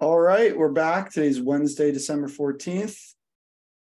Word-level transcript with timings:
All 0.00 0.20
right, 0.20 0.56
we're 0.56 0.68
back. 0.68 1.10
Today's 1.10 1.40
Wednesday, 1.40 1.90
December 1.90 2.28
14th, 2.28 3.14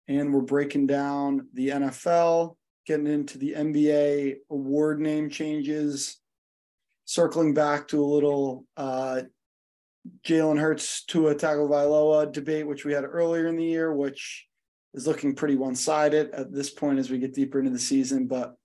and 0.08 0.34
we're 0.34 0.40
breaking 0.40 0.88
down 0.88 1.50
the 1.54 1.68
NFL, 1.68 2.56
getting 2.86 3.08
into 3.08 3.38
the 3.38 3.52
NBA 3.52 4.36
award 4.50 5.02
name 5.02 5.30
changes, 5.30 6.22
circling 7.04 7.54
back 7.54 7.90
to 7.90 8.02
a 8.02 8.08
little 8.08 8.64
uh, 8.78 9.24
Jalen 10.26 10.58
Hurts 10.58 11.04
Tua 11.04 11.36
Tagovailoa 11.36 12.32
debate, 12.32 12.66
which 12.66 12.86
we 12.86 12.94
had 12.94 13.04
earlier 13.04 13.48
in 13.48 13.58
the 13.58 13.66
year, 13.66 13.94
which 13.94 14.48
is 14.94 15.06
looking 15.06 15.36
pretty 15.36 15.58
one-sided 15.58 16.32
at 16.32 16.54
this 16.54 16.70
point 16.70 17.00
as 17.00 17.10
we 17.10 17.18
get 17.18 17.34
deeper 17.34 17.60
into 17.60 17.72
the 17.72 17.78
season. 17.78 18.26
But 18.26 18.56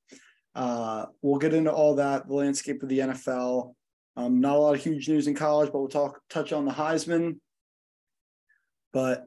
uh, 0.54 1.06
we'll 1.20 1.40
get 1.40 1.52
into 1.52 1.72
all 1.72 1.96
that, 1.96 2.28
the 2.28 2.34
landscape 2.34 2.84
of 2.84 2.88
the 2.88 3.00
NFL. 3.00 3.74
Um, 4.16 4.40
not 4.40 4.56
a 4.56 4.58
lot 4.58 4.74
of 4.74 4.82
huge 4.82 5.08
news 5.08 5.26
in 5.26 5.34
college, 5.34 5.72
but 5.72 5.78
we'll 5.78 5.88
talk 5.88 6.20
touch 6.30 6.52
on 6.52 6.64
the 6.64 6.72
Heisman. 6.72 7.38
But 8.92 9.26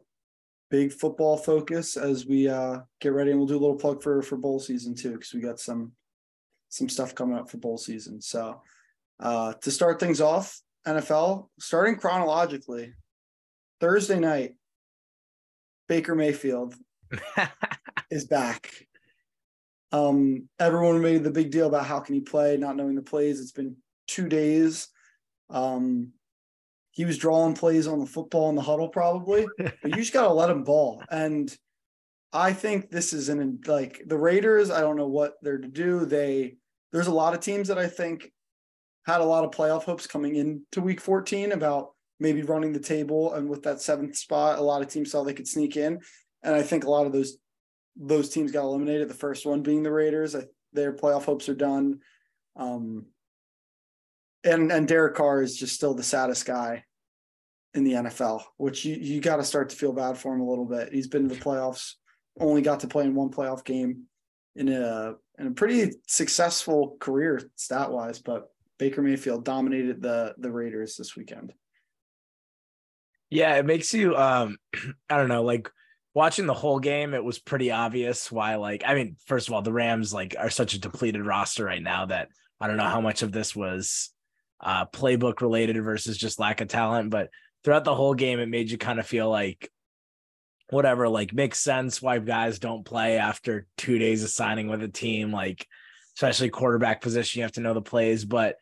big 0.70 0.94
football 0.94 1.38
focus 1.38 1.98
as 1.98 2.26
we 2.26 2.48
uh, 2.48 2.80
get 3.02 3.14
ready, 3.14 3.32
and 3.32 3.40
we'll 3.40 3.48
do 3.48 3.58
a 3.58 3.60
little 3.60 3.76
plug 3.76 4.02
for 4.02 4.22
for 4.22 4.38
bowl 4.38 4.60
season 4.60 4.96
too, 4.96 5.14
because 5.14 5.34
we 5.34 5.42
got 5.42 5.60
some 5.60 5.92
some 6.70 6.90
stuff 6.90 7.16
coming 7.16 7.38
up 7.38 7.50
for 7.50 7.58
bowl 7.58 7.78
season. 7.78 8.22
So 8.22 8.62
uh, 9.20 9.54
to 9.62 9.72
start 9.72 10.00
things 10.00 10.22
off, 10.22 10.60
NFL 10.86 11.50
starting 11.60 11.98
chronologically, 11.98 12.94
Thursday 13.80 14.20
night, 14.20 14.56
Baker 15.88 16.16
Mayfield 16.16 16.76
is 18.12 18.26
back. 18.26 18.72
Um, 19.92 20.50
everyone 20.60 21.02
made 21.02 21.24
the 21.24 21.32
big 21.32 21.52
deal 21.52 21.68
about 21.68 21.86
how 21.86 22.00
can 22.00 22.16
he 22.16 22.22
play, 22.22 22.58
not 22.58 22.76
knowing 22.76 22.96
the 22.96 23.02
plays. 23.02 23.40
It's 23.40 23.54
been 23.54 23.78
two 24.08 24.28
days. 24.28 24.88
Um, 25.50 26.14
he 26.92 27.06
was 27.06 27.18
drawing 27.18 27.54
plays 27.54 27.88
on 27.88 28.00
the 28.00 28.06
football 28.06 28.50
in 28.50 28.56
the 28.56 28.62
huddle, 28.62 28.90
probably, 28.90 29.46
but 29.58 29.76
you 29.84 29.96
just 29.96 30.14
got 30.14 30.28
to 30.28 30.34
let 30.34 30.50
him 30.50 30.64
ball. 30.64 31.04
And 31.12 31.56
I 32.34 32.54
think 32.54 32.90
this 32.90 33.14
is 33.14 33.30
an 33.30 33.62
like 33.68 34.02
the 34.06 34.18
Raiders. 34.18 34.72
I 34.72 34.82
don't 34.82 34.98
know 34.98 35.08
what 35.08 35.36
they're 35.42 35.60
to 35.60 35.68
do. 35.68 36.06
They 36.06 36.58
there's 36.92 37.08
a 37.08 37.14
lot 37.14 37.34
of 37.34 37.40
teams 37.40 37.68
that 37.68 37.78
I 37.78 37.88
think 37.88 38.32
had 39.06 39.22
a 39.22 39.26
lot 39.26 39.46
of 39.46 39.52
playoff 39.52 39.84
hopes 39.84 40.08
coming 40.08 40.36
into 40.36 40.82
Week 40.82 41.00
14 41.00 41.52
about 41.52 41.92
maybe 42.20 42.42
running 42.42 42.74
the 42.74 42.80
table, 42.80 43.34
and 43.36 43.48
with 43.48 43.64
that 43.64 43.82
seventh 43.82 44.18
spot, 44.18 44.60
a 44.60 44.62
lot 44.62 44.82
of 44.82 44.88
teams 44.88 45.12
saw 45.12 45.24
they 45.24 45.34
could 45.34 45.48
sneak 45.48 45.78
in, 45.78 46.00
and 46.44 46.56
I 46.56 46.64
think 46.64 46.84
a 46.84 46.90
lot 46.90 47.06
of 47.06 47.12
those 47.12 47.38
those 47.96 48.30
teams 48.30 48.52
got 48.52 48.64
eliminated. 48.64 49.08
The 49.08 49.14
first 49.14 49.46
one 49.46 49.62
being 49.62 49.84
the 49.84 49.92
Raiders. 49.92 50.36
I, 50.36 50.44
their 50.74 50.94
playoff 50.94 51.26
hopes 51.26 51.48
are 51.50 51.56
done. 51.56 52.00
Um, 52.56 53.06
and 54.44 54.72
and 54.72 54.88
Derek 54.88 55.16
Carr 55.16 55.42
is 55.42 55.58
just 55.58 55.76
still 55.76 55.94
the 55.94 56.04
saddest 56.04 56.46
guy 56.46 56.84
in 57.74 57.84
the 57.84 57.94
NFL, 57.94 58.44
which 58.58 58.86
you 58.86 58.96
you 58.96 59.22
got 59.22 59.38
to 59.38 59.44
start 59.44 59.70
to 59.70 59.76
feel 59.76 59.94
bad 59.94 60.18
for 60.18 60.34
him 60.34 60.42
a 60.42 60.50
little 60.50 60.66
bit. 60.66 60.94
He's 60.94 61.08
been 61.08 61.28
to 61.28 61.36
the 61.36 61.42
playoffs, 61.42 61.94
only 62.40 62.62
got 62.62 62.82
to 62.82 62.88
play 62.88 63.06
in 63.06 63.16
one 63.16 63.30
playoff 63.30 63.64
game 63.64 64.04
in 64.56 64.70
a 64.70 65.14
in 65.38 65.48
a 65.48 65.52
pretty 65.52 65.94
successful 66.08 66.98
career 67.00 67.42
stat 67.56 67.92
wise, 67.92 68.20
but 68.20 68.50
Baker 68.80 69.02
Mayfield 69.02 69.46
dominated 69.46 70.02
the 70.02 70.36
the 70.38 70.52
Raiders 70.52 70.96
this 70.98 71.16
weekend. 71.16 71.54
Yeah, 73.30 73.56
it 73.56 73.66
makes 73.66 73.94
you 73.94 74.16
um 74.16 74.58
I 75.10 75.18
don't 75.18 75.30
know, 75.30 75.44
like 75.44 75.70
watching 76.14 76.48
the 76.48 76.54
whole 76.54 76.80
game, 76.80 77.14
it 77.14 77.24
was 77.24 77.40
pretty 77.40 77.72
obvious 77.72 78.32
why 78.32 78.56
like 78.56 78.84
I 78.86 78.96
mean, 78.96 79.18
first 79.26 79.48
of 79.48 79.54
all, 79.54 79.62
the 79.62 79.74
Rams 79.74 80.14
like 80.14 80.36
are 80.38 80.50
such 80.50 80.74
a 80.74 80.80
depleted 80.80 81.26
roster 81.26 81.66
right 81.66 81.82
now 81.82 82.08
that 82.08 82.30
I 82.60 82.68
don't 82.68 82.78
know 82.78 82.84
how 82.84 83.02
much 83.02 83.22
of 83.22 83.32
this 83.32 83.56
was 83.56 84.12
uh, 84.60 84.86
playbook 84.86 85.42
related 85.42 85.82
versus 85.84 86.18
just 86.18 86.40
lack 86.40 86.62
of 86.62 86.68
talent. 86.68 87.10
But 87.10 87.30
throughout 87.64 87.84
the 87.84 87.96
whole 87.96 88.14
game, 88.14 88.40
it 88.40 88.50
made 88.50 88.72
you 88.72 88.78
kind 88.78 89.00
of 89.00 89.08
feel 89.08 89.30
like 89.30 89.72
whatever, 90.70 91.08
like 91.08 91.34
makes 91.34 91.60
sense 91.60 92.02
why 92.02 92.20
guys 92.20 92.60
don't 92.60 92.86
play 92.86 93.18
after 93.18 93.68
two 93.78 93.98
days 94.00 94.24
of 94.24 94.30
signing 94.30 94.68
with 94.68 94.84
a 94.84 94.88
team, 94.88 95.32
like 95.32 95.66
especially 96.16 96.50
quarterback 96.50 97.02
position. 97.02 97.40
You 97.40 97.44
have 97.44 97.54
to 97.54 97.62
know 97.62 97.74
the 97.74 97.82
plays. 97.82 98.26
But 98.26 98.56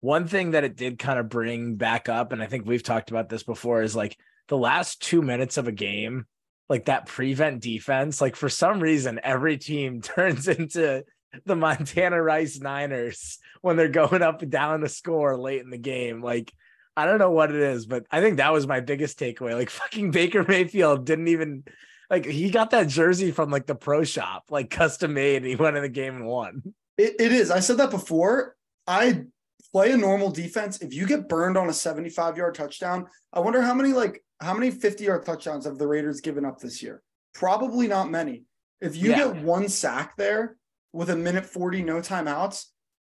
one 0.00 0.26
thing 0.26 0.52
that 0.52 0.64
it 0.64 0.76
did 0.76 0.98
kind 0.98 1.18
of 1.18 1.28
bring 1.28 1.76
back 1.76 2.08
up, 2.08 2.32
and 2.32 2.42
I 2.42 2.46
think 2.46 2.66
we've 2.66 2.82
talked 2.82 3.10
about 3.10 3.28
this 3.28 3.42
before, 3.42 3.82
is 3.82 3.96
like 3.96 4.16
the 4.48 4.58
last 4.58 5.00
two 5.00 5.22
minutes 5.22 5.56
of 5.56 5.68
a 5.68 5.72
game, 5.72 6.26
like 6.68 6.86
that 6.86 7.06
prevent 7.06 7.62
defense, 7.62 8.20
like 8.20 8.36
for 8.36 8.48
some 8.48 8.80
reason, 8.80 9.20
every 9.22 9.56
team 9.56 10.00
turns 10.02 10.48
into 10.48 11.04
the 11.44 11.56
Montana 11.56 12.22
Rice 12.22 12.60
Niners 12.60 13.38
when 13.60 13.76
they're 13.76 13.88
going 13.88 14.22
up 14.22 14.42
and 14.42 14.50
down 14.50 14.80
the 14.80 14.88
score 14.88 15.36
late 15.36 15.62
in 15.62 15.70
the 15.70 15.78
game. 15.78 16.22
Like, 16.22 16.52
I 16.96 17.04
don't 17.04 17.18
know 17.18 17.30
what 17.30 17.50
it 17.50 17.60
is, 17.60 17.86
but 17.86 18.06
I 18.10 18.20
think 18.20 18.38
that 18.38 18.52
was 18.52 18.66
my 18.66 18.80
biggest 18.80 19.18
takeaway. 19.18 19.54
Like, 19.54 19.70
fucking 19.70 20.10
Baker 20.10 20.44
Mayfield 20.46 21.04
didn't 21.04 21.28
even 21.28 21.64
like 22.10 22.24
he 22.24 22.50
got 22.50 22.70
that 22.70 22.88
jersey 22.88 23.32
from 23.32 23.50
like 23.50 23.66
the 23.66 23.74
pro 23.74 24.04
shop, 24.04 24.44
like 24.50 24.70
custom 24.70 25.14
made. 25.14 25.36
And 25.36 25.46
he 25.46 25.56
went 25.56 25.76
in 25.76 25.82
the 25.82 25.88
game 25.88 26.16
and 26.16 26.26
won. 26.26 26.62
It, 26.96 27.16
it 27.18 27.32
is. 27.32 27.50
I 27.50 27.60
said 27.60 27.78
that 27.78 27.90
before. 27.90 28.54
I 28.86 29.24
play 29.72 29.92
a 29.92 29.96
normal 29.96 30.30
defense. 30.30 30.80
If 30.80 30.94
you 30.94 31.06
get 31.06 31.28
burned 31.28 31.56
on 31.56 31.68
a 31.68 31.72
75 31.72 32.36
yard 32.36 32.54
touchdown, 32.54 33.06
I 33.32 33.40
wonder 33.40 33.60
how 33.60 33.74
many 33.74 33.92
like 33.92 34.22
how 34.40 34.54
many 34.54 34.70
50 34.70 35.04
yard 35.04 35.24
touchdowns 35.24 35.66
have 35.66 35.78
the 35.78 35.86
Raiders 35.86 36.20
given 36.20 36.44
up 36.44 36.58
this 36.58 36.82
year? 36.82 37.02
Probably 37.34 37.88
not 37.88 38.10
many. 38.10 38.44
If 38.80 38.96
you 38.96 39.10
yeah. 39.10 39.32
get 39.32 39.42
one 39.42 39.68
sack 39.68 40.16
there, 40.16 40.56
with 40.92 41.10
a 41.10 41.16
minute 41.16 41.46
40, 41.46 41.82
no 41.82 41.96
timeouts, 41.96 42.66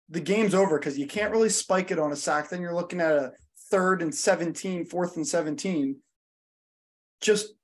the 0.09 0.21
game's 0.21 0.55
over 0.55 0.79
because 0.79 0.99
you 0.99 1.07
can't 1.07 1.33
really 1.33 1.49
spike 1.49 1.91
it 1.91 1.99
on 1.99 2.13
a 2.13 2.17
sack. 2.17 2.49
Then 2.49 2.61
you're 2.61 2.75
looking 2.75 3.01
at 3.01 3.13
a 3.13 3.33
third 3.71 4.03
and 4.03 4.15
17, 4.15 4.87
fourth 4.87 5.17
and 5.17 5.27
17. 5.27 5.97
Just 7.21 7.55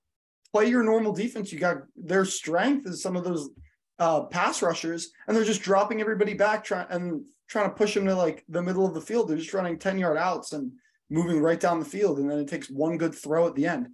play 0.53 0.67
your 0.67 0.83
normal 0.83 1.13
defense. 1.13 1.53
You 1.53 1.59
got 1.59 1.79
their 1.97 2.25
strength 2.25 2.87
is 2.89 3.03
some 3.03 3.17
of 3.17 3.25
those 3.25 3.51
uh, 3.99 4.23
pass 4.23 4.63
rushers, 4.63 5.11
and 5.27 5.37
they're 5.37 5.45
just 5.45 5.63
dropping 5.63 6.01
everybody 6.01 6.35
back 6.35 6.65
trying 6.65 6.87
and 6.91 7.25
trying 7.49 7.69
to 7.69 7.75
push 7.75 7.95
them 7.95 8.07
to 8.07 8.15
like 8.15 8.45
the 8.49 8.63
middle 8.63 8.87
of 8.87 8.95
the 8.95 9.01
field. 9.01 9.29
They're 9.29 9.37
just 9.37 9.53
running 9.55 9.79
10 9.79 9.99
yard 9.99 10.17
outs 10.17 10.53
and 10.53 10.73
moving 11.11 11.41
right 11.41 11.61
down 11.61 11.81
the 11.81 11.85
field. 11.85 12.19
And 12.19 12.31
then 12.31 12.39
it 12.39 12.49
takes 12.49 12.71
one 12.71 12.97
good 12.97 13.15
throw 13.15 13.47
at 13.47 13.55
the 13.55 13.67
end. 13.67 13.89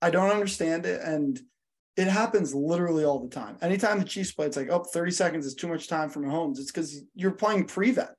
I 0.00 0.10
don't 0.10 0.30
understand 0.30 0.86
it. 0.86 1.00
And 1.02 1.38
it 1.96 2.08
happens 2.08 2.54
literally 2.54 3.04
all 3.04 3.20
the 3.20 3.28
time. 3.28 3.56
Anytime 3.62 3.98
the 3.98 4.04
Chiefs 4.04 4.32
play, 4.32 4.46
it's 4.46 4.56
like, 4.56 4.68
oh, 4.70 4.84
30 4.84 5.10
seconds 5.10 5.46
is 5.46 5.54
too 5.54 5.68
much 5.68 5.88
time 5.88 6.10
for 6.10 6.20
Mahomes. 6.20 6.58
It's 6.58 6.70
because 6.70 7.02
you're 7.14 7.30
playing 7.30 7.64
prevent. 7.64 8.10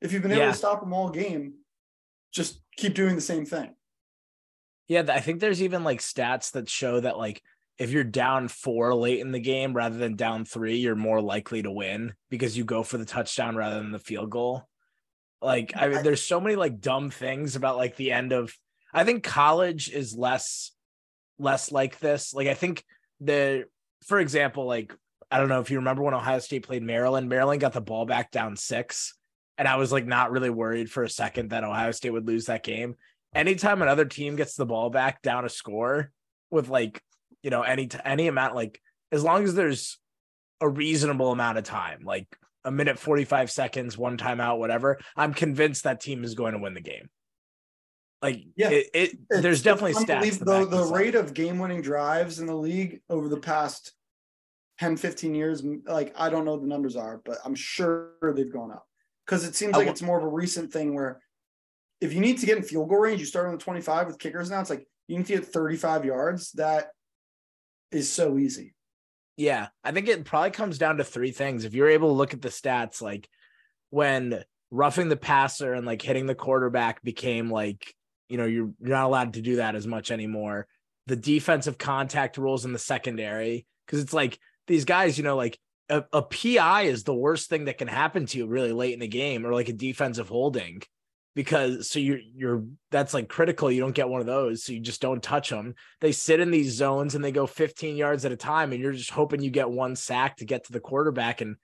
If 0.00 0.12
you've 0.12 0.22
been 0.22 0.32
able 0.32 0.42
yeah. 0.42 0.52
to 0.52 0.56
stop 0.56 0.80
them 0.80 0.94
all 0.94 1.10
game, 1.10 1.54
just 2.32 2.62
keep 2.76 2.94
doing 2.94 3.14
the 3.14 3.20
same 3.20 3.44
thing. 3.44 3.74
Yeah, 4.88 5.04
I 5.08 5.20
think 5.20 5.40
there's 5.40 5.62
even 5.62 5.84
like 5.84 6.00
stats 6.00 6.52
that 6.52 6.68
show 6.68 6.98
that 7.00 7.18
like 7.18 7.42
if 7.78 7.90
you're 7.90 8.04
down 8.04 8.48
four 8.48 8.94
late 8.94 9.20
in 9.20 9.32
the 9.32 9.40
game 9.40 9.74
rather 9.74 9.98
than 9.98 10.16
down 10.16 10.44
three, 10.44 10.76
you're 10.76 10.96
more 10.96 11.20
likely 11.20 11.62
to 11.62 11.70
win 11.70 12.14
because 12.30 12.56
you 12.56 12.64
go 12.64 12.82
for 12.82 12.98
the 12.98 13.04
touchdown 13.04 13.54
rather 13.54 13.76
than 13.76 13.92
the 13.92 13.98
field 13.98 14.30
goal. 14.30 14.68
Like, 15.42 15.72
I 15.76 15.88
mean, 15.88 16.02
there's 16.02 16.22
so 16.22 16.40
many 16.40 16.56
like 16.56 16.80
dumb 16.80 17.10
things 17.10 17.56
about 17.56 17.76
like 17.76 17.96
the 17.96 18.12
end 18.12 18.32
of. 18.32 18.54
I 18.92 19.04
think 19.04 19.22
college 19.22 19.90
is 19.90 20.16
less 20.16 20.72
less 21.38 21.70
like 21.70 21.98
this. 22.00 22.34
Like, 22.34 22.48
I 22.48 22.54
think 22.54 22.84
the 23.20 23.64
for 24.06 24.18
example, 24.18 24.66
like 24.66 24.94
I 25.30 25.38
don't 25.38 25.48
know 25.48 25.60
if 25.60 25.70
you 25.70 25.78
remember 25.78 26.02
when 26.02 26.14
Ohio 26.14 26.38
State 26.40 26.66
played 26.66 26.82
Maryland, 26.82 27.28
Maryland 27.28 27.60
got 27.60 27.72
the 27.72 27.80
ball 27.80 28.04
back 28.04 28.30
down 28.30 28.56
six. 28.56 29.14
And 29.58 29.68
I 29.68 29.76
was 29.76 29.92
like 29.92 30.06
not 30.06 30.30
really 30.30 30.50
worried 30.50 30.90
for 30.90 31.02
a 31.02 31.10
second 31.10 31.50
that 31.50 31.64
Ohio 31.64 31.90
State 31.92 32.10
would 32.10 32.26
lose 32.26 32.46
that 32.46 32.64
game. 32.64 32.94
Anytime 33.34 33.82
another 33.82 34.06
team 34.06 34.34
gets 34.34 34.56
the 34.56 34.66
ball 34.66 34.90
back 34.90 35.22
down 35.22 35.44
a 35.44 35.48
score 35.48 36.10
with 36.50 36.68
like, 36.68 37.00
you 37.42 37.50
know, 37.50 37.62
any 37.62 37.88
any 38.04 38.26
amount, 38.26 38.54
like 38.54 38.80
as 39.12 39.22
long 39.22 39.44
as 39.44 39.54
there's 39.54 39.98
a 40.60 40.68
reasonable 40.68 41.30
amount 41.30 41.58
of 41.58 41.64
time, 41.64 42.00
like 42.04 42.26
a 42.64 42.70
minute 42.70 42.98
45 42.98 43.50
seconds, 43.50 43.96
one 43.96 44.16
timeout, 44.16 44.58
whatever, 44.58 44.98
I'm 45.16 45.34
convinced 45.34 45.84
that 45.84 46.00
team 46.00 46.24
is 46.24 46.34
going 46.34 46.52
to 46.52 46.58
win 46.58 46.74
the 46.74 46.80
game. 46.80 47.08
Like 48.22 48.44
yeah, 48.56 48.70
it, 48.70 48.86
it 48.92 49.18
there's 49.30 49.62
definitely 49.62 49.94
stats. 49.94 50.38
The, 50.38 50.66
the 50.66 50.84
rate 50.84 51.14
of 51.14 51.32
game 51.34 51.58
winning 51.58 51.80
drives 51.80 52.38
in 52.38 52.46
the 52.46 52.54
league 52.54 53.00
over 53.08 53.28
the 53.28 53.38
past 53.40 53.92
10, 54.80 54.96
15 54.96 55.34
years, 55.34 55.62
like 55.86 56.14
I 56.16 56.30
don't 56.30 56.44
know 56.44 56.52
what 56.52 56.62
the 56.62 56.66
numbers 56.66 56.96
are, 56.96 57.20
but 57.24 57.38
I'm 57.44 57.54
sure 57.54 58.12
they've 58.34 58.52
gone 58.52 58.70
up. 58.70 58.86
Because 59.26 59.44
it 59.44 59.54
seems 59.54 59.74
like 59.74 59.86
it's 59.86 60.02
more 60.02 60.18
of 60.18 60.24
a 60.24 60.28
recent 60.28 60.72
thing 60.72 60.94
where 60.94 61.20
if 62.00 62.14
you 62.14 62.20
need 62.20 62.38
to 62.38 62.46
get 62.46 62.56
in 62.56 62.64
field 62.64 62.88
goal 62.88 62.98
range, 62.98 63.20
you 63.20 63.26
start 63.26 63.46
on 63.46 63.52
the 63.52 63.58
25 63.58 64.06
with 64.06 64.18
kickers 64.18 64.50
now. 64.50 64.60
It's 64.60 64.70
like 64.70 64.86
you 65.06 65.18
need 65.18 65.26
to 65.26 65.34
get 65.34 65.46
35 65.46 66.04
yards. 66.04 66.52
That 66.52 66.88
is 67.92 68.10
so 68.10 68.38
easy. 68.38 68.74
Yeah. 69.36 69.68
I 69.84 69.92
think 69.92 70.08
it 70.08 70.24
probably 70.24 70.50
comes 70.50 70.78
down 70.78 70.96
to 70.96 71.04
three 71.04 71.30
things. 71.30 71.64
If 71.64 71.74
you're 71.74 71.90
able 71.90 72.08
to 72.08 72.14
look 72.14 72.34
at 72.34 72.42
the 72.42 72.48
stats, 72.48 73.02
like 73.02 73.28
when 73.90 74.42
roughing 74.70 75.08
the 75.08 75.16
passer 75.16 75.74
and 75.74 75.86
like 75.86 76.00
hitting 76.02 76.26
the 76.26 76.34
quarterback 76.34 77.02
became 77.02 77.50
like 77.50 77.94
you 78.30 78.36
know 78.36 78.46
you're 78.46 78.70
you're 78.80 78.96
not 78.96 79.06
allowed 79.06 79.34
to 79.34 79.42
do 79.42 79.56
that 79.56 79.74
as 79.74 79.86
much 79.86 80.10
anymore 80.10 80.66
the 81.06 81.16
defensive 81.16 81.78
contact 81.78 82.38
rules 82.38 82.64
in 82.64 82.72
the 82.72 82.78
secondary 82.78 83.66
because 83.86 84.00
it's 84.00 84.12
like 84.12 84.38
these 84.66 84.84
guys 84.84 85.18
you 85.18 85.24
know 85.24 85.36
like 85.36 85.58
a, 85.88 86.04
a 86.12 86.22
pi 86.22 86.82
is 86.82 87.04
the 87.04 87.14
worst 87.14 87.50
thing 87.50 87.64
that 87.64 87.78
can 87.78 87.88
happen 87.88 88.26
to 88.26 88.38
you 88.38 88.46
really 88.46 88.72
late 88.72 88.94
in 88.94 89.00
the 89.00 89.08
game 89.08 89.44
or 89.44 89.52
like 89.52 89.68
a 89.68 89.72
defensive 89.72 90.28
holding 90.28 90.80
because 91.34 91.88
so 91.88 91.98
you're 91.98 92.18
you're 92.34 92.64
that's 92.90 93.14
like 93.14 93.28
critical. 93.28 93.70
You 93.70 93.80
don't 93.80 93.94
get 93.94 94.08
one 94.08 94.20
of 94.20 94.26
those, 94.26 94.64
so 94.64 94.72
you 94.72 94.80
just 94.80 95.00
don't 95.00 95.22
touch 95.22 95.50
them. 95.50 95.74
They 96.00 96.12
sit 96.12 96.40
in 96.40 96.50
these 96.50 96.74
zones 96.74 97.14
and 97.14 97.24
they 97.24 97.32
go 97.32 97.46
15 97.46 97.96
yards 97.96 98.24
at 98.24 98.32
a 98.32 98.36
time, 98.36 98.72
and 98.72 98.80
you're 98.80 98.92
just 98.92 99.10
hoping 99.10 99.40
you 99.40 99.50
get 99.50 99.70
one 99.70 99.96
sack 99.96 100.36
to 100.36 100.44
get 100.44 100.64
to 100.64 100.72
the 100.72 100.80
quarterback. 100.80 101.40
And 101.40 101.56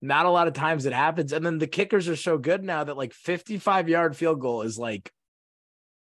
not 0.00 0.26
a 0.26 0.30
lot 0.30 0.48
of 0.48 0.54
times 0.54 0.86
it 0.86 0.92
happens. 0.92 1.32
And 1.32 1.44
then 1.44 1.58
the 1.58 1.66
kickers 1.66 2.08
are 2.08 2.16
so 2.16 2.38
good 2.38 2.64
now 2.64 2.84
that 2.84 2.96
like 2.96 3.12
55 3.12 3.88
yard 3.88 4.16
field 4.16 4.40
goal 4.40 4.62
is 4.62 4.78
like 4.78 5.12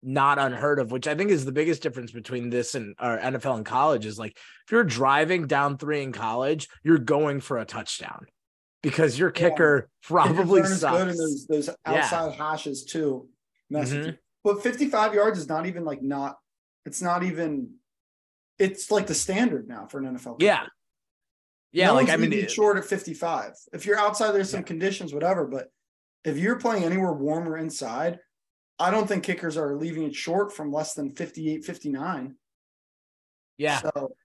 not 0.03 0.39
unheard 0.39 0.79
of, 0.79 0.91
which 0.91 1.07
I 1.07 1.15
think 1.15 1.31
is 1.31 1.45
the 1.45 1.51
biggest 1.51 1.81
difference 1.81 2.11
between 2.11 2.49
this 2.49 2.75
and 2.75 2.95
our 2.99 3.17
NFL 3.17 3.57
and 3.57 3.65
college 3.65 4.05
is 4.05 4.19
like 4.19 4.37
if 4.65 4.71
you're 4.71 4.83
driving 4.83 5.47
down 5.47 5.77
three 5.77 6.03
in 6.03 6.11
college, 6.11 6.67
you're 6.83 6.97
going 6.97 7.39
for 7.39 7.57
a 7.57 7.65
touchdown 7.65 8.25
because 8.81 9.17
your 9.17 9.31
kicker 9.31 9.89
yeah. 9.89 10.07
probably 10.07 10.63
sucks. 10.65 10.97
Good 10.97 11.07
and 11.09 11.19
those, 11.19 11.47
those 11.47 11.69
outside 11.85 12.27
yeah. 12.27 12.31
hashes 12.31 12.83
too. 12.85 13.27
Mm-hmm. 13.71 14.11
But 14.43 14.61
55 14.61 15.13
yards 15.13 15.39
is 15.39 15.47
not 15.47 15.65
even 15.65 15.85
like 15.85 16.01
not 16.01 16.37
it's 16.85 17.01
not 17.01 17.23
even 17.23 17.75
it's 18.59 18.91
like 18.91 19.07
the 19.07 19.15
standard 19.15 19.67
now 19.67 19.87
for 19.87 19.99
an 19.99 20.15
NFL. 20.15 20.39
Kicker. 20.39 20.45
Yeah. 20.45 20.65
Yeah, 21.71 21.87
no 21.87 21.95
like 21.95 22.09
I 22.09 22.17
mean, 22.17 22.31
it, 22.31 22.51
short 22.51 22.77
at 22.77 22.85
55. 22.85 23.53
If 23.73 23.87
you're 23.87 23.97
outside, 23.97 24.31
there's 24.33 24.51
some 24.51 24.59
yeah. 24.59 24.65
conditions, 24.65 25.11
whatever. 25.11 25.47
But 25.47 25.69
if 26.23 26.37
you're 26.37 26.59
playing 26.59 26.83
anywhere 26.83 27.13
warmer 27.13 27.57
inside, 27.57 28.19
I 28.83 28.91
don't 28.91 29.07
think 29.07 29.23
kickers 29.23 29.55
are 29.55 29.75
leaving 29.75 30.03
it 30.03 30.13
short 30.13 30.51
from 30.51 30.69
less 30.69 30.93
than 30.93 31.09
58, 31.09 31.63
59. 31.63 32.35
Yeah. 33.57 33.79
So. 33.79 34.15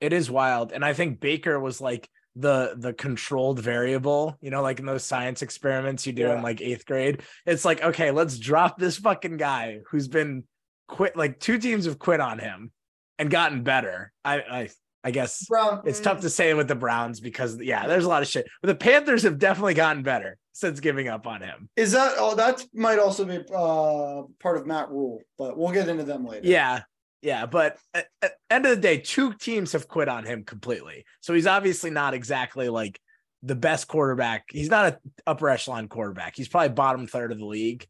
It 0.00 0.14
is 0.14 0.30
wild. 0.30 0.72
And 0.72 0.82
I 0.82 0.94
think 0.94 1.20
Baker 1.20 1.60
was 1.60 1.78
like 1.80 2.08
the 2.34 2.74
the 2.78 2.94
controlled 2.94 3.58
variable, 3.58 4.38
you 4.40 4.50
know, 4.50 4.62
like 4.62 4.78
in 4.78 4.86
those 4.86 5.04
science 5.04 5.42
experiments 5.42 6.06
you 6.06 6.14
do 6.14 6.22
yeah. 6.22 6.36
in 6.36 6.42
like 6.42 6.62
eighth 6.62 6.86
grade. 6.86 7.22
It's 7.44 7.66
like, 7.66 7.82
okay, 7.82 8.10
let's 8.10 8.38
drop 8.38 8.78
this 8.78 8.96
fucking 8.96 9.36
guy 9.36 9.80
who's 9.90 10.08
been 10.08 10.44
quit 10.86 11.14
like 11.14 11.38
two 11.38 11.58
teams 11.58 11.84
have 11.84 11.98
quit 11.98 12.20
on 12.20 12.38
him 12.38 12.72
and 13.18 13.30
gotten 13.30 13.62
better. 13.62 14.12
I 14.24 14.36
I 14.36 14.68
I 15.04 15.10
guess 15.10 15.46
Brown, 15.46 15.82
it's 15.84 16.00
tough 16.00 16.20
to 16.20 16.30
say 16.30 16.54
with 16.54 16.68
the 16.68 16.74
Browns 16.74 17.20
because 17.20 17.60
yeah, 17.60 17.86
there's 17.86 18.04
a 18.04 18.08
lot 18.08 18.22
of 18.22 18.28
shit. 18.28 18.46
But 18.60 18.68
the 18.68 18.74
Panthers 18.74 19.22
have 19.22 19.38
definitely 19.38 19.74
gotten 19.74 20.02
better 20.02 20.36
since 20.52 20.80
giving 20.80 21.08
up 21.08 21.26
on 21.26 21.40
him. 21.40 21.68
Is 21.76 21.92
that 21.92 22.14
oh 22.18 22.34
that 22.34 22.64
might 22.74 22.98
also 22.98 23.24
be 23.24 23.38
uh 23.54 24.22
part 24.40 24.56
of 24.56 24.66
Matt 24.66 24.90
Rhule, 24.90 25.20
but 25.38 25.56
we'll 25.56 25.72
get 25.72 25.88
into 25.88 26.04
them 26.04 26.26
later. 26.26 26.46
Yeah. 26.46 26.82
Yeah, 27.20 27.46
but 27.46 27.78
at, 27.94 28.06
at 28.22 28.34
end 28.48 28.64
of 28.64 28.76
the 28.76 28.80
day, 28.80 28.98
two 28.98 29.32
teams 29.34 29.72
have 29.72 29.88
quit 29.88 30.08
on 30.08 30.24
him 30.24 30.44
completely. 30.44 31.04
So 31.20 31.34
he's 31.34 31.48
obviously 31.48 31.90
not 31.90 32.14
exactly 32.14 32.68
like 32.68 33.00
the 33.42 33.56
best 33.56 33.88
quarterback. 33.88 34.44
He's 34.50 34.70
not 34.70 34.86
an 34.86 35.12
upper 35.26 35.48
echelon 35.48 35.88
quarterback. 35.88 36.36
He's 36.36 36.48
probably 36.48 36.68
bottom 36.70 37.08
third 37.08 37.32
of 37.32 37.38
the 37.38 37.44
league 37.44 37.86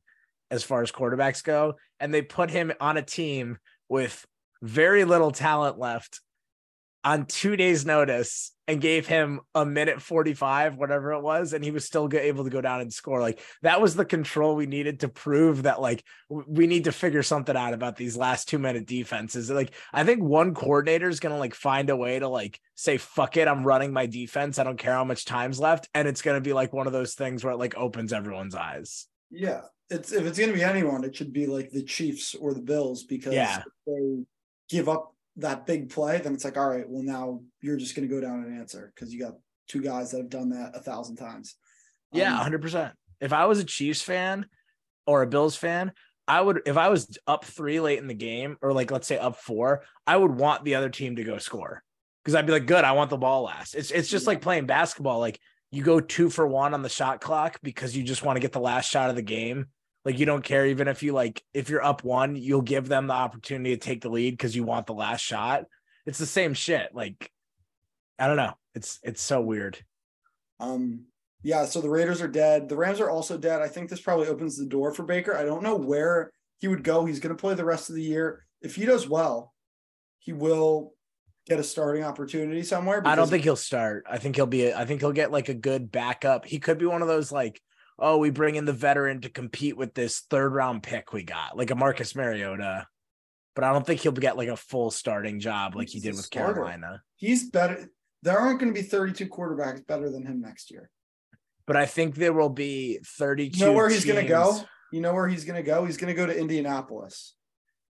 as 0.50 0.64
far 0.64 0.82
as 0.82 0.90
quarterbacks 0.90 1.44
go. 1.44 1.75
And 2.00 2.12
they 2.12 2.22
put 2.22 2.50
him 2.50 2.72
on 2.81 2.96
a 2.96 3.02
team 3.02 3.58
with 3.88 4.25
very 4.62 5.04
little 5.04 5.31
talent 5.31 5.78
left 5.78 6.20
on 7.05 7.27
two 7.27 7.56
days' 7.56 7.87
notice 7.87 8.53
and 8.67 8.83
gave 8.83 9.06
him 9.06 9.41
a 9.55 9.65
minute 9.65 10.03
45, 10.03 10.77
whatever 10.77 11.12
it 11.12 11.23
was, 11.23 11.55
and 11.55 11.65
he 11.65 11.71
was 11.71 11.87
still 11.87 12.09
able 12.12 12.45
to 12.45 12.50
go 12.50 12.61
down 12.61 12.81
and 12.81 12.93
score. 12.93 13.21
Like 13.21 13.41
that 13.62 13.81
was 13.81 13.95
the 13.95 14.05
control 14.05 14.56
we 14.56 14.67
needed 14.67 15.00
to 15.00 15.09
prove 15.09 15.62
that, 15.62 15.81
like, 15.81 16.05
we 16.29 16.67
need 16.67 16.85
to 16.85 16.93
figure 16.93 17.23
something 17.23 17.56
out 17.56 17.73
about 17.73 17.97
these 17.97 18.17
last 18.17 18.49
two 18.49 18.59
minute 18.59 18.87
defenses. 18.87 19.50
Like, 19.50 19.73
I 19.93 20.05
think 20.05 20.23
one 20.23 20.55
coordinator 20.55 21.09
is 21.09 21.21
going 21.21 21.35
to 21.35 21.39
like 21.39 21.55
find 21.55 21.89
a 21.89 21.97
way 21.97 22.19
to 22.19 22.29
like 22.29 22.61
say, 22.75 22.99
fuck 22.99 23.39
it, 23.39 23.49
I'm 23.49 23.65
running 23.65 23.93
my 23.93 24.05
defense. 24.06 24.59
I 24.59 24.65
don't 24.65 24.79
care 24.79 24.93
how 24.93 25.05
much 25.05 25.25
time's 25.25 25.59
left. 25.59 25.89
And 25.95 26.06
it's 26.06 26.23
going 26.23 26.37
to 26.37 26.47
be 26.47 26.53
like 26.53 26.75
one 26.75 26.87
of 26.87 26.93
those 26.93 27.15
things 27.15 27.43
where 27.43 27.55
it 27.55 27.59
like 27.59 27.75
opens 27.77 28.12
everyone's 28.12 28.55
eyes. 28.55 29.06
Yeah. 29.31 29.62
It's 29.89 30.12
if 30.12 30.27
it's 30.27 30.39
going 30.39 30.50
to 30.50 30.56
be 30.56 30.62
anyone, 30.62 31.05
it 31.05 31.17
should 31.17 31.33
be 31.33 31.47
like 31.47 31.71
the 31.71 31.83
Chiefs 31.83 32.35
or 32.35 32.53
the 32.53 32.61
Bills 32.61 33.05
because 33.05 33.33
yeah. 33.33 33.62
they 33.87 34.25
give 34.69 34.91
up 34.91 35.15
that 35.38 35.67
big 35.67 35.90
play, 35.90 36.19
then 36.19 36.35
it's 36.35 36.44
like, 36.44 36.56
all 36.56 36.69
right, 36.69 36.88
well 36.88 37.02
now 37.02 37.40
you're 37.61 37.76
just 37.76 37.94
going 37.94 38.08
to 38.08 38.14
go 38.14 38.20
down 38.20 38.44
and 38.44 38.58
answer 38.58 38.93
because 38.94 39.12
you 39.12 39.20
got 39.20 39.35
two 39.69 39.81
guys 39.81 40.11
that 40.11 40.19
have 40.19 40.31
done 40.31 40.50
that 40.50 40.73
a 40.75 40.81
thousand 40.81 41.17
times. 41.17 41.56
Yeah, 42.12 42.35
um, 42.35 42.43
hundred 42.43 42.62
percent. 42.62 42.94
If 43.20 43.32
I 43.32 43.46
was 43.46 43.58
a 43.58 43.64
Chiefs 43.64 44.02
fan 44.02 44.46
or 45.06 45.23
a 45.23 45.26
Bills 45.26 45.56
fan, 45.56 45.93
I 46.26 46.40
would 46.40 46.62
if 46.67 46.76
I 46.76 46.88
was 46.88 47.19
up 47.26 47.44
three 47.44 47.81
late 47.81 47.99
in 47.99 48.08
the 48.08 48.14
game, 48.14 48.56
or 48.61 48.73
like 48.73 48.90
let's 48.90 49.06
say 49.06 49.19
up 49.19 49.37
four, 49.37 49.82
I 50.06 50.17
would 50.17 50.32
want 50.32 50.64
the 50.64 50.75
other 50.75 50.90
team 50.90 51.17
to 51.17 51.25
go 51.25 51.38
score 51.38 51.82
because 52.23 52.35
I'd 52.35 52.46
be 52.46 52.52
like, 52.52 52.67
good, 52.67 52.85
I 52.85 52.93
want 52.93 53.11
the 53.11 53.17
ball 53.17 53.43
last. 53.44 53.75
It's 53.75 53.90
it's 53.90 54.08
just 54.08 54.26
like 54.26 54.43
playing 54.43 54.67
basketball. 54.67 55.19
Like 55.19 55.38
you 55.70 55.82
go 55.82 56.00
two 56.00 56.31
for 56.31 56.46
one 56.46 56.75
on 56.75 56.82
the 56.82 56.88
shot 56.88 57.20
clock 57.20 57.58
because 57.62 57.96
you 57.96 58.02
just 58.02 58.23
want 58.23 58.37
to 58.37 58.40
get 58.40 58.52
the 58.52 58.61
last 58.61 58.90
shot 58.90 59.11
of 59.11 59.17
the 59.17 59.23
game 59.23 59.67
like 60.08 60.19
you 60.19 60.25
don't 60.25 60.43
care 60.43 60.66
even 60.66 60.88
if 60.88 61.02
you 61.02 61.12
like 61.12 61.44
if 61.52 61.69
you're 61.69 61.84
up 61.84 62.02
one, 62.02 62.34
you'll 62.34 62.62
give 62.62 62.88
them 62.88 63.08
the 63.08 63.12
opportunity 63.12 63.76
to 63.76 63.76
take 63.76 64.00
the 64.00 64.08
lead 64.08 64.31
because 64.31 64.56
you 64.56 64.64
want 64.64 64.87
the 64.87 64.94
last 64.94 65.20
shot. 65.20 65.64
It's 66.06 66.19
the 66.19 66.25
same 66.25 66.55
shit. 66.55 66.94
Like 66.94 67.31
I 68.19 68.26
don't 68.26 68.38
know. 68.38 68.55
It's 68.75 69.00
it's 69.02 69.20
so 69.20 69.43
weird. 69.43 69.76
Um 70.60 71.05
yeah, 71.43 71.66
so 71.66 71.82
the 71.82 71.90
Raiders 71.90 72.22
are 72.22 72.28
dead. 72.28 72.70
The 72.70 72.76
Rams 72.76 73.00
are 73.00 73.10
also 73.10 73.37
dead. 73.37 73.60
I 73.60 73.69
think 73.69 73.90
this 73.90 74.00
probably 74.00 74.28
opens 74.28 74.56
the 74.56 74.64
door 74.64 74.94
for 74.94 75.02
Baker. 75.02 75.37
I 75.37 75.44
don't 75.44 75.62
know 75.62 75.76
where 75.76 76.32
he 76.58 76.69
would 76.69 76.82
go. 76.82 77.04
He's 77.04 77.20
going 77.20 77.37
to 77.37 77.40
play 77.40 77.54
the 77.54 77.66
rest 77.66 77.90
of 77.90 77.94
the 77.94 78.02
year. 78.02 78.46
If 78.62 78.76
he 78.76 78.87
does 78.87 79.06
well, 79.06 79.52
he 80.20 80.32
will 80.32 80.94
get 81.46 81.61
a 81.61 81.62
starting 81.62 82.02
opportunity 82.02 82.62
somewhere. 82.62 83.02
I 83.04 83.14
don't 83.14 83.28
think 83.28 83.44
he'll 83.44 83.56
start. 83.56 84.04
I 84.11 84.16
think 84.19 84.37
he'll 84.37 84.46
be. 84.46 84.72
I 84.72 84.84
think 84.84 85.00
he'll 85.00 85.12
get 85.12 85.31
like 85.31 85.49
a 85.49 85.54
good 85.54 85.93
backup. 85.93 86.44
He 86.44 86.58
could 86.58 86.78
be 86.78 86.87
one 86.87 87.02
of 87.02 87.08
those 87.08 87.31
like 87.31 87.61
oh, 87.99 88.19
we 88.19 88.31
bring 88.31 88.55
in 88.55 88.65
the 88.65 88.73
veteran 88.73 89.21
to 89.23 89.29
compete 89.29 89.77
with 89.77 89.95
this 89.95 90.21
third 90.31 90.53
round 90.53 90.83
pick 90.83 91.12
we 91.12 91.23
got, 91.25 91.56
like 91.56 91.71
a 91.71 91.75
Marcus 91.75 92.15
Mariota. 92.15 92.87
But 93.55 93.65
I 93.65 93.73
don't 93.73 93.85
think 93.85 94.00
he'll 94.00 94.12
get 94.12 94.37
like 94.37 94.49
a 94.49 94.56
full 94.56 94.91
starting 94.91 95.41
job 95.41 95.75
like 95.75 95.89
he 95.89 95.99
did 95.99 96.15
with 96.15 96.25
starter. 96.25 96.55
Carolina. 96.55 97.03
He's 97.17 97.50
better. 97.50 97.91
There 98.23 98.39
aren't 98.39 98.61
going 98.61 98.73
to 98.73 98.81
be 98.81 98.87
32 98.87 99.27
quarterbacks 99.27 99.85
better 99.87 100.11
than 100.11 100.25
him 100.25 100.41
next 100.41 100.71
year. 100.71 100.91
But 101.67 101.77
I 101.77 101.87
think 101.87 102.15
there 102.15 102.33
will 102.33 102.49
be 102.49 103.00
32. 103.05 103.59
You 103.59 103.67
know 103.67 103.73
where 103.73 103.89
he's 103.89 104.05
going 104.05 104.23
to 104.23 104.29
go? 104.29 104.61
You 104.93 105.00
know 105.00 105.12
where 105.12 105.29
he's 105.29 105.45
going 105.45 105.56
to 105.56 105.62
go? 105.62 105.85
He's 105.85 105.97
going 105.97 106.09
to 106.09 106.15
go 106.15 106.27
to 106.27 106.37
Indianapolis. 106.37 107.35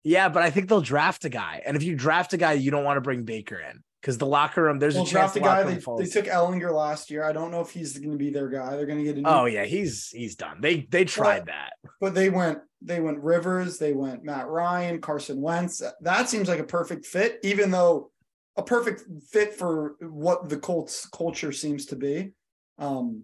Yeah, 0.03 0.29
but 0.29 0.43
I 0.43 0.51
think 0.51 0.69
they'll 0.69 0.81
draft 0.81 1.25
a 1.25 1.29
guy. 1.29 1.63
And 1.65 1.75
if 1.75 1.83
you 1.83 1.95
draft 1.95 2.33
a 2.33 2.37
guy, 2.37 2.53
you 2.53 2.69
don't 2.69 2.83
want 2.83 2.97
to 2.97 3.01
bring 3.01 3.23
Baker 3.23 3.59
in 3.59 3.83
because 4.05 4.19
the 4.19 4.25
locker 4.27 4.61
room 4.61 4.77
there's 4.77 4.93
well, 4.93 5.03
a 5.03 5.07
chance 5.07 5.31
the 5.31 5.39
guy 5.39 5.63
they, 5.63 5.73
they, 5.73 6.05
took 6.05 6.25
Ehlinger 6.25 6.71
last 6.71 7.09
year. 7.09 7.23
I 7.23 7.33
don't 7.33 7.49
know 7.49 7.61
if 7.61 7.71
he's 7.71 7.97
going 7.97 8.11
to 8.11 8.17
be 8.17 8.29
their 8.29 8.49
guy. 8.49 8.75
They're 8.75 8.85
going 8.85 8.99
to 8.99 9.03
get. 9.03 9.17
A 9.17 9.21
new 9.21 9.27
oh 9.27 9.45
yeah, 9.45 9.65
he's 9.65 10.09
he's 10.09 10.35
done. 10.35 10.61
They 10.61 10.81
they 10.91 11.05
tried 11.05 11.39
but, 11.39 11.45
that, 11.47 11.73
but 11.99 12.13
they 12.13 12.29
went 12.29 12.59
they 12.83 12.99
went 12.99 13.17
Rivers, 13.17 13.79
they 13.79 13.93
went 13.93 14.23
Matt 14.23 14.47
Ryan, 14.47 15.01
Carson 15.01 15.41
Wentz. 15.41 15.81
That 16.01 16.29
seems 16.29 16.47
like 16.47 16.59
a 16.59 16.65
perfect 16.65 17.07
fit, 17.07 17.39
even 17.41 17.71
though 17.71 18.11
a 18.55 18.61
perfect 18.61 19.05
fit 19.31 19.55
for 19.55 19.95
what 19.99 20.49
the 20.49 20.57
Colts 20.57 21.07
culture 21.07 21.51
seems 21.51 21.87
to 21.87 21.95
be. 21.95 22.33
Um, 22.77 23.23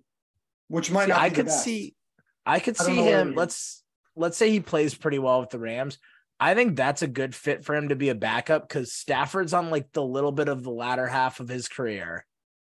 which 0.67 0.89
might 0.89 1.07
see, 1.07 1.11
I 1.11 1.29
could 1.29 1.51
see, 1.51 1.95
I 2.43 2.59
could 2.59 2.77
see 2.77 2.95
him. 2.95 3.35
Let's 3.35 3.83
let's 4.15 4.37
say 4.37 4.49
he 4.49 4.61
plays 4.61 4.95
pretty 4.95 5.19
well 5.19 5.41
with 5.41 5.51
the 5.51 5.59
Rams. 5.59 5.99
I 6.43 6.55
think 6.55 6.75
that's 6.75 7.03
a 7.03 7.07
good 7.07 7.35
fit 7.35 7.63
for 7.63 7.75
him 7.75 7.89
to 7.89 7.95
be 7.95 8.09
a 8.09 8.15
backup 8.15 8.67
because 8.67 8.91
Stafford's 8.91 9.53
on 9.53 9.69
like 9.69 9.91
the 9.91 10.03
little 10.03 10.31
bit 10.31 10.49
of 10.49 10.63
the 10.63 10.71
latter 10.71 11.05
half 11.05 11.39
of 11.39 11.47
his 11.47 11.67
career. 11.67 12.25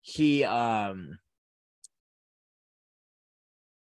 He 0.01 0.43
um 0.43 1.19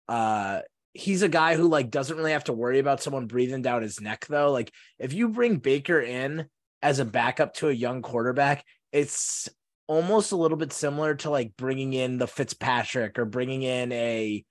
uh 0.09 0.61
he's 0.93 1.23
a 1.23 1.29
guy 1.29 1.57
who 1.57 1.67
like 1.67 1.91
doesn't 1.91 2.17
really 2.17 2.31
have 2.31 2.45
to 2.45 2.53
worry 2.53 2.79
about 2.79 3.03
someone 3.03 3.27
breathing 3.27 3.61
down 3.61 3.83
his 3.83 4.01
neck 4.01 4.27
though. 4.29 4.53
Like 4.53 4.73
if 5.01 5.13
you 5.13 5.31
bring 5.31 5.57
Baker 5.57 6.01
in 6.01 6.47
as 6.81 7.01
a 7.01 7.05
backup 7.05 7.55
to 7.55 7.69
a 7.69 7.73
young 7.73 8.03
quarterback, 8.03 8.65
it's 8.93 9.49
almost 9.89 10.31
a 10.31 10.37
little 10.37 10.57
bit 10.57 10.73
similar 10.73 11.17
to 11.17 11.31
like 11.31 11.57
bringing 11.57 11.93
in 11.93 12.19
the 12.19 12.29
Fitzpatrick 12.29 13.19
or 13.19 13.25
bringing 13.25 13.63
in 13.63 13.91
a 13.91 14.45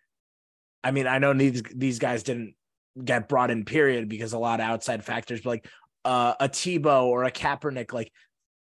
I 0.84 0.92
mean, 0.92 1.08
I 1.08 1.20
know 1.20 1.34
these 1.34 1.64
these 1.74 2.00
guys 2.00 2.24
didn't 2.24 2.56
get 3.04 3.28
brought 3.28 3.52
in 3.52 3.66
period 3.66 4.08
because 4.08 4.34
a 4.34 4.40
lot 4.40 4.60
of 4.60 4.66
outside 4.66 5.04
factors 5.04 5.42
but 5.42 5.50
like 5.50 5.68
uh, 6.06 6.34
a 6.40 6.48
Tebow 6.48 7.06
or 7.06 7.24
a 7.24 7.32
Kaepernick 7.32 7.92
like 7.92 8.12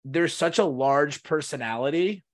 there's 0.05 0.35
such 0.35 0.59
a 0.59 0.65
large 0.65 1.23
personality 1.23 2.25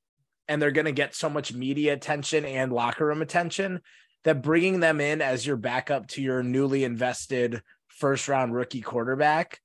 and 0.48 0.60
they're 0.60 0.70
going 0.70 0.84
to 0.86 0.92
get 0.92 1.14
so 1.14 1.28
much 1.28 1.52
media 1.52 1.92
attention 1.92 2.44
and 2.44 2.72
locker 2.72 3.06
room 3.06 3.22
attention 3.22 3.80
that 4.24 4.42
bringing 4.42 4.80
them 4.80 5.00
in 5.00 5.20
as 5.20 5.46
your 5.46 5.56
backup 5.56 6.06
to 6.08 6.22
your 6.22 6.42
newly 6.42 6.84
invested 6.84 7.62
first 7.88 8.28
round 8.28 8.54
rookie 8.54 8.80
quarterback 8.80 9.60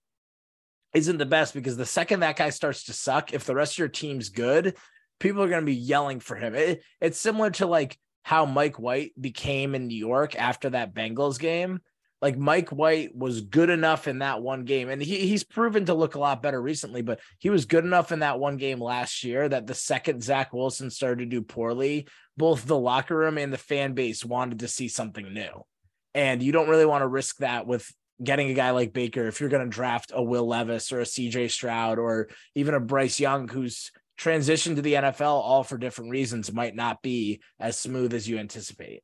isn't 0.94 1.18
the 1.18 1.26
best 1.26 1.54
because 1.54 1.78
the 1.78 1.86
second 1.86 2.22
that 2.22 2.36
guy 2.36 2.50
starts 2.50 2.86
to 2.86 2.94
suck 2.94 3.34
if 3.34 3.46
the 3.46 3.56
rest 3.56 3.74
of 3.74 3.80
your 3.80 3.88
team's 3.88 4.30
good 4.30 4.76
people 5.20 5.44
are 5.44 5.50
going 5.50 5.62
to 5.62 5.66
be 5.66 5.76
yelling 5.76 6.20
for 6.20 6.36
him. 6.36 6.56
It, 6.56 6.82
it's 7.00 7.20
similar 7.20 7.52
to 7.52 7.68
like 7.68 7.98
how 8.24 8.46
Mike 8.46 8.80
White 8.80 9.12
became 9.20 9.76
in 9.76 9.88
New 9.88 9.98
York 9.98 10.36
after 10.36 10.72
that 10.72 10.94
Bengals 10.94 11.40
game 11.40 11.80
like 12.22 12.38
Mike 12.38 12.70
White 12.70 13.16
was 13.16 13.42
good 13.42 13.70
enough 13.70 14.08
in 14.08 14.20
that 14.20 14.42
one 14.42 14.66
game, 14.66 14.90
and 14.90 15.02
he, 15.02 15.28
he's 15.28 15.44
proven 15.44 15.86
to 15.86 15.94
look 15.94 16.16
a 16.16 16.20
lot 16.20 16.42
better 16.42 16.62
recently, 16.62 17.02
but 17.02 17.20
he 17.38 17.50
was 17.50 17.66
good 17.66 17.86
enough 17.86 18.12
in 18.12 18.20
that 18.20 18.40
one 18.40 18.58
game 18.58 18.82
last 18.82 19.24
year 19.24 19.48
that 19.48 19.68
the 19.68 19.74
second 19.74 20.22
Zach 20.22 20.52
Wilson 20.54 20.90
started 20.90 21.20
to 21.20 21.38
do 21.38 21.42
poorly, 21.42 22.08
both 22.36 22.66
the 22.66 22.78
locker 22.78 23.16
room 23.16 23.38
and 23.38 23.54
the 23.54 23.58
fan 23.58 23.94
base 23.94 24.26
wanted 24.26 24.60
to 24.60 24.68
see 24.68 24.90
something 24.90 25.34
new. 25.34 25.66
And 26.14 26.44
you 26.44 26.52
don't 26.52 26.70
really 26.70 26.86
want 26.86 27.04
to 27.04 27.08
risk 27.08 27.38
that 27.38 27.68
with 27.68 27.90
getting 28.22 28.50
a 28.50 28.54
guy 28.54 28.72
like 28.72 28.92
Baker 28.92 29.28
if 29.28 29.40
you're 29.40 29.50
going 29.50 29.64
to 29.64 29.70
draft 29.70 30.12
a 30.14 30.22
Will 30.22 30.46
Levis 30.46 30.92
or 30.92 31.00
a 31.00 31.06
CJ 31.06 31.52
Stroud 31.52 32.00
or 32.00 32.28
even 32.56 32.74
a 32.74 32.80
Bryce 32.80 33.20
Young 33.20 33.48
who's 33.48 33.92
transitioned 34.20 34.76
to 34.76 34.82
the 34.82 34.96
NFL 34.96 35.22
all 35.22 35.64
for 35.64 35.78
different 35.78 36.12
reasons 36.12 36.52
might 36.52 36.76
not 36.76 37.02
be 37.02 37.42
as 37.60 37.80
smooth 37.80 38.14
as 38.14 38.28
you 38.28 38.38
anticipate. 38.38 39.04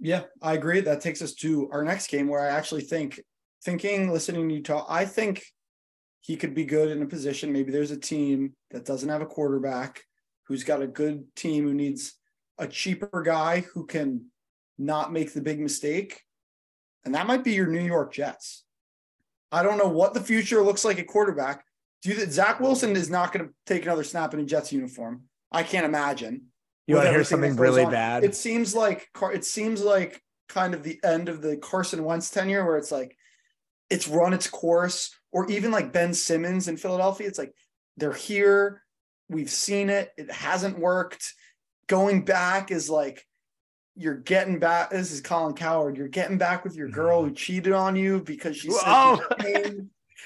Yeah, 0.00 0.22
I 0.40 0.54
agree. 0.54 0.80
That 0.80 1.02
takes 1.02 1.20
us 1.20 1.34
to 1.34 1.68
our 1.72 1.84
next 1.84 2.08
game 2.08 2.26
where 2.26 2.40
I 2.40 2.56
actually 2.56 2.82
think 2.82 3.20
thinking 3.62 4.10
listening 4.10 4.48
to 4.48 4.54
you 4.54 4.62
talk, 4.62 4.86
I 4.88 5.04
think 5.04 5.44
he 6.20 6.36
could 6.36 6.54
be 6.54 6.64
good 6.64 6.90
in 6.90 7.02
a 7.02 7.06
position. 7.06 7.52
Maybe 7.52 7.70
there's 7.70 7.90
a 7.90 7.98
team 7.98 8.54
that 8.70 8.86
doesn't 8.86 9.08
have 9.08 9.20
a 9.20 9.26
quarterback 9.26 10.02
who's 10.46 10.64
got 10.64 10.82
a 10.82 10.86
good 10.86 11.24
team 11.36 11.64
who 11.64 11.74
needs 11.74 12.14
a 12.58 12.66
cheaper 12.66 13.22
guy 13.22 13.60
who 13.60 13.86
can 13.86 14.26
not 14.78 15.12
make 15.12 15.32
the 15.32 15.42
big 15.42 15.60
mistake. 15.60 16.22
And 17.04 17.14
that 17.14 17.26
might 17.26 17.44
be 17.44 17.52
your 17.52 17.66
New 17.66 17.84
York 17.84 18.12
Jets. 18.12 18.64
I 19.52 19.62
don't 19.62 19.78
know 19.78 19.88
what 19.88 20.14
the 20.14 20.20
future 20.20 20.62
looks 20.62 20.84
like 20.84 20.98
at 20.98 21.06
quarterback. 21.06 21.64
Do 22.02 22.08
you 22.08 22.14
think 22.14 22.32
Zach 22.32 22.60
Wilson 22.60 22.96
is 22.96 23.10
not 23.10 23.32
going 23.32 23.46
to 23.46 23.54
take 23.66 23.84
another 23.84 24.04
snap 24.04 24.32
in 24.32 24.40
a 24.40 24.44
Jets 24.44 24.72
uniform? 24.72 25.24
I 25.52 25.62
can't 25.62 25.84
imagine. 25.84 26.49
You 26.90 26.96
want 26.96 27.06
to 27.06 27.12
hear 27.12 27.24
something 27.24 27.54
really 27.54 27.84
on. 27.84 27.92
bad? 27.92 28.24
It 28.24 28.34
seems 28.34 28.74
like 28.74 29.08
it 29.32 29.44
seems 29.44 29.80
like 29.80 30.20
kind 30.48 30.74
of 30.74 30.82
the 30.82 30.98
end 31.04 31.28
of 31.28 31.40
the 31.40 31.56
Carson 31.56 32.04
Wentz 32.04 32.30
tenure, 32.30 32.66
where 32.66 32.76
it's 32.76 32.90
like 32.90 33.16
it's 33.88 34.08
run 34.08 34.32
its 34.32 34.48
course, 34.48 35.14
or 35.30 35.48
even 35.48 35.70
like 35.70 35.92
Ben 35.92 36.12
Simmons 36.12 36.66
in 36.66 36.76
Philadelphia. 36.76 37.28
It's 37.28 37.38
like 37.38 37.54
they're 37.96 38.12
here, 38.12 38.82
we've 39.28 39.50
seen 39.50 39.88
it, 39.88 40.10
it 40.16 40.32
hasn't 40.32 40.80
worked. 40.80 41.32
Going 41.86 42.24
back 42.24 42.72
is 42.72 42.90
like 42.90 43.24
you're 43.94 44.16
getting 44.16 44.58
back. 44.58 44.90
This 44.90 45.12
is 45.12 45.20
Colin 45.20 45.54
Cowherd. 45.54 45.96
You're 45.96 46.08
getting 46.08 46.38
back 46.38 46.64
with 46.64 46.74
your 46.74 46.88
mm-hmm. 46.88 46.94
girl 46.96 47.22
who 47.22 47.32
cheated 47.32 47.72
on 47.72 47.94
you 47.94 48.20
because 48.20 48.56
she 48.56 48.70
said 48.70 48.82
oh. 48.84 49.20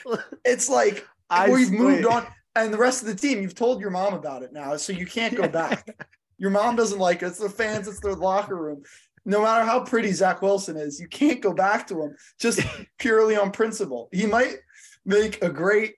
it's 0.44 0.71
like 0.71 1.06
I 1.28 1.50
we've 1.50 1.71
moved 1.71 2.06
on, 2.06 2.26
and 2.56 2.73
the 2.73 2.78
rest 2.78 3.02
of 3.02 3.09
the 3.09 3.14
team, 3.14 3.42
you've 3.42 3.54
told 3.54 3.83
your 3.83 3.90
mom 3.90 4.14
about 4.14 4.42
it 4.42 4.52
now, 4.52 4.76
so 4.78 4.94
you 4.94 5.04
can't 5.04 5.37
go 5.37 5.47
back. 5.47 5.87
your 6.38 6.50
mom 6.50 6.76
doesn't 6.76 6.98
like 6.98 7.22
it. 7.22 7.26
It's 7.26 7.38
the 7.38 7.48
fans. 7.48 7.88
It's 7.88 8.00
the 8.00 8.14
locker 8.14 8.56
room 8.56 8.82
no 9.24 9.42
matter 9.42 9.64
how 9.64 9.80
pretty 9.80 10.12
Zach 10.12 10.42
Wilson 10.42 10.76
is, 10.76 11.00
you 11.00 11.08
can't 11.08 11.40
go 11.40 11.52
back 11.52 11.86
to 11.88 12.02
him 12.02 12.16
just 12.38 12.60
purely 12.98 13.36
on 13.36 13.50
principle. 13.50 14.08
He 14.12 14.26
might 14.26 14.56
make 15.04 15.42
a 15.42 15.50
great 15.50 15.94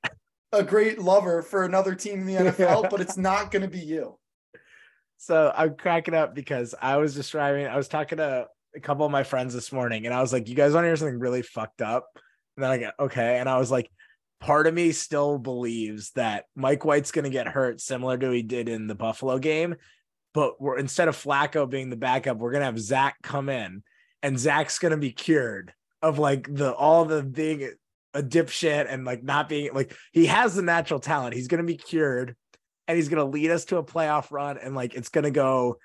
a 0.53 0.63
great 0.63 0.99
lover 0.99 1.43
for 1.43 1.65
another 1.65 1.95
team 1.95 2.21
in 2.21 2.27
the 2.27 2.35
NFL, 2.53 2.89
but 2.89 3.01
it's 3.01 3.17
not 3.17 3.51
going 3.51 3.63
to 3.63 3.69
be 3.69 3.81
you. 3.81 4.19
So 5.19 5.53
I'm 5.55 5.77
cracking 5.77 6.15
up 6.15 6.35
because 6.35 6.75
I 6.81 6.97
was 6.99 7.15
describing, 7.15 7.67
I 7.67 7.77
was 7.77 7.89
talking 7.89 8.19
to 8.19 8.47
a 8.75 8.81
couple 8.81 9.05
of 9.05 9.13
my 9.13 9.25
friends 9.25 9.53
this 9.53 9.73
morning 9.73 10.07
and 10.07 10.15
I 10.15 10.21
was 10.21 10.33
like, 10.33 10.49
you 10.49 10.55
guys 10.55 10.73
want 10.73 10.85
to 10.85 10.89
hear 10.89 10.97
something 10.97 11.19
really 11.19 11.43
fucked 11.43 11.83
up? 11.83 12.07
And 12.57 12.65
then 12.65 12.71
I 12.71 12.79
go, 12.79 12.91
okay. 13.01 13.39
And 13.39 13.49
I 13.49 13.59
was 13.59 13.71
like, 13.71 13.91
part 14.41 14.67
of 14.67 14.75
me 14.75 14.93
still 14.93 15.39
believes 15.39 16.13
that 16.13 16.45
Mike 16.55 16.85
White's 16.85 17.11
going 17.11 17.25
to 17.25 17.31
get 17.31 17.49
hurt 17.49 17.81
similar 17.81 18.17
to 18.17 18.31
he 18.31 18.43
did 18.43 18.69
in 18.69 18.87
the 18.87 18.95
Buffalo 18.95 19.39
game 19.39 19.77
but 20.37 20.61
we're 20.61 20.77
instead 20.77 21.09
of 21.09 21.17
Flacco 21.17 21.69
being 21.69 21.89
the 21.89 21.97
backup, 21.97 22.37
we're 22.37 22.53
gonna 22.53 22.67
have 22.67 22.79
Zach 22.79 23.17
come 23.23 23.49
in, 23.49 23.83
and 24.23 24.39
Zach's 24.39 24.79
gonna 24.79 24.99
be 24.99 25.11
cured 25.11 25.73
of 26.03 26.19
like 26.19 26.47
the 26.55 26.75
all 26.75 27.07
the 27.07 27.23
being 27.23 27.71
a 28.13 28.23
dipshit 28.23 28.87
and 28.87 29.07
like 29.07 29.23
not 29.23 29.49
being 29.49 29.73
like 29.73 29.97
he 30.13 30.27
has 30.27 30.55
the 30.55 30.61
natural 30.61 31.01
talent. 31.01 31.35
He's 31.35 31.49
gonna 31.49 31.63
be 31.63 31.79
cured, 31.79 32.37
and 32.87 32.97
he's 32.97 33.09
gonna 33.09 33.25
lead 33.25 33.51
us 33.51 33.65
to 33.67 33.79
a 33.79 33.83
playoff 33.83 34.31
run, 34.31 34.59
and 34.59 34.75
like 34.75 34.93
it's 34.95 35.09
gonna 35.09 35.31
go 35.31 35.79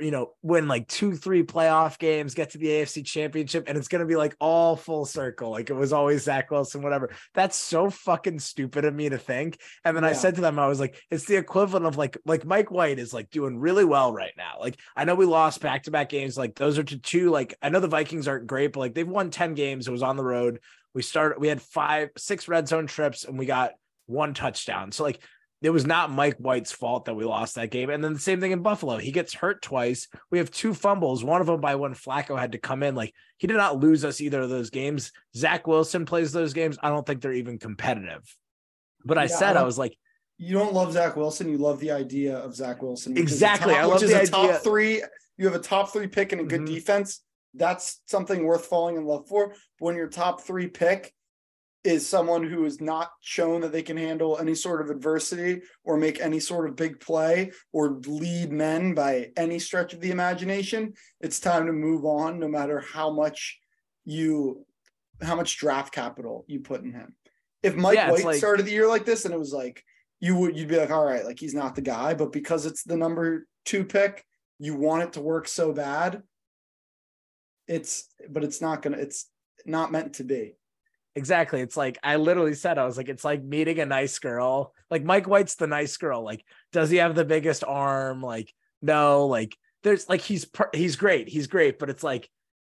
you 0.00 0.10
know, 0.10 0.32
win 0.42 0.68
like 0.68 0.86
two, 0.88 1.16
three 1.16 1.42
playoff 1.42 1.98
games, 1.98 2.34
get 2.34 2.50
to 2.50 2.58
the 2.58 2.66
AFC 2.66 3.04
championship, 3.04 3.64
and 3.66 3.78
it's 3.78 3.88
gonna 3.88 4.06
be 4.06 4.16
like 4.16 4.36
all 4.40 4.76
full 4.76 5.04
circle. 5.04 5.50
Like 5.50 5.70
it 5.70 5.74
was 5.74 5.92
always 5.92 6.24
Zach 6.24 6.50
Wilson, 6.50 6.82
whatever. 6.82 7.10
That's 7.34 7.56
so 7.56 7.90
fucking 7.90 8.40
stupid 8.40 8.84
of 8.84 8.94
me 8.94 9.08
to 9.08 9.18
think. 9.18 9.58
And 9.84 9.96
then 9.96 10.04
yeah. 10.04 10.10
I 10.10 10.12
said 10.12 10.34
to 10.36 10.40
them, 10.40 10.58
I 10.58 10.68
was 10.68 10.80
like, 10.80 11.00
it's 11.10 11.24
the 11.24 11.36
equivalent 11.36 11.86
of 11.86 11.96
like 11.96 12.18
like 12.26 12.44
Mike 12.44 12.70
White 12.70 12.98
is 12.98 13.12
like 13.12 13.30
doing 13.30 13.58
really 13.58 13.84
well 13.84 14.12
right 14.12 14.34
now. 14.36 14.56
Like 14.60 14.78
I 14.96 15.04
know 15.04 15.14
we 15.14 15.26
lost 15.26 15.60
back-to-back 15.60 16.08
games, 16.08 16.36
like 16.36 16.54
those 16.54 16.78
are 16.78 16.84
to 16.84 16.98
two, 16.98 17.30
like 17.30 17.54
I 17.62 17.68
know 17.68 17.80
the 17.80 17.88
Vikings 17.88 18.28
aren't 18.28 18.46
great, 18.46 18.72
but 18.72 18.80
like 18.80 18.94
they've 18.94 19.08
won 19.08 19.30
10 19.30 19.54
games. 19.54 19.88
It 19.88 19.92
was 19.92 20.02
on 20.02 20.16
the 20.16 20.24
road. 20.24 20.60
We 20.94 21.02
started, 21.02 21.40
we 21.40 21.48
had 21.48 21.62
five, 21.62 22.10
six 22.16 22.48
red 22.48 22.66
zone 22.68 22.86
trips, 22.86 23.24
and 23.24 23.38
we 23.38 23.46
got 23.46 23.72
one 24.06 24.34
touchdown. 24.34 24.90
So 24.90 25.04
like 25.04 25.20
it 25.60 25.70
was 25.70 25.86
not 25.86 26.12
Mike 26.12 26.36
White's 26.36 26.70
fault 26.70 27.06
that 27.06 27.14
we 27.14 27.24
lost 27.24 27.56
that 27.56 27.70
game. 27.70 27.90
And 27.90 28.02
then 28.02 28.12
the 28.12 28.20
same 28.20 28.40
thing 28.40 28.52
in 28.52 28.62
Buffalo. 28.62 28.96
He 28.96 29.10
gets 29.10 29.34
hurt 29.34 29.60
twice. 29.60 30.06
We 30.30 30.38
have 30.38 30.50
two 30.50 30.72
fumbles, 30.72 31.24
one 31.24 31.40
of 31.40 31.48
them 31.48 31.60
by 31.60 31.74
when 31.74 31.94
Flacco 31.94 32.38
had 32.38 32.52
to 32.52 32.58
come 32.58 32.82
in. 32.82 32.94
Like 32.94 33.12
he 33.38 33.48
did 33.48 33.56
not 33.56 33.80
lose 33.80 34.04
us 34.04 34.20
either 34.20 34.40
of 34.42 34.50
those 34.50 34.70
games. 34.70 35.10
Zach 35.34 35.66
Wilson 35.66 36.04
plays 36.04 36.32
those 36.32 36.52
games. 36.52 36.78
I 36.80 36.90
don't 36.90 37.04
think 37.04 37.20
they're 37.20 37.32
even 37.32 37.58
competitive. 37.58 38.22
But 39.04 39.18
I 39.18 39.22
yeah, 39.22 39.36
said, 39.36 39.56
I, 39.56 39.62
I, 39.62 39.64
was 39.64 39.78
like, 39.78 39.96
you 40.36 40.54
don't 40.54 40.74
love 40.74 40.92
Zach 40.92 41.16
Wilson. 41.16 41.48
You 41.48 41.58
love 41.58 41.80
the 41.80 41.90
idea 41.90 42.36
of 42.36 42.54
Zach 42.54 42.80
Wilson. 42.80 43.16
Exactly. 43.16 43.74
Top, 43.74 43.82
I 43.82 43.86
love 43.86 44.00
the 44.00 44.14
idea. 44.14 44.26
top 44.30 44.62
three. 44.62 45.02
You 45.36 45.46
have 45.46 45.54
a 45.54 45.60
top 45.62 45.92
three 45.92 46.06
pick 46.06 46.32
and 46.32 46.40
a 46.40 46.44
good 46.44 46.62
mm-hmm. 46.62 46.74
defense. 46.74 47.22
That's 47.54 48.00
something 48.06 48.44
worth 48.44 48.66
falling 48.66 48.96
in 48.96 49.04
love 49.04 49.26
for. 49.26 49.54
When 49.78 49.96
your 49.96 50.08
top 50.08 50.42
three 50.42 50.68
pick 50.68 51.14
is 51.84 52.06
someone 52.06 52.42
who 52.42 52.64
has 52.64 52.80
not 52.80 53.10
shown 53.20 53.60
that 53.60 53.72
they 53.72 53.82
can 53.82 53.96
handle 53.96 54.38
any 54.38 54.54
sort 54.54 54.80
of 54.80 54.90
adversity 54.90 55.62
or 55.84 55.96
make 55.96 56.20
any 56.20 56.40
sort 56.40 56.68
of 56.68 56.76
big 56.76 57.00
play 57.00 57.52
or 57.72 58.00
lead 58.06 58.50
men 58.50 58.94
by 58.94 59.30
any 59.36 59.58
stretch 59.58 59.94
of 59.94 60.00
the 60.00 60.10
imagination, 60.10 60.92
it's 61.20 61.40
time 61.40 61.66
to 61.66 61.72
move 61.72 62.04
on 62.04 62.38
no 62.38 62.48
matter 62.48 62.80
how 62.92 63.10
much 63.10 63.58
you 64.04 64.64
how 65.22 65.34
much 65.34 65.58
draft 65.58 65.92
capital 65.92 66.44
you 66.46 66.60
put 66.60 66.82
in 66.82 66.92
him. 66.92 67.14
If 67.62 67.74
Mike 67.74 67.96
yeah, 67.96 68.10
White 68.10 68.24
like, 68.24 68.36
started 68.36 68.66
the 68.66 68.72
year 68.72 68.86
like 68.86 69.04
this 69.04 69.24
and 69.24 69.34
it 69.34 69.38
was 69.38 69.52
like 69.52 69.82
you 70.20 70.36
would 70.36 70.56
you'd 70.56 70.68
be 70.68 70.76
like, 70.76 70.90
all 70.90 71.04
right, 71.04 71.24
like 71.24 71.38
he's 71.38 71.54
not 71.54 71.74
the 71.74 71.82
guy, 71.82 72.14
but 72.14 72.32
because 72.32 72.66
it's 72.66 72.82
the 72.82 72.96
number 72.96 73.46
two 73.64 73.84
pick, 73.84 74.24
you 74.58 74.74
want 74.74 75.04
it 75.04 75.12
to 75.14 75.20
work 75.20 75.46
so 75.46 75.72
bad. 75.72 76.22
It's 77.66 78.08
but 78.28 78.44
it's 78.44 78.60
not 78.60 78.82
gonna 78.82 78.98
it's 78.98 79.30
not 79.64 79.92
meant 79.92 80.14
to 80.14 80.24
be. 80.24 80.57
Exactly. 81.18 81.60
It's 81.60 81.76
like 81.76 81.98
I 82.04 82.14
literally 82.14 82.54
said, 82.54 82.78
I 82.78 82.84
was 82.86 82.96
like, 82.96 83.08
it's 83.08 83.24
like 83.24 83.42
meeting 83.42 83.80
a 83.80 83.86
nice 83.86 84.20
girl. 84.20 84.72
Like 84.88 85.02
Mike 85.02 85.26
White's 85.26 85.56
the 85.56 85.66
nice 85.66 85.96
girl. 85.96 86.22
Like, 86.22 86.44
does 86.72 86.90
he 86.90 86.98
have 86.98 87.16
the 87.16 87.24
biggest 87.24 87.64
arm? 87.66 88.22
Like, 88.22 88.54
no. 88.82 89.26
Like, 89.26 89.56
there's 89.82 90.08
like 90.08 90.20
he's 90.20 90.46
he's 90.72 90.94
great. 90.94 91.28
He's 91.28 91.48
great, 91.48 91.80
but 91.80 91.90
it's 91.90 92.04
like 92.04 92.30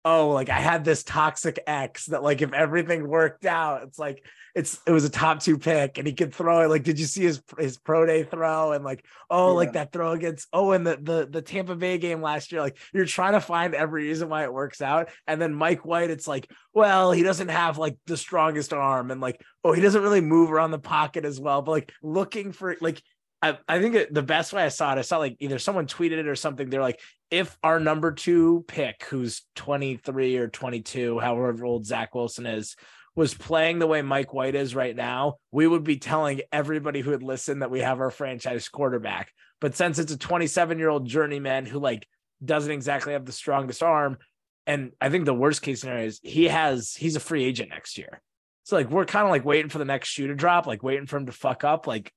oh, 0.05 0.31
like 0.31 0.49
I 0.49 0.59
had 0.59 0.85
this 0.85 1.03
toxic 1.03 1.61
ex 1.67 2.07
that 2.07 2.23
like 2.23 2.43
if 2.43 2.53
everything 2.53 3.07
worked 3.07 3.45
out, 3.45 3.83
it's 3.85 3.99
like 3.99 4.25
it's 4.55 4.81
it 4.87 4.91
was 4.93 5.05
a 5.05 5.11
top 5.11 5.41
two 5.41 5.59
pick 5.59 5.99
and 5.99 6.07
he 6.07 6.13
could 6.13 6.35
throw 6.35 6.63
it. 6.63 6.69
Like, 6.69 6.83
did 6.83 6.99
you 6.99 7.07
see 7.07 7.23
his 7.23 7.43
his 7.59 7.79
pro 7.79 8.05
day 8.05 8.25
throw? 8.25 8.73
And 8.73 8.85
like, 8.85 9.05
oh, 9.31 9.49
yeah. 9.49 9.55
like 9.55 9.73
that 9.75 9.93
throw 9.93 10.13
against 10.13 10.49
oh, 10.53 10.73
and 10.73 10.87
the 10.87 10.99
the 11.01 11.29
the 11.31 11.43
Tampa 11.43 11.77
Bay 11.77 11.99
game 11.99 12.21
last 12.21 12.53
year. 12.53 12.61
Like 12.61 12.79
you're 12.93 13.07
trying 13.07 13.33
to 13.33 13.41
find 13.41 13.75
every 13.75 14.05
reason 14.05 14.29
why 14.29 14.45
it 14.45 14.53
works 14.53 14.83
out. 14.83 15.09
And 15.27 15.41
then 15.41 15.55
Mike 15.55 15.85
White, 15.85 16.11
it's 16.11 16.29
like, 16.29 16.51
well, 16.75 17.13
he 17.13 17.23
doesn't 17.23 17.49
have 17.49 17.79
like 17.79 17.97
the 18.07 18.17
strongest 18.17 18.73
arm, 18.73 19.11
and 19.11 19.21
like, 19.21 19.41
oh, 19.65 19.73
he 19.73 19.81
doesn't 19.81 20.03
really 20.03 20.21
move 20.21 20.53
around 20.53 20.73
the 20.73 20.79
pocket 20.79 21.25
as 21.25 21.41
well. 21.41 21.63
But 21.63 21.73
like 21.73 21.93
looking 22.03 22.53
for 22.53 22.77
like 22.81 23.03
I, 23.43 23.59
I 23.69 23.81
think 23.81 24.13
the 24.13 24.23
best 24.23 24.53
way 24.53 24.63
I 24.63 24.69
saw 24.69 24.93
it, 24.93 24.99
I 24.99 25.03
saw 25.03 25.19
like 25.19 25.37
either 25.41 25.59
someone 25.59 25.87
tweeted 25.87 26.13
it 26.13 26.29
or 26.29 26.37
something. 26.37 26.71
They're 26.71 26.81
like, 26.81 27.01
if 27.31 27.59
our 27.63 27.81
number 27.81 28.13
two 28.13 28.65
pick, 28.69 29.05
who's 29.05 29.43
23 29.57 30.37
or 30.37 30.49
22, 30.49 31.19
however 31.19 31.65
old 31.65 31.85
Zach 31.85 32.15
Wilson 32.15 32.47
is, 32.47 32.77
was 33.15 33.35
playing 33.35 33.79
the 33.79 33.87
way 33.87 34.01
Mike 34.01 34.33
White 34.33 34.55
is 34.55 34.75
right 34.75 34.95
now, 34.95 35.37
we 35.51 35.67
would 35.67 35.85
be 35.85 35.97
telling 35.97 36.41
everybody 36.53 37.01
who 37.01 37.11
would 37.11 37.23
listen 37.23 37.59
that 37.59 37.71
we 37.71 37.81
have 37.81 38.01
our 38.01 38.11
franchise 38.11 38.69
quarterback. 38.69 39.33
But 39.61 39.77
since 39.77 39.99
it's 39.99 40.13
a 40.13 40.19
27 40.19 40.79
year 40.79 40.89
old 40.89 41.07
journeyman 41.07 41.67
who 41.67 41.79
like 41.79 42.07
doesn't 42.45 42.73
exactly 42.73 43.13
have 43.13 43.27
the 43.27 43.33
strongest 43.33 43.83
arm, 43.83 44.19
and 44.67 44.93
I 45.01 45.11
think 45.11 45.25
the 45.25 45.35
worst 45.35 45.63
case 45.63 45.81
scenario 45.81 46.07
is 46.07 46.21
he 46.23 46.45
has 46.45 46.95
he's 46.95 47.17
a 47.17 47.21
free 47.21 47.45
agent 47.45 47.71
next 47.71 47.99
year. 47.99 48.23
So 48.65 48.77
like 48.77 48.91
we're 48.91 49.05
kind 49.05 49.25
of 49.25 49.31
like 49.31 49.45
waiting 49.45 49.69
for 49.69 49.79
the 49.79 49.85
next 49.85 50.09
shoe 50.09 50.29
to 50.29 50.35
drop, 50.35 50.67
like 50.67 50.83
waiting 50.83 51.07
for 51.07 51.17
him 51.17 51.27
to 51.27 51.33
fuck 51.33 51.65
up. 51.65 51.87
Like 51.87 52.13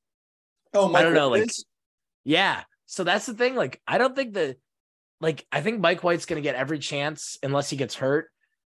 Oh, 0.76 0.90
Mike 0.90 1.02
I 1.02 1.04
don't 1.04 1.14
know. 1.14 1.30
Like, 1.30 1.52
yeah. 2.24 2.64
So 2.86 3.04
that's 3.04 3.26
the 3.26 3.34
thing. 3.34 3.56
Like, 3.56 3.82
I 3.88 3.98
don't 3.98 4.16
think 4.16 4.34
that, 4.34 4.58
like, 5.22 5.46
I 5.52 5.62
think 5.62 5.80
Mike 5.80 6.04
White's 6.04 6.26
going 6.26 6.42
to 6.42 6.48
get 6.48 6.56
every 6.56 6.80
chance 6.80 7.38
unless 7.42 7.70
he 7.70 7.78
gets 7.78 7.96
hurt 7.96 8.30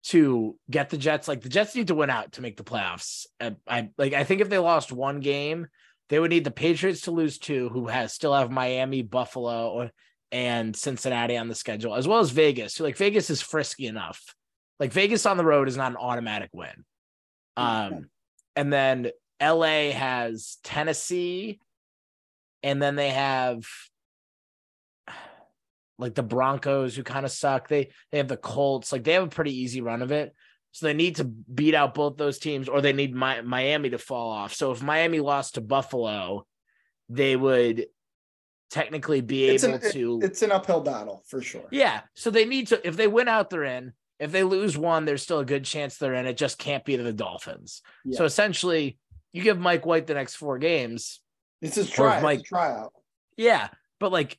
to 0.04 0.56
get 0.70 0.90
the 0.90 0.98
Jets. 0.98 1.28
Like, 1.28 1.42
the 1.42 1.48
Jets 1.48 1.74
need 1.74 1.88
to 1.88 1.94
win 1.94 2.10
out 2.10 2.32
to 2.32 2.42
make 2.42 2.56
the 2.56 2.64
playoffs. 2.64 3.26
I, 3.40 3.56
I 3.66 3.90
like. 3.98 4.12
I 4.12 4.24
think 4.24 4.40
if 4.40 4.48
they 4.48 4.58
lost 4.58 4.92
one 4.92 5.20
game, 5.20 5.66
they 6.08 6.18
would 6.18 6.30
need 6.30 6.44
the 6.44 6.50
Patriots 6.50 7.02
to 7.02 7.10
lose 7.10 7.38
two, 7.38 7.68
who 7.70 7.88
has 7.88 8.12
still 8.12 8.34
have 8.34 8.50
Miami, 8.50 9.02
Buffalo, 9.02 9.90
and 10.30 10.76
Cincinnati 10.76 11.36
on 11.36 11.48
the 11.48 11.54
schedule, 11.54 11.94
as 11.94 12.06
well 12.06 12.20
as 12.20 12.30
Vegas. 12.30 12.74
So, 12.74 12.84
like, 12.84 12.96
Vegas 12.96 13.30
is 13.30 13.42
frisky 13.42 13.86
enough. 13.86 14.34
Like, 14.78 14.92
Vegas 14.92 15.26
on 15.26 15.36
the 15.36 15.44
road 15.44 15.68
is 15.68 15.76
not 15.76 15.92
an 15.92 15.96
automatic 15.96 16.50
win. 16.52 16.84
Um, 17.56 18.10
and 18.54 18.72
then 18.72 19.10
LA 19.40 19.90
has 19.90 20.58
Tennessee, 20.62 21.60
and 22.66 22.82
then 22.82 22.96
they 22.96 23.10
have 23.10 23.64
like 25.98 26.14
the 26.14 26.22
Broncos 26.22 26.94
who 26.96 27.02
kind 27.02 27.24
of 27.24 27.30
suck. 27.32 27.68
They 27.68 27.90
they 28.10 28.18
have 28.18 28.28
the 28.28 28.36
Colts, 28.36 28.92
like 28.92 29.04
they 29.04 29.12
have 29.12 29.22
a 29.22 29.28
pretty 29.28 29.56
easy 29.56 29.80
run 29.80 30.02
of 30.02 30.10
it. 30.12 30.34
So 30.72 30.84
they 30.86 30.94
need 30.94 31.16
to 31.16 31.24
beat 31.24 31.74
out 31.74 31.94
both 31.94 32.16
those 32.18 32.38
teams, 32.38 32.68
or 32.68 32.82
they 32.82 32.92
need 32.92 33.14
Mi- 33.14 33.40
Miami 33.40 33.90
to 33.90 33.98
fall 33.98 34.30
off. 34.30 34.52
So 34.52 34.72
if 34.72 34.82
Miami 34.82 35.20
lost 35.20 35.54
to 35.54 35.62
Buffalo, 35.62 36.44
they 37.08 37.34
would 37.34 37.86
technically 38.70 39.22
be 39.22 39.48
It's 39.48 39.64
able 39.64 39.76
an, 39.76 39.80
it- 39.84 39.92
to. 39.92 40.20
it's 40.22 40.42
an 40.42 40.52
uphill 40.52 40.80
battle 40.80 41.22
for 41.28 41.40
sure. 41.40 41.68
yeah. 41.70 42.00
So 42.14 42.30
they 42.30 42.44
need 42.44 42.66
to. 42.68 42.86
If 42.86 42.96
they 42.96 43.06
win 43.06 43.28
out, 43.28 43.48
they're 43.48 43.64
in. 43.64 43.92
If 44.18 44.32
they 44.32 44.42
lose 44.42 44.76
one, 44.76 45.04
there's 45.04 45.22
still 45.22 45.38
a 45.40 45.44
good 45.44 45.64
chance 45.64 45.96
they're 45.96 46.14
in. 46.14 46.26
It 46.26 46.36
just 46.36 46.58
can't 46.58 46.84
be 46.84 46.96
the 46.96 47.12
Dolphins. 47.12 47.80
Yeah. 48.04 48.18
So 48.18 48.24
essentially, 48.24 48.98
you 49.32 49.42
give 49.42 49.58
Mike 49.58 49.86
White 49.86 50.06
the 50.06 50.14
next 50.14 50.34
four 50.34 50.58
games. 50.58 51.20
It's 51.62 51.76
his 51.76 51.90
Or 51.92 51.94
try, 51.94 52.20
Mike- 52.20 52.40
it's 52.40 52.48
a 52.48 52.54
tryout. 52.54 52.92
Yeah, 53.36 53.68
but 54.00 54.12
like 54.12 54.38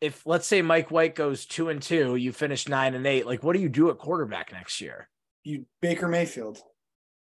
if 0.00 0.26
let's 0.26 0.46
say 0.46 0.60
Mike 0.62 0.90
White 0.90 1.14
goes 1.14 1.46
two 1.46 1.68
and 1.70 1.80
two, 1.80 2.16
you 2.16 2.32
finish 2.32 2.68
nine 2.68 2.94
and 2.94 3.06
eight. 3.06 3.26
Like, 3.26 3.42
what 3.42 3.54
do 3.54 3.60
you 3.62 3.68
do 3.68 3.90
at 3.90 3.98
quarterback 3.98 4.52
next 4.52 4.80
year? 4.80 5.08
You 5.44 5.66
Baker 5.80 6.08
Mayfield. 6.08 6.58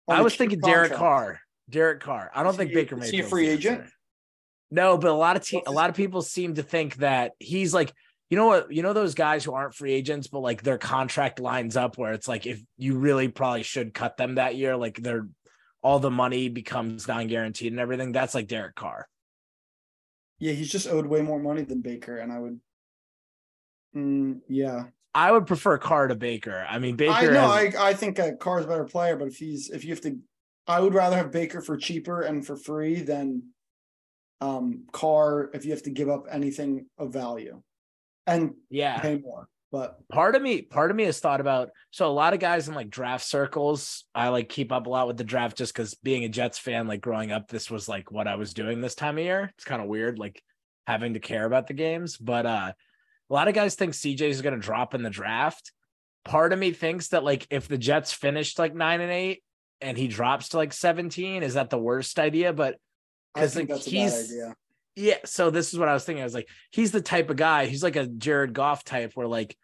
I 0.08 0.22
was 0.22 0.36
thinking 0.36 0.60
Derek. 0.60 0.92
Carr. 0.92 1.40
Derek 1.68 2.00
Carr. 2.00 2.30
I 2.34 2.42
don't 2.42 2.52
Is 2.52 2.56
think 2.58 2.70
he- 2.70 2.76
Baker 2.76 2.96
Mayfield. 2.96 3.14
is 3.14 3.20
he 3.20 3.26
a 3.26 3.28
free 3.28 3.48
agent? 3.48 3.84
No, 4.70 4.98
but 4.98 5.10
a 5.10 5.14
lot 5.14 5.36
of 5.36 5.44
te- 5.44 5.62
a 5.66 5.72
lot 5.72 5.90
of 5.90 5.96
people 5.96 6.22
seem 6.22 6.54
to 6.54 6.62
think 6.62 6.96
that 6.96 7.32
he's 7.38 7.72
like, 7.74 7.92
you 8.30 8.36
know 8.36 8.46
what, 8.46 8.72
you 8.72 8.82
know 8.82 8.92
those 8.92 9.14
guys 9.14 9.44
who 9.44 9.54
aren't 9.54 9.74
free 9.74 9.92
agents, 9.92 10.26
but 10.28 10.40
like 10.40 10.62
their 10.62 10.78
contract 10.78 11.38
lines 11.40 11.76
up 11.76 11.96
where 11.98 12.12
it's 12.12 12.26
like 12.28 12.46
if 12.46 12.60
you 12.76 12.98
really 12.98 13.28
probably 13.28 13.62
should 13.62 13.94
cut 13.94 14.16
them 14.16 14.34
that 14.36 14.56
year, 14.56 14.76
like 14.76 15.00
they're 15.00 15.28
all 15.82 15.98
the 16.00 16.10
money 16.10 16.48
becomes 16.48 17.06
non-guaranteed 17.06 17.72
and 17.72 17.80
everything. 17.80 18.10
That's 18.12 18.34
like 18.34 18.48
Derek 18.48 18.74
Carr. 18.74 19.08
Yeah, 20.38 20.52
he's 20.52 20.70
just 20.70 20.88
owed 20.88 21.06
way 21.06 21.22
more 21.22 21.38
money 21.38 21.62
than 21.62 21.80
Baker, 21.80 22.18
and 22.18 22.32
I 22.32 22.38
would. 22.38 22.60
Mm, 23.96 24.40
yeah, 24.48 24.84
I 25.14 25.32
would 25.32 25.46
prefer 25.46 25.78
Carr 25.78 26.08
to 26.08 26.14
Baker. 26.14 26.66
I 26.68 26.78
mean, 26.78 26.96
Baker. 26.96 27.12
I 27.12 27.26
know. 27.26 27.48
has- 27.48 27.74
I 27.74 27.88
I 27.88 27.94
think 27.94 28.18
uh, 28.18 28.32
Carr's 28.38 28.66
a 28.66 28.68
better 28.68 28.84
player, 28.84 29.16
but 29.16 29.28
if 29.28 29.36
he's 29.36 29.70
if 29.70 29.82
you 29.84 29.90
have 29.90 30.02
to, 30.02 30.18
I 30.66 30.80
would 30.80 30.92
rather 30.92 31.16
have 31.16 31.32
Baker 31.32 31.62
for 31.62 31.76
cheaper 31.76 32.20
and 32.20 32.46
for 32.46 32.56
free 32.56 33.00
than 33.00 33.42
um 34.42 34.84
Carr 34.92 35.50
if 35.54 35.64
you 35.64 35.70
have 35.70 35.82
to 35.84 35.90
give 35.90 36.10
up 36.10 36.26
anything 36.30 36.86
of 36.98 37.14
value 37.14 37.62
and 38.26 38.54
yeah. 38.68 39.00
pay 39.00 39.16
more. 39.16 39.48
But 39.76 40.08
part 40.08 40.34
of 40.34 40.40
me 40.40 40.62
part 40.62 40.90
of 40.90 40.96
me 40.96 41.04
has 41.04 41.20
thought 41.20 41.40
about 41.42 41.68
so 41.90 42.06
a 42.08 42.12
lot 42.12 42.32
of 42.32 42.40
guys 42.40 42.66
in 42.66 42.74
like 42.74 42.88
draft 42.88 43.26
circles 43.26 44.04
i 44.14 44.28
like 44.28 44.48
keep 44.48 44.72
up 44.72 44.86
a 44.86 44.88
lot 44.88 45.06
with 45.06 45.18
the 45.18 45.24
draft 45.24 45.58
just 45.58 45.74
because 45.74 45.94
being 45.96 46.24
a 46.24 46.30
jets 46.30 46.58
fan 46.58 46.86
like 46.88 47.02
growing 47.02 47.30
up 47.30 47.48
this 47.48 47.70
was 47.70 47.86
like 47.86 48.10
what 48.10 48.26
i 48.26 48.36
was 48.36 48.54
doing 48.54 48.80
this 48.80 48.94
time 48.94 49.18
of 49.18 49.24
year 49.24 49.50
it's 49.54 49.64
kind 49.64 49.82
of 49.82 49.88
weird 49.88 50.18
like 50.18 50.42
having 50.86 51.12
to 51.12 51.20
care 51.20 51.44
about 51.44 51.66
the 51.66 51.74
games 51.74 52.16
but 52.16 52.46
uh 52.46 52.72
a 53.30 53.34
lot 53.34 53.48
of 53.48 53.54
guys 53.54 53.74
think 53.74 53.92
cj 53.92 54.20
is 54.22 54.40
going 54.40 54.54
to 54.54 54.60
drop 54.66 54.94
in 54.94 55.02
the 55.02 55.10
draft 55.10 55.72
part 56.24 56.54
of 56.54 56.58
me 56.58 56.70
thinks 56.72 57.08
that 57.08 57.22
like 57.22 57.46
if 57.50 57.68
the 57.68 57.76
jets 57.78 58.12
finished 58.12 58.58
like 58.58 58.74
nine 58.74 59.02
and 59.02 59.12
eight 59.12 59.42
and 59.82 59.98
he 59.98 60.08
drops 60.08 60.48
to 60.50 60.56
like 60.56 60.72
17 60.72 61.42
is 61.42 61.52
that 61.54 61.68
the 61.68 61.78
worst 61.78 62.18
idea 62.18 62.52
but 62.54 62.76
I 63.34 63.40
'Cause, 63.40 63.52
think 63.54 63.68
like, 63.68 63.78
that's 63.80 63.88
a 63.88 63.90
bad 63.90 63.96
he's- 63.98 64.24
idea. 64.30 64.54
yeah, 64.96 65.18
so 65.26 65.50
this 65.50 65.74
is 65.74 65.78
what 65.78 65.88
I 65.90 65.92
was 65.92 66.04
thinking. 66.06 66.22
I 66.22 66.24
was 66.24 66.32
like, 66.32 66.48
he's 66.70 66.90
the 66.90 67.02
type 67.02 67.28
of 67.28 67.36
guy. 67.36 67.66
He's 67.66 67.82
like 67.82 67.96
a 67.96 68.06
Jared 68.06 68.54
Goff 68.54 68.82
type, 68.82 69.10
where 69.14 69.26
like, 69.26 69.54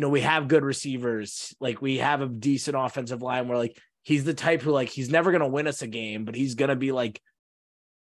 you 0.00 0.06
know, 0.06 0.08
we 0.08 0.22
have 0.22 0.48
good 0.48 0.64
receivers, 0.64 1.54
like 1.60 1.82
we 1.82 1.98
have 1.98 2.22
a 2.22 2.26
decent 2.26 2.74
offensive 2.74 3.20
line. 3.20 3.48
Where 3.48 3.58
like 3.58 3.78
he's 4.02 4.24
the 4.24 4.32
type 4.32 4.62
who 4.62 4.70
like 4.70 4.88
he's 4.88 5.10
never 5.10 5.30
gonna 5.30 5.46
win 5.46 5.66
us 5.66 5.82
a 5.82 5.86
game, 5.86 6.24
but 6.24 6.34
he's 6.34 6.54
gonna 6.54 6.74
be 6.74 6.90
like, 6.90 7.20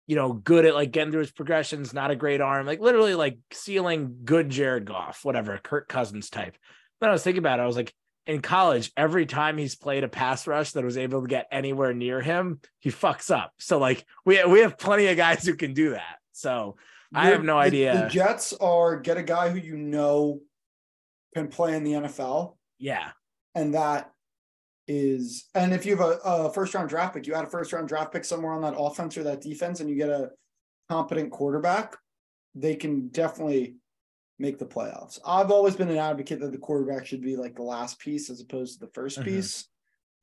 you 0.06 0.14
know, 0.14 0.34
good 0.34 0.66
at 0.66 0.74
like 0.74 0.90
getting 0.90 1.10
through 1.10 1.22
his 1.22 1.30
progressions. 1.30 1.94
Not 1.94 2.10
a 2.10 2.14
great 2.14 2.42
arm, 2.42 2.66
like 2.66 2.80
literally 2.80 3.14
like 3.14 3.38
ceiling 3.50 4.18
good 4.26 4.50
Jared 4.50 4.84
Goff, 4.84 5.24
whatever 5.24 5.56
Kirk 5.56 5.88
Cousins 5.88 6.28
type. 6.28 6.58
Then 7.00 7.08
I 7.08 7.14
was 7.14 7.22
thinking 7.22 7.38
about 7.38 7.60
it. 7.60 7.62
I 7.62 7.66
was 7.66 7.76
like, 7.76 7.94
in 8.26 8.42
college, 8.42 8.92
every 8.94 9.24
time 9.24 9.56
he's 9.56 9.74
played 9.74 10.04
a 10.04 10.08
pass 10.08 10.46
rush 10.46 10.72
that 10.72 10.84
was 10.84 10.98
able 10.98 11.22
to 11.22 11.26
get 11.26 11.48
anywhere 11.50 11.94
near 11.94 12.20
him, 12.20 12.60
he 12.78 12.90
fucks 12.90 13.34
up. 13.34 13.54
So 13.58 13.78
like 13.78 14.04
we 14.26 14.44
we 14.44 14.58
have 14.58 14.76
plenty 14.76 15.06
of 15.06 15.16
guys 15.16 15.46
who 15.46 15.54
can 15.56 15.72
do 15.72 15.92
that. 15.92 16.18
So 16.32 16.76
I 17.14 17.28
have 17.28 17.42
no 17.42 17.54
the- 17.54 17.60
idea. 17.60 18.02
The 18.02 18.10
Jets 18.10 18.52
are 18.52 19.00
get 19.00 19.16
a 19.16 19.22
guy 19.22 19.48
who 19.48 19.58
you 19.58 19.78
know 19.78 20.42
can 21.36 21.48
play 21.48 21.76
in 21.76 21.84
the 21.84 21.92
NFL, 21.92 22.56
yeah, 22.78 23.10
and 23.54 23.74
that 23.74 24.10
is, 24.88 25.46
and 25.54 25.72
if 25.72 25.84
you 25.84 25.96
have 25.96 26.06
a, 26.06 26.18
a 26.24 26.52
first 26.52 26.74
round 26.74 26.88
draft 26.88 27.14
pick, 27.14 27.26
you 27.26 27.34
add 27.34 27.44
a 27.44 27.48
first 27.48 27.72
round 27.72 27.88
draft 27.88 28.12
pick 28.12 28.24
somewhere 28.24 28.52
on 28.52 28.62
that 28.62 28.74
offense 28.76 29.16
or 29.16 29.22
that 29.24 29.40
defense, 29.40 29.80
and 29.80 29.90
you 29.90 29.96
get 29.96 30.08
a 30.08 30.30
competent 30.88 31.30
quarterback, 31.30 31.96
they 32.54 32.74
can 32.76 33.08
definitely 33.08 33.76
make 34.38 34.58
the 34.58 34.66
playoffs. 34.66 35.18
I've 35.26 35.50
always 35.50 35.76
been 35.76 35.88
an 35.90 35.96
advocate 35.96 36.40
that 36.40 36.52
the 36.52 36.58
quarterback 36.58 37.06
should 37.06 37.22
be 37.22 37.36
like 37.36 37.56
the 37.56 37.62
last 37.62 37.98
piece 37.98 38.28
as 38.30 38.40
opposed 38.40 38.74
to 38.78 38.86
the 38.86 38.92
1st 38.92 39.18
Mhm. 39.20 39.24
piece. 39.24 39.68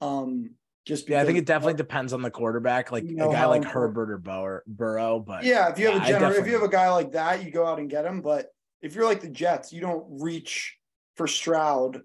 Um, 0.01 0.51
just 0.85 1.09
yeah. 1.09 1.21
I 1.21 1.25
think 1.25 1.37
it 1.37 1.45
definitely 1.45 1.75
depends 1.75 2.13
on 2.13 2.21
the 2.21 2.29
quarterback, 2.29 2.91
like 2.91 3.05
You 3.05 3.15
a 3.15 3.31
guy 3.31 3.45
like 3.45 3.63
Herbert 3.63 4.11
or 4.11 4.17
Burrow. 4.17 4.61
Burrow 4.67 5.19
but 5.19 5.43
Yeah, 5.45 5.69
if 5.71 5.79
you 5.79 5.89
have 5.89 6.03
a 6.03 6.07
general, 6.07 6.33
if 6.33 6.45
you 6.45 6.53
have 6.53 6.61
a 6.63 6.67
guy 6.69 6.89
like 6.91 7.13
that, 7.13 7.43
you 7.43 7.51
go 7.51 7.65
out 7.65 7.79
and 7.79 7.89
get 7.89 8.05
him. 8.05 8.21
But 8.21 8.47
if 8.81 8.93
you're 8.93 9.05
like 9.05 9.21
the 9.21 9.29
Jets, 9.29 9.71
you 9.73 9.81
don't 9.81 10.05
reach 10.21 10.77
for 11.15 11.27
Stroud 11.27 12.01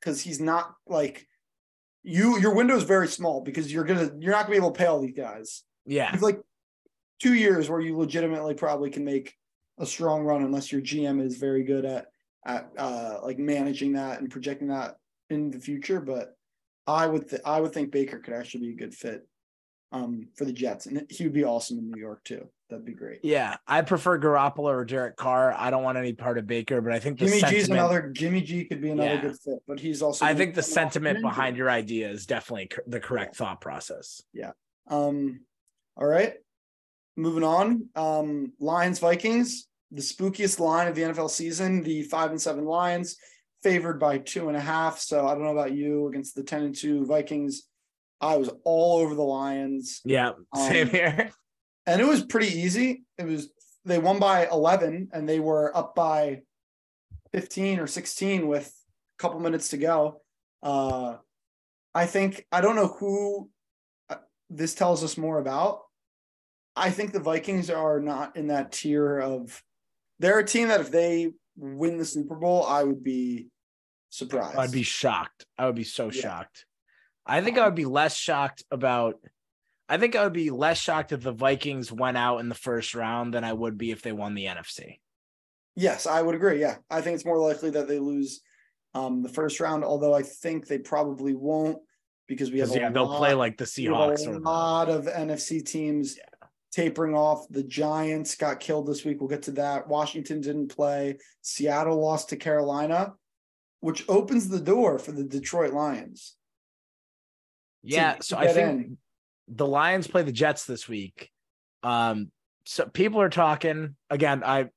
because 0.00 0.20
he's 0.20 0.40
not 0.40 0.74
like 0.86 1.26
you. 2.02 2.38
Your 2.38 2.54
window 2.54 2.76
is 2.76 2.84
very 2.84 3.08
small 3.08 3.40
because 3.40 3.72
you're 3.72 3.84
gonna 3.84 4.10
you're 4.18 4.32
not 4.32 4.42
gonna 4.42 4.52
be 4.52 4.56
able 4.56 4.70
to 4.72 4.78
pay 4.78 4.86
all 4.86 5.00
these 5.00 5.16
guys. 5.16 5.62
yeah, 5.86 6.12
It's 6.12 6.22
like 6.22 6.40
two 7.20 7.34
years 7.34 7.68
where 7.68 7.80
you 7.80 7.96
legitimately 7.96 8.54
probably 8.54 8.90
can 8.90 9.04
make 9.04 9.34
a 9.78 9.86
strong 9.86 10.22
run 10.22 10.42
unless 10.42 10.72
your 10.72 10.80
GM 10.80 11.20
is 11.24 11.36
very 11.36 11.62
good 11.64 11.84
at 11.84 12.06
at 12.46 12.70
uh 12.78 13.18
like 13.22 13.38
managing 13.38 13.94
that 13.94 14.20
and 14.20 14.30
projecting 14.30 14.68
that 14.68 14.96
in 15.30 15.50
the 15.50 15.58
future. 15.58 16.00
But 16.00 16.34
I 16.86 17.06
would 17.06 17.28
th- 17.28 17.42
I 17.44 17.60
would 17.60 17.72
think 17.72 17.90
Baker 17.90 18.18
could 18.18 18.34
actually 18.34 18.68
be 18.68 18.72
a 18.72 18.76
good 18.76 18.94
fit 18.94 19.26
um 19.92 20.28
for 20.36 20.44
the 20.44 20.52
Jets 20.52 20.86
and 20.86 21.06
he 21.10 21.24
would 21.24 21.32
be 21.32 21.44
awesome 21.44 21.78
in 21.78 21.90
New 21.90 22.00
York 22.00 22.24
too. 22.24 22.48
That'd 22.68 22.84
be 22.84 22.94
great. 22.94 23.20
yeah. 23.22 23.56
I 23.66 23.82
prefer 23.82 24.18
Garoppolo 24.18 24.64
or 24.74 24.84
Derek 24.84 25.16
Carr. 25.16 25.54
I 25.56 25.70
don't 25.70 25.84
want 25.84 25.98
any 25.98 26.12
part 26.12 26.36
of 26.36 26.46
Baker, 26.48 26.80
but 26.80 26.92
I 26.92 26.98
think 26.98 27.18
Jimmy 27.18 27.32
G's 27.32 27.40
sentiment, 27.40 27.72
another 27.80 28.10
Jimmy 28.10 28.40
G 28.40 28.64
could 28.64 28.80
be 28.80 28.90
another 28.90 29.14
Yeah. 29.14 29.20
good 29.20 29.38
fit, 29.38 29.58
but 29.68 29.78
he's 29.78 30.02
also 30.02 30.24
I 30.24 30.34
think 30.34 30.54
the 30.56 30.62
come 30.62 30.64
off 30.64 30.68
an 30.68 30.72
sentiment 30.92 31.22
behind 31.22 31.56
your 31.56 31.70
idea 31.70 32.08
is 32.10 32.26
definitely 32.26 32.66
cor- 32.66 32.82
the 32.88 32.98
correct 32.98 33.36
thought 33.36 33.60
process. 33.60 34.20
Yeah. 34.32 34.50
Um, 34.88 35.40
all 35.96 36.06
right. 36.06 36.34
Moving 37.16 37.44
on. 37.44 37.88
Um, 37.94 38.52
Lions 38.58 38.98
Vikings, 38.98 39.68
the 39.92 40.02
spookiest 40.02 40.58
line 40.58 40.88
of 40.88 40.94
the 40.96 41.02
NFL 41.02 41.30
season, 41.30 41.82
the 41.84 42.02
five 42.02 42.30
and 42.30 42.42
seven 42.42 42.64
Lions, 42.64 43.16
favored 43.62 44.00
by 44.00 44.18
two 44.18 44.48
and 44.48 44.56
a 44.56 44.60
half. 44.60 44.98
So 44.98 45.26
I 45.26 45.34
don't 45.34 45.44
know 45.44 45.56
about 45.56 45.72
you 45.72 46.08
against 46.08 46.34
the 46.34 46.42
10 46.42 46.62
and 46.64 46.74
2 46.76 47.06
Vikings. 47.06 47.62
I 48.20 48.36
was 48.36 48.50
all 48.64 48.98
over 48.98 49.14
the 49.14 49.22
Lions. 49.22 50.00
Yeah, 50.04 50.32
same 50.54 50.88
Um, 50.88 50.92
here. 50.92 51.30
And 51.86 52.00
it 52.00 52.06
was 52.06 52.24
pretty 52.24 52.48
easy. 52.58 53.04
It 53.18 53.26
was 53.26 53.50
they 53.84 53.98
won 53.98 54.18
by 54.18 54.48
11 54.48 55.10
and 55.12 55.28
they 55.28 55.38
were 55.38 55.74
up 55.76 55.94
by 55.94 56.42
15 57.32 57.78
or 57.78 57.86
16 57.86 58.48
with 58.48 58.66
a 58.66 59.22
couple 59.22 59.38
minutes 59.40 59.68
to 59.68 59.76
go. 59.76 60.22
Uh, 60.62 61.16
I 61.94 62.06
think 62.06 62.44
I 62.50 62.60
don't 62.60 62.76
know 62.76 62.88
who 62.88 63.48
uh, 64.10 64.16
this 64.50 64.74
tells 64.74 65.04
us 65.04 65.16
more 65.16 65.38
about. 65.38 65.82
I 66.74 66.90
think 66.90 67.12
the 67.12 67.20
Vikings 67.20 67.70
are 67.70 68.00
not 68.00 68.36
in 68.36 68.48
that 68.48 68.72
tier 68.72 69.18
of. 69.18 69.62
They're 70.18 70.40
a 70.40 70.46
team 70.46 70.68
that 70.68 70.80
if 70.80 70.90
they 70.90 71.32
win 71.56 71.96
the 71.98 72.04
Super 72.04 72.34
Bowl, 72.34 72.64
I 72.66 72.82
would 72.82 73.02
be 73.04 73.48
surprised. 74.10 74.58
I'd 74.58 74.72
be 74.72 74.82
shocked. 74.82 75.46
I 75.56 75.66
would 75.66 75.74
be 75.74 75.84
so 75.84 76.06
Yeah. 76.06 76.20
shocked. 76.22 76.66
I 77.24 77.40
think 77.42 77.58
I 77.58 77.64
would 77.64 77.74
be 77.74 77.86
less 77.86 78.16
shocked 78.16 78.64
about. 78.70 79.16
I 79.88 79.98
think 79.98 80.16
I 80.16 80.24
would 80.24 80.32
be 80.32 80.50
less 80.50 80.78
shocked 80.78 81.12
if 81.12 81.22
the 81.22 81.32
Vikings 81.32 81.92
went 81.92 82.16
out 82.16 82.38
in 82.38 82.48
the 82.48 82.54
first 82.54 82.94
round 82.94 83.34
than 83.34 83.44
I 83.44 83.52
would 83.52 83.78
be 83.78 83.92
if 83.92 84.02
they 84.02 84.12
won 84.12 84.34
the 84.34 84.46
NFC. 84.46 84.98
Yes, 85.76 86.06
I 86.06 86.22
would 86.22 86.34
agree. 86.34 86.60
Yeah, 86.60 86.76
I 86.90 87.00
think 87.00 87.14
it's 87.14 87.24
more 87.24 87.38
likely 87.38 87.70
that 87.70 87.86
they 87.86 87.98
lose 87.98 88.40
um, 88.94 89.22
the 89.22 89.28
first 89.28 89.60
round. 89.60 89.84
Although 89.84 90.14
I 90.14 90.22
think 90.22 90.66
they 90.66 90.78
probably 90.78 91.34
won't 91.34 91.78
because 92.26 92.50
we 92.50 92.58
have 92.60 92.70
a 92.70 92.74
yeah, 92.74 92.90
they'll 92.90 93.06
lot- 93.06 93.18
play 93.18 93.34
like 93.34 93.56
the 93.58 93.64
Seahawks 93.64 94.26
a 94.26 94.38
lot 94.38 94.88
of 94.88 95.04
NFC 95.04 95.64
teams 95.64 96.18
tapering 96.72 97.14
off. 97.14 97.46
The 97.50 97.62
Giants 97.62 98.34
got 98.34 98.58
killed 98.58 98.86
this 98.86 99.04
week. 99.04 99.20
We'll 99.20 99.28
get 99.28 99.42
to 99.44 99.52
that. 99.52 99.86
Washington 99.86 100.40
didn't 100.40 100.68
play. 100.68 101.18
Seattle 101.42 102.00
lost 102.00 102.30
to 102.30 102.36
Carolina, 102.36 103.14
which 103.80 104.04
opens 104.08 104.48
the 104.48 104.60
door 104.60 104.98
for 104.98 105.12
the 105.12 105.24
Detroit 105.24 105.72
Lions. 105.72 106.34
yeah. 107.82 108.14
to 108.14 108.22
So 108.22 108.36
I 108.36 108.48
think 108.48 108.80
in. 108.80 108.98
The 109.48 109.66
Lions 109.66 110.06
play 110.06 110.22
the 110.22 110.32
Jets 110.32 110.64
this 110.64 110.88
week. 110.88 111.30
Um, 111.82 112.30
so 112.64 112.86
people 112.86 113.20
are 113.20 113.28
talking 113.28 113.96
again. 114.10 114.42
I 114.44 114.70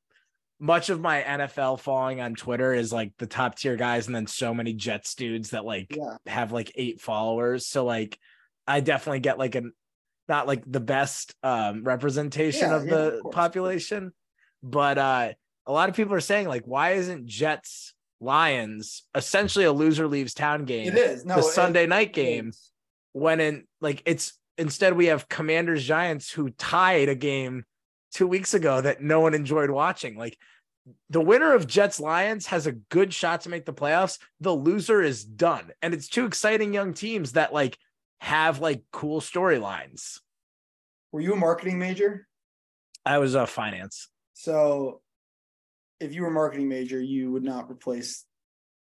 much 0.60 0.89
of 0.89 0.99
my 0.99 1.21
NFL 1.21 1.79
following 1.79 2.19
on 2.21 2.36
Twitter 2.36 2.73
is 2.73 2.91
like 2.91 3.13
the 3.17 3.27
top 3.27 3.58
tier 3.58 3.77
guys, 3.77 4.08
and 4.08 4.15
then 4.15 4.27
so 4.27 4.53
many 4.53 4.73
Jets 4.73 5.15
dudes 5.15 5.51
that 5.51 5.65
like 5.65 5.95
Yeah. 5.95 6.17
have 6.27 6.51
like 6.51 6.71
eight 6.75 7.01
followers. 7.01 7.65
So 7.65 7.86
like 7.86 8.19
I 8.67 8.82
definitely 8.82 9.21
get 9.21 9.39
like 9.39 9.55
an 9.55 9.73
not 10.27 10.45
like 10.47 10.63
the 10.67 10.79
best 10.79 11.34
um 11.41 11.84
representation 11.84 12.69
Yeah, 12.69 12.75
of 12.75 12.86
yeah, 12.86 12.95
the 12.95 13.21
of 13.25 13.32
population. 13.32 14.13
But 14.62 14.97
uh 14.97 15.34
a 15.65 15.71
lot 15.71 15.89
of 15.89 15.95
people 15.95 16.13
are 16.13 16.19
saying 16.19 16.47
like 16.47 16.63
why 16.65 16.91
isn't 16.91 17.25
Jets 17.25 17.93
Lions, 18.21 19.03
essentially 19.15 19.65
a 19.65 19.71
loser 19.71 20.08
leaves 20.08 20.34
town 20.34 20.65
game. 20.65 20.88
It 20.89 20.95
is 20.97 21.25
no 21.25 21.38
the 21.38 21.41
Sunday 21.41 21.88
night 21.88 22.13
game 22.13 22.51
when 23.13 23.39
in 23.39 23.63
like 23.82 24.03
it's 24.05 24.38
instead 24.60 24.93
we 24.93 25.08
have 25.08 25.30
Commanders 25.30 25.84
Giants 25.84 26.32
who 26.32 26.50
tied 26.52 27.10
a 27.10 27.15
game 27.15 27.63
two 28.13 28.28
weeks 28.28 28.54
ago 28.54 28.82
that 28.82 29.02
no 29.02 29.22
one 29.22 29.34
enjoyed 29.34 29.69
watching. 29.72 30.17
Like 30.17 30.38
the 31.10 31.22
winner 31.22 31.54
of 31.54 31.67
Jets 31.67 32.00
Lions 32.00 32.48
has 32.48 32.67
a 32.67 32.74
good 32.74 33.13
shot 33.13 33.41
to 33.41 33.50
make 33.50 33.65
the 33.65 33.74
playoffs. 33.74 34.19
The 34.39 34.54
loser 34.54 35.02
is 35.02 35.24
done. 35.24 35.72
And 35.82 35.93
it's 35.93 36.08
two 36.08 36.26
exciting 36.26 36.74
young 36.74 36.93
teams 36.93 37.34
that 37.34 37.54
like 37.54 37.78
have 38.19 38.60
like 38.60 38.84
cool 38.91 39.22
storylines. 39.22 40.19
Were 41.12 41.22
you 41.22 41.34
a 41.34 41.38
marketing 41.38 41.80
major? 41.80 42.28
I 43.06 43.17
was 43.17 43.36
a 43.36 43.41
uh, 43.41 43.45
finance. 43.45 44.10
So 44.34 45.02
if 46.00 46.13
you 46.13 46.22
were 46.22 46.28
a 46.28 46.32
marketing 46.32 46.69
major, 46.69 47.02
you 47.02 47.32
would 47.32 47.43
not 47.43 47.72
replace 47.72 48.26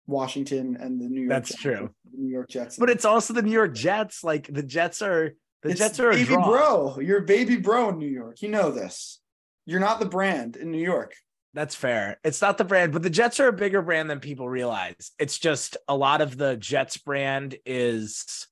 Washington 0.07 0.77
and 0.79 0.99
the 0.99 1.07
New 1.07 1.21
York. 1.21 1.29
That's 1.29 1.49
Jets 1.49 1.61
true. 1.61 1.89
the 2.11 2.17
New 2.17 2.31
York 2.31 2.49
Jets. 2.49 2.77
But 2.77 2.89
it's 2.89 3.05
also 3.05 3.33
the 3.33 3.41
New 3.41 3.51
York 3.51 3.73
Jets. 3.73 4.23
Like 4.23 4.47
the 4.51 4.63
Jets 4.63 5.01
are 5.01 5.33
the 5.63 5.69
It's 5.69 5.79
Jets 5.79 5.99
are 5.99 6.11
a 6.11 6.13
baby 6.13 6.35
bro. 6.35 6.99
You're 6.99 7.19
a 7.19 7.25
baby 7.25 7.55
bro 7.57 7.89
in 7.89 7.97
New 7.97 8.07
York. 8.07 8.41
You 8.41 8.49
know 8.49 8.71
this. 8.71 9.19
You're 9.65 9.79
not 9.79 9.99
the 9.99 10.05
brand 10.05 10.55
in 10.55 10.71
New 10.71 10.81
York. 10.83 11.13
That's 11.53 11.75
fair. 11.75 12.17
It's 12.23 12.41
not 12.41 12.57
the 12.57 12.63
brand, 12.63 12.91
but 12.93 13.03
the 13.03 13.09
Jets 13.09 13.39
are 13.39 13.47
a 13.47 13.53
bigger 13.53 13.81
brand 13.81 14.09
than 14.09 14.19
people 14.19 14.49
realize. 14.49 15.11
It's 15.19 15.37
just 15.37 15.77
a 15.87 15.95
lot 15.95 16.21
of 16.21 16.37
the 16.37 16.57
Jets 16.57 16.97
brand 16.97 17.55
is 17.65 18.47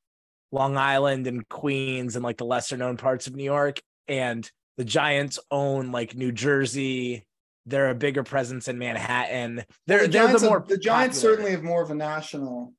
Long 0.52 0.78
Island 0.78 1.28
and 1.28 1.48
Queens 1.50 2.16
and 2.16 2.24
like 2.24 2.38
the 2.38 2.46
lesser 2.46 2.78
known 2.78 2.98
parts 2.98 3.28
of 3.28 3.36
New 3.36 3.44
York. 3.44 3.82
And 4.08 4.50
the 4.78 4.86
Giants 4.86 5.40
own 5.50 5.92
like 5.92 6.16
New 6.16 6.32
Jersey. 6.32 7.26
They're 7.66 7.90
a 7.90 7.96
bigger 7.96 8.24
presence 8.24 8.68
in 8.68 8.78
Manhattan. 8.80 9.64
They're 9.88 10.02
the 10.04 10.08
they're 10.08 10.24
Giants, 10.28 10.42
the 10.42 10.48
have- 10.48 10.60
more 10.60 10.66
the 10.68 10.78
Giants 10.78 11.18
popular. 11.18 11.36
certainly 11.36 11.52
have 11.52 11.64
more 11.64 11.82
of 11.82 11.92
a 11.92 11.96
national, 11.96 12.74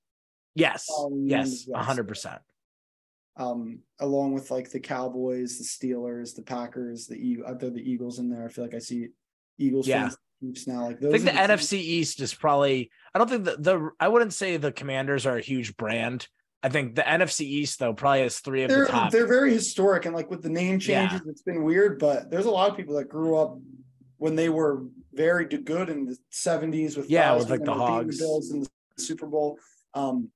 yes, 0.54 0.88
um, 0.96 1.24
yes, 1.26 1.66
yes. 1.68 1.84
hundred 1.84 2.08
percent. 2.08 2.40
Um, 3.36 3.78
along 4.00 4.34
with 4.34 4.50
like 4.50 4.70
the 4.70 4.80
Cowboys, 4.80 5.58
the 5.58 5.64
Steelers, 5.64 6.34
the 6.34 6.42
Packers, 6.42 7.06
the 7.06 7.16
Eagle. 7.16 7.54
They're 7.58 7.70
the 7.70 7.80
Eagles 7.90 8.18
in 8.18 8.28
there. 8.28 8.44
I 8.44 8.48
feel 8.48 8.64
like 8.64 8.74
I 8.74 8.78
see 8.78 9.08
Eagles 9.58 9.86
Yeah. 9.86 10.02
fans 10.08 10.18
Chiefs 10.40 10.66
now. 10.66 10.86
Like 10.86 10.96
I 10.96 11.00
those 11.00 11.12
think 11.12 11.24
the 11.24 11.30
teams- 11.32 11.48
NFC 11.62 11.72
East 11.78 12.20
is 12.20 12.34
probably. 12.34 12.90
I 13.14 13.18
don't 13.18 13.28
think 13.30 13.44
the, 13.44 13.56
the 13.58 13.90
I 14.00 14.08
wouldn't 14.08 14.32
say 14.34 14.56
the 14.56 14.72
Commanders 14.72 15.24
are 15.26 15.36
a 15.36 15.40
huge 15.42 15.76
brand. 15.76 16.26
I 16.64 16.68
think 16.68 16.94
the 16.94 17.02
NFC 17.02 17.42
East 17.42 17.78
though 17.78 17.92
probably 17.92 18.22
has 18.22 18.38
three 18.40 18.62
of 18.62 18.68
they're 18.70 18.86
the 18.86 18.90
top. 18.92 19.10
they're 19.12 19.26
very 19.26 19.52
historic 19.52 20.04
and 20.06 20.14
like 20.14 20.30
with 20.30 20.42
the 20.42 20.48
name 20.48 20.78
Yeah. 20.82 21.08
changes, 21.08 21.26
it's 21.28 21.42
been 21.42 21.62
weird. 21.64 21.98
But 21.98 22.30
there's 22.30 22.46
a 22.46 22.50
lot 22.50 22.70
of 22.70 22.76
people 22.76 22.94
that 22.96 23.08
grew 23.08 23.36
up 23.36 23.58
when 24.18 24.36
they 24.36 24.48
were 24.48 24.84
very 25.12 25.44
good 25.44 25.90
in 25.90 26.06
the 26.06 26.16
70s 26.32 26.96
with 26.96 27.10
Yeah, 27.10 27.34
with, 27.36 27.50
like, 27.50 27.60
the 27.60 27.66
they 27.66 27.70
were 27.72 27.76
beating 27.78 27.86
Hogs. 27.94 28.18
Bills 28.18 28.50
in 28.52 28.60
the 28.60 28.68
Super 28.96 29.26
Bowl. 29.26 29.58
Um, 29.94 30.30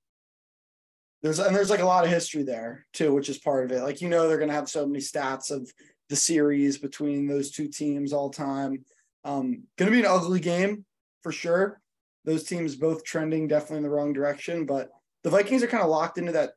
there's 1.22 1.38
and 1.38 1.54
there's 1.54 1.70
like 1.70 1.80
a 1.80 1.86
lot 1.86 2.04
of 2.04 2.10
history 2.10 2.42
there 2.42 2.86
too, 2.92 3.12
which 3.12 3.28
is 3.28 3.38
part 3.38 3.64
of 3.64 3.72
it. 3.72 3.82
Like 3.82 4.00
you 4.00 4.08
know, 4.08 4.28
they're 4.28 4.38
gonna 4.38 4.52
have 4.52 4.68
so 4.68 4.86
many 4.86 5.00
stats 5.00 5.50
of 5.50 5.70
the 6.08 6.16
series 6.16 6.78
between 6.78 7.26
those 7.26 7.50
two 7.50 7.68
teams 7.68 8.12
all 8.12 8.30
time. 8.30 8.84
Um, 9.24 9.64
gonna 9.76 9.90
be 9.90 10.00
an 10.00 10.06
ugly 10.06 10.40
game 10.40 10.84
for 11.22 11.32
sure. 11.32 11.80
Those 12.24 12.44
teams 12.44 12.76
both 12.76 13.04
trending 13.04 13.48
definitely 13.48 13.78
in 13.78 13.82
the 13.84 13.90
wrong 13.90 14.12
direction, 14.12 14.66
but 14.66 14.90
the 15.24 15.30
Vikings 15.30 15.62
are 15.62 15.68
kind 15.68 15.82
of 15.82 15.90
locked 15.90 16.18
into 16.18 16.32
that 16.32 16.50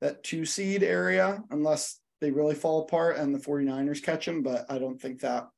that 0.00 0.22
two 0.22 0.44
seed 0.44 0.82
area 0.82 1.42
unless 1.50 2.00
they 2.20 2.30
really 2.30 2.54
fall 2.54 2.82
apart 2.82 3.16
and 3.16 3.34
the 3.34 3.38
49ers 3.38 4.02
catch 4.02 4.26
them. 4.26 4.42
But 4.42 4.66
I 4.68 4.78
don't 4.78 5.00
think 5.00 5.20
that 5.20 5.48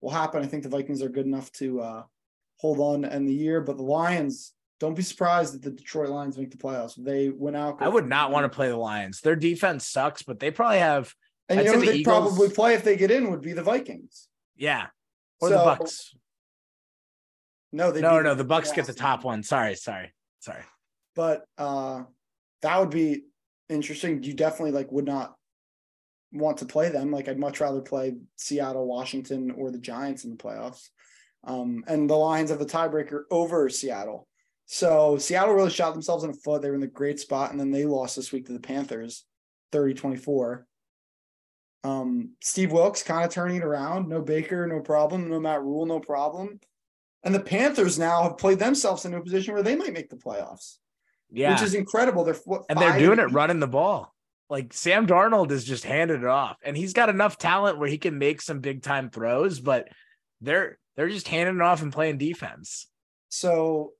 will 0.00 0.10
happen. 0.10 0.42
I 0.42 0.46
think 0.46 0.62
the 0.62 0.68
Vikings 0.68 1.02
are 1.02 1.08
good 1.08 1.26
enough 1.26 1.50
to 1.52 1.80
uh, 1.80 2.02
hold 2.58 2.80
on 2.80 3.02
to 3.02 3.12
end 3.12 3.28
the 3.28 3.34
year. 3.34 3.60
But 3.60 3.76
the 3.76 3.82
Lions, 3.82 4.52
don't 4.80 4.94
be 4.94 5.02
surprised 5.02 5.54
that 5.54 5.62
the 5.62 5.70
Detroit 5.70 6.08
Lions 6.08 6.36
make 6.38 6.50
the 6.50 6.56
playoffs. 6.56 6.94
They 6.96 7.28
went 7.28 7.56
out. 7.56 7.76
I 7.80 7.88
would 7.88 8.08
not 8.08 8.32
want 8.32 8.44
to 8.50 8.54
play 8.54 8.68
the 8.68 8.76
Lions. 8.76 9.20
Their 9.20 9.36
defense 9.36 9.86
sucks, 9.86 10.22
but 10.22 10.40
they 10.40 10.50
probably 10.50 10.78
have 10.78 11.14
And 11.48 11.60
I'd 11.60 11.66
you 11.66 11.72
know 11.72 11.80
the 11.80 11.86
they 11.86 11.94
Eagles- 11.98 12.28
probably 12.28 12.48
play 12.50 12.74
if 12.74 12.82
they 12.82 12.96
get 12.96 13.10
in 13.10 13.30
would 13.30 13.42
be 13.42 13.52
the 13.52 13.62
Vikings. 13.62 14.26
yeah, 14.56 14.86
or 15.40 15.50
the 15.50 15.56
Bucks. 15.56 16.14
No, 17.72 17.92
they 17.92 18.00
No, 18.00 18.20
no, 18.20 18.34
the 18.34 18.42
Bucks 18.44 18.72
get 18.72 18.86
the 18.86 18.94
top 18.94 19.22
one. 19.22 19.42
Sorry, 19.42 19.74
sorry, 19.76 20.12
sorry. 20.40 20.62
But 21.14 21.44
uh, 21.58 22.04
that 22.62 22.80
would 22.80 22.90
be 22.90 23.24
interesting. 23.68 24.22
You 24.22 24.32
definitely 24.34 24.72
like 24.72 24.90
would 24.90 25.06
not 25.06 25.34
want 26.32 26.58
to 26.58 26.66
play 26.66 26.88
them. 26.88 27.10
Like 27.10 27.28
I'd 27.28 27.38
much 27.38 27.60
rather 27.60 27.80
play 27.80 28.16
Seattle, 28.36 28.86
Washington, 28.86 29.50
or 29.50 29.70
the 29.70 29.78
Giants 29.78 30.24
in 30.24 30.30
the 30.30 30.36
playoffs. 30.36 30.88
Um, 31.44 31.84
and 31.86 32.08
the 32.08 32.14
Lions 32.16 32.50
have 32.50 32.58
the 32.58 32.66
tiebreaker 32.66 33.22
over 33.30 33.68
Seattle. 33.68 34.26
So 34.72 35.18
Seattle 35.18 35.54
really 35.54 35.68
shot 35.68 35.94
themselves 35.94 36.22
in 36.22 36.30
the 36.30 36.38
foot. 36.38 36.62
They 36.62 36.68
were 36.68 36.76
in 36.76 36.80
the 36.80 36.86
great 36.86 37.18
spot, 37.18 37.50
and 37.50 37.58
then 37.58 37.72
they 37.72 37.84
lost 37.84 38.14
this 38.14 38.30
week 38.30 38.46
to 38.46 38.52
the 38.52 38.60
Panthers, 38.60 39.24
30-24. 39.72 40.62
Um, 41.82 42.36
Steve 42.40 42.70
Wilks 42.70 43.02
kind 43.02 43.24
of 43.24 43.32
turning 43.32 43.56
it 43.56 43.64
around. 43.64 44.08
No 44.08 44.22
Baker, 44.22 44.68
no 44.68 44.78
problem. 44.78 45.28
No 45.28 45.40
Matt 45.40 45.64
Rhule, 45.64 45.86
no 45.86 45.98
problem. 45.98 46.60
And 47.24 47.34
the 47.34 47.40
Panthers 47.40 47.98
now 47.98 48.22
have 48.22 48.38
played 48.38 48.60
themselves 48.60 49.04
into 49.04 49.18
a 49.18 49.24
position 49.24 49.54
where 49.54 49.64
they 49.64 49.74
might 49.74 49.92
make 49.92 50.08
the 50.08 50.14
playoffs 50.14 50.76
Yeah, 51.32 51.52
which 51.52 51.62
is 51.62 51.74
incredible. 51.74 52.22
They're 52.22 52.36
what, 52.44 52.62
and 52.68 52.78
they're 52.78 52.96
doing 52.96 53.18
it 53.18 53.32
running 53.32 53.58
the 53.58 53.66
ball. 53.66 54.14
Like 54.48 54.72
Sam 54.72 55.04
Darnold 55.04 55.50
is 55.50 55.64
just 55.64 55.84
handed 55.84 56.20
it 56.20 56.28
off, 56.28 56.58
and 56.62 56.76
he's 56.76 56.92
got 56.92 57.08
enough 57.08 57.38
talent 57.38 57.78
where 57.78 57.88
he 57.88 57.98
can 57.98 58.18
make 58.18 58.40
some 58.40 58.60
big 58.60 58.84
time 58.84 59.10
throws, 59.10 59.58
but 59.58 59.88
they're 60.40 60.78
they're 60.94 61.08
just 61.08 61.26
handing 61.26 61.56
it 61.56 61.62
off 61.62 61.82
and 61.82 61.92
playing 61.92 62.18
defense. 62.18 62.86
So 63.30 63.94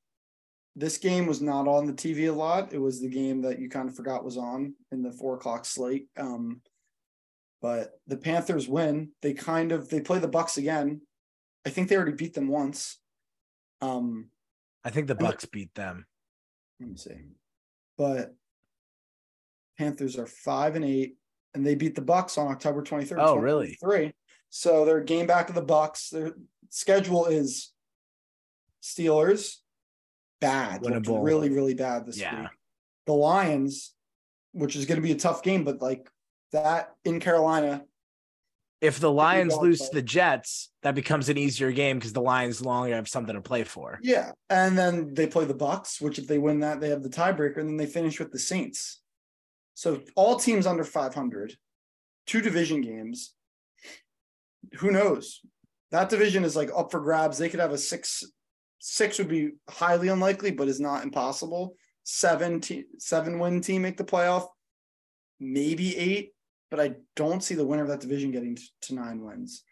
this 0.77 0.99
game 0.99 1.27
was 1.27 1.41
not 1.41 1.67
on 1.67 1.87
the 1.87 1.93
TV 1.93 2.29
a 2.29 2.33
lot. 2.33 2.73
It 2.73 2.79
was 2.79 3.01
the 3.01 3.09
game 3.09 3.43
that 3.43 3.59
you 3.59 3.69
kind 3.69 3.89
of 3.89 3.97
forgot 3.97 4.25
was 4.25 4.37
on 4.37 4.75
in 4.93 5.03
the 5.03 5.13
four 5.13 5.35
o'clock 5.35 5.65
slate. 5.65 6.09
Um, 6.17 6.61
but 7.61 7.93
the 8.07 8.17
Panthers 8.17 8.69
win. 8.69 9.11
They 9.23 9.35
kind 9.35 9.73
of 9.73 9.89
they 9.89 10.01
play 10.01 10.19
the 10.19 10.29
Bucks 10.29 10.57
again. 10.57 11.03
I 11.67 11.71
think 11.71 11.89
they 11.89 11.97
already 11.97 12.13
beat 12.13 12.35
them 12.35 12.49
once. 12.49 12.99
Um, 13.83 14.29
I 14.85 14.91
think 14.91 15.09
the 15.09 15.15
Bucks 15.15 15.45
beat 15.45 15.75
them. 15.75 16.07
let 16.79 16.89
me 16.89 16.97
see. 16.97 17.17
But 17.99 18.35
Panthers 19.79 20.19
are 20.19 20.27
five 20.27 20.77
and 20.77 20.85
eight, 20.85 21.17
and 21.55 21.67
they 21.67 21.75
beat 21.75 21.95
the 21.95 22.01
Bucks 22.01 22.39
on 22.39 22.51
October 22.51 22.83
23rd. 22.83 23.17
Oh, 23.19 23.37
really? 23.37 23.77
Three. 23.83 24.15
So 24.49 24.85
they're 24.85 25.01
game 25.01 25.27
back 25.27 25.49
of 25.49 25.55
the 25.55 25.63
Bucks. 25.63 26.09
Their 26.11 26.33
schedule 26.71 27.27
is 27.27 27.73
Steelers, 28.83 29.57
bad, 30.41 30.83
Winnable. 30.83 31.23
really, 31.25 31.51
really 31.51 31.75
bad 31.75 32.07
this 32.07 32.19
Yeah. 32.19 32.43
week. 32.43 32.51
The 33.07 33.13
Lions, 33.15 33.95
which 34.53 34.77
is 34.77 34.87
going 34.87 34.97
to 34.97 35.03
be 35.03 35.13
a 35.13 35.17
tough 35.19 35.43
game, 35.43 35.65
but 35.65 35.81
like 35.81 36.09
that 36.53 36.95
in 37.05 37.21
Carolina, 37.21 37.85
If 38.81 38.99
the 38.99 39.13
Lions 39.13 39.55
lose 39.57 39.79
to 39.81 39.91
the 39.93 40.01
Jets, 40.03 40.71
that 40.83 40.95
becomes 40.95 41.29
an 41.29 41.37
easier 41.37 41.71
game 41.71 41.99
because 41.99 42.15
the 42.15 42.23
Lions 42.23 42.65
longer 42.65 42.95
have 42.95 43.09
something 43.09 43.35
to 43.35 43.43
play 43.43 43.63
for. 43.63 43.99
yeah, 44.03 44.33
and 44.49 44.77
then 44.79 45.13
they 45.13 45.27
play 45.27 45.45
the 45.45 45.53
Bucks, 45.55 46.01
which 46.01 46.19
if 46.19 46.27
they 46.27 46.39
win 46.39 46.61
that, 46.61 46.81
they 46.81 46.89
have 46.89 47.03
the 47.03 47.11
tiebreaker, 47.11 47.59
and 47.59 47.69
then 47.69 47.77
they 47.77 47.85
finish 47.87 48.19
with 48.19 48.33
the 48.33 48.39
Saints. 48.39 49.03
So 49.75 50.01
all 50.17 50.37
teams 50.37 50.67
under 50.67 50.83
500, 50.85 51.57
two 52.27 52.41
division 52.41 52.81
games. 52.81 53.35
Who 54.79 54.91
knows? 54.91 55.41
That 55.91 56.09
division 56.09 56.45
is 56.45 56.57
like 56.57 56.71
up 56.75 56.91
for 56.91 57.01
grabs. 57.01 57.37
They 57.39 57.49
could 57.51 57.61
have 57.61 57.73
a 57.73 57.79
six. 57.79 58.25
Six 58.81 59.19
would 59.19 59.29
be 59.29 59.53
highly 59.69 60.09
unlikely, 60.09 60.51
but 60.53 60.67
is 60.69 60.81
not 60.81 61.05
impossible. 61.05 61.77
Seven, 62.03 62.61
te- 62.61 62.87
seven 62.99 63.39
win 63.39 63.61
team 63.61 63.83
make 63.83 63.97
the 63.99 64.05
playoff, 64.05 64.47
maybe 65.39 65.97
eight, 65.97 66.33
but 66.71 66.81
I 66.81 66.95
don't 67.15 67.45
see 67.45 67.55
the 67.55 67.67
winner 67.67 67.83
of 67.83 67.89
that 67.89 68.01
division 68.01 68.31
getting 68.31 68.57
to 68.83 68.95
nine 68.95 69.23
wins. 69.23 69.63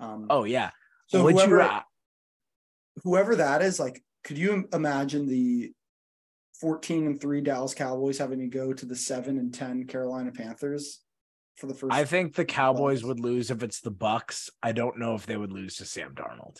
Um, 0.00 0.26
Oh 0.30 0.44
yeah. 0.44 0.70
so 1.06 1.22
Would 1.24 1.34
whoever, 1.34 1.50
you 1.56 1.60
ra- 1.60 1.82
whoever 3.04 3.36
that 3.36 3.62
is, 3.62 3.78
like, 3.78 4.02
could 4.24 4.38
you 4.38 4.66
imagine 4.72 5.26
the 5.26 5.72
14 6.60 7.06
and 7.06 7.20
3 7.20 7.42
Dallas 7.42 7.74
Cowboys 7.74 8.16
having 8.16 8.38
to 8.40 8.46
go 8.46 8.72
to 8.72 8.86
the 8.86 8.96
7 8.96 9.38
and 9.38 9.52
10 9.52 9.86
Carolina 9.86 10.32
Panthers 10.32 11.00
for 11.56 11.66
the 11.66 11.74
first 11.74 11.92
I 11.94 12.04
think 12.06 12.34
the 12.34 12.44
Cowboys 12.46 13.02
playoffs? 13.02 13.06
would 13.08 13.20
lose 13.20 13.50
if 13.50 13.62
it's 13.62 13.80
the 13.80 13.90
Bucks. 13.90 14.48
I 14.62 14.72
don't 14.72 14.98
know 14.98 15.14
if 15.14 15.26
they 15.26 15.36
would 15.36 15.52
lose 15.52 15.76
to 15.76 15.84
Sam 15.84 16.14
Darnold. 16.14 16.56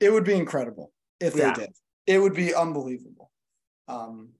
it 0.00 0.12
would 0.12 0.24
be 0.24 0.34
incredible 0.34 0.92
if 1.20 1.34
they 1.34 1.52
did. 1.52 1.70
It 2.06 2.18
would 2.18 2.34
be 2.34 2.54
unbelievable. 2.54 3.30
Um 3.88 4.30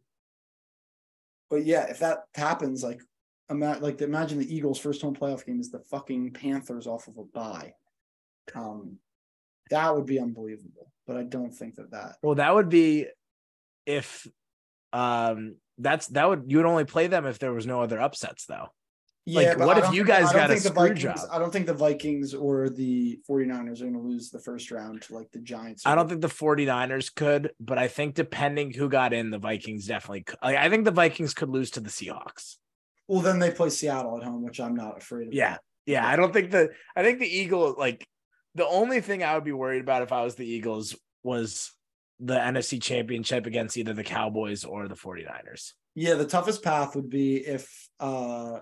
but 1.50 1.64
yeah, 1.64 1.84
if 1.84 2.00
that 2.00 2.24
happens, 2.34 2.82
like 2.82 3.00
ima- 3.50 3.78
like 3.80 4.00
imagine 4.00 4.38
the 4.38 4.54
Eagles' 4.54 4.78
first 4.78 5.02
home 5.02 5.14
playoff 5.14 5.44
game 5.46 5.60
is 5.60 5.70
the 5.70 5.78
fucking 5.78 6.32
Panthers 6.32 6.86
off 6.86 7.08
of 7.08 7.18
a 7.18 7.24
bye. 7.24 7.74
Um 8.54 8.98
that 9.70 9.94
would 9.94 10.06
be 10.06 10.18
unbelievable, 10.18 10.92
but 11.06 11.16
I 11.16 11.22
don't 11.22 11.52
think 11.52 11.76
that 11.76 11.90
that 11.92 12.16
Well, 12.22 12.36
that 12.36 12.54
would 12.54 12.68
be 12.68 13.06
if 13.86 14.26
um 14.92 15.56
that's 15.78 16.06
that 16.08 16.28
would 16.28 16.44
you 16.46 16.58
would 16.58 16.66
only 16.66 16.84
play 16.84 17.06
them 17.08 17.26
if 17.26 17.38
there 17.38 17.52
was 17.52 17.66
no 17.66 17.82
other 17.82 18.00
upsets 18.00 18.46
though. 18.46 18.68
Like, 19.26 19.56
but 19.56 19.66
what 19.66 19.78
if 19.78 19.92
you 19.92 20.04
guys 20.04 20.30
got 20.32 20.50
a 20.50 20.58
screw 20.58 20.88
Vikings, 20.88 21.02
job? 21.02 21.18
I 21.32 21.38
don't 21.38 21.50
think 21.50 21.66
the 21.66 21.72
Vikings 21.72 22.34
or 22.34 22.68
the 22.68 23.18
49ers 23.28 23.80
are 23.80 23.84
going 23.84 23.94
to 23.94 24.00
lose 24.00 24.30
the 24.30 24.38
first 24.38 24.70
round 24.70 25.00
to 25.02 25.14
like 25.14 25.30
the 25.32 25.38
Giants. 25.38 25.86
I 25.86 25.94
don't 25.94 26.08
think 26.08 26.20
the 26.20 26.28
49ers 26.28 27.14
could, 27.14 27.52
but 27.58 27.78
I 27.78 27.88
think 27.88 28.14
depending 28.14 28.74
who 28.74 28.90
got 28.90 29.14
in, 29.14 29.30
the 29.30 29.38
Vikings 29.38 29.86
definitely 29.86 30.24
could. 30.24 30.38
Like, 30.42 30.56
I 30.56 30.68
think 30.68 30.84
the 30.84 30.90
Vikings 30.90 31.32
could 31.32 31.48
lose 31.48 31.70
to 31.72 31.80
the 31.80 31.88
Seahawks. 31.88 32.56
Well, 33.08 33.22
then 33.22 33.38
they 33.38 33.50
play 33.50 33.70
Seattle 33.70 34.18
at 34.18 34.24
home, 34.24 34.42
which 34.42 34.60
I'm 34.60 34.74
not 34.74 34.98
afraid 34.98 35.28
of. 35.28 35.34
Yeah. 35.34 35.56
Yeah. 35.86 36.06
I 36.06 36.16
don't 36.16 36.32
think 36.32 36.50
the 36.50 36.70
I 36.94 37.02
think 37.02 37.18
the 37.18 37.26
Eagles 37.26 37.76
like 37.78 38.06
the 38.54 38.66
only 38.66 39.00
thing 39.00 39.22
I 39.22 39.34
would 39.34 39.44
be 39.44 39.52
worried 39.52 39.82
about 39.82 40.02
if 40.02 40.12
I 40.12 40.22
was 40.22 40.34
the 40.34 40.46
Eagles 40.46 40.96
was 41.22 41.72
the 42.20 42.34
NFC 42.34 42.80
championship 42.80 43.46
against 43.46 43.76
either 43.76 43.92
the 43.92 44.04
Cowboys 44.04 44.64
or 44.64 44.86
the 44.88 44.94
49ers. 44.94 45.72
Yeah, 45.94 46.14
the 46.14 46.26
toughest 46.26 46.62
path 46.62 46.94
would 46.94 47.10
be 47.10 47.36
if 47.36 47.88
uh 48.00 48.60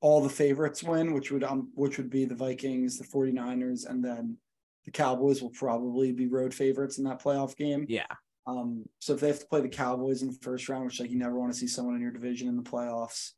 all 0.00 0.20
the 0.20 0.28
favorites 0.28 0.82
win, 0.82 1.12
which 1.12 1.30
would 1.30 1.44
um 1.44 1.70
which 1.74 1.98
would 1.98 2.10
be 2.10 2.24
the 2.24 2.34
Vikings, 2.34 2.98
the 2.98 3.04
49ers, 3.04 3.88
and 3.88 4.04
then 4.04 4.36
the 4.84 4.90
Cowboys 4.90 5.42
will 5.42 5.50
probably 5.50 6.12
be 6.12 6.26
road 6.26 6.54
favorites 6.54 6.98
in 6.98 7.04
that 7.04 7.22
playoff 7.22 7.56
game. 7.56 7.84
Yeah. 7.88 8.06
Um, 8.46 8.84
so 8.98 9.12
if 9.12 9.20
they 9.20 9.26
have 9.26 9.40
to 9.40 9.46
play 9.46 9.60
the 9.60 9.68
Cowboys 9.68 10.22
in 10.22 10.28
the 10.28 10.38
first 10.40 10.68
round, 10.68 10.86
which 10.86 11.00
like 11.00 11.10
you 11.10 11.18
never 11.18 11.38
want 11.38 11.52
to 11.52 11.58
see 11.58 11.66
someone 11.66 11.94
in 11.94 12.00
your 12.00 12.10
division 12.10 12.48
in 12.48 12.56
the 12.56 12.62
playoffs, 12.62 13.32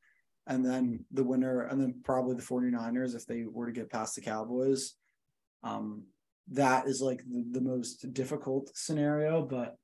and 0.46 0.64
then 0.64 1.04
the 1.10 1.24
winner, 1.24 1.62
and 1.62 1.80
then 1.80 2.00
probably 2.04 2.36
the 2.36 2.42
49ers 2.42 3.16
if 3.16 3.26
they 3.26 3.44
were 3.44 3.66
to 3.66 3.72
get 3.72 3.90
past 3.90 4.14
the 4.14 4.20
Cowboys. 4.20 4.94
Um, 5.64 6.04
that 6.52 6.86
is 6.86 7.00
like 7.00 7.22
the, 7.28 7.44
the 7.50 7.60
most 7.60 8.12
difficult 8.12 8.70
scenario, 8.74 9.42
but 9.42 9.76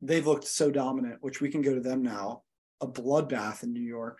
they've 0.00 0.26
looked 0.26 0.46
so 0.46 0.70
dominant, 0.70 1.18
which 1.20 1.40
we 1.40 1.50
can 1.50 1.62
go 1.62 1.74
to 1.74 1.80
them 1.80 2.02
now. 2.02 2.42
A 2.80 2.86
bloodbath 2.86 3.62
in 3.62 3.72
New 3.72 3.80
York, 3.80 4.18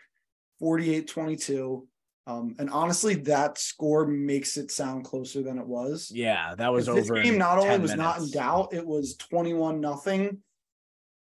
48 0.64 1.07
22. 1.07 1.87
Um, 2.27 2.57
and 2.59 2.70
honestly, 2.70 3.16
that 3.16 3.59
score 3.59 4.07
makes 4.07 4.57
it 4.57 4.70
sound 4.70 5.05
closer 5.05 5.42
than 5.42 5.59
it 5.59 5.66
was. 5.66 6.11
Yeah, 6.11 6.55
that 6.55 6.72
was 6.72 6.87
this 6.87 7.11
over. 7.11 7.22
game 7.22 7.37
not 7.37 7.59
only 7.59 7.68
10 7.68 7.83
was 7.83 7.94
not 7.94 8.18
in 8.18 8.31
doubt, 8.31 8.72
it 8.72 8.87
was 8.87 9.14
21 9.16 9.79
nothing. 9.79 10.38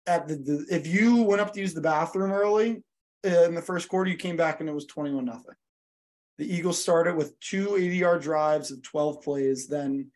At 0.07 0.27
the, 0.27 0.35
the 0.35 0.65
if 0.69 0.87
you 0.87 1.23
went 1.23 1.39
up 1.39 1.53
to 1.53 1.61
use 1.61 1.73
the 1.73 1.79
bathroom 1.79 2.33
early 2.33 2.83
uh, 3.25 3.43
in 3.43 3.55
the 3.55 3.61
first 3.61 3.87
quarter, 3.87 4.11
you 4.11 4.17
came 4.17 4.35
back 4.35 4.59
and 4.59 4.67
it 4.67 4.75
was 4.75 4.85
21 4.87 5.23
nothing. 5.23 5.55
The 6.37 6.53
Eagles 6.53 6.81
started 6.81 7.15
with 7.15 7.39
two 7.39 7.77
80 7.77 7.95
yard 7.95 8.21
drives 8.21 8.71
of 8.71 8.83
12 8.83 9.21
plays, 9.21 9.69
then 9.69 10.11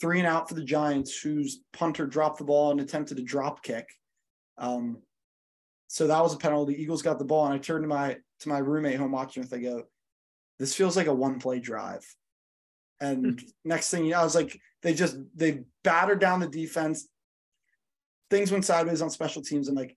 three 0.00 0.20
and 0.20 0.28
out 0.28 0.48
for 0.48 0.54
the 0.54 0.62
Giants, 0.62 1.20
whose 1.20 1.58
punter 1.72 2.06
dropped 2.06 2.38
the 2.38 2.44
ball 2.44 2.70
and 2.70 2.80
attempted 2.80 3.18
a 3.18 3.22
drop 3.22 3.64
kick. 3.64 3.88
Um, 4.58 4.98
so 5.88 6.06
that 6.06 6.22
was 6.22 6.34
a 6.34 6.38
penalty. 6.38 6.74
The 6.74 6.82
Eagles 6.82 7.02
got 7.02 7.18
the 7.18 7.24
ball, 7.24 7.46
and 7.46 7.54
I 7.54 7.58
turned 7.58 7.82
to 7.82 7.88
my 7.88 8.18
to 8.40 8.48
my 8.48 8.58
roommate 8.58 8.96
home 8.98 9.12
watching 9.12 9.42
with. 9.42 9.52
I 9.52 9.58
go, 9.58 9.84
"This 10.58 10.74
feels 10.74 10.96
like 10.96 11.06
a 11.06 11.14
one 11.14 11.38
play 11.40 11.60
drive." 11.60 12.04
And 13.00 13.40
next 13.64 13.90
thing 13.90 14.04
you 14.04 14.12
know, 14.12 14.20
I 14.20 14.24
was 14.24 14.34
like, 14.34 14.58
they 14.82 14.94
just 14.94 15.16
they 15.34 15.62
battered 15.84 16.20
down 16.20 16.40
the 16.40 16.48
defense. 16.48 17.08
Things 18.30 18.50
went 18.52 18.64
sideways 18.64 19.00
on 19.02 19.10
special 19.10 19.42
teams. 19.42 19.68
I'm 19.68 19.74
like, 19.74 19.96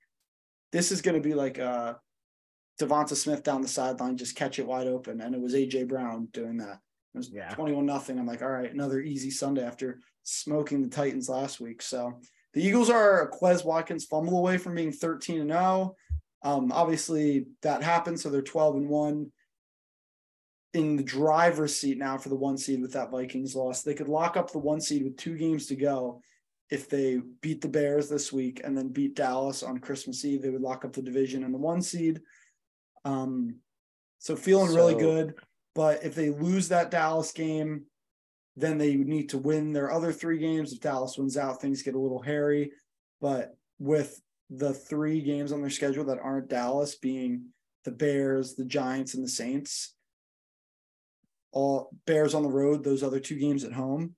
this 0.72 0.92
is 0.92 1.02
going 1.02 1.22
to 1.22 1.28
be 1.28 1.34
like 1.34 1.60
uh, 1.60 1.96
Devonta 2.80 3.16
Smith 3.16 3.44
down 3.44 3.62
the 3.62 3.68
sideline, 3.68 4.18
just 4.18 4.36
catch 4.36 4.60
it 4.60 4.66
wide 4.68 4.88
open, 4.88 5.22
and 5.22 5.36
it 5.36 5.42
was 5.42 5.54
AJ 5.54 5.88
Brown 5.88 6.28
doing 6.32 6.58
that. 6.58 6.80
It 7.14 7.18
was 7.18 7.30
Yeah. 7.30 7.54
21 7.54 7.86
nothing. 7.86 8.18
I'm 8.18 8.26
like, 8.26 8.42
all 8.42 8.50
right, 8.50 8.72
another 8.72 9.02
easy 9.02 9.32
Sunday 9.32 9.64
after 9.66 10.00
smoking 10.24 10.82
the 10.82 10.88
Titans 10.88 11.28
last 11.28 11.60
week. 11.60 11.82
So 11.82 12.20
the 12.54 12.64
Eagles 12.64 12.90
are 12.90 13.24
a 13.24 13.32
Quez 13.32 13.66
Watkins 13.66 14.06
fumble 14.06 14.38
away 14.38 14.58
from 14.58 14.76
being 14.76 14.92
13 14.92 15.42
and 15.42 15.50
0. 15.52 15.96
Um, 16.44 16.72
obviously 16.72 17.46
that 17.62 17.84
happened, 17.84 18.20
so 18.20 18.30
they're 18.30 18.42
12 18.42 18.76
and 18.78 18.90
1 18.90 19.32
in 20.74 20.96
the 20.96 21.04
driver's 21.04 21.76
seat 21.76 21.98
now 21.98 22.18
for 22.18 22.30
the 22.30 22.36
one 22.36 22.58
seed 22.58 22.82
with 22.82 22.94
that 22.94 23.12
Vikings 23.12 23.56
loss. 23.56 23.84
They 23.84 23.94
could 23.94 24.08
lock 24.08 24.38
up 24.38 24.52
the 24.52 24.60
one 24.60 24.80
seed 24.80 25.04
with 25.04 25.18
two 25.18 25.38
games 25.38 25.66
to 25.68 25.76
go. 25.76 26.22
If 26.70 26.90
they 26.90 27.20
beat 27.42 27.62
the 27.62 27.68
Bears 27.68 28.08
this 28.08 28.32
week 28.32 28.62
and 28.64 28.78
then 28.78 28.88
beat 28.88 29.16
Dallas 29.16 29.64
on 29.64 29.80
Christmas 29.80 30.24
Eve, 30.24 30.42
they 30.42 30.50
would 30.50 30.62
lock 30.62 30.86
up 30.86 30.94
the 30.94 31.02
division 31.02 31.44
and 31.44 31.54
the 31.54 31.60
one 31.60 31.82
seed. 31.82 32.22
Um, 33.04 33.58
so 34.20 34.38
feeling 34.38 34.74
really 34.74 34.96
good. 34.96 35.34
But 35.76 36.04
if 36.06 36.16
they 36.16 36.30
lose 36.30 36.70
that 36.70 36.92
Dallas 36.92 37.34
game, 37.34 37.84
then 38.56 38.78
they 38.78 38.96
need 38.96 39.30
to 39.30 39.38
win 39.38 39.74
their 39.74 39.92
other 39.92 40.14
three 40.14 40.38
games. 40.38 40.72
If 40.72 40.80
Dallas 40.80 41.18
wins 41.18 41.36
out, 41.36 41.62
things 41.62 41.84
get 41.84 41.96
a 41.96 42.00
little 42.00 42.22
hairy. 42.22 42.72
But 43.20 43.56
with 43.80 44.22
the 44.54 44.74
three 44.74 45.22
games 45.22 45.52
on 45.54 45.62
their 45.62 45.70
schedule 45.70 46.04
that 46.06 46.20
aren't 46.20 46.50
Dallas, 46.50 46.96
being 46.96 47.46
the 47.86 47.92
Bears, 47.92 48.56
the 48.56 48.66
Giants, 48.66 49.14
and 49.16 49.24
the 49.24 49.30
Saints, 49.30 49.96
all 51.52 51.90
Bears 52.06 52.34
on 52.34 52.44
the 52.44 52.50
road, 52.50 52.84
those 52.84 53.02
other 53.02 53.20
two 53.20 53.40
games 53.40 53.64
at 53.64 53.74
home, 53.74 54.16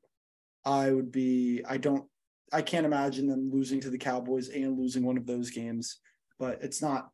I 0.65 0.91
would 0.91 1.12
be, 1.12 1.62
I 1.67 1.78
don't, 1.78 2.06
I 2.52 2.62
can't 2.62 2.86
imagine 2.86 3.28
them 3.28 3.50
losing 3.52 3.80
to 3.82 3.89
the 3.89 3.98
Cowboys 3.98 4.50
and 4.50 4.78
losing 4.78 5.04
one 5.04 5.17
of 5.17 5.26
those 5.26 5.50
games, 5.52 6.00
but 6.39 6.60
it's 6.63 6.82
not 6.82 7.10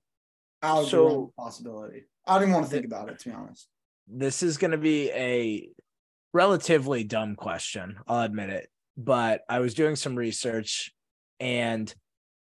out 0.64 0.80
of 0.80 0.84
the 0.86 0.90
So- 0.92 1.34
possibility. 1.38 2.06
I 2.26 2.34
don't 2.36 2.44
even 2.44 2.54
want 2.54 2.66
to 2.68 2.72
think 2.72 2.86
about 2.86 3.10
it, 3.10 3.20
to 3.20 3.30
be 3.30 3.36
honest. 3.36 3.68
this 4.08 4.44
is 4.44 4.58
going 4.58 4.72
to 4.72 4.78
be 4.78 5.10
a 5.12 5.70
relatively 6.34 7.04
dumb 7.04 7.36
question. 7.36 7.98
I'll 8.08 8.24
admit 8.24 8.50
it. 8.50 8.70
But 8.98 9.42
I 9.50 9.60
was 9.60 9.74
doing 9.74 9.96
some 9.96 10.16
research 10.16 10.92
and 11.40 11.94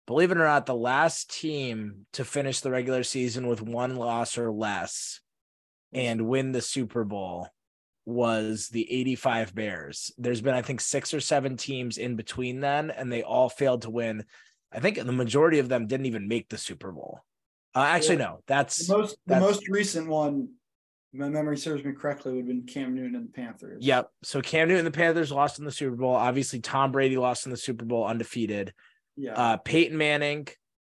believe 0.08 0.32
it 0.32 0.38
or 0.38 0.46
not, 0.46 0.66
the 0.66 0.76
last 0.76 1.32
team 1.40 2.06
to 2.14 2.26
finish 2.26 2.62
the 2.62 2.72
regular 2.72 3.04
season 3.04 3.48
with 3.48 3.62
one 3.62 3.96
loss 3.96 4.38
or 4.38 4.52
less 4.52 5.20
and 5.94 6.28
win 6.28 6.52
the 6.52 6.62
Super 6.62 7.04
Bowl 7.04 7.48
was 8.06 8.70
the 8.70 8.92
85 8.92 9.56
Bears. 9.56 10.12
There's 10.18 10.42
been, 10.42 10.54
I 10.54 10.62
think, 10.62 10.80
six 10.82 11.14
or 11.14 11.20
seven 11.20 11.58
teams 11.58 11.98
in 11.98 12.16
between 12.16 12.60
then, 12.60 12.92
and 12.92 13.12
they 13.12 13.24
all 13.24 13.50
failed 13.50 13.82
to 13.84 13.90
win. 13.90 14.26
I 14.72 14.80
think 14.80 14.98
the 14.98 15.12
majority 15.12 15.60
of 15.60 15.70
them 15.70 15.88
didn't 15.88 16.06
even 16.06 16.28
make 16.28 16.50
the 16.50 16.58
Super 16.58 16.92
Bowl. 16.92 17.22
Uh, 17.74 17.80
actually, 17.80 18.18
Yeah. 18.18 18.26
no, 18.26 18.40
that's 18.46 18.88
The 18.88 18.98
most 18.98 19.18
the 19.26 19.40
most 19.40 19.68
recent 19.70 20.08
one, 20.08 20.50
my 21.14 21.30
memory 21.30 21.58
serves 21.58 21.84
me 21.84 21.94
correctly, 21.94 22.34
would 22.34 22.40
have 22.40 22.48
been 22.48 22.64
Cam 22.64 22.94
Newton 22.94 23.16
and 23.16 23.28
the 23.28 23.32
Panthers. 23.32 23.84
Yep. 23.84 24.10
So 24.24 24.42
Cam 24.42 24.68
Newton 24.68 24.86
and 24.86 24.94
the 24.94 24.98
Panthers 24.98 25.32
lost 25.32 25.60
in 25.60 25.66
the 25.66 25.72
Super 25.72 25.96
Bowl. 25.96 26.14
Obviously, 26.14 26.60
Tom 26.60 26.92
Brady 26.92 27.18
lost 27.18 27.46
in 27.46 27.52
the 27.52 27.58
Super 27.58 27.86
Bowl 27.86 28.06
undefeated. 28.06 28.74
Yeah. 29.16 29.34
Uh, 29.34 29.58
Peyton 29.58 29.98
Manning, 29.98 30.48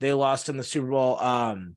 they 0.00 0.12
lost 0.12 0.48
in 0.48 0.57
the 0.57 0.64
Super 0.64 0.88
Bowl. 0.88 1.18
Um, 1.18 1.76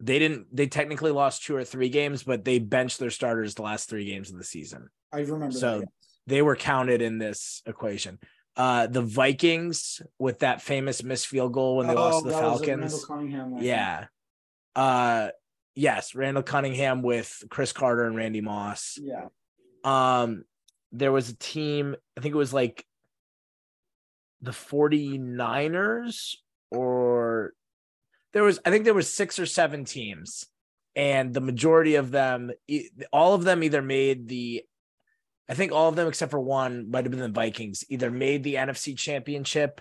they 0.00 0.18
didn't. 0.18 0.46
They 0.54 0.66
technically 0.66 1.10
lost 1.10 1.44
two 1.44 1.56
or 1.56 1.64
three 1.64 1.88
games, 1.88 2.22
but 2.22 2.44
they 2.44 2.58
benched 2.58 2.98
their 2.98 3.10
starters 3.10 3.54
the 3.54 3.62
last 3.62 3.88
three 3.88 4.04
games 4.04 4.30
of 4.30 4.38
the 4.38 4.44
season. 4.44 4.88
I 5.12 5.20
remember 5.20 5.52
so 5.52 5.80
that. 5.80 5.88
They 6.26 6.42
were 6.42 6.56
counted 6.56 7.02
in 7.02 7.18
this 7.18 7.62
equation. 7.66 8.18
Uh, 8.54 8.86
the 8.86 9.02
Vikings 9.02 10.02
with 10.18 10.40
that 10.40 10.60
famous 10.60 11.02
missed 11.02 11.26
field 11.26 11.52
goal 11.52 11.76
when 11.76 11.86
they 11.86 11.94
lost 11.94 12.24
to 12.24 12.30
the 12.30 12.36
Oh, 12.36 12.58
Falcons. 12.58 13.06
Yeah. 13.60 14.06
Uh, 14.76 15.28
yes, 15.74 16.14
Randall 16.14 16.42
Cunningham 16.42 17.02
with 17.02 17.44
Cris 17.50 17.72
Carter 17.72 18.04
and 18.04 18.16
Randy 18.16 18.40
Moss. 18.40 18.98
Yeah. 19.00 19.28
Um, 19.84 20.44
there 20.92 21.12
was 21.12 21.30
a 21.30 21.36
team, 21.36 21.96
I 22.16 22.20
think 22.20 22.34
it 22.34 22.38
was 22.38 22.52
like 22.52 22.84
the 24.40 24.50
49ers 24.52 26.36
or 26.70 27.52
there 28.32 28.44
was 28.44 28.60
I 28.64 28.70
think 28.70 28.84
there 28.84 28.94
was 28.94 29.12
six 29.12 29.38
or 29.38 29.46
seven 29.46 29.84
teams 29.84 30.46
and 30.94 31.32
the 31.32 31.40
majority 31.40 31.96
of 31.96 32.10
them 32.10 32.50
all 33.12 33.34
of 33.34 33.44
them 33.44 33.62
either 33.62 33.82
made 33.82 34.28
the 34.28 34.62
I 35.48 35.54
think 35.54 35.72
all 35.72 35.88
of 35.88 35.96
them 35.96 36.08
except 36.08 36.30
for 36.30 36.40
one 36.40 36.90
might 36.90 37.04
have 37.04 37.10
been 37.10 37.20
the 37.20 37.28
Vikings 37.28 37.84
either 37.88 38.10
made 38.10 38.42
the 38.42 38.56
NFC 38.56 38.96
championship 38.96 39.80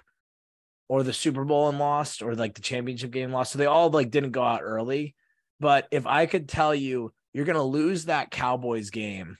or 0.87 1.03
the 1.03 1.13
Super 1.13 1.43
Bowl 1.43 1.67
and 1.67 1.77
lost 1.77 2.21
or 2.21 2.35
like 2.35 2.55
the 2.55 2.61
championship 2.61 3.11
game 3.11 3.33
lost. 3.33 3.51
So 3.51 3.59
they 3.59 3.65
all 3.65 3.89
like 3.89 4.09
didn't 4.09 4.31
go 4.31 4.43
out 4.43 4.61
early. 4.63 5.15
But 5.59 5.87
if 5.91 6.07
I 6.07 6.25
could 6.25 6.47
tell 6.47 6.73
you 6.73 7.13
you're 7.33 7.45
going 7.45 7.55
to 7.55 7.63
lose 7.63 8.05
that 8.05 8.31
Cowboys 8.31 8.89
game 8.89 9.37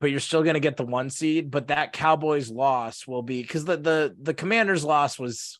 but 0.00 0.10
you're 0.10 0.20
still 0.20 0.42
going 0.42 0.54
to 0.54 0.60
get 0.60 0.76
the 0.76 0.84
one 0.84 1.10
seed. 1.10 1.50
But 1.50 1.68
that 1.68 1.92
Cowboys 1.92 2.50
loss 2.50 3.06
will 3.06 3.22
be 3.22 3.42
because 3.42 3.64
the 3.64 3.76
the 3.76 4.16
the 4.20 4.34
Commanders 4.34 4.84
loss 4.84 5.18
was, 5.18 5.58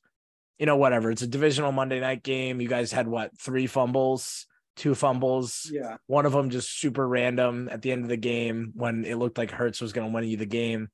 you 0.59 0.67
know, 0.67 0.77
whatever. 0.77 1.11
It's 1.11 1.23
a 1.23 1.27
divisional 1.27 1.73
Monday 1.73 2.01
night 2.01 2.23
game. 2.23 2.61
You 2.61 2.69
guys 2.69 2.93
had 2.93 3.09
what 3.09 3.39
three 3.39 3.67
fumbles, 3.67 4.47
two 4.77 4.95
fumbles. 4.95 5.71
Yeah. 5.73 5.97
One 6.07 6.27
of 6.27 6.33
them 6.33 6.51
just 6.51 6.79
super 6.79 7.07
random 7.07 7.69
at 7.71 7.83
the 7.83 7.93
end 7.93 8.05
of 8.05 8.09
the 8.09 8.17
game 8.17 8.73
when 8.75 9.05
it 9.05 9.17
looked 9.17 9.39
like 9.39 9.51
Hurts 9.51 9.81
was 9.81 9.93
going 9.93 10.09
to 10.09 10.15
win 10.15 10.25
you 10.25 10.37
the 10.37 10.47
game. 10.47 10.89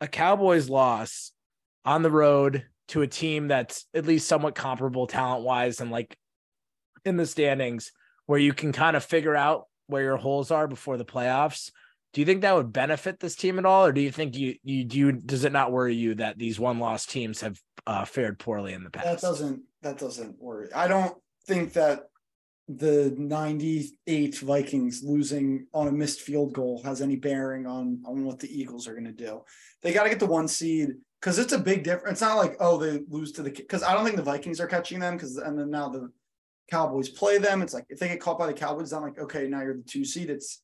A 0.00 0.08
Cowboys 0.08 0.68
loss 0.68 1.32
on 1.84 2.02
the 2.02 2.10
road 2.10 2.64
to 2.88 3.02
a 3.02 3.06
team 3.06 3.48
that's 3.48 3.86
at 3.94 4.06
least 4.06 4.28
somewhat 4.28 4.54
comparable 4.54 5.06
talent 5.06 5.44
wise 5.44 5.80
and 5.80 5.90
like 5.90 6.16
in 7.04 7.16
the 7.16 7.26
standings 7.26 7.92
where 8.26 8.38
you 8.38 8.52
can 8.52 8.72
kind 8.72 8.96
of 8.96 9.04
figure 9.04 9.34
out 9.34 9.66
where 9.86 10.02
your 10.02 10.16
holes 10.16 10.50
are 10.50 10.68
before 10.68 10.96
the 10.96 11.04
playoffs. 11.04 11.70
Do 12.12 12.20
you 12.20 12.26
think 12.26 12.42
that 12.42 12.54
would 12.54 12.72
benefit 12.72 13.20
this 13.20 13.34
team 13.34 13.58
at 13.58 13.64
all, 13.64 13.86
or 13.86 13.92
do 13.92 14.00
you 14.00 14.12
think 14.12 14.36
you 14.36 14.56
you 14.62 14.84
do 14.84 14.98
you, 14.98 15.12
does 15.12 15.44
it 15.44 15.52
not 15.52 15.72
worry 15.72 15.94
you 15.94 16.14
that 16.16 16.38
these 16.38 16.60
one 16.60 16.78
loss 16.78 17.06
teams 17.06 17.40
have 17.40 17.58
uh, 17.86 18.04
fared 18.04 18.38
poorly 18.38 18.74
in 18.74 18.84
the 18.84 18.90
past? 18.90 19.06
That 19.06 19.20
doesn't 19.20 19.62
that 19.82 19.98
doesn't 19.98 20.40
worry. 20.40 20.68
I 20.74 20.88
don't 20.88 21.16
think 21.46 21.72
that 21.72 22.04
the 22.68 23.14
98 23.18 24.38
Vikings 24.38 25.02
losing 25.02 25.66
on 25.74 25.88
a 25.88 25.92
missed 25.92 26.20
field 26.20 26.52
goal 26.52 26.80
has 26.84 27.00
any 27.00 27.16
bearing 27.16 27.66
on 27.66 28.02
on 28.04 28.24
what 28.24 28.38
the 28.38 28.60
Eagles 28.60 28.86
are 28.86 28.92
going 28.92 29.04
to 29.04 29.12
do. 29.12 29.42
They 29.82 29.92
got 29.92 30.04
to 30.04 30.10
get 30.10 30.20
the 30.20 30.26
one 30.26 30.48
seed 30.48 30.90
because 31.20 31.38
it's 31.38 31.52
a 31.52 31.58
big 31.58 31.82
difference. 31.82 32.16
It's 32.16 32.20
not 32.20 32.36
like 32.36 32.56
oh 32.60 32.76
they 32.76 33.00
lose 33.08 33.32
to 33.32 33.42
the 33.42 33.50
because 33.50 33.82
I 33.82 33.94
don't 33.94 34.04
think 34.04 34.16
the 34.16 34.22
Vikings 34.22 34.60
are 34.60 34.66
catching 34.66 35.00
them 35.00 35.16
because 35.16 35.38
and 35.38 35.58
then 35.58 35.70
now 35.70 35.88
the 35.88 36.10
Cowboys 36.70 37.08
play 37.08 37.38
them. 37.38 37.62
It's 37.62 37.74
like 37.74 37.86
if 37.88 37.98
they 37.98 38.08
get 38.08 38.20
caught 38.20 38.38
by 38.38 38.46
the 38.46 38.52
Cowboys, 38.52 38.92
I'm 38.92 39.02
like 39.02 39.18
okay 39.18 39.48
now 39.48 39.62
you're 39.62 39.76
the 39.76 39.82
two 39.82 40.04
seed. 40.04 40.28
It's 40.28 40.62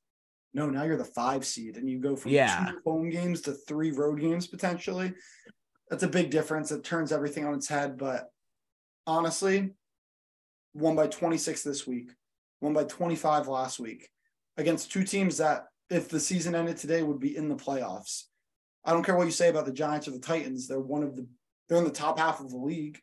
no 0.54 0.68
now 0.68 0.84
you're 0.84 0.96
the 0.96 1.04
five 1.04 1.44
seed 1.44 1.76
and 1.76 1.88
you 1.88 1.98
go 1.98 2.16
from 2.16 2.32
Yeah. 2.32 2.70
two 2.70 2.80
home 2.84 3.10
games 3.10 3.42
to 3.42 3.52
three 3.52 3.90
road 3.92 4.20
games 4.20 4.46
potentially. 4.46 5.14
That's 5.90 6.02
a 6.02 6.08
big 6.08 6.30
difference. 6.30 6.70
It 6.70 6.84
turns 6.84 7.12
everything 7.12 7.44
on 7.46 7.54
its 7.54 7.68
head. 7.68 7.96
But 7.96 8.30
honestly, 9.06 9.70
won 10.74 10.96
by 10.96 11.06
26 11.06 11.62
this 11.62 11.86
week, 11.86 12.10
won 12.60 12.72
by 12.74 12.84
25 12.84 13.48
last 13.48 13.78
week 13.78 14.08
against 14.56 14.92
two 14.92 15.04
teams 15.04 15.38
that, 15.38 15.66
if 15.90 16.08
the 16.08 16.20
season 16.20 16.54
ended 16.54 16.76
today, 16.76 17.02
would 17.02 17.20
be 17.20 17.34
in 17.36 17.48
the 17.48 17.54
playoffs. 17.54 18.24
I 18.84 18.92
don't 18.92 19.02
care 19.02 19.16
what 19.16 19.24
you 19.24 19.30
say 19.32 19.48
about 19.48 19.64
the 19.64 19.72
Giants 19.72 20.06
or 20.08 20.10
the 20.10 20.18
Titans. 20.18 20.68
They're 20.68 20.78
one 20.80 21.02
of 21.02 21.16
the, 21.16 21.26
they're 21.68 21.78
in 21.78 21.84
the 21.84 21.90
top 21.90 22.18
half 22.18 22.40
of 22.40 22.50
the 22.50 22.58
league. 22.58 23.00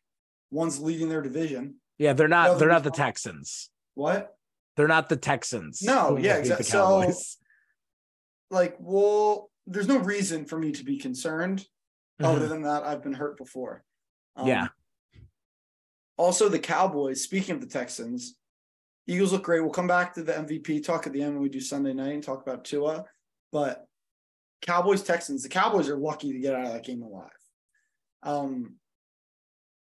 One's 0.52 0.80
leading 0.80 1.10
their 1.10 1.22
division. 1.24 1.76
Yeah, 1.98 2.14
they're 2.14 2.28
not. 2.28 2.50
Well, 2.50 2.60
They're 2.60 2.70
not 2.70 2.84
the 2.84 2.92
Texans. 2.92 3.70
What? 3.96 4.35
They're 4.76 4.88
not 4.88 5.10
the 5.10 5.18
Texans. 5.18 5.82
No, 5.82 6.18
yeah, 6.18 6.36
exactly. 6.38 6.66
so- 6.66 7.00
Like, 8.52 8.76
well, 8.80 9.50
there's 9.68 9.88
no 9.88 9.98
reason 9.98 10.46
for 10.46 10.58
me 10.60 10.72
to 10.74 10.84
be 10.84 10.98
concerned. 10.98 11.66
Other 12.22 12.48
than 12.48 12.62
that, 12.62 12.84
I've 12.84 13.04
been 13.04 13.14
hurt 13.14 13.38
before. 13.38 13.84
Um, 14.36 14.48
Yeah. 14.48 14.68
Also, 16.18 16.48
the 16.48 16.60
Cowboys, 16.60 17.22
speaking 17.22 17.56
of 17.56 17.62
the 17.62 17.68
Texans, 17.68 18.38
Eagles 19.08 19.34
look 19.34 19.44
great. 19.44 19.60
We'll 19.60 19.72
come 19.72 19.88
back 19.88 20.14
to 20.14 20.24
the 20.24 20.32
MVP 20.34 20.80
talk 20.84 21.06
at 21.08 21.14
the 21.14 21.22
end 21.22 21.34
when 21.34 21.44
we 21.44 21.50
do 21.50 21.60
Sunday 21.60 21.94
night 21.94 22.14
and 22.14 22.24
talk 22.24 22.42
about 22.42 22.64
Tua. 22.64 23.06
But 23.52 23.86
Cowboys, 24.62 25.04
Texans, 25.04 25.44
the 25.44 25.50
Cowboys 25.50 25.90
are 25.90 25.98
lucky 25.98 26.32
to 26.32 26.40
get 26.40 26.56
out 26.56 26.66
of 26.68 26.72
that 26.74 26.86
game 26.86 27.02
alive. 27.04 27.30
Um, 28.24 28.76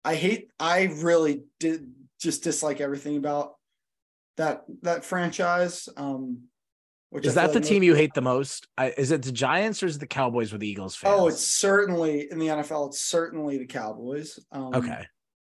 I 0.04 0.14
hate, 0.14 0.50
I 0.60 0.84
really 0.84 1.42
did 1.58 1.92
just 2.20 2.44
dislike 2.44 2.80
everything 2.80 3.16
about 3.16 3.54
that 4.36 4.62
that 4.82 5.04
franchise. 5.04 5.88
Um, 5.96 6.44
which 7.10 7.26
Is 7.26 7.36
I 7.36 7.42
that 7.42 7.52
the 7.52 7.58
like 7.58 7.68
team 7.68 7.82
you 7.82 7.94
hate 7.94 8.14
the 8.14 8.20
most? 8.20 8.68
I, 8.78 8.90
is 8.96 9.10
it 9.10 9.22
the 9.22 9.32
Giants 9.32 9.82
or 9.82 9.86
is 9.86 9.96
it 9.96 9.98
the 9.98 10.06
Cowboys 10.06 10.52
with 10.52 10.60
the 10.60 10.68
Eagles 10.68 10.94
fans? 10.94 11.16
Oh, 11.18 11.26
it's 11.26 11.44
certainly 11.44 12.28
in 12.30 12.38
the 12.38 12.46
NFL. 12.46 12.88
It's 12.90 13.00
certainly 13.00 13.58
the 13.58 13.66
Cowboys. 13.66 14.38
Um, 14.52 14.74
okay. 14.74 15.06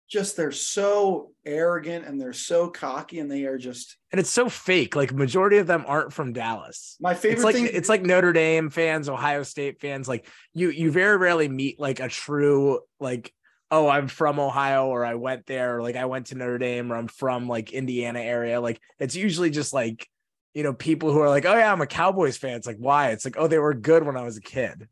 Just 0.10 0.36
they're 0.36 0.52
so 0.52 1.32
arrogant 1.46 2.06
and 2.06 2.20
they're 2.20 2.34
so 2.34 2.70
cocky 2.70 3.20
and 3.20 3.30
they 3.30 3.44
are 3.46 3.60
just 3.60 3.98
And 4.12 4.20
it's 4.20 4.32
so 4.32 4.50
fake. 4.50 4.96
Like 4.96 5.14
majority 5.14 5.58
of 5.58 5.68
them 5.68 5.86
aren't 5.88 6.12
from 6.12 6.34
Dallas. 6.34 6.98
my 7.00 7.14
favorite 7.14 7.36
It's 7.36 7.44
like 7.44 7.56
thing. 7.56 7.70
it's 7.72 7.90
like 7.90 8.02
Notre 8.02 8.34
Dame 8.34 8.72
fans, 8.72 9.08
Ohio 9.08 9.44
State 9.44 9.80
fans. 9.80 10.08
Like 10.08 10.28
you, 10.56 10.70
you 10.72 10.90
very 10.92 11.18
rarely 11.18 11.48
meet 11.50 11.80
like 11.80 12.00
a 12.00 12.10
true 12.10 12.80
like, 13.00 13.32
oh, 13.74 13.90
I'm 13.90 14.08
from 14.08 14.40
Ohio 14.40 14.86
or 14.86 15.04
I 15.04 15.16
went 15.16 15.48
there, 15.48 15.78
or 15.78 15.82
like 15.82 15.96
I 15.96 16.06
went 16.06 16.28
to 16.28 16.36
Notre 16.36 16.60
Dame 16.60 16.92
or 16.94 16.96
I'm 16.96 17.08
from 17.08 17.48
like 17.48 17.74
Indiana 17.74 18.20
area. 18.20 18.62
Like 18.62 18.80
it's 19.00 19.16
usually 19.16 19.50
just 19.50 19.74
like, 19.74 20.08
you 20.54 20.62
know, 20.62 20.74
people 20.74 21.12
who 21.12 21.20
are 21.22 21.30
like, 21.30 21.46
oh 21.46 21.58
yeah, 21.58 21.72
I'm 21.72 21.82
a 21.82 21.88
Cowboys 21.88 22.38
fan. 22.38 22.56
It's 22.56 22.68
like 22.68 22.78
why? 22.78 23.10
It's 23.10 23.26
like, 23.26 23.36
oh, 23.36 23.48
they 23.48 23.58
were 23.58 23.74
good 23.74 24.06
when 24.06 24.16
I 24.16 24.22
was 24.24 24.38
a 24.38 24.42
kid. 24.42 24.88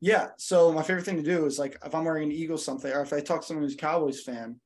yeah. 0.00 0.28
So 0.36 0.70
my 0.72 0.82
favorite 0.82 1.06
thing 1.06 1.16
to 1.16 1.22
do 1.22 1.46
is 1.46 1.58
like 1.58 1.78
if 1.84 1.94
I'm 1.94 2.04
wearing 2.04 2.24
an 2.24 2.32
Eagles 2.32 2.64
something, 2.64 2.92
or 2.92 3.00
if 3.00 3.14
I 3.14 3.20
talk 3.20 3.40
to 3.40 3.46
someone 3.46 3.64
who's 3.64 3.74
a 3.74 3.78
Cowboys 3.78 4.20
fan, 4.22 4.60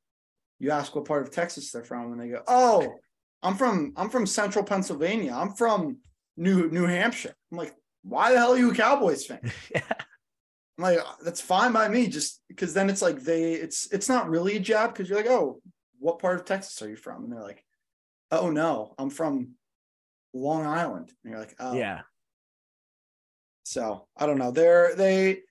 you 0.58 0.72
ask 0.72 0.94
what 0.96 1.04
part 1.04 1.22
of 1.22 1.30
Texas 1.30 1.70
they're 1.70 1.84
from, 1.84 2.10
and 2.12 2.20
they 2.20 2.28
go, 2.30 2.42
"Oh, 2.48 2.94
I'm 3.44 3.54
from 3.54 3.92
I'm 3.96 4.10
from 4.10 4.26
Central 4.26 4.64
Pennsylvania. 4.64 5.32
I'm 5.34 5.54
from 5.54 5.98
New 6.36 6.68
New 6.68 6.86
Hampshire." 6.86 7.34
I'm 7.52 7.58
like, 7.58 7.74
"Why 8.02 8.32
the 8.32 8.38
hell 8.38 8.54
are 8.54 8.58
you 8.58 8.72
a 8.72 8.74
Cowboys 8.74 9.24
fan?" 9.24 9.40
Yeah. 9.72 9.82
I'm 10.78 10.84
like, 10.84 10.98
"That's 11.22 11.40
fine 11.40 11.72
by 11.72 11.88
me." 11.88 12.08
Just 12.08 12.42
because 12.48 12.74
then 12.74 12.88
it's 12.90 13.02
like 13.02 13.20
they 13.20 13.54
it's 13.54 13.92
it's 13.92 14.08
not 14.08 14.28
really 14.30 14.56
a 14.56 14.60
jab 14.60 14.92
because 14.92 15.08
you're 15.08 15.18
like, 15.18 15.30
"Oh, 15.30 15.60
what 15.98 16.18
part 16.18 16.36
of 16.36 16.44
Texas 16.44 16.80
are 16.82 16.88
you 16.88 16.96
from?" 16.96 17.24
And 17.24 17.32
they're 17.32 17.42
like, 17.42 17.64
"Oh 18.30 18.50
no, 18.50 18.94
I'm 18.98 19.10
from 19.10 19.52
Long 20.32 20.66
Island." 20.66 21.12
And 21.22 21.32
you're 21.32 21.40
like, 21.40 21.54
"Oh, 21.58 21.74
Yeah. 21.74 22.02
So 23.64 24.06
I 24.16 24.26
don't 24.26 24.38
know. 24.38 24.50
They're 24.50 24.94
they 24.96 25.42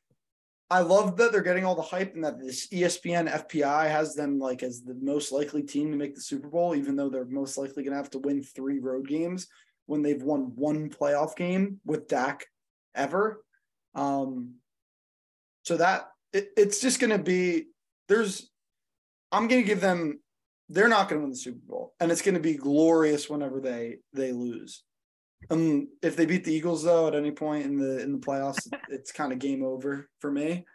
I 0.70 0.80
love 0.80 1.18
that 1.18 1.34
they're 1.34 1.42
getting 1.42 1.66
all 1.66 1.76
the 1.76 1.82
hype 1.82 2.16
and 2.16 2.24
that 2.24 2.40
this 2.40 2.68
ESPN 2.70 3.30
FPI 3.30 3.90
has 3.90 4.16
them 4.16 4.40
like 4.40 4.64
as 4.64 4.82
the 4.82 4.96
most 5.02 5.32
likely 5.32 5.64
team 5.64 5.92
to 5.92 5.98
make 5.98 6.16
the 6.16 6.22
Super 6.22 6.48
Bowl, 6.48 6.76
even 6.76 6.96
though 6.96 7.10
they're 7.10 7.26
most 7.26 7.58
likely 7.58 7.84
gonna 7.84 7.98
have 7.98 8.10
to 8.12 8.20
win 8.20 8.42
three 8.42 8.80
road 8.80 9.08
games 9.08 9.48
when 9.86 10.02
they've 10.02 10.24
won 10.24 10.56
one 10.56 10.90
playoff 10.90 11.36
game 11.36 11.80
with 11.86 12.08
Dak 12.08 12.46
ever. 12.96 13.44
Um 13.96 14.61
so 15.64 15.78
that 15.78 16.10
it, 16.34 16.50
it's 16.58 16.82
just 16.82 17.00
gonna 17.00 17.18
be 17.18 17.68
there's 18.08 18.50
I'm 19.32 19.48
gonna 19.48 19.64
give 19.64 19.82
them 19.82 20.20
they're 20.70 20.88
not 20.88 21.10
gonna 21.10 21.22
win 21.22 21.32
the 21.32 21.36
Super 21.36 21.60
Bowl, 21.66 21.94
and 22.00 22.12
it's 22.12 22.22
gonna 22.22 22.40
be 22.40 22.56
glorious 22.56 23.30
whenever 23.30 23.60
they 23.60 23.98
they 24.14 24.32
lose. 24.32 24.84
Um, 25.50 25.88
if 26.02 26.16
they 26.16 26.26
beat 26.26 26.44
the 26.44 26.54
Eagles 26.54 26.84
though 26.84 27.08
at 27.08 27.16
any 27.16 27.32
point 27.32 27.66
in 27.66 27.78
the 27.78 28.02
in 28.02 28.14
the 28.14 28.20
playoffs, 28.20 28.68
it's 28.90 29.12
kind 29.12 29.34
of 29.34 29.40
game 29.40 29.64
over 29.64 30.10
for 30.20 30.32
me. 30.32 30.66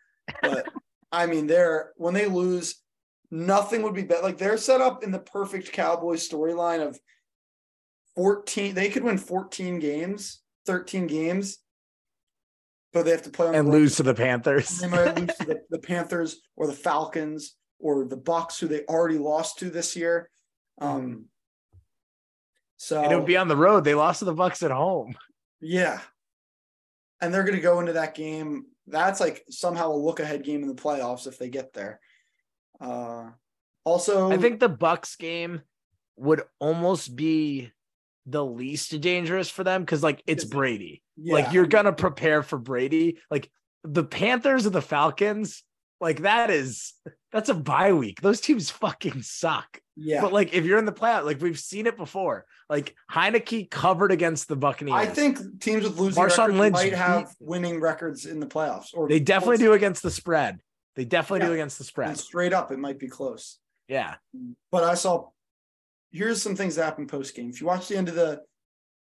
But 0.43 0.67
I 1.13 1.27
mean, 1.27 1.47
they're 1.47 1.93
when 1.97 2.15
they 2.15 2.27
lose, 2.27 2.83
nothing 3.31 3.83
would 3.83 3.95
be 3.95 4.03
better. 4.03 4.23
Like 4.23 4.39
they're 4.39 4.59
set 4.59 4.81
up 4.81 5.03
in 5.03 5.11
the 5.11 5.19
perfect 5.19 5.73
Cowboys 5.73 6.29
storyline 6.29 6.87
of 6.87 6.99
14. 8.17 8.75
They 8.75 8.89
could 8.89 9.05
win 9.05 9.19
14 9.19 9.79
games, 9.79 10.43
13 10.67 11.07
games, 11.07 11.59
but 12.97 13.05
they 13.05 13.11
have 13.11 13.23
to 13.23 13.31
play 13.31 13.49
on 13.49 13.55
And 13.55 13.69
road. 13.69 13.75
lose 13.75 13.97
to 13.97 14.03
the 14.03 14.15
Panthers. 14.15 14.79
They 14.79 14.89
might 14.89 15.15
lose 15.19 15.35
to 15.37 15.45
the, 15.45 15.61
the 15.71 15.79
Panthers 15.79 16.41
or 16.57 16.67
the 16.67 16.73
Falcons 16.73 17.55
or 17.79 18.07
the 18.07 18.17
Bucks, 18.17 18.59
who 18.59 18.69
they 18.69 18.85
already 18.87 19.19
lost 19.19 19.59
to 19.59 19.69
this 19.69 19.95
year. 19.97 20.31
Um, 20.81 21.27
so 22.79 23.03
And 23.03 23.13
it 23.13 23.17
would 23.17 23.27
be 23.27 23.37
on 23.37 23.49
the 23.49 23.57
road. 23.57 23.85
They 23.85 23.95
lost 23.95 24.21
to 24.21 24.25
the 24.25 24.33
Bucks 24.33 24.63
at 24.63 24.71
home. 24.71 25.15
yeah, 25.61 26.01
and 27.21 27.33
they're 27.35 27.45
going 27.45 27.57
to 27.57 27.61
go 27.61 27.81
into 27.81 27.93
that 27.95 28.15
game. 28.15 28.65
That's 28.87 29.21
like 29.21 29.45
somehow 29.51 29.93
a 29.93 29.95
look 29.95 30.21
ahead 30.21 30.43
game 30.43 30.63
in 30.63 30.69
the 30.69 30.75
playoffs 30.75 31.27
if 31.27 31.39
they 31.39 31.51
get 31.51 31.75
there. 31.75 32.01
Uh, 32.81 33.31
also, 33.85 34.31
I 34.33 34.39
think 34.39 34.59
the 34.61 34.69
Bucks 34.71 35.17
game 35.17 35.61
would 36.17 36.43
almost 36.61 37.15
be 37.15 37.73
the 38.27 38.45
least 38.45 39.01
dangerous 39.01 39.49
for 39.49 39.65
them 39.65 39.83
because 39.83 40.03
like 40.03 40.23
it's 40.27 40.45
Brady. 40.45 41.03
yeah, 41.17 41.35
Like 41.35 41.53
you're 41.53 41.67
gonna 41.67 41.93
prepare 41.93 42.43
for 42.43 42.59
Brady. 42.59 43.19
Like 43.31 43.51
the 43.85 44.05
Panthers 44.05 44.67
and 44.67 44.75
the 44.75 44.83
Falcons, 44.83 45.63
like 46.01 46.23
that 46.23 46.51
is 46.51 46.93
that's 47.33 47.49
a 47.49 47.55
bye 47.55 47.93
week. 47.93 48.21
Those 48.21 48.41
teams 48.41 48.71
fucking 48.71 49.23
suck. 49.23 49.81
yeah. 49.97 50.21
But 50.23 50.33
like 50.33 50.53
if 50.55 50.65
you're 50.65 50.79
in 50.79 50.85
the 50.87 50.93
playoff, 50.93 51.25
like 51.25 51.41
we've 51.41 51.59
seen 51.59 51.87
it 51.87 51.97
before. 51.97 52.47
Like 52.69 52.95
Heineke 53.13 53.71
covered 53.71 54.11
against 54.11 54.49
the 54.49 54.57
Buccaneers. 54.57 54.97
I 54.97 55.07
think 55.07 55.39
teams 55.61 55.85
with 55.85 55.99
losing 55.99 56.21
Marshawn 56.23 56.39
records 56.49 56.59
Lynch 56.59 56.75
might 56.75 56.95
have 56.95 57.33
winning 57.39 57.81
records 57.81 58.27
in 58.27 58.41
the 58.41 58.47
playoffs, 58.47 58.89
or 58.93 59.09
they 59.09 59.21
definitely 59.21 59.59
do 59.59 59.73
against 59.73 60.03
the 60.03 60.11
spread. 60.11 60.59
They 60.97 61.05
definitely 61.05 61.41
Yeah. 61.41 61.49
do 61.49 61.53
against 61.55 61.79
the 61.79 61.83
And 61.83 61.87
spread. 61.87 62.19
straight 62.19 62.53
up, 62.53 62.73
it 62.73 62.79
might 62.79 62.99
be 62.99 63.07
close. 63.09 63.59
Yeah. 63.89 64.17
but 64.73 64.83
I 64.83 64.95
saw 64.95 65.29
here's 66.17 66.43
some 66.43 66.57
things 66.57 66.77
that 66.77 66.85
happened 66.85 67.09
post 67.09 67.35
game. 67.35 67.51
If 67.51 67.61
you 67.61 67.67
watch 67.67 67.89
the 67.89 67.97
end 67.97 68.09
of 68.09 68.15
the 68.15 68.41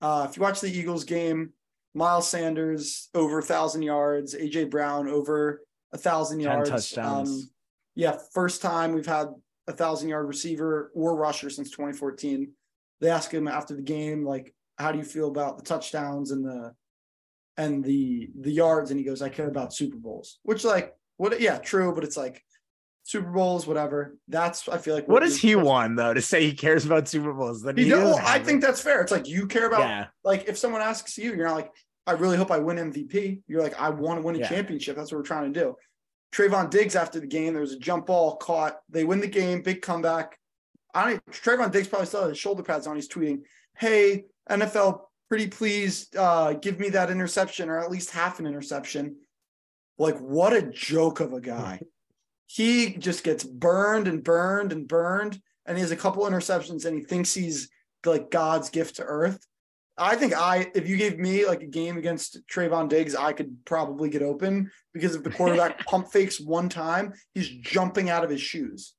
uh 0.01 0.27
if 0.29 0.35
you 0.35 0.41
watch 0.41 0.61
the 0.61 0.71
Eagles 0.71 1.03
game, 1.03 1.51
Miles 1.93 2.27
Sanders 2.27 3.09
over 3.13 3.39
a 3.39 3.43
thousand 3.43 3.83
yards, 3.83 4.35
AJ 4.35 4.69
Brown 4.69 5.07
over 5.07 5.61
a 5.93 5.97
thousand 5.97 6.39
yards. 6.39 6.69
touchdowns. 6.69 7.29
Um, 7.29 7.49
yeah, 7.95 8.17
first 8.33 8.61
time 8.61 8.93
we've 8.93 9.05
had 9.05 9.27
a 9.67 9.73
thousand 9.73 10.09
yard 10.09 10.27
receiver 10.27 10.91
or 10.95 11.15
rusher 11.15 11.49
since 11.49 11.69
2014. 11.69 12.51
They 12.99 13.09
asked 13.09 13.33
him 13.33 13.47
after 13.47 13.75
the 13.75 13.81
game, 13.81 14.25
like, 14.25 14.53
how 14.77 14.91
do 14.91 14.97
you 14.97 15.03
feel 15.03 15.27
about 15.27 15.57
the 15.57 15.63
touchdowns 15.63 16.31
and 16.31 16.43
the 16.43 16.73
and 17.57 17.83
the 17.83 18.29
the 18.39 18.51
yards? 18.51 18.89
And 18.89 18.99
he 18.99 19.05
goes, 19.05 19.21
I 19.21 19.29
care 19.29 19.47
about 19.47 19.73
Super 19.73 19.97
Bowls, 19.97 20.39
which 20.43 20.63
like 20.63 20.93
what 21.17 21.39
yeah, 21.39 21.59
true, 21.59 21.93
but 21.93 22.03
it's 22.03 22.17
like 22.17 22.43
Super 23.03 23.31
Bowls, 23.31 23.67
whatever. 23.67 24.17
That's 24.27 24.67
I 24.69 24.77
feel 24.77 24.95
like 24.95 25.07
What 25.07 25.21
does 25.21 25.37
he 25.37 25.55
want 25.55 25.97
though 25.97 26.13
to 26.13 26.21
say 26.21 26.43
he 26.45 26.53
cares 26.53 26.85
about 26.85 27.07
Super 27.07 27.33
Bowls? 27.33 27.61
Then 27.61 27.75
He 27.77 27.85
he 27.85 27.91
well, 27.93 28.19
I 28.23 28.39
think 28.39 28.61
that's 28.61 28.81
fair. 28.81 29.01
It's 29.01 29.11
like 29.11 29.27
you 29.27 29.45
care 29.45 29.67
about 29.67 29.81
yeah. 29.81 30.07
like 30.23 30.47
if 30.47 30.57
someone 30.57 30.81
asks 30.81 31.17
you, 31.17 31.33
you're 31.35 31.45
not 31.45 31.55
like, 31.55 31.71
I 32.07 32.13
really 32.13 32.37
hope 32.37 32.49
I 32.51 32.59
win 32.59 32.77
MVP. 32.77 33.41
You're 33.47 33.61
like, 33.61 33.79
I 33.79 33.89
want 33.89 34.19
to 34.21 34.25
win 34.25 34.35
a 34.35 34.39
Yeah. 34.39 34.49
championship. 34.49 34.95
That's 34.95 35.11
what 35.11 35.17
we're 35.19 35.23
trying 35.25 35.53
to 35.53 35.59
do. 35.59 35.75
Trevon 36.33 36.69
Diggs 36.69 36.95
after 36.95 37.19
the 37.19 37.27
game, 37.27 37.53
there 37.53 37.61
was 37.61 37.73
a 37.73 37.79
jump 37.79 38.07
ball 38.07 38.37
caught. 38.37 38.79
They 38.89 39.03
win 39.03 39.19
the 39.19 39.27
game, 39.27 39.61
big 39.61 39.81
comeback. 39.81 40.37
I 40.93 41.09
don't 41.11 41.25
Trevon 41.31 41.71
Diggs 41.71 41.87
probably 41.87 42.07
still 42.07 42.21
had 42.21 42.29
his 42.29 42.37
shoulder 42.39 42.63
pads 42.63 42.87
on. 42.87 42.95
He's 42.95 43.09
tweeting, 43.09 43.41
Hey, 43.77 44.23
NFL, 44.49 45.01
pretty 45.29 45.47
please 45.47 46.07
uh, 46.17 46.53
give 46.53 46.79
me 46.79 46.89
that 46.89 47.09
interception 47.11 47.69
or 47.69 47.79
at 47.79 47.91
least 47.91 48.11
half 48.11 48.39
an 48.39 48.45
interception. 48.47 49.17
Like, 49.97 50.17
what 50.19 50.53
a 50.53 50.61
joke 50.61 51.19
of 51.19 51.33
a 51.33 51.41
guy. 51.41 51.81
He 52.47 52.95
just 52.97 53.23
gets 53.23 53.43
burned 53.43 54.07
and 54.07 54.23
burned 54.23 54.71
and 54.71 54.87
burned. 54.87 55.39
And 55.65 55.77
he 55.77 55.81
has 55.81 55.91
a 55.91 55.95
couple 55.95 56.23
interceptions 56.25 56.85
and 56.85 56.97
he 56.97 57.03
thinks 57.03 57.33
he's 57.33 57.69
like 58.05 58.29
God's 58.29 58.69
gift 58.69 58.97
to 58.97 59.03
earth. 59.03 59.39
I 59.97 60.15
think 60.15 60.33
I, 60.33 60.71
if 60.73 60.87
you 60.87 60.97
gave 60.97 61.19
me 61.19 61.45
like 61.45 61.61
a 61.61 61.67
game 61.67 61.97
against 61.97 62.39
Trevon 62.47 62.89
Diggs, 62.89 63.15
I 63.15 63.31
could 63.31 63.63
probably 63.63 64.09
get 64.09 64.23
open 64.23 64.71
because 64.93 65.15
if 65.15 65.23
the 65.23 65.29
quarterback 65.29 65.85
pump 65.85 66.11
fakes 66.11 66.41
one 66.41 66.67
time, 66.67 67.13
he's 67.33 67.47
jumping 67.47 68.09
out 68.09 68.23
of 68.23 68.29
his 68.29 68.41
shoes. 68.41 68.95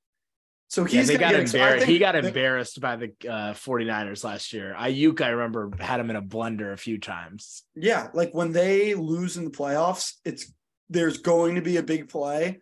So 0.68 0.84
he's 0.84 1.10
yeah, 1.10 1.18
got 1.18 1.34
embarrassed. 1.34 1.86
he 1.86 1.98
got 1.98 2.16
embarrassed 2.16 2.80
by 2.80 2.96
the 2.96 3.12
uh, 3.28 3.52
49ers 3.52 4.24
last 4.24 4.52
year. 4.52 4.74
Aiyuk, 4.76 5.20
I 5.20 5.28
remember, 5.28 5.70
had 5.78 6.00
him 6.00 6.10
in 6.10 6.16
a 6.16 6.22
blender 6.22 6.72
a 6.72 6.76
few 6.76 6.98
times. 6.98 7.62
Yeah, 7.76 8.08
like 8.12 8.34
when 8.34 8.50
they 8.50 8.94
lose 8.94 9.36
in 9.36 9.44
the 9.44 9.50
playoffs, 9.50 10.14
it's 10.24 10.52
there's 10.90 11.18
going 11.18 11.54
to 11.56 11.62
be 11.62 11.76
a 11.76 11.82
big 11.82 12.08
play, 12.08 12.60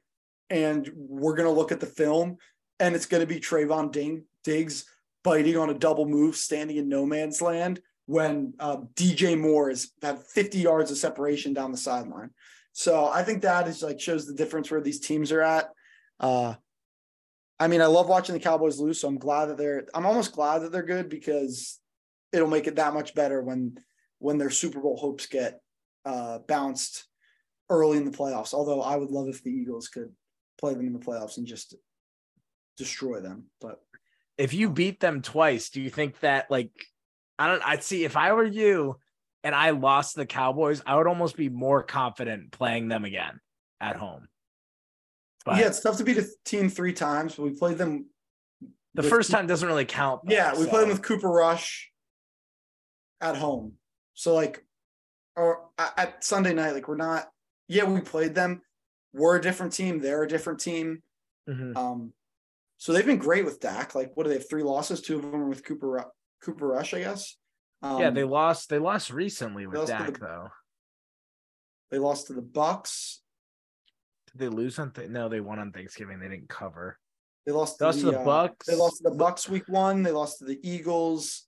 and 0.53 0.89
we're 0.95 1.35
gonna 1.35 1.51
look 1.51 1.73
at 1.73 1.81
the 1.81 1.87
film, 1.87 2.37
and 2.79 2.95
it's 2.95 3.07
gonna 3.07 3.27
be 3.27 3.41
Trevon 3.41 3.91
Ding, 3.91 4.25
Diggs 4.45 4.85
biting 5.25 5.57
on 5.57 5.71
a 5.71 5.75
double 5.75 6.07
move, 6.07 6.37
standing 6.37 6.77
in 6.77 6.89
no 6.89 7.07
man's 7.07 7.41
land 7.41 7.81
when 8.07 8.53
uh, 8.61 8.77
DJ 8.95 9.39
Moore 9.39 9.71
is 9.71 9.93
had 10.03 10.19
50 10.19 10.59
yards 10.59 10.91
of 10.91 10.99
separation 10.99 11.55
down 11.55 11.73
the 11.73 11.79
sideline. 11.79 12.31
So 12.73 13.07
I 13.07 13.23
think 13.23 13.43
that 13.43 13.67
is 13.67 13.83
like 13.83 14.01
shows 14.01 14.27
the 14.27 14.35
difference 14.35 14.71
where 14.71 14.81
these 14.81 15.01
teams 15.01 15.33
are 15.33 15.41
at. 15.43 15.71
Uh, 16.21 16.55
I 17.59 17.69
mean, 17.69 17.81
I 17.81 17.87
love 17.87 18.09
watching 18.09 18.35
the 18.35 18.41
Cowboys 18.41 18.79
lose, 18.79 19.01
so 19.01 19.09
I'm 19.09 19.19
glad 19.19 19.47
that 19.47 19.57
they're. 19.57 19.85
I'm 19.95 20.07
almost 20.07 20.33
glad 20.33 20.61
that 20.61 20.73
they're 20.73 20.83
good 20.83 21.09
because 21.09 21.81
it'll 22.33 22.49
make 22.49 22.67
it 22.67 22.77
that 22.77 22.95
much 22.95 23.15
better 23.15 23.41
when 23.41 23.79
when 24.19 24.37
their 24.37 24.51
Super 24.51 24.81
Bowl 24.81 24.97
hopes 24.97 25.27
get 25.27 25.61
uh, 26.05 26.41
bounced 26.41 27.07
early 27.71 27.97
in 27.97 28.05
the 28.05 28.17
playoffs. 28.17 28.53
Although 28.53 28.83
I 28.83 28.97
would 28.97 29.11
love 29.11 29.29
if 29.29 29.43
the 29.43 29.51
Eagles 29.51 29.89
could 29.89 30.13
play 30.63 30.75
them 30.75 30.87
in 30.87 30.93
the 30.93 30.99
playoffs 30.99 31.39
and 31.39 31.47
just 31.47 31.75
destroy 32.77 33.21
them. 33.21 33.47
But 33.61 33.81
if 34.39 34.55
you 34.55 34.69
um, 34.69 34.75
beat 34.75 35.01
them 35.01 35.21
twice, 35.21 35.71
do 35.71 35.83
you 35.83 35.91
think 35.91 36.21
that 36.21 36.51
like 36.51 36.71
I 37.39 37.49
don't 37.49 37.63
I'd 37.63 37.83
see 37.83 38.05
if 38.05 38.17
I 38.17 38.33
were 38.33 38.45
you 38.45 38.97
and 39.45 39.55
I 39.55 39.71
lost 39.71 40.15
the 40.15 40.25
Cowboys, 40.25 40.83
I 40.87 40.97
would 40.97 41.09
almost 41.09 41.37
be 41.37 41.49
more 41.49 41.83
confident 41.83 42.53
playing 42.53 42.89
them 42.89 43.05
again 43.05 43.41
at 43.81 43.97
home. 43.97 44.29
But 45.45 45.59
yeah, 45.59 45.67
it's 45.67 45.81
tough 45.81 45.97
to 45.97 46.05
beat 46.05 46.19
a 46.19 46.27
team 46.45 46.69
three 46.69 46.93
times, 46.93 47.35
but 47.35 47.43
we 47.43 47.51
played 47.51 47.77
them. 47.77 48.07
The 48.95 49.03
first 49.03 49.31
time 49.33 49.49
doesn't 49.49 49.67
really 49.67 49.85
count. 49.85 50.21
Though, 50.25 50.35
yeah, 50.35 50.53
we 50.53 50.65
so. 50.65 50.71
played 50.71 50.83
them 50.83 50.91
with 50.91 51.03
Cooper 51.03 51.29
Rush 51.29 51.91
at 53.21 53.37
home. 53.37 53.73
So 54.15 54.35
like, 54.35 54.65
or 55.35 55.71
at 55.79 56.23
Sunday 56.23 56.55
night, 56.55 56.75
like 56.75 56.87
we're 56.87 56.97
not. 56.97 57.29
Yeah, 57.67 57.85
we 57.85 58.01
played 58.01 58.35
them. 58.37 58.61
We're 59.13 59.37
a 59.37 59.43
different 59.43 59.73
team. 59.73 60.01
They're 60.01 60.23
a 60.23 60.29
different 60.29 60.61
team. 60.61 61.03
Mm-hmm. 61.49 61.77
Um, 61.77 62.13
so 62.79 62.93
they've 62.93 63.07
been 63.07 63.19
great 63.19 63.45
with 63.45 63.61
Dak. 63.61 63.95
Like, 63.95 64.13
what 64.15 64.25
do 64.25 64.31
they 64.31 64.37
have? 64.37 64.49
Three 64.49 64.63
losses. 64.63 65.01
Two 65.01 65.17
of 65.17 65.23
them 65.23 65.35
are 65.35 65.49
with 65.49 65.65
Cooper 65.65 66.05
Cooper 66.43 66.67
Rush, 66.67 66.95
I 66.95 67.01
guess. 67.01 67.37
Um, 67.83 68.01
yeah, 68.01 68.11
they 68.11 68.25
lost. 68.25 68.69
They 68.69 68.79
lost 68.79 69.11
recently 69.11 69.67
with 69.67 69.87
Dak, 69.87 70.15
the, 70.15 70.19
though. 70.21 70.49
They 71.91 71.99
lost 71.99 72.29
to 72.29 72.33
the 72.33 72.43
Bucks. 72.43 73.21
Did 74.33 74.41
they 74.41 74.49
lose 74.49 74.79
on? 74.79 74.93
Th- 74.93 75.11
no, 75.11 75.29
they 75.29 75.41
won 75.41 75.59
on 75.59 75.73
Thanksgiving. 75.73 76.21
They 76.21 76.29
didn't 76.29 76.49
cover. 76.49 76.99
They 77.45 77.53
lost. 77.53 77.79
They 77.79 77.87
lost 77.87 78.01
to 78.01 78.07
the, 78.07 78.21
uh, 78.21 78.25
Bucks. 78.25 78.67
They 78.67 78.77
lost 78.77 78.99
to 78.99 79.11
the 79.11 79.17
Bucks 79.17 79.49
week 79.49 79.69
one. 79.69 80.03
They 80.03 80.13
lost 80.13 80.39
to 80.39 80.45
the 80.45 80.59
Eagles 80.63 81.47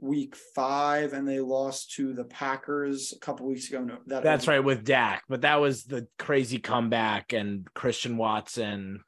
week 0.00 0.36
five, 0.54 1.12
and 1.12 1.26
they 1.26 1.40
lost 1.40 1.92
to 1.92 2.12
the 2.12 2.24
Packers 2.24 3.12
a 3.12 3.18
couple 3.18 3.46
weeks 3.46 3.68
ago. 3.68 3.82
No, 3.82 3.98
that 4.06 4.22
that's 4.22 4.46
right 4.46 4.62
with 4.62 4.84
Dak, 4.84 5.24
but 5.28 5.42
that 5.42 5.60
was 5.60 5.84
the 5.84 6.06
crazy 6.18 6.58
comeback 6.58 7.32
and 7.32 7.66
Christian 7.74 8.16
Watson. 8.16 9.00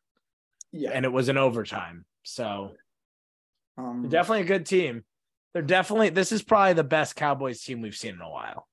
Yeah, 0.72 0.90
and 0.92 1.04
it 1.04 1.12
was 1.12 1.28
an 1.28 1.38
overtime. 1.38 2.04
So 2.22 2.72
um, 3.78 4.08
definitely 4.08 4.42
a 4.42 4.44
good 4.44 4.66
team. 4.66 5.04
They're 5.52 5.62
definitely 5.62 6.10
this 6.10 6.32
is 6.32 6.42
probably 6.42 6.74
the 6.74 6.84
best 6.84 7.16
Cowboys 7.16 7.62
team 7.62 7.80
we've 7.80 7.96
seen 7.96 8.14
in 8.14 8.20
a 8.20 8.30
while. 8.30 8.66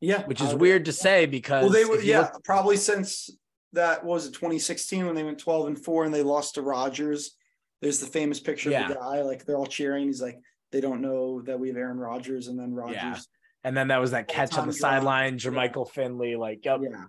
Yeah, 0.00 0.24
which 0.26 0.40
is 0.40 0.54
weird 0.54 0.84
to 0.84 0.92
say 0.92 1.26
because 1.26 1.64
well, 1.64 1.72
they 1.72 1.84
were 1.84 2.00
yeah 2.00 2.20
look, 2.20 2.44
probably 2.44 2.76
since 2.76 3.30
that 3.72 4.04
was 4.04 4.26
it 4.26 4.32
2016 4.32 5.06
when 5.06 5.14
they 5.14 5.24
went 5.24 5.38
12 5.38 5.66
and 5.66 5.84
four 5.84 6.04
and 6.04 6.14
they 6.14 6.22
lost 6.22 6.54
to 6.54 6.62
Rodgers. 6.62 7.36
There's 7.80 8.00
the 8.00 8.06
famous 8.06 8.40
picture 8.40 8.70
yeah. 8.70 8.82
of 8.82 8.88
the 8.88 8.94
guy 8.94 9.22
like 9.22 9.44
they're 9.44 9.56
all 9.56 9.66
cheering. 9.66 10.06
He's 10.06 10.22
like 10.22 10.38
they 10.72 10.80
don't 10.80 11.00
know 11.00 11.42
that 11.42 11.58
we 11.58 11.68
have 11.68 11.76
Aaron 11.76 11.98
Rodgers 11.98 12.48
and 12.48 12.58
then 12.58 12.74
Rodgers. 12.74 12.96
Yeah. 12.96 13.16
And 13.64 13.76
then 13.76 13.88
that 13.88 14.00
was 14.00 14.12
that 14.12 14.28
catch 14.28 14.56
on 14.56 14.66
the 14.66 14.72
sideline, 14.72 15.38
Jermichael 15.38 15.86
yeah. 15.86 15.92
Finley. 15.92 16.36
Like, 16.36 16.64
yep. 16.64 16.80
Yeah. 16.82 17.04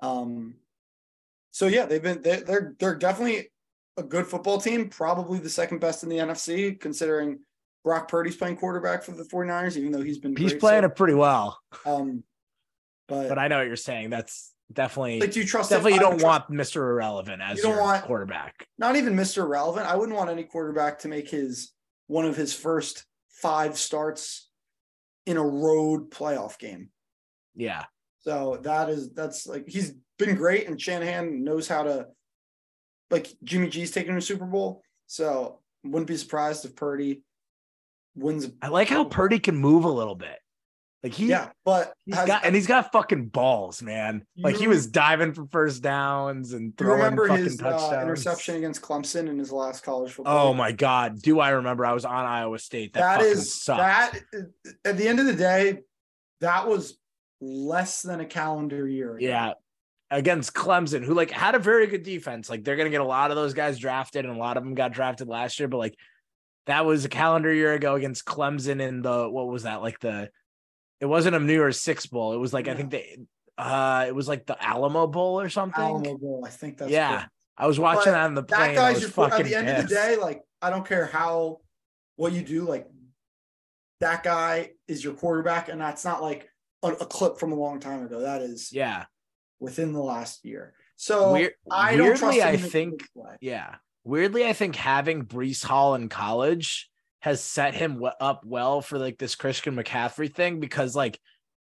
Um. 0.00 0.54
So 1.50 1.66
yeah, 1.66 1.86
they've 1.86 2.02
been 2.02 2.22
they, 2.22 2.40
they're 2.40 2.74
they're 2.78 2.94
definitely 2.94 3.50
a 3.96 4.02
good 4.02 4.26
football 4.26 4.60
team, 4.60 4.88
probably 4.88 5.38
the 5.38 5.50
second 5.50 5.80
best 5.80 6.02
in 6.02 6.08
the 6.08 6.18
NFC, 6.18 6.78
considering 6.78 7.40
Brock 7.84 8.08
Purdy's 8.08 8.36
playing 8.36 8.56
quarterback 8.56 9.02
for 9.02 9.12
the 9.12 9.24
49ers, 9.24 9.76
even 9.76 9.92
though 9.92 10.02
he's 10.02 10.18
been 10.18 10.36
he's 10.36 10.54
playing 10.54 10.82
so. 10.82 10.86
it 10.86 10.96
pretty 10.96 11.14
well. 11.14 11.58
Um, 11.84 12.22
but 13.08 13.28
but 13.28 13.38
I 13.38 13.48
know 13.48 13.58
what 13.58 13.66
you're 13.66 13.76
saying. 13.76 14.10
That's 14.10 14.52
definitely 14.72 15.20
like 15.20 15.32
do 15.32 15.40
you 15.40 15.46
trust 15.46 15.70
definitely 15.70 15.94
you 15.94 16.00
don't 16.00 16.18
trust, 16.18 16.48
want 16.48 16.50
Mr. 16.50 16.76
Irrelevant 16.76 17.42
as 17.42 17.58
you 17.58 17.64
don't 17.64 17.78
want 17.78 18.04
quarterback. 18.04 18.66
Not 18.78 18.96
even 18.96 19.14
Mr. 19.14 19.38
Irrelevant. 19.38 19.86
I 19.86 19.96
wouldn't 19.96 20.16
want 20.16 20.30
any 20.30 20.44
quarterback 20.44 21.00
to 21.00 21.08
make 21.08 21.28
his 21.28 21.72
one 22.12 22.26
of 22.26 22.36
his 22.36 22.52
first 22.52 23.06
five 23.30 23.78
starts 23.78 24.50
in 25.24 25.38
a 25.38 25.42
road 25.42 26.10
playoff 26.10 26.58
game. 26.58 26.90
Yeah. 27.56 27.84
So 28.20 28.58
that 28.64 28.90
is 28.90 29.14
that's 29.14 29.46
like 29.46 29.64
he's 29.66 29.94
been 30.18 30.34
great 30.34 30.68
and 30.68 30.80
Shanahan 30.80 31.42
knows 31.42 31.66
how 31.66 31.84
to 31.84 32.08
like 33.10 33.28
Jimmy 33.42 33.70
G's 33.70 33.92
taking 33.92 34.14
a 34.14 34.20
Super 34.20 34.44
Bowl. 34.44 34.82
So 35.06 35.60
wouldn't 35.84 36.06
be 36.06 36.18
surprised 36.18 36.66
if 36.66 36.76
Purdy 36.76 37.22
wins. 38.14 38.50
I 38.60 38.68
like 38.68 38.88
how 38.88 39.04
Purdy 39.04 39.38
can 39.38 39.56
move 39.56 39.84
a 39.84 39.88
little 39.88 40.14
bit. 40.14 40.38
Like 41.02 41.14
he, 41.14 41.26
yeah, 41.26 41.50
but 41.64 41.94
he's 42.06 42.14
has, 42.14 42.28
got 42.28 42.44
and 42.44 42.54
he's 42.54 42.68
got 42.68 42.92
fucking 42.92 43.26
balls, 43.26 43.82
man. 43.82 44.24
Like 44.36 44.54
he 44.54 44.68
was 44.68 44.86
diving 44.86 45.32
for 45.32 45.46
first 45.46 45.82
downs 45.82 46.52
and 46.52 46.78
throwing 46.78 46.98
remember 46.98 47.26
fucking 47.26 47.42
his, 47.42 47.60
uh, 47.60 47.70
touchdowns. 47.70 47.92
Uh, 47.92 48.02
interception 48.02 48.54
against 48.54 48.82
Clemson 48.82 49.28
in 49.28 49.36
his 49.36 49.50
last 49.50 49.82
college 49.82 50.12
football. 50.12 50.50
Oh 50.50 50.54
my 50.54 50.70
god, 50.70 51.20
do 51.20 51.40
I 51.40 51.50
remember? 51.50 51.84
I 51.84 51.92
was 51.92 52.04
on 52.04 52.24
Iowa 52.24 52.56
State. 52.60 52.92
That, 52.92 53.18
that 53.18 53.26
is 53.26 53.52
sucked. 53.52 53.80
that. 53.80 54.20
At 54.84 54.96
the 54.96 55.08
end 55.08 55.18
of 55.18 55.26
the 55.26 55.34
day, 55.34 55.80
that 56.40 56.68
was 56.68 56.96
less 57.40 58.02
than 58.02 58.20
a 58.20 58.26
calendar 58.26 58.86
year. 58.86 59.16
Ago. 59.16 59.26
Yeah, 59.26 59.52
against 60.08 60.54
Clemson, 60.54 61.02
who 61.02 61.14
like 61.14 61.32
had 61.32 61.56
a 61.56 61.58
very 61.58 61.88
good 61.88 62.04
defense. 62.04 62.48
Like 62.48 62.62
they're 62.62 62.76
gonna 62.76 62.90
get 62.90 63.00
a 63.00 63.04
lot 63.04 63.32
of 63.32 63.36
those 63.36 63.54
guys 63.54 63.76
drafted, 63.76 64.24
and 64.24 64.36
a 64.36 64.38
lot 64.38 64.56
of 64.56 64.62
them 64.62 64.76
got 64.76 64.92
drafted 64.92 65.26
last 65.26 65.58
year. 65.58 65.66
But 65.66 65.78
like 65.78 65.96
that 66.66 66.86
was 66.86 67.04
a 67.04 67.08
calendar 67.08 67.52
year 67.52 67.72
ago 67.72 67.96
against 67.96 68.24
Clemson 68.24 68.80
in 68.80 69.02
the 69.02 69.28
what 69.28 69.48
was 69.48 69.64
that 69.64 69.82
like 69.82 69.98
the 69.98 70.30
it 71.02 71.06
wasn't 71.06 71.34
a 71.34 71.40
New 71.40 71.52
Year's 71.52 71.80
Six 71.80 72.06
Bowl. 72.06 72.32
It 72.32 72.36
was 72.36 72.52
like 72.52 72.66
yeah. 72.66 72.72
I 72.72 72.76
think 72.76 72.90
they 72.90 73.18
uh 73.58 74.04
it 74.06 74.14
was 74.14 74.28
like 74.28 74.46
the 74.46 74.56
Alamo 74.64 75.08
Bowl 75.08 75.40
or 75.40 75.48
something. 75.48 75.82
Alamo 75.82 76.16
Bowl, 76.16 76.44
I 76.46 76.50
think 76.50 76.78
that's 76.78 76.92
yeah. 76.92 77.22
Good. 77.22 77.28
I 77.58 77.66
was 77.66 77.78
watching 77.78 78.12
but 78.12 78.12
that 78.12 78.24
on 78.24 78.34
the 78.34 78.44
plane. 78.44 78.74
That 78.74 78.94
guy's 78.94 79.00
your 79.00 79.10
fucking 79.10 79.40
at 79.40 79.44
the 79.44 79.54
end 79.56 79.66
pissed. 79.66 79.82
of 79.82 79.88
the 79.88 79.94
day, 79.96 80.16
like 80.16 80.42
I 80.62 80.70
don't 80.70 80.86
care 80.86 81.06
how 81.06 81.58
what 82.14 82.32
you 82.32 82.42
do, 82.42 82.62
like 82.62 82.86
that 83.98 84.22
guy 84.22 84.70
is 84.86 85.02
your 85.02 85.14
quarterback, 85.14 85.68
and 85.68 85.80
that's 85.80 86.04
not 86.04 86.22
like 86.22 86.48
a, 86.84 86.88
a 86.88 87.06
clip 87.06 87.38
from 87.38 87.50
a 87.50 87.56
long 87.56 87.80
time 87.80 88.04
ago. 88.04 88.20
That 88.20 88.40
is 88.40 88.72
yeah 88.72 89.06
within 89.58 89.92
the 89.92 90.02
last 90.02 90.44
year. 90.44 90.72
So 90.94 91.34
I 91.68 91.96
weirdly, 91.96 92.44
I 92.44 92.56
think 92.56 93.08
yeah. 93.40 93.74
Weirdly, 94.04 94.46
I 94.46 94.52
think 94.52 94.76
having 94.76 95.24
Brees 95.24 95.64
Hall 95.64 95.96
in 95.96 96.08
college 96.08 96.88
has 97.22 97.42
set 97.42 97.74
him 97.74 98.02
up 98.20 98.44
well 98.44 98.80
for 98.80 98.98
like 98.98 99.16
this 99.16 99.36
Christian 99.36 99.76
McCaffrey 99.76 100.32
thing 100.32 100.60
because 100.60 100.94
like 100.94 101.18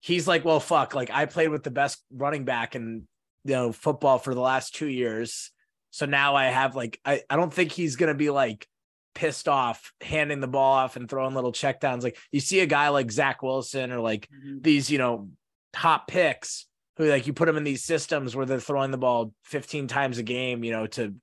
he's 0.02 0.28
like, 0.28 0.46
well, 0.46 0.60
fuck, 0.60 0.94
like 0.94 1.10
I 1.10 1.26
played 1.26 1.50
with 1.50 1.64
the 1.64 1.72
best 1.72 2.04
running 2.12 2.46
back 2.46 2.76
in 2.76 3.08
you 3.46 3.54
know 3.54 3.72
football 3.72 4.20
for 4.20 4.34
the 4.36 4.42
last 4.42 4.76
two 4.76 4.88
years. 4.88 5.52
So 5.92 6.06
now 6.06 6.36
I 6.36 6.46
have 6.46 6.76
like 6.76 7.00
I, 7.06 7.22
I 7.30 7.38
don't 7.38 7.54
think 7.54 7.72
he's 7.72 7.96
gonna 7.96 8.14
be 8.14 8.30
like 8.30 8.68
pissed 9.14 9.48
off 9.48 9.94
handing 10.02 10.42
the 10.42 10.48
ball 10.48 10.74
off 10.74 10.98
and 10.98 11.10
throwing 11.10 11.34
little 11.34 11.54
checkdowns. 11.54 12.04
Like 12.04 12.18
you 12.32 12.42
see 12.42 12.60
a 12.60 12.66
guy 12.66 12.90
like 12.90 13.10
Zach 13.10 13.42
Wilson 13.42 13.92
or 13.94 14.02
like 14.02 14.28
mm-hmm. 14.28 14.58
these, 14.62 14.92
you 14.92 14.98
know, 14.98 15.30
top 15.72 16.08
picks 16.08 16.68
who 16.98 17.06
like 17.06 17.28
you 17.28 17.34
put 17.34 17.46
them 17.46 17.58
in 17.58 17.64
these 17.64 17.84
systems 17.84 18.36
where 18.36 18.46
they're 18.46 18.60
throwing 18.60 18.92
the 18.92 18.98
ball 18.98 19.34
15 19.46 19.88
times 19.88 20.18
a 20.18 20.24
game, 20.24 20.64
you 20.66 20.74
know, 20.74 20.86
to 20.88 21.16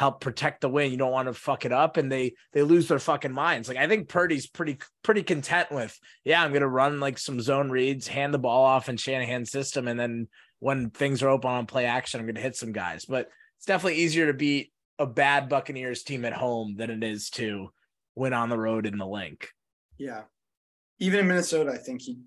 help 0.00 0.22
protect 0.22 0.62
the 0.62 0.68
win. 0.68 0.90
You 0.90 0.96
don't 0.96 1.12
want 1.12 1.28
to 1.28 1.34
fuck 1.34 1.66
it 1.66 1.72
up, 1.72 1.98
and 1.98 2.10
they 2.10 2.32
they 2.54 2.62
lose 2.62 2.88
their 2.88 2.98
fucking 2.98 3.34
minds. 3.34 3.68
Like 3.68 3.76
I 3.76 3.86
think 3.86 4.08
Purdy's 4.08 4.46
pretty 4.46 4.78
pretty 5.02 5.22
content 5.22 5.70
with, 5.70 5.94
yeah, 6.24 6.42
I'm 6.42 6.54
gonna 6.54 6.66
run 6.66 7.00
like 7.00 7.18
some 7.18 7.38
zone 7.38 7.68
reads, 7.68 8.08
hand 8.08 8.32
the 8.32 8.38
ball 8.38 8.64
off 8.64 8.88
in 8.88 8.96
Shanahan's 8.96 9.52
system, 9.52 9.88
and 9.88 10.00
then 10.00 10.28
when 10.58 10.88
things 10.88 11.22
are 11.22 11.28
open 11.28 11.50
on 11.50 11.66
play 11.66 11.84
action, 11.84 12.18
I'm 12.18 12.26
gonna 12.26 12.40
hit 12.40 12.56
some 12.56 12.72
guys. 12.72 13.04
But 13.04 13.28
it's 13.58 13.66
definitely 13.66 13.98
easier 13.98 14.28
to 14.28 14.32
beat 14.32 14.72
a 14.98 15.06
bad 15.06 15.50
Buccaneers 15.50 16.02
team 16.02 16.24
at 16.24 16.32
home 16.32 16.76
than 16.78 16.88
it 16.88 17.04
is 17.04 17.28
to 17.30 17.68
win 18.14 18.32
on 18.32 18.48
the 18.48 18.58
road 18.58 18.86
in 18.86 18.96
the 18.96 19.06
link. 19.06 19.48
Yeah. 19.98 20.22
Even 20.98 21.20
in 21.20 21.28
Minnesota, 21.28 21.72
I 21.72 21.76
think 21.76 22.00
he 22.00 22.20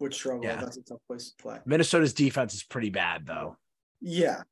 would 0.00 0.14
struggle. 0.14 0.46
Yeah. 0.46 0.56
That's 0.56 0.78
a 0.78 0.82
tough 0.82 0.98
place 1.06 1.30
to 1.30 1.40
play. 1.40 1.58
Minnesota's 1.64 2.12
defense 2.12 2.54
is 2.54 2.64
pretty 2.64 2.90
bad 2.90 3.24
though. 3.24 3.56
Yeah. 4.00 4.42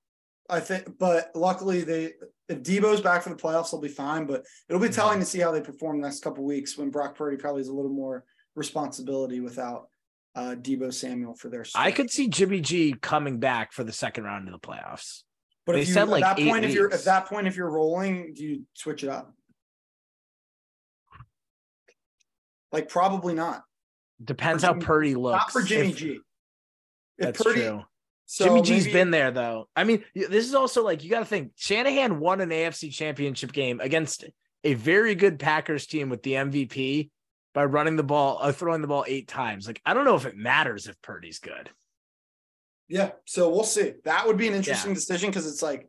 I 0.48 0.60
think, 0.60 0.96
but 0.96 1.32
luckily 1.34 1.82
they 1.82 2.12
if 2.48 2.62
Debo's 2.62 3.00
back 3.00 3.22
for 3.22 3.28
the 3.30 3.36
playoffs, 3.36 3.70
they'll 3.70 3.80
be 3.80 3.88
fine. 3.88 4.26
But 4.26 4.44
it'll 4.68 4.80
be 4.80 4.88
Mhm. 4.88 4.94
telling 4.94 5.20
to 5.20 5.26
see 5.26 5.38
how 5.40 5.50
they 5.52 5.60
perform 5.60 6.00
the 6.00 6.06
next 6.06 6.22
couple 6.22 6.44
weeks 6.44 6.76
when 6.78 6.90
Brock 6.90 7.14
Purdy 7.16 7.36
probably 7.36 7.60
has 7.60 7.68
a 7.68 7.74
little 7.74 7.90
more 7.92 8.24
responsibility 8.54 9.40
without 9.40 9.88
uh 10.34 10.54
Debo 10.58 10.92
Samuel 10.92 11.34
for 11.34 11.48
their. 11.48 11.64
I 11.74 11.90
could 11.90 12.10
see 12.10 12.28
Jimmy 12.28 12.60
G 12.60 12.94
coming 13.00 13.38
back 13.38 13.72
for 13.72 13.84
the 13.84 13.92
second 13.92 14.24
round 14.24 14.48
of 14.48 14.52
the 14.52 14.58
playoffs. 14.66 15.22
But 15.66 15.72
they 15.74 15.82
if 15.82 15.88
you 15.88 15.94
said, 15.94 16.02
at 16.04 16.08
like, 16.08 16.22
that 16.22 16.38
point, 16.38 16.64
if 16.64 16.72
you're 16.72 16.88
weeks. 16.88 17.00
at 17.00 17.04
that 17.04 17.26
point, 17.26 17.46
if 17.46 17.56
you're 17.56 17.70
rolling, 17.70 18.32
do 18.34 18.42
you 18.44 18.66
switch 18.74 19.02
it 19.04 19.10
up? 19.10 19.32
Like 22.72 22.88
probably 22.88 23.34
not. 23.34 23.64
Depends 24.22 24.62
how 24.62 24.74
Purdy 24.74 25.14
looks. 25.14 25.38
Not 25.42 25.52
for 25.52 25.62
Jimmy 25.62 25.90
If- 25.90 25.96
G. 25.96 26.06
If 27.18 27.26
That's 27.26 27.42
Purdy, 27.42 27.60
true. 27.62 27.84
So 28.30 28.44
Jimmy 28.44 28.60
G's 28.60 28.84
maybe- 28.84 28.92
been 28.92 29.10
there 29.10 29.30
though. 29.30 29.68
I 29.74 29.84
mean, 29.84 30.04
this 30.14 30.46
is 30.46 30.54
also 30.54 30.84
like 30.84 31.02
you 31.02 31.08
got 31.08 31.20
to 31.20 31.24
think 31.24 31.52
Shanahan 31.56 32.20
won 32.20 32.42
an 32.42 32.50
AFC 32.50 32.92
championship 32.92 33.52
game 33.52 33.80
against 33.80 34.26
a 34.64 34.74
very 34.74 35.14
good 35.14 35.38
Packers 35.38 35.86
team 35.86 36.10
with 36.10 36.22
the 36.22 36.32
MVP 36.32 37.08
by 37.54 37.64
running 37.64 37.96
the 37.96 38.02
ball, 38.02 38.38
uh, 38.42 38.52
throwing 38.52 38.82
the 38.82 38.86
ball 38.86 39.06
eight 39.08 39.28
times. 39.28 39.66
Like, 39.66 39.80
I 39.86 39.94
don't 39.94 40.04
know 40.04 40.14
if 40.14 40.26
it 40.26 40.36
matters 40.36 40.88
if 40.88 41.00
Purdy's 41.00 41.38
good. 41.38 41.70
Yeah, 42.86 43.12
so 43.24 43.48
we'll 43.48 43.64
see. 43.64 43.94
That 44.04 44.26
would 44.26 44.36
be 44.36 44.46
an 44.46 44.54
interesting 44.54 44.92
decision 44.92 45.30
because 45.30 45.46
it's 45.46 45.62
like 45.62 45.88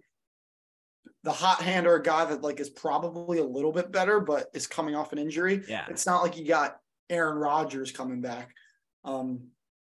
the 1.24 1.32
hot 1.34 1.62
hand 1.62 1.88
or 1.88 1.96
a 1.96 2.02
guy 2.02 2.24
that 2.24 2.42
like 2.42 2.62
is 2.62 2.70
probably 2.70 3.40
a 3.40 3.44
little 3.44 3.74
bit 3.74 3.92
better, 3.92 4.22
but 4.22 4.48
is 4.54 4.66
coming 4.66 4.96
off 4.96 5.12
an 5.12 5.20
injury. 5.20 5.62
Yeah. 5.68 5.86
It's 5.90 6.06
not 6.06 6.24
like 6.24 6.38
you 6.38 6.46
got 6.46 6.78
Aaron 7.10 7.38
Rodgers 7.38 7.92
coming 7.92 8.22
back. 8.22 8.56
Um, 9.04 9.48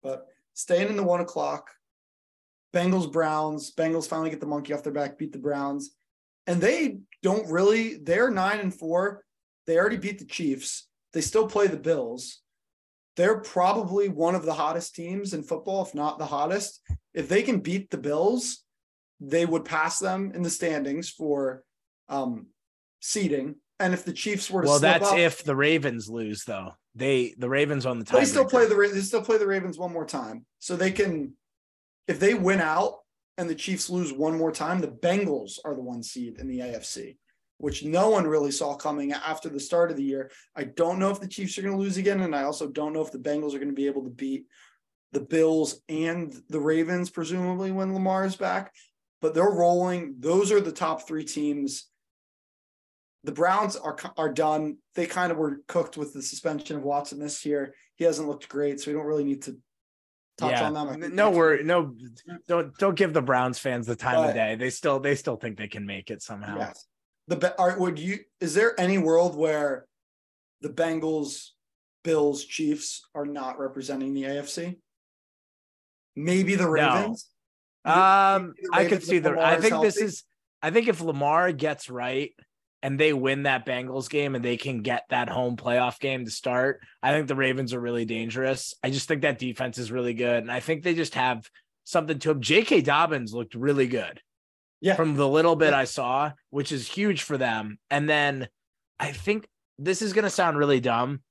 but 0.02 0.26
staying 0.56 0.90
in 0.90 0.98
the 0.98 1.04
one 1.04 1.22
o'clock, 1.22 1.70
Bengals 2.74 3.12
Browns. 3.12 3.74
Bengals 3.74 4.08
finally 4.08 4.30
get 4.30 4.40
the 4.40 4.46
monkey 4.46 4.74
off 4.74 4.84
their 4.84 4.94
back, 4.94 5.18
beat 5.18 5.32
the 5.32 5.38
Browns, 5.38 5.92
and 6.48 6.62
they 6.62 7.00
don't 7.22 7.50
really. 7.50 7.98
They're 7.98 8.32
nine 8.32 8.60
and 8.60 8.74
four. 8.74 9.24
They 9.68 9.78
already 9.78 9.98
beat 9.98 10.20
the 10.20 10.26
Chiefs. 10.26 10.88
They 11.14 11.22
still 11.22 11.48
play 11.48 11.68
the 11.68 11.78
Bills. 11.78 12.42
They're 13.18 13.40
probably 13.40 14.08
one 14.08 14.36
of 14.36 14.46
the 14.46 14.54
hottest 14.54 14.96
teams 14.96 15.34
in 15.34 15.44
football, 15.44 15.84
if 15.84 15.94
not 15.94 16.18
the 16.18 16.26
hottest. 16.26 16.82
If 17.14 17.28
they 17.28 17.44
can 17.44 17.60
beat 17.60 17.90
the 17.90 17.98
Bills, 17.98 18.64
they 19.20 19.46
would 19.46 19.66
pass 19.66 20.00
them 20.00 20.32
in 20.34 20.42
the 20.42 20.50
standings 20.50 21.10
for 21.10 21.64
um, 22.10 22.48
seeding. 23.02 23.56
And 23.80 23.94
if 23.94 24.06
the 24.06 24.14
Chiefs 24.14 24.50
were 24.50 24.62
to 24.62 24.68
Well, 24.68 24.80
that's 24.80 25.10
up, 25.10 25.18
if 25.18 25.44
the 25.44 25.56
Ravens 25.56 26.10
lose 26.10 26.44
though. 26.46 26.72
They 26.94 27.34
the 27.38 27.50
Ravens 27.50 27.86
on 27.86 28.00
the 28.00 28.06
time. 28.06 28.20
they 28.20 28.26
still 28.26 28.46
play 28.46 28.66
the 28.66 28.76
they 28.94 29.00
still 29.00 29.24
play 29.24 29.38
the 29.38 29.48
Ravens 29.48 29.78
one 29.78 29.94
more 29.94 30.06
time, 30.06 30.46
so 30.60 30.76
they 30.76 30.92
can. 30.92 31.34
If 32.08 32.20
they 32.20 32.34
win 32.34 32.60
out 32.60 32.96
and 33.38 33.50
the 33.50 33.56
Chiefs 33.56 33.90
lose 33.90 34.12
one 34.12 34.38
more 34.38 34.52
time, 34.52 34.80
the 34.80 34.88
Bengals 34.88 35.60
are 35.64 35.76
the 35.76 35.82
one 35.82 36.04
seed 36.04 36.40
in 36.40 36.48
the 36.48 36.60
AFC, 36.60 37.18
which 37.58 37.84
no 37.84 38.10
one 38.10 38.28
really 38.28 38.52
saw 38.52 38.76
coming 38.76 39.14
after 39.14 39.50
the 39.50 39.60
start 39.60 39.92
of 39.92 39.98
the 39.98 40.04
year. 40.04 40.32
I 40.56 40.66
don't 40.66 41.00
know 41.00 41.10
if 41.10 41.20
the 41.20 41.28
Chiefs 41.28 41.58
are 41.58 41.62
going 41.62 41.76
to 41.76 41.82
lose 41.82 41.98
again, 41.98 42.22
and 42.22 42.36
I 42.36 42.44
also 42.44 42.68
don't 42.68 42.94
know 42.94 43.02
if 43.02 43.12
the 43.12 43.20
Bengals 43.20 43.54
are 43.54 43.60
going 43.60 43.70
to 43.70 43.74
be 43.74 43.88
able 43.88 44.04
to 44.04 44.10
beat 44.10 44.46
the 45.12 45.22
Bills 45.22 45.82
and 45.90 46.34
the 46.50 46.60
Ravens, 46.60 47.10
presumably 47.10 47.72
when 47.72 47.94
Lamar 47.94 48.26
is 48.26 48.36
back. 48.36 48.74
But 49.22 49.34
they're 49.34 49.44
rolling. 49.44 50.16
Those 50.20 50.52
are 50.52 50.62
the 50.62 50.72
top 50.72 51.08
three 51.08 51.24
teams. 51.24 51.88
The 53.24 53.32
Browns 53.32 53.76
are 53.76 53.96
are 54.18 54.34
done. 54.34 54.78
They 54.96 55.06
kind 55.06 55.32
of 55.32 55.38
were 55.38 55.62
cooked 55.68 55.96
with 55.96 56.14
the 56.14 56.24
suspension 56.24 56.78
of 56.78 56.84
Watson 56.84 57.20
this 57.20 57.46
year. 57.46 57.76
He 57.96 58.04
hasn't 58.04 58.28
looked 58.28 58.50
great, 58.50 58.80
so 58.80 58.90
we 58.90 58.98
don't 58.98 59.06
really 59.06 59.24
need 59.24 59.44
to 59.44 59.58
touch 60.42 60.52
yeah. 60.52 60.68
on 60.68 60.74
them. 60.74 61.16
No 61.16 61.28
next 61.28 61.38
worry, 61.38 61.64
no, 61.64 61.96
don't 62.48 62.78
don't 62.78 62.96
give 62.96 63.14
the 63.14 63.22
Browns 63.22 63.60
fans 63.60 63.88
the 63.88 63.96
time 63.96 64.16
But- 64.16 64.30
of 64.30 64.36
day. 64.36 64.56
They 64.56 64.70
still 64.70 65.00
they 65.00 65.16
still 65.16 65.38
think 65.38 65.58
they 65.58 65.68
can 65.68 65.86
make 65.86 66.10
it 66.10 66.22
somehow. 66.22 66.58
Yes. 66.58 66.86
The 67.28 67.36
be- 67.38 67.48
are, 67.58 67.78
would 67.80 68.00
you? 68.00 68.20
Is 68.40 68.54
there 68.54 68.78
any 68.80 68.98
world 68.98 69.38
where 69.38 69.86
the 70.62 70.70
Bengals, 70.70 71.50
Bills, 72.04 72.44
Chiefs 72.44 73.08
are 73.16 73.26
not 73.26 73.60
representing 73.60 74.14
the 74.14 74.24
AFC? 74.24 74.78
Maybe 76.16 76.56
the 76.56 76.70
Ravens. 76.70 77.30
Um, 77.86 78.54
the 78.62 78.70
I 78.74 78.86
could 78.86 79.04
see 79.04 79.18
if 79.18 79.24
the. 79.24 79.30
Lamar 79.30 79.46
I 79.46 79.56
is 79.56 79.62
think 79.64 79.82
this 79.82 79.98
is. 79.98 80.24
I 80.62 80.72
think 80.72 80.88
if 80.88 81.02
Lamar 81.02 81.52
gets 81.52 81.90
right 81.90 82.32
and 82.84 83.00
they 83.00 83.14
win 83.14 83.44
that 83.44 83.66
Bengals 83.66 84.10
game 84.10 84.36
and 84.36 84.44
they 84.44 84.58
can 84.58 84.82
get 84.82 85.06
that 85.10 85.30
home 85.30 85.56
playoff 85.56 86.00
game 86.00 86.26
to 86.26 86.32
start, 86.32 86.82
I 87.02 87.12
think 87.12 87.28
the 87.28 87.36
Ravens 87.36 87.74
are 87.74 87.80
really 87.80 88.06
dangerous. 88.06 88.74
I 88.84 88.90
just 88.90 89.08
think 89.08 89.22
that 89.22 89.40
defense 89.40 89.78
is 89.78 89.92
really 89.92 90.14
good, 90.14 90.38
and 90.44 90.52
I 90.52 90.60
think 90.60 90.84
they 90.84 90.96
just 90.96 91.16
have 91.16 91.50
something 91.84 92.20
to 92.20 92.30
them. 92.30 92.42
J.K. 92.42 92.82
Dobbins 92.82 93.34
looked 93.34 93.56
really 93.56 93.88
good. 93.88 94.22
Yeah. 94.80 94.96
From 94.96 95.16
the 95.16 95.28
little 95.28 95.56
bit 95.56 95.74
I 95.76 95.84
saw, 95.84 96.32
which 96.50 96.72
is 96.72 96.88
huge 96.88 97.22
for 97.22 97.38
them. 97.38 97.78
And 97.92 98.10
then 98.10 98.48
I 99.00 99.12
think 99.12 99.48
this 99.78 100.02
is 100.02 100.12
going 100.12 100.24
to 100.24 100.30
sound 100.30 100.58
really 100.58 100.80
dumb 100.80 101.22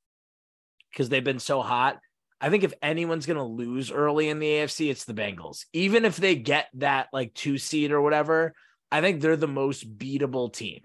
because 0.93 1.09
they've 1.09 1.25
been 1.25 1.41
so 1.41 1.61
hot. 1.61 1.99
I 2.41 2.49
think 2.49 2.63
if 2.63 2.73
anyone's 2.81 3.27
going 3.27 3.39
to 3.39 3.43
lose 3.43 3.91
early 3.91 4.29
in 4.29 4.39
the 4.39 4.47
AFC, 4.47 4.89
it's 4.89 5.05
the 5.05 5.15
Bengals. 5.15 5.67
Even 5.73 6.05
if 6.05 6.17
they 6.17 6.37
get 6.37 6.69
that 6.75 7.09
like 7.13 7.35
two 7.35 7.59
seed 7.59 7.91
or 7.91 8.01
whatever, 8.01 8.55
I 8.93 9.01
think 9.01 9.21
they're 9.21 9.37
the 9.37 9.49
most 9.49 9.99
beatable 9.99 10.53
team. 10.53 10.83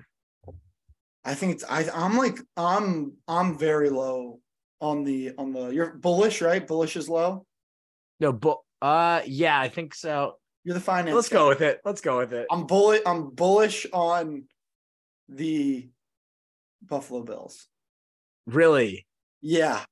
I 1.26 1.34
think 1.34 1.54
it's. 1.54 1.64
I, 1.68 1.90
I'm 1.94 2.18
like. 2.18 2.38
I'm. 2.56 3.14
I'm 3.28 3.58
very 3.58 3.90
low 3.90 4.40
on 4.80 5.04
the 5.04 5.32
on 5.38 5.52
the. 5.52 5.70
You're 5.70 5.96
bullish, 5.96 6.42
right? 6.42 6.66
Bullish 6.66 6.96
is 6.96 7.10
low. 7.10 7.46
No, 8.20 8.32
but 8.32 8.60
uh, 8.82 9.22
yeah, 9.26 9.60
I 9.60 9.68
think 9.68 9.96
so. 9.96 10.36
You're 10.64 10.76
the 10.76 10.80
finance. 10.80 11.16
Let's 11.16 11.30
guy. 11.30 11.38
go 11.38 11.48
with 11.50 11.62
it. 11.62 11.82
Let's 11.84 12.02
go 12.02 12.20
with 12.20 12.34
it. 12.34 12.46
I'm 12.52 12.66
bullish. 12.68 13.02
I'm 13.06 13.32
bullish 13.32 13.88
on 13.92 14.44
the 15.28 15.90
Buffalo 16.84 17.24
Bills. 17.24 17.68
Really? 18.46 19.08
Yeah, 19.42 19.84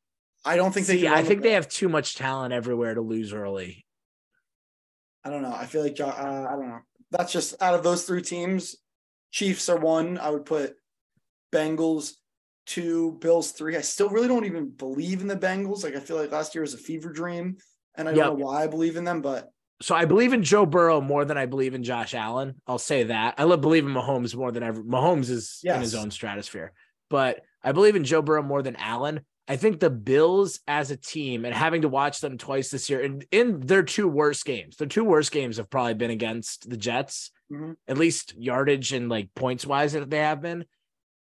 I 0.45 0.55
don't 0.55 0.71
think 0.71 0.85
they. 0.85 0.99
See, 0.99 1.07
run 1.07 1.17
I 1.17 1.21
the 1.21 1.27
think 1.27 1.41
they 1.41 1.53
have 1.53 1.67
too 1.67 1.89
much 1.89 2.15
talent 2.15 2.53
everywhere 2.53 2.93
to 2.93 3.01
lose 3.01 3.33
early. 3.33 3.85
I 5.23 5.31
don't 5.31 5.41
know. 5.41 5.53
I 5.53 5.65
feel 5.65 5.81
like 5.81 5.99
uh, 5.99 6.05
I 6.05 6.51
don't 6.51 6.69
know. 6.69 6.79
That's 7.09 7.31
just 7.31 7.61
out 7.61 7.73
of 7.73 7.83
those 7.83 8.03
three 8.03 8.21
teams. 8.21 8.75
Chiefs 9.31 9.69
are 9.69 9.77
one. 9.77 10.19
I 10.19 10.29
would 10.29 10.45
put 10.45 10.75
Bengals 11.53 12.13
two, 12.65 13.17
Bills 13.21 13.51
three. 13.51 13.75
I 13.75 13.81
still 13.81 14.09
really 14.09 14.27
don't 14.27 14.45
even 14.45 14.69
believe 14.69 15.21
in 15.21 15.27
the 15.27 15.35
Bengals. 15.35 15.83
Like 15.83 15.95
I 15.95 15.99
feel 15.99 16.17
like 16.17 16.31
last 16.31 16.55
year 16.55 16.61
was 16.61 16.73
a 16.73 16.77
fever 16.77 17.11
dream, 17.11 17.57
and 17.95 18.07
I 18.07 18.11
don't 18.13 18.19
Yep. 18.19 18.27
know 18.39 18.45
why 18.45 18.63
I 18.63 18.67
believe 18.67 18.95
in 18.95 19.03
them. 19.03 19.21
But 19.21 19.49
So 19.81 19.95
I 19.95 20.05
believe 20.05 20.31
in 20.33 20.43
Joe 20.43 20.65
Burrow 20.65 21.01
more 21.01 21.25
than 21.25 21.37
I 21.37 21.45
believe 21.45 21.73
in 21.75 21.83
Josh 21.83 22.13
Allen. 22.13 22.55
I'll 22.67 22.77
say 22.79 23.03
that. 23.03 23.35
I 23.37 23.43
love 23.43 23.59
believe 23.61 23.85
in 23.85 23.93
Mahomes 23.93 24.33
more 24.35 24.51
than 24.51 24.63
ever. 24.63 24.81
Mahomes 24.81 25.29
is 25.29 25.59
in 25.63 25.81
his 25.81 25.93
own 25.95 26.09
stratosphere, 26.09 26.71
but 27.09 27.41
I 27.61 27.73
believe 27.73 27.95
in 27.97 28.03
Joe 28.05 28.21
Burrow 28.21 28.43
more 28.43 28.61
than 28.61 28.75
Allen. 28.77 29.21
I 29.45 29.57
think 29.57 29.81
the 29.81 29.89
Bills 29.89 30.61
as 30.69 30.89
a 30.89 30.95
team 30.95 31.43
and 31.43 31.53
having 31.53 31.81
to 31.81 31.89
watch 31.89 32.21
them 32.21 32.37
twice 32.37 32.69
this 32.71 32.89
year 32.89 33.01
in, 33.01 33.23
in 33.29 33.59
their 33.59 33.83
two 33.83 34.07
worst 34.07 34.45
games, 34.45 34.77
their 34.77 34.87
two 34.87 35.03
worst 35.03 35.33
games 35.33 35.57
have 35.57 35.69
probably 35.69 35.95
been 35.95 36.11
against 36.11 36.69
the 36.69 36.77
Jets, 36.77 37.29
Mhm. 37.51 37.75
at 37.89 37.97
least 37.97 38.33
yardage 38.37 38.93
and 38.93 39.09
like 39.09 39.33
points 39.35 39.65
wise 39.65 39.91
that 39.93 40.09
they 40.09 40.19
have 40.19 40.41
been. 40.41 40.63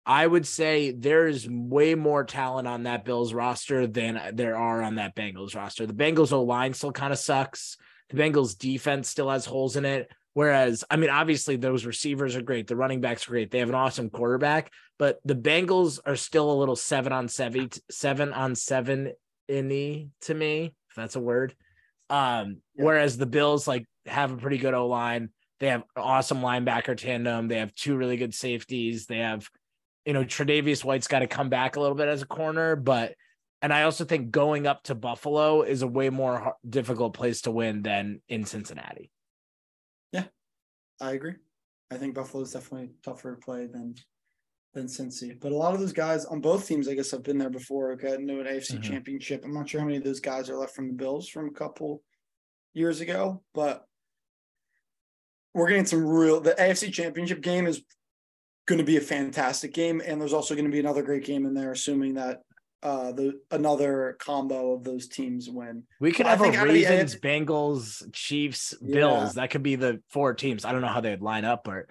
I 0.04 0.26
would 0.26 0.46
say 0.46 0.90
there's 0.90 1.48
way 1.48 1.94
more 1.94 2.24
talent 2.24 2.66
on 2.66 2.84
that 2.84 3.04
Bills 3.04 3.32
roster 3.32 3.86
than 3.86 4.20
there 4.34 4.56
are 4.56 4.82
on 4.82 4.96
that 4.96 5.14
Bengals 5.14 5.54
roster. 5.54 5.86
The 5.86 5.94
Bengals 5.94 6.32
O 6.32 6.42
line 6.42 6.74
still 6.74 6.92
kind 6.92 7.12
of 7.12 7.18
sucks. 7.18 7.76
The 8.10 8.16
Bengals 8.16 8.58
defense 8.58 9.08
still 9.08 9.30
has 9.30 9.46
holes 9.46 9.76
in 9.76 9.84
it. 9.84 10.10
Whereas, 10.34 10.82
I 10.90 10.96
mean, 10.96 11.10
obviously 11.10 11.56
those 11.56 11.84
receivers 11.84 12.36
are 12.36 12.42
great. 12.42 12.66
The 12.66 12.74
running 12.74 13.00
backs 13.00 13.28
are 13.28 13.32
great. 13.32 13.50
They 13.50 13.58
have 13.58 13.68
an 13.68 13.74
awesome 13.74 14.08
quarterback, 14.08 14.72
but 14.98 15.20
the 15.24 15.34
Bengals 15.34 16.00
are 16.06 16.16
still 16.16 16.50
a 16.50 16.54
little 16.58 16.74
seven 16.76 17.12
on 17.12 17.28
seven, 17.28 17.68
seven 17.90 18.32
on 18.32 18.54
seven 18.54 19.12
inny 19.46 20.08
to 20.22 20.34
me, 20.34 20.74
if 20.88 20.96
that's 20.96 21.16
a 21.16 21.20
word. 21.20 21.54
Um, 22.08 22.62
Yeah. 22.74 22.84
whereas 22.84 23.18
the 23.18 23.26
Bills 23.26 23.68
like 23.68 23.86
have 24.06 24.32
a 24.32 24.36
pretty 24.36 24.58
good 24.58 24.74
O 24.74 24.88
line. 24.88 25.28
They 25.60 25.68
have 25.68 25.84
awesome 25.96 26.40
linebacker 26.40 26.96
tandem. 26.96 27.46
They 27.48 27.58
have 27.58 27.74
two 27.74 27.96
really 27.96 28.16
good 28.16 28.34
safeties. 28.34 29.06
They 29.06 29.18
have, 29.18 29.48
you 30.04 30.12
know, 30.12 30.24
Tre'Davious 30.24 30.84
White's 30.84 31.08
got 31.08 31.20
to 31.20 31.26
come 31.26 31.48
back 31.48 31.76
a 31.76 31.80
little 31.80 31.96
bit 31.96 32.08
as 32.08 32.22
a 32.22 32.26
corner, 32.26 32.76
but 32.76 33.14
and 33.60 33.72
I 33.72 33.84
also 33.84 34.04
think 34.04 34.32
going 34.32 34.66
up 34.66 34.82
to 34.84 34.94
Buffalo 34.96 35.62
is 35.62 35.82
a 35.82 35.86
way 35.86 36.10
more 36.10 36.38
har- 36.38 36.56
difficult 36.68 37.14
place 37.14 37.42
to 37.42 37.52
win 37.52 37.82
than 37.82 38.20
in 38.28 38.44
Cincinnati. 38.44 39.12
Yeah, 40.10 40.24
I 41.00 41.12
agree. 41.12 41.34
I 41.90 41.96
think 41.96 42.14
Buffalo 42.14 42.42
is 42.42 42.52
definitely 42.52 42.90
tougher 43.04 43.36
to 43.36 43.40
play 43.40 43.66
than 43.66 43.94
than 44.74 44.86
Cincy. 44.86 45.38
But 45.38 45.52
a 45.52 45.56
lot 45.56 45.74
of 45.74 45.80
those 45.80 45.92
guys 45.92 46.24
on 46.24 46.40
both 46.40 46.66
teams, 46.66 46.88
I 46.88 46.94
guess, 46.94 47.10
have 47.10 47.22
been 47.22 47.36
there 47.38 47.50
before. 47.50 47.94
Got 47.94 48.14
into 48.20 48.40
an 48.40 48.46
AFC 48.46 48.78
Mhm. 48.78 48.82
championship. 48.82 49.44
I'm 49.44 49.52
not 49.52 49.68
sure 49.68 49.80
how 49.80 49.86
many 49.86 49.98
of 49.98 50.04
those 50.04 50.18
guys 50.20 50.48
are 50.48 50.56
left 50.56 50.74
from 50.74 50.88
the 50.88 50.94
Bills 50.94 51.28
from 51.28 51.48
a 51.48 51.52
couple 51.52 52.02
years 52.72 53.02
ago, 53.02 53.44
but 53.52 53.86
we're 55.54 55.68
getting 55.68 55.84
some 55.84 56.04
real 56.06 56.40
the 56.40 56.58
AFC 56.58 56.90
championship 56.90 57.42
game 57.42 57.66
is 57.66 57.82
going 58.66 58.78
to 58.78 58.84
be 58.84 58.96
a 58.96 59.00
fantastic 59.00 59.72
game. 59.74 60.00
And 60.04 60.20
there's 60.20 60.32
also 60.32 60.54
going 60.54 60.66
to 60.66 60.70
be 60.70 60.80
another 60.80 61.02
great 61.02 61.24
game 61.24 61.46
in 61.46 61.54
there, 61.54 61.72
assuming 61.72 62.14
that 62.14 62.42
uh 62.82 63.12
the 63.12 63.38
another 63.52 64.16
combo 64.18 64.72
of 64.72 64.82
those 64.82 65.06
teams 65.06 65.48
win. 65.48 65.84
We 66.00 66.10
could 66.10 66.26
have 66.26 66.40
a 66.40 66.50
the 66.50 66.58
Ravens, 66.58 67.14
Bengals, 67.16 68.02
Chiefs, 68.12 68.74
Yeah. 68.82 68.94
Bills. 68.94 69.34
That 69.34 69.50
could 69.50 69.62
be 69.62 69.76
the 69.76 70.00
four 70.10 70.34
teams. 70.34 70.64
I 70.64 70.72
don't 70.72 70.80
know 70.80 70.88
how 70.88 71.00
they'd 71.00 71.22
line 71.22 71.44
up, 71.44 71.62
but 71.64 71.84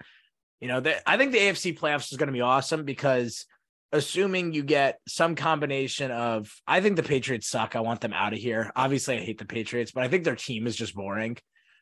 You 0.60 0.68
know, 0.68 0.80
the, 0.80 1.08
I 1.08 1.16
think 1.16 1.32
the 1.32 1.38
AFC 1.38 1.76
playoffs 1.78 2.12
is 2.12 2.18
going 2.18 2.28
to 2.28 2.32
be 2.32 2.40
awesome 2.42 2.84
because 2.84 3.46
assuming 3.90 4.52
you 4.54 4.62
get 4.62 5.00
some 5.08 5.34
combination 5.34 6.10
of, 6.10 6.54
I 6.66 6.80
think 6.80 6.96
the 6.96 7.02
Patriots 7.02 7.48
suck. 7.48 7.74
I 7.74 7.80
want 7.80 8.00
them 8.00 8.12
out 8.12 8.32
of 8.32 8.38
here. 8.38 8.70
Obviously, 8.76 9.16
I 9.16 9.20
hate 9.20 9.38
the 9.38 9.44
Patriots, 9.44 9.92
but 9.92 10.04
I 10.04 10.08
think 10.08 10.24
their 10.24 10.36
team 10.36 10.66
is 10.66 10.76
just 10.76 10.94
boring. 10.94 11.36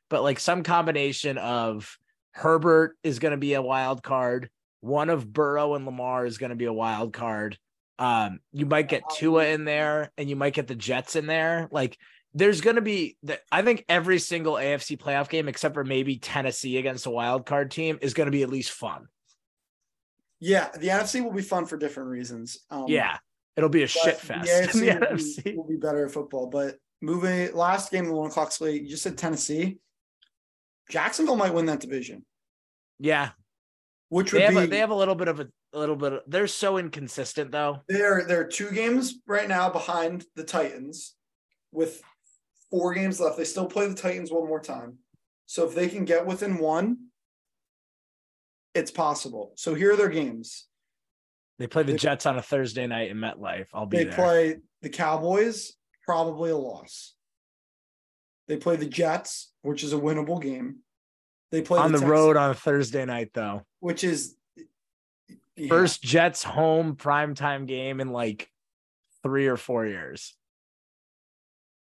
But 0.08 0.22
like 0.22 0.40
some 0.40 0.62
combination 0.62 1.36
of 1.38 1.96
Herbert 2.32 2.96
is 3.02 3.18
going 3.18 3.32
to 3.32 3.36
be 3.38 3.54
a 3.54 3.62
wild 3.62 4.02
card. 4.02 4.48
One 4.80 5.10
of 5.10 5.30
Burrow 5.32 5.74
and 5.74 5.84
Lamar 5.84 6.24
is 6.26 6.38
going 6.38 6.50
to 6.50 6.56
be 6.56 6.64
a 6.64 6.72
wild 6.72 7.12
card. 7.12 7.58
Um, 7.98 8.40
you 8.52 8.64
might 8.64 8.88
get 8.88 9.02
Tua 9.14 9.46
in 9.46 9.64
there, 9.64 10.10
and 10.16 10.28
you 10.28 10.36
might 10.36 10.54
get 10.54 10.66
the 10.66 10.74
Jets 10.74 11.16
in 11.16 11.26
there. 11.26 11.68
Like 11.70 11.98
there's 12.32 12.60
going 12.60 12.76
to 12.76 12.82
be 12.82 13.16
the, 13.22 13.38
I 13.50 13.62
think 13.62 13.84
every 13.88 14.18
single 14.18 14.54
AFC 14.54 14.96
playoff 14.98 15.28
game 15.28 15.48
except 15.48 15.74
for 15.74 15.84
maybe 15.84 16.16
Tennessee 16.16 16.78
against 16.78 17.06
a 17.06 17.10
wild 17.10 17.44
card 17.44 17.70
team 17.70 17.98
is 18.00 18.14
going 18.14 18.26
to 18.26 18.32
be 18.32 18.42
at 18.42 18.48
least 18.48 18.70
fun. 18.70 19.08
Yeah, 20.38 20.70
the 20.72 20.88
NFC 20.88 21.22
will 21.22 21.32
be 21.32 21.42
fun 21.42 21.66
for 21.66 21.76
different 21.76 22.08
reasons. 22.08 22.58
Um, 22.70 22.86
yeah, 22.88 23.18
it'll 23.56 23.68
be 23.68 23.82
a 23.82 23.86
shit 23.86 24.16
fest. 24.16 24.46
The 24.46 24.66
AFC, 24.66 24.72
the 24.72 24.86
will, 24.86 25.16
NFC. 25.16 25.44
Be, 25.44 25.56
will, 25.56 25.68
be, 25.68 25.76
better 25.76 26.06
at 26.06 26.12
football. 26.12 26.46
But 26.46 26.76
moving 27.02 27.54
last 27.54 27.90
game, 27.90 28.04
of 28.04 28.10
the 28.10 28.16
one 28.16 28.30
o'clock 28.30 28.52
slate, 28.52 28.82
you 28.82 28.88
just 28.88 29.02
said 29.02 29.18
Tennessee. 29.18 29.78
Jacksonville 30.88 31.36
might 31.36 31.52
win 31.52 31.66
that 31.66 31.80
division. 31.80 32.24
Yeah, 32.98 33.30
which 34.10 34.32
would 34.32 34.42
they 34.42 34.46
have 34.46 34.54
be 34.54 34.64
a, 34.64 34.66
they 34.66 34.78
have 34.78 34.90
a 34.90 34.94
little 34.94 35.14
bit 35.14 35.28
of 35.28 35.40
a, 35.40 35.48
a 35.72 35.78
little 35.78 35.96
bit. 35.96 36.12
Of, 36.12 36.20
they're 36.26 36.46
so 36.46 36.76
inconsistent 36.76 37.50
though. 37.50 37.78
They're 37.88 38.24
they're 38.26 38.46
two 38.46 38.70
games 38.70 39.14
right 39.26 39.48
now 39.48 39.70
behind 39.70 40.24
the 40.36 40.44
Titans, 40.44 41.14
with 41.72 42.02
four 42.70 42.92
games 42.92 43.20
left. 43.20 43.38
They 43.38 43.44
still 43.44 43.66
play 43.66 43.88
the 43.88 43.94
Titans 43.94 44.30
one 44.30 44.46
more 44.46 44.60
time. 44.60 44.98
So 45.46 45.66
if 45.66 45.74
they 45.74 45.88
can 45.88 46.04
get 46.04 46.26
within 46.26 46.58
one, 46.58 47.06
it's 48.74 48.90
possible. 48.90 49.52
So 49.56 49.74
here 49.74 49.94
are 49.94 49.96
their 49.96 50.08
games. 50.08 50.66
They 51.58 51.66
play 51.66 51.82
the 51.82 51.92
they, 51.92 51.98
Jets 51.98 52.26
on 52.26 52.36
a 52.36 52.42
Thursday 52.42 52.86
night 52.86 53.10
in 53.10 53.16
MetLife. 53.16 53.66
I'll 53.74 53.86
be 53.86 53.98
they 53.98 54.04
there. 54.04 54.14
play 54.14 54.56
the 54.82 54.88
Cowboys, 54.88 55.72
probably 56.04 56.50
a 56.50 56.56
loss. 56.56 57.14
They 58.48 58.56
play 58.56 58.76
the 58.76 58.86
Jets, 58.86 59.52
which 59.62 59.84
is 59.84 59.92
a 59.92 59.96
winnable 59.98 60.40
game. 60.42 60.78
They 61.50 61.62
play 61.62 61.80
on 61.80 61.92
the, 61.92 61.98
the 61.98 62.06
road 62.06 62.36
on 62.36 62.50
a 62.50 62.54
Thursday 62.54 63.04
night, 63.04 63.30
though, 63.34 63.62
which 63.80 64.04
is 64.04 64.36
yeah. 65.56 65.68
first 65.68 66.02
Jets 66.02 66.42
home 66.42 66.96
primetime 66.96 67.66
game 67.66 68.00
in 68.00 68.10
like 68.10 68.48
three 69.22 69.46
or 69.46 69.56
four 69.56 69.86
years. 69.86 70.36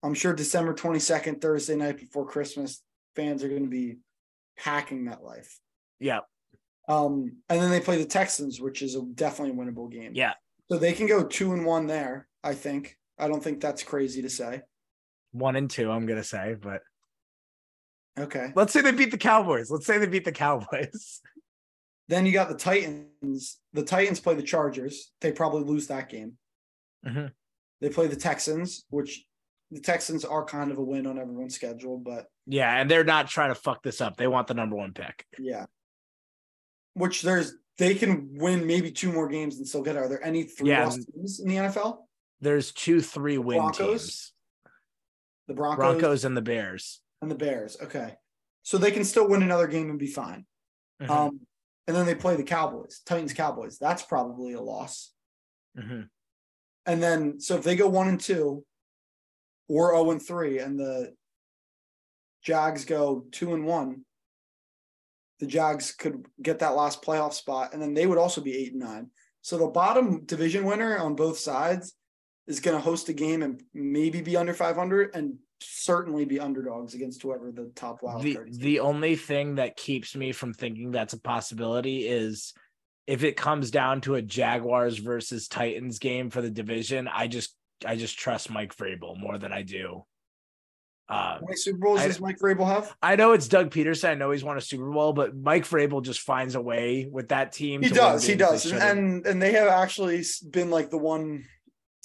I'm 0.04 0.14
sure 0.14 0.34
December 0.34 0.76
22nd, 0.76 1.42
Thursday 1.42 1.76
night 1.76 1.98
before 1.98 2.28
Christmas, 2.28 2.84
fans 3.16 3.44
are 3.44 3.50
going 3.50 3.64
to 3.64 3.70
be 3.70 3.98
packing 4.56 5.06
that 5.06 5.24
life. 5.24 5.60
Yeah. 6.00 6.20
Um, 6.88 7.38
and 7.50 7.60
then 7.60 7.72
they 7.72 7.80
play 7.80 7.98
the 7.98 8.06
Texans, 8.06 8.62
which 8.62 8.84
is 8.84 8.96
a 8.96 9.02
definitely 9.02 9.56
a 9.56 9.66
winnable 9.66 9.92
game. 9.92 10.12
Yeah. 10.14 10.34
So 10.70 10.78
they 10.78 10.94
can 10.94 11.08
go 11.08 11.24
two 11.24 11.54
and 11.54 11.66
one 11.66 11.88
there, 11.88 12.28
I 12.44 12.54
think. 12.54 12.98
I 13.18 13.28
don't 13.28 13.44
think 13.44 13.62
that's 13.62 13.82
crazy 13.82 14.22
to 14.22 14.30
say. 14.30 14.62
One 15.32 15.56
and 15.56 15.70
two, 15.70 15.92
I'm 15.92 16.06
gonna 16.06 16.24
say, 16.24 16.56
but 16.60 16.82
okay. 18.18 18.52
Let's 18.56 18.74
say 18.74 18.82
they 18.82 18.92
beat 18.92 19.12
the 19.12 19.18
Cowboys. 19.18 19.70
Let's 19.70 19.86
say 19.86 19.98
they 19.98 20.08
beat 20.08 20.26
the 20.26 20.32
Cowboys. 20.32 21.22
Then 22.08 22.28
you 22.28 22.34
got 22.34 22.50
the 22.50 22.56
Titans. 22.56 23.58
The 23.74 23.84
Titans 23.84 24.20
play 24.20 24.36
the 24.36 24.44
Chargers. 24.44 25.12
They 25.22 25.32
probably 25.32 25.64
lose 25.64 25.88
that 25.88 26.08
game. 26.08 26.34
Mm-hmm. 27.04 27.28
They 27.82 27.90
play 27.90 28.06
the 28.06 28.16
Texans, 28.16 28.86
which 28.90 29.26
the 29.72 29.80
Texans 29.80 30.24
are 30.24 30.46
kind 30.46 30.72
of 30.72 30.78
a 30.78 30.84
win 30.84 31.08
on 31.08 31.18
everyone's 31.18 31.56
schedule, 31.56 31.98
but 31.98 32.28
yeah, 32.46 32.80
and 32.80 32.90
they're 32.90 33.04
not 33.04 33.28
trying 33.28 33.50
to 33.50 33.56
fuck 33.56 33.82
this 33.82 34.02
up. 34.02 34.18
They 34.18 34.28
want 34.28 34.48
the 34.48 34.54
number 34.54 34.76
one 34.76 34.94
pick. 34.94 35.26
Yeah. 35.40 35.66
Which 36.94 37.24
there's 37.24 37.56
they 37.78 37.96
can 37.96 38.30
win 38.34 38.66
maybe 38.66 38.92
two 38.92 39.12
more 39.12 39.28
games 39.28 39.58
and 39.58 39.68
still 39.68 39.82
get. 39.82 39.98
Are 39.98 40.08
there 40.08 40.24
any 40.24 40.44
three 40.44 40.70
yeah, 40.70 40.90
teams 40.90 41.40
in 41.40 41.50
the 41.50 41.56
NFL? 41.56 41.98
There's 42.40 42.72
two 42.72 43.02
three 43.02 43.38
win 43.38 43.58
Broncos, 43.58 43.78
teams. 43.80 44.34
The 45.48 45.54
Broncos, 45.56 45.78
Broncos 45.78 46.26
and 46.26 46.38
the 46.38 46.42
Bears. 46.42 47.02
And 47.22 47.32
the 47.32 47.36
Bears. 47.36 47.78
Okay. 47.82 48.16
So 48.64 48.78
they 48.78 48.92
can 48.92 49.04
still 49.04 49.28
win 49.28 49.44
another 49.44 49.68
game 49.68 49.90
and 49.90 50.00
be 50.00 50.08
fine. 50.08 50.46
Mm-hmm. 51.02 51.12
Um, 51.12 51.40
and 51.88 51.96
then 51.96 52.06
they 52.06 52.16
play 52.16 52.36
the 52.36 52.44
Cowboys, 52.44 53.02
Titans 53.06 53.34
Cowboys. 53.34 53.78
That's 53.78 54.04
probably 54.04 54.54
a 54.54 54.62
loss. 54.62 55.14
Mm-hmm. 55.78 56.02
And 56.88 57.04
then 57.04 57.40
so 57.40 57.56
if 57.56 57.64
they 57.64 57.76
go 57.76 57.88
one 57.88 58.08
and 58.08 58.20
two, 58.20 58.64
or 59.68 59.96
0 59.96 60.12
and 60.12 60.22
3 60.22 60.60
and 60.60 60.80
the 60.80 61.14
Jags 62.44 62.86
go 62.86 63.26
2 63.32 63.54
and 63.54 63.66
1, 63.66 64.02
the 65.40 65.48
Jags 65.48 65.92
could 65.92 66.26
get 66.42 66.60
that 66.60 66.76
last 66.76 67.02
playoff 67.02 67.34
spot 67.34 67.74
and 67.74 67.82
then 67.82 67.94
they 67.94 68.06
would 68.06 68.18
also 68.18 68.42
be 68.42 68.56
8 68.56 68.74
and 68.74 68.82
9. 68.82 69.10
So 69.42 69.58
the 69.58 69.68
bottom 69.68 70.26
division 70.26 70.66
winner 70.66 70.98
on 70.98 71.16
both 71.16 71.38
sides 71.38 71.94
is 72.48 72.60
going 72.60 72.78
to 72.78 72.84
host 72.84 73.10
a 73.10 73.14
game 73.14 73.42
and 73.42 73.62
maybe 73.74 74.22
be 74.22 74.38
under 74.38 74.54
500 74.54 75.16
and 75.16 75.38
certainly 75.68 76.26
be 76.26 76.40
underdogs 76.40 76.94
against 76.94 77.22
whoever 77.22 77.52
the 77.52 77.72
top 77.76 78.02
wild 78.02 78.22
the, 78.22 78.38
the 78.52 78.80
only 78.80 79.16
thing 79.16 79.56
that 79.56 79.76
keeps 79.76 80.16
me 80.16 80.32
from 80.32 80.54
thinking 80.54 80.92
that's 80.92 81.14
a 81.14 81.20
possibility 81.20 82.08
is 82.08 82.54
if 83.08 83.24
it 83.24 83.38
comes 83.38 83.72
down 83.72 84.02
to 84.02 84.16
a 84.16 84.22
Jaguars 84.22 84.98
versus 84.98 85.48
Titans 85.48 86.00
game 86.00 86.30
for 86.30 86.42
the 86.42 86.50
division, 86.50 87.08
I 87.08 87.28
just 87.28 87.56
I 87.86 87.96
just 87.96 88.18
trust 88.18 88.50
Mike 88.50 88.76
Vrabel 88.76 89.20
more 89.20 89.38
than 89.38 89.52
I 89.52 89.62
do. 89.62 90.06
Um, 91.08 91.18
How 91.18 91.40
many 91.42 91.56
Super 91.56 91.78
Bowls 91.78 92.00
I, 92.00 92.08
does 92.08 92.20
Mike 92.20 92.40
Vrabel 92.40 92.66
have? 92.66 92.96
I 93.02 93.16
know 93.16 93.34
it's 93.34 93.48
Doug 93.48 93.70
Pederson. 93.70 94.10
I 94.10 94.16
know 94.16 94.32
he's 94.32 94.44
won 94.44 94.58
a 94.58 94.62
Super 94.62 94.90
Bowl, 94.90 95.14
but 95.14 95.36
Mike 95.36 95.66
Vrabel 95.66 96.02
just 96.02 96.22
finds 96.22 96.56
a 96.56 96.62
way 96.62 97.08
with 97.12 97.28
that 97.28 97.52
team. 97.52 97.84
He 97.84 97.90
does. 97.90 98.26
He 98.26 98.36
does. 98.36 98.72
And 98.72 99.26
and 99.26 99.42
they 99.42 99.52
have 99.52 99.68
actually 99.68 100.24
been 100.50 100.72
like 100.72 100.90
the 100.90 100.98
one 100.98 101.46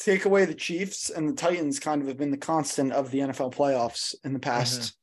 take 0.00 0.24
away 0.24 0.44
the 0.44 0.54
Chiefs 0.54 1.10
and 1.10 1.28
the 1.28 1.34
Titans 1.34 1.78
kind 1.78 2.00
of 2.00 2.08
have 2.08 2.16
been 2.16 2.30
the 2.30 2.36
constant 2.36 2.92
of 2.92 3.10
the 3.10 3.18
NFL 3.18 3.54
playoffs 3.54 4.14
in 4.24 4.32
the 4.32 4.38
past 4.38 4.94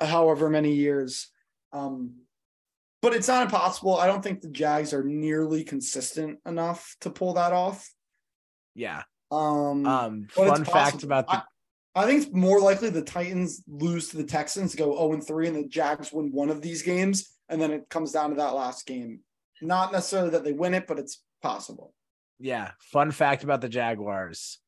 mm-hmm. 0.00 0.06
however 0.06 0.48
many 0.48 0.72
years. 0.72 1.30
Um, 1.72 2.14
but 3.02 3.14
it's 3.14 3.28
not 3.28 3.42
impossible. 3.42 3.98
I 3.98 4.06
don't 4.06 4.22
think 4.22 4.40
the 4.40 4.48
Jags 4.48 4.94
are 4.94 5.04
nearly 5.04 5.62
consistent 5.62 6.38
enough 6.46 6.96
to 7.02 7.10
pull 7.10 7.34
that 7.34 7.52
off. 7.52 7.92
Yeah. 8.74 9.02
Um, 9.30 9.86
um 9.86 10.26
fun 10.30 10.64
fact 10.64 11.02
about 11.02 11.26
the. 11.26 11.34
I, 11.34 11.42
I, 11.94 12.06
think 12.06 12.22
it's 12.22 12.32
more 12.32 12.60
likely 12.60 12.88
the 12.88 13.02
Titans 13.02 13.62
lose 13.68 14.08
to 14.08 14.16
the 14.16 14.24
Texans, 14.24 14.74
go 14.74 14.96
0 14.96 15.12
and 15.14 15.26
3, 15.26 15.48
and 15.48 15.56
the 15.56 15.68
Jags 15.68 16.12
win 16.12 16.32
one 16.32 16.48
of 16.48 16.62
these 16.62 16.82
games. 16.82 17.30
And 17.50 17.60
then 17.60 17.72
it 17.72 17.90
comes 17.90 18.12
down 18.12 18.30
to 18.30 18.36
that 18.36 18.54
last 18.54 18.86
game. 18.86 19.20
Not 19.60 19.92
necessarily 19.92 20.30
that 20.30 20.44
they 20.44 20.52
win 20.52 20.72
it, 20.72 20.86
but 20.86 20.98
it's 20.98 21.22
possible. 21.42 21.92
Yeah. 22.38 22.72
Fun 22.80 23.10
fact 23.10 23.44
about 23.44 23.60
the 23.60 23.68
Jaguars. 23.68 24.58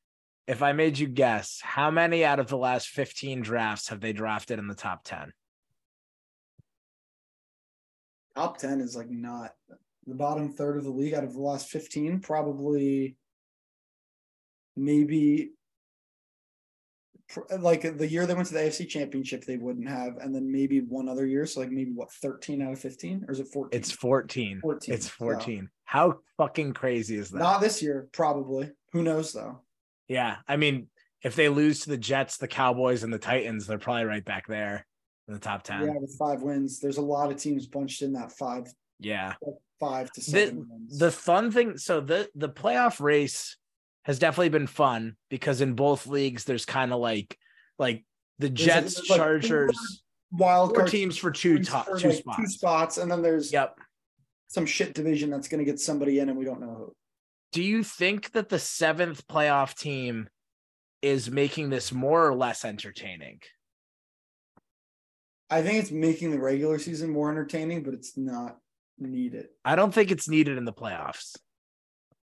If 0.46 0.62
I 0.62 0.72
made 0.72 0.98
you 0.98 1.08
guess, 1.08 1.60
how 1.62 1.90
many 1.90 2.24
out 2.24 2.38
of 2.38 2.46
the 2.46 2.56
last 2.56 2.88
15 2.88 3.42
drafts 3.42 3.88
have 3.88 4.00
they 4.00 4.12
drafted 4.12 4.58
in 4.58 4.68
the 4.68 4.74
top 4.74 5.02
10? 5.04 5.32
Top 8.36 8.58
10 8.58 8.80
is 8.80 8.94
like 8.94 9.10
not 9.10 9.52
the 10.06 10.14
bottom 10.14 10.52
third 10.52 10.76
of 10.76 10.84
the 10.84 10.90
league 10.90 11.14
out 11.14 11.24
of 11.24 11.32
the 11.32 11.40
last 11.40 11.68
15, 11.68 12.20
probably 12.20 13.16
maybe 14.76 15.50
like 17.58 17.98
the 17.98 18.08
year 18.08 18.26
they 18.26 18.34
went 18.34 18.48
to 18.48 18.54
the 18.54 18.60
AFC 18.60 18.88
championship, 18.88 19.44
they 19.44 19.56
wouldn't 19.56 19.88
have, 19.88 20.16
and 20.18 20.34
then 20.34 20.50
maybe 20.50 20.80
one 20.80 21.08
other 21.08 21.26
year. 21.26 21.44
So 21.46 21.60
like 21.60 21.70
maybe 21.70 21.92
what 21.92 22.12
13 22.12 22.62
out 22.62 22.72
of 22.72 22.78
15 22.78 23.24
or 23.26 23.32
is 23.32 23.40
it 23.40 23.48
14? 23.48 23.78
It's 23.78 23.90
14. 23.90 24.60
14. 24.60 24.94
It's 24.94 25.08
14. 25.08 25.62
So. 25.62 25.68
How 25.84 26.18
fucking 26.36 26.72
crazy 26.74 27.16
is 27.16 27.30
that? 27.30 27.38
Not 27.38 27.60
this 27.60 27.82
year, 27.82 28.08
probably. 28.12 28.70
Who 28.92 29.02
knows 29.02 29.32
though? 29.32 29.62
Yeah. 30.08 30.36
I 30.46 30.56
mean, 30.56 30.88
if 31.22 31.34
they 31.34 31.48
lose 31.48 31.80
to 31.80 31.90
the 31.90 31.96
Jets, 31.96 32.36
the 32.36 32.48
Cowboys, 32.48 33.02
and 33.02 33.12
the 33.12 33.18
Titans, 33.18 33.66
they're 33.66 33.78
probably 33.78 34.04
right 34.04 34.24
back 34.24 34.46
there 34.46 34.86
in 35.26 35.34
the 35.34 35.40
top 35.40 35.64
10. 35.64 35.82
Yeah, 35.82 35.94
with 35.98 36.16
five 36.18 36.42
wins. 36.42 36.78
There's 36.78 36.98
a 36.98 37.02
lot 37.02 37.30
of 37.30 37.36
teams 37.36 37.66
bunched 37.66 38.02
in 38.02 38.12
that 38.12 38.32
five. 38.32 38.72
Yeah. 39.00 39.34
Five 39.80 40.10
to 40.12 40.20
seven 40.20 40.56
the, 40.56 40.66
wins. 40.70 40.98
The 40.98 41.10
fun 41.10 41.50
thing, 41.50 41.76
so 41.76 42.00
the 42.00 42.28
the 42.34 42.48
playoff 42.48 43.00
race 43.00 43.56
has 44.06 44.20
definitely 44.20 44.50
been 44.50 44.68
fun 44.68 45.16
because 45.30 45.60
in 45.60 45.74
both 45.74 46.06
leagues 46.06 46.44
there's 46.44 46.64
kind 46.64 46.92
of 46.92 47.00
like 47.00 47.36
like 47.76 48.04
the 48.38 48.48
Jets, 48.48 49.10
like, 49.10 49.18
Chargers, 49.18 50.02
wild 50.30 50.76
card 50.76 50.88
teams 50.88 51.16
for 51.16 51.32
two 51.32 51.62
top 51.62 51.86
two 51.98 52.08
like 52.08 52.18
spots. 52.18 52.38
Two 52.38 52.46
spots, 52.46 52.98
and 52.98 53.10
then 53.10 53.20
there's 53.20 53.52
yep 53.52 53.76
some 54.46 54.64
shit 54.64 54.94
division 54.94 55.28
that's 55.28 55.48
going 55.48 55.58
to 55.58 55.64
get 55.64 55.80
somebody 55.80 56.20
in, 56.20 56.28
and 56.28 56.38
we 56.38 56.44
don't 56.44 56.60
know 56.60 56.74
who. 56.74 56.92
Do 57.52 57.62
you 57.64 57.82
think 57.82 58.30
that 58.32 58.48
the 58.48 58.60
seventh 58.60 59.26
playoff 59.26 59.76
team 59.76 60.28
is 61.02 61.28
making 61.28 61.70
this 61.70 61.92
more 61.92 62.28
or 62.28 62.34
less 62.34 62.64
entertaining? 62.64 63.40
I 65.50 65.62
think 65.62 65.78
it's 65.78 65.90
making 65.90 66.30
the 66.30 66.40
regular 66.40 66.78
season 66.78 67.10
more 67.10 67.30
entertaining, 67.30 67.82
but 67.82 67.94
it's 67.94 68.16
not 68.16 68.58
needed. 68.98 69.46
I 69.64 69.74
don't 69.74 69.92
think 69.92 70.12
it's 70.12 70.28
needed 70.28 70.58
in 70.58 70.64
the 70.64 70.72
playoffs. 70.72 71.36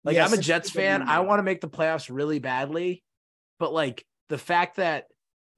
Like 0.04 0.16
yes, 0.16 0.30
I'm 0.30 0.38
a 0.38 0.42
Jets 0.42 0.70
fan. 0.70 1.02
I 1.02 1.20
want 1.20 1.38
to 1.38 1.42
make 1.42 1.60
the 1.60 1.68
playoffs 1.68 2.10
really 2.12 2.38
badly, 2.38 3.02
but 3.58 3.72
like 3.72 4.04
the 4.28 4.38
fact 4.38 4.76
that 4.76 5.06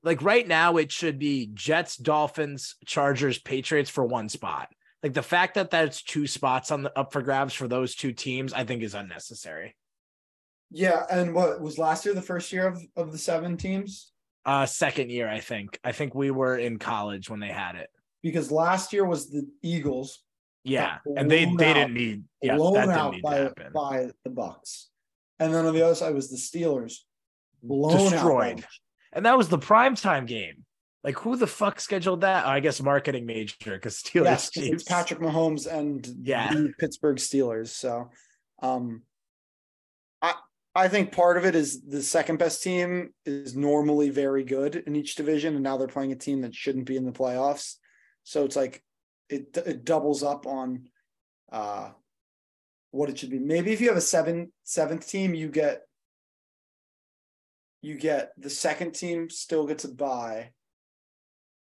like 0.05 0.23
right 0.23 0.47
now 0.47 0.77
it 0.77 0.93
should 0.93 1.19
be 1.19 1.51
Jets, 1.53 1.97
Dolphins, 1.97 2.77
Chargers, 2.87 3.39
Patriots 3.39 3.91
for 3.91 4.05
one 4.05 4.29
spot. 4.29 4.69
Like 5.03 5.15
the 5.15 5.23
fact 5.23 5.55
that 5.55 5.71
that's 5.71 6.03
two 6.03 6.27
spots 6.27 6.71
on 6.71 6.83
the 6.83 6.97
up 6.99 7.13
for 7.13 7.23
grabs 7.23 7.55
for 7.55 7.69
those 7.69 7.95
two 7.95 8.13
teams, 8.13 8.53
I 8.53 8.65
think 8.65 8.83
is 8.83 8.95
unnecessary. 8.95 9.77
Yeah, 10.71 11.05
and 11.11 11.35
what 11.35 11.61
was 11.61 11.79
last 11.79 12.05
year 12.05 12.15
the 12.15 12.23
first 12.23 12.53
year 12.53 12.69
of 12.69 12.81
of 12.97 13.13
the 13.13 13.19
seven 13.19 13.57
teams? 13.57 14.13
Uh 14.45 14.67
second 14.67 15.11
year, 15.11 15.29
I 15.29 15.41
think. 15.41 15.79
I 15.83 15.91
think 15.91 16.15
we 16.15 16.31
were 16.31 16.57
in 16.57 16.79
college 16.79 17.29
when 17.29 17.41
they 17.41 17.49
had 17.49 17.75
it. 17.75 17.91
Because 18.23 18.51
last 18.51 18.93
year 18.93 19.05
was 19.05 19.29
the 19.29 19.47
Eagles 19.63 20.21
Yeah. 20.67 20.99
And 21.17 21.31
they 21.31 21.45
blown 21.45 21.57
they 21.57 21.71
out- 21.71 21.75
didn't 21.75 21.95
need 21.95 22.25
yeah, 22.43 22.57
blown 22.57 22.75
that 22.75 22.81
didn't 22.87 22.97
out 22.99 23.11
need 23.13 23.17
to 23.19 23.23
by 23.23 23.35
happen. 23.37 23.73
by 23.73 24.11
the 24.25 24.31
Bucks, 24.31 24.89
and 25.39 25.53
then 25.55 25.65
on 25.67 25.75
the 25.75 25.83
other 25.85 25.95
side 25.95 26.15
was 26.15 26.31
the 26.31 26.37
Steelers 26.37 26.99
blown 27.63 28.11
Destroyed. 28.11 28.59
out. 28.61 28.65
And 29.13 29.25
that 29.27 29.39
was 29.39 29.49
the 29.49 29.59
primetime 29.59 30.27
game. 30.27 30.65
Like 31.05 31.19
who 31.21 31.37
the 31.37 31.47
fuck 31.47 31.79
scheduled 31.81 32.23
that? 32.23 32.45
Oh, 32.47 32.49
I 32.51 32.61
guess 32.61 32.83
marketing 32.83 33.27
major 33.27 33.55
because 33.63 34.03
Steelers 34.03 34.25
Yes, 34.25 34.51
it's 34.57 34.83
Patrick 34.83 35.21
Mahomes 35.21 35.67
and 35.73 36.05
Yeah. 36.23 36.53
the 36.53 36.73
Pittsburgh 36.79 37.17
Steelers. 37.19 37.69
So, 37.69 38.11
um, 38.61 39.03
I 40.21 40.35
I 40.75 40.89
think 40.89 41.13
part 41.13 41.37
of 41.39 41.45
it 41.47 41.55
is 41.55 41.83
the 41.83 42.03
second 42.03 42.39
best 42.39 42.63
team 42.63 43.15
is 43.25 43.57
normally 43.57 44.11
very 44.11 44.45
good 44.45 44.77
in 44.77 44.95
each 44.97 45.15
division, 45.15 45.55
and 45.55 45.63
now 45.63 45.77
they're 45.77 45.87
playing 45.89 46.13
a 46.13 46.17
team 46.17 46.43
that 46.43 46.55
shouldn't 46.55 46.87
be 46.87 46.97
in 46.97 47.07
the 47.07 47.13
playoffs. 47.13 47.77
So 48.25 48.45
it's 48.45 48.57
like 48.57 48.83
it 49.29 49.57
it 49.67 49.85
doubles 49.85 50.23
up 50.23 50.47
on 50.47 50.89
uh 51.51 51.91
what 52.91 53.11
it 53.11 53.19
should 53.19 53.31
be. 53.31 53.39
Maybe 53.39 53.73
if 53.73 53.81
you 53.81 53.89
have 53.89 53.97
a 53.97 54.01
seven 54.01 54.53
seventh 54.65 55.07
team, 55.09 55.35
you 55.35 55.49
get 55.49 55.83
you 57.83 57.97
get 57.97 58.33
the 58.37 58.51
second 58.51 58.93
team 58.93 59.31
still 59.31 59.67
gets 59.67 59.85
a 59.85 59.93
bye, 59.93 60.51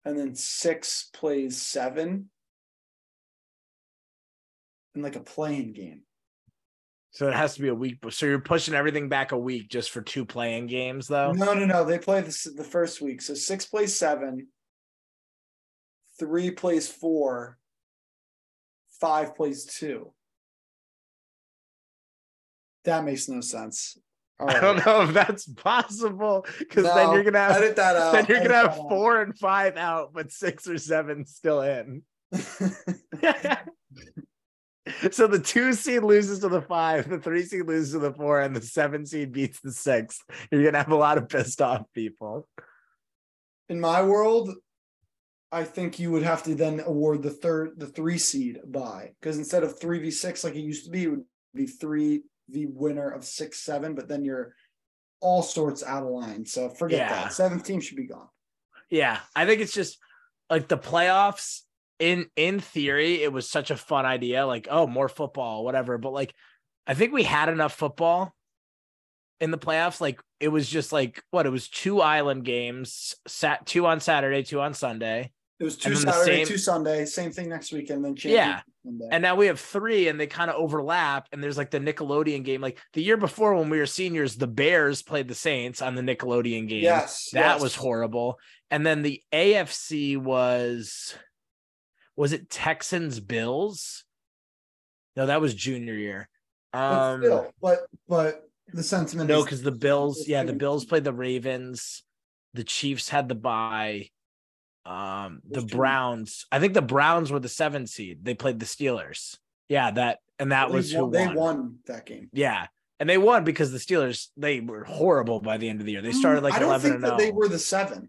and 0.04 0.18
then 0.18 0.34
six 0.34 1.10
plays 1.12 1.60
seven 1.60 2.30
in 4.94 5.02
like 5.02 5.16
a 5.16 5.20
playing 5.20 5.72
game. 5.72 6.02
So 7.10 7.26
it 7.26 7.34
has 7.34 7.54
to 7.54 7.62
be 7.62 7.68
a 7.68 7.74
week. 7.74 7.98
So 8.10 8.26
you're 8.26 8.38
pushing 8.38 8.74
everything 8.74 9.08
back 9.08 9.32
a 9.32 9.38
week 9.38 9.70
just 9.70 9.90
for 9.90 10.02
two 10.02 10.24
playing 10.24 10.66
games, 10.66 11.08
though. 11.08 11.32
No, 11.32 11.54
no, 11.54 11.64
no. 11.64 11.84
They 11.84 11.98
play 11.98 12.20
this 12.20 12.44
the 12.44 12.62
first 12.62 13.00
week. 13.00 13.22
So 13.22 13.34
six 13.34 13.66
plays 13.66 13.98
seven, 13.98 14.46
three 16.18 16.50
plays 16.50 16.88
four, 16.88 17.58
five 19.00 19.34
plays 19.36 19.64
two. 19.64 20.12
That 22.84 23.04
makes 23.04 23.28
no 23.28 23.40
sense. 23.40 23.98
All 24.40 24.48
I 24.48 24.60
don't 24.60 24.86
know 24.86 25.02
if 25.02 25.12
that's 25.12 25.46
possible 25.46 26.46
because 26.58 26.84
then 26.84 27.12
you're 27.12 27.24
gonna 27.24 27.38
have 27.38 27.56
edit 27.56 27.76
that 27.76 27.96
out. 27.96 28.12
then 28.12 28.26
you're 28.28 28.38
edit 28.38 28.48
gonna 28.48 28.60
have 28.60 28.76
that 28.76 28.82
out. 28.82 28.88
four 28.88 29.20
and 29.20 29.36
five 29.36 29.76
out, 29.76 30.12
but 30.12 30.30
six 30.30 30.68
or 30.68 30.78
seven 30.78 31.26
still 31.26 31.60
in. 31.60 32.02
so 35.10 35.26
the 35.26 35.40
two 35.42 35.72
seed 35.72 36.04
loses 36.04 36.38
to 36.40 36.48
the 36.48 36.62
five, 36.62 37.08
the 37.08 37.18
three 37.18 37.42
seed 37.42 37.66
loses 37.66 37.92
to 37.92 37.98
the 37.98 38.12
four, 38.12 38.40
and 38.40 38.54
the 38.54 38.62
seven 38.62 39.04
seed 39.04 39.32
beats 39.32 39.60
the 39.60 39.72
six. 39.72 40.20
You're 40.52 40.64
gonna 40.64 40.78
have 40.78 40.92
a 40.92 40.96
lot 40.96 41.18
of 41.18 41.28
pissed 41.28 41.60
off 41.60 41.82
people. 41.92 42.46
In 43.68 43.80
my 43.80 44.02
world, 44.02 44.50
I 45.50 45.64
think 45.64 45.98
you 45.98 46.10
would 46.10 46.22
have 46.22 46.42
to 46.44 46.54
then 46.54 46.80
award 46.80 47.22
the 47.22 47.30
third, 47.30 47.78
the 47.78 47.86
three 47.86 48.18
seed 48.18 48.58
by 48.66 49.12
because 49.20 49.38
instead 49.38 49.62
of 49.62 49.78
three 49.78 49.98
v 49.98 50.10
six 50.10 50.44
like 50.44 50.54
it 50.54 50.60
used 50.60 50.84
to 50.84 50.90
be, 50.90 51.04
it 51.04 51.10
would 51.10 51.24
be 51.54 51.66
three 51.66 52.22
v 52.50 52.66
winner 52.66 53.08
of 53.08 53.24
six 53.24 53.60
seven. 53.60 53.94
But 53.94 54.08
then 54.08 54.24
you're 54.24 54.54
all 55.20 55.42
sorts 55.42 55.82
out 55.82 56.02
of 56.02 56.10
line. 56.10 56.44
So 56.44 56.68
forget 56.68 56.98
Yeah. 56.98 57.08
that. 57.24 57.32
Seventh 57.32 57.64
team 57.64 57.80
should 57.80 57.96
be 57.96 58.06
gone. 58.06 58.28
Yeah, 58.90 59.20
I 59.34 59.46
think 59.46 59.60
it's 59.60 59.74
just 59.74 59.98
like 60.50 60.68
the 60.68 60.78
playoffs. 60.78 61.62
In 61.98 62.26
in 62.36 62.60
theory, 62.60 63.22
it 63.24 63.32
was 63.32 63.50
such 63.50 63.72
a 63.72 63.76
fun 63.76 64.06
idea. 64.06 64.46
Like, 64.46 64.68
oh, 64.70 64.86
more 64.86 65.08
football, 65.08 65.64
whatever. 65.64 65.98
But 65.98 66.12
like, 66.12 66.32
I 66.86 66.94
think 66.94 67.12
we 67.12 67.24
had 67.24 67.48
enough 67.48 67.74
football 67.74 68.32
in 69.40 69.50
the 69.50 69.58
playoffs. 69.58 70.00
Like, 70.00 70.20
it 70.38 70.46
was 70.48 70.68
just 70.68 70.92
like 70.92 71.20
what 71.32 71.44
it 71.44 71.50
was 71.50 71.68
two 71.68 72.00
island 72.00 72.44
games, 72.44 73.16
sat 73.26 73.66
two 73.66 73.84
on 73.86 73.98
Saturday, 73.98 74.44
two 74.44 74.60
on 74.60 74.74
Sunday, 74.74 75.32
It 75.60 75.64
was 75.64 75.76
two 75.76 75.88
And 75.88 75.96
then 75.96 76.06
the 76.06 76.12
Saturday, 76.12 76.36
same- 76.36 76.46
two 76.46 76.58
Sunday, 76.58 77.04
same 77.04 77.32
thing 77.32 77.48
next 77.48 77.72
weekend. 77.72 78.04
Then 78.04 78.14
Yeah. 78.18 78.60
Sunday. 78.84 79.08
and 79.10 79.22
now 79.22 79.34
we 79.34 79.46
have 79.46 79.58
three, 79.58 80.06
and 80.06 80.18
they 80.20 80.28
kind 80.28 80.50
of 80.50 80.56
overlap. 80.56 81.26
And 81.32 81.42
there's 81.42 81.56
like 81.58 81.70
the 81.72 81.80
Nickelodeon 81.80 82.44
game. 82.44 82.60
Like 82.60 82.78
the 82.92 83.02
year 83.02 83.16
before 83.16 83.54
when 83.56 83.68
we 83.68 83.78
were 83.78 83.86
seniors, 83.86 84.36
the 84.36 84.46
Bears 84.46 85.02
played 85.02 85.26
the 85.26 85.34
Saints 85.34 85.82
on 85.82 85.96
the 85.96 86.02
Nickelodeon 86.02 86.68
game. 86.68 86.82
yes, 86.82 87.30
That 87.32 87.54
yes. 87.54 87.60
was 87.62 87.74
horrible. 87.74 88.38
And 88.70 88.86
then 88.86 89.02
the 89.02 89.22
AFC 89.32 90.16
was 90.16 91.14
was 92.14 92.32
it 92.32 92.50
Texans 92.50 93.18
Bills? 93.20 94.04
No, 95.16 95.26
that 95.26 95.40
was 95.40 95.54
junior 95.54 95.94
year. 95.94 96.28
But 96.72 96.78
Um 96.80 97.20
still, 97.22 97.52
but 97.60 97.80
but 98.08 98.48
the 98.72 98.82
sentiment. 98.84 99.28
no, 99.28 99.42
because 99.42 99.62
the 99.62 99.72
Bills, 99.72 100.28
yeah, 100.28 100.44
the 100.44 100.52
Bills 100.52 100.84
played 100.84 101.02
the 101.04 101.12
Ravens. 101.12 102.04
The 102.54 102.64
Chiefs 102.64 103.08
had 103.08 103.28
the 103.28 103.34
bye. 103.34 104.10
Um, 104.88 105.42
the 105.46 105.62
Browns. 105.62 106.46
I 106.50 106.60
think 106.60 106.72
the 106.72 106.80
Browns 106.80 107.30
were 107.30 107.40
the 107.40 107.48
seven 107.48 107.86
seed. 107.86 108.20
They 108.24 108.34
played 108.34 108.58
the 108.58 108.66
Steelers. 108.66 109.36
Yeah, 109.68 109.90
that 109.90 110.20
and 110.38 110.50
that 110.50 110.68
they 110.70 110.74
was 110.74 110.90
who 110.90 111.10
they 111.10 111.26
won. 111.26 111.34
won 111.34 111.78
that 111.86 112.06
game. 112.06 112.30
Yeah, 112.32 112.68
and 112.98 113.08
they 113.08 113.18
won 113.18 113.44
because 113.44 113.70
the 113.70 113.78
Steelers 113.78 114.28
they 114.38 114.60
were 114.60 114.84
horrible 114.84 115.40
by 115.40 115.58
the 115.58 115.68
end 115.68 115.80
of 115.80 115.86
the 115.86 115.92
year. 115.92 116.00
They 116.00 116.12
started 116.12 116.42
like 116.42 116.54
I 116.54 116.60
don't 116.60 116.68
eleven 116.68 116.92
think 116.92 116.94
and 116.94 117.04
that 117.04 117.18
they 117.18 117.30
were 117.30 117.48
the 117.48 117.58
seven. 117.58 118.08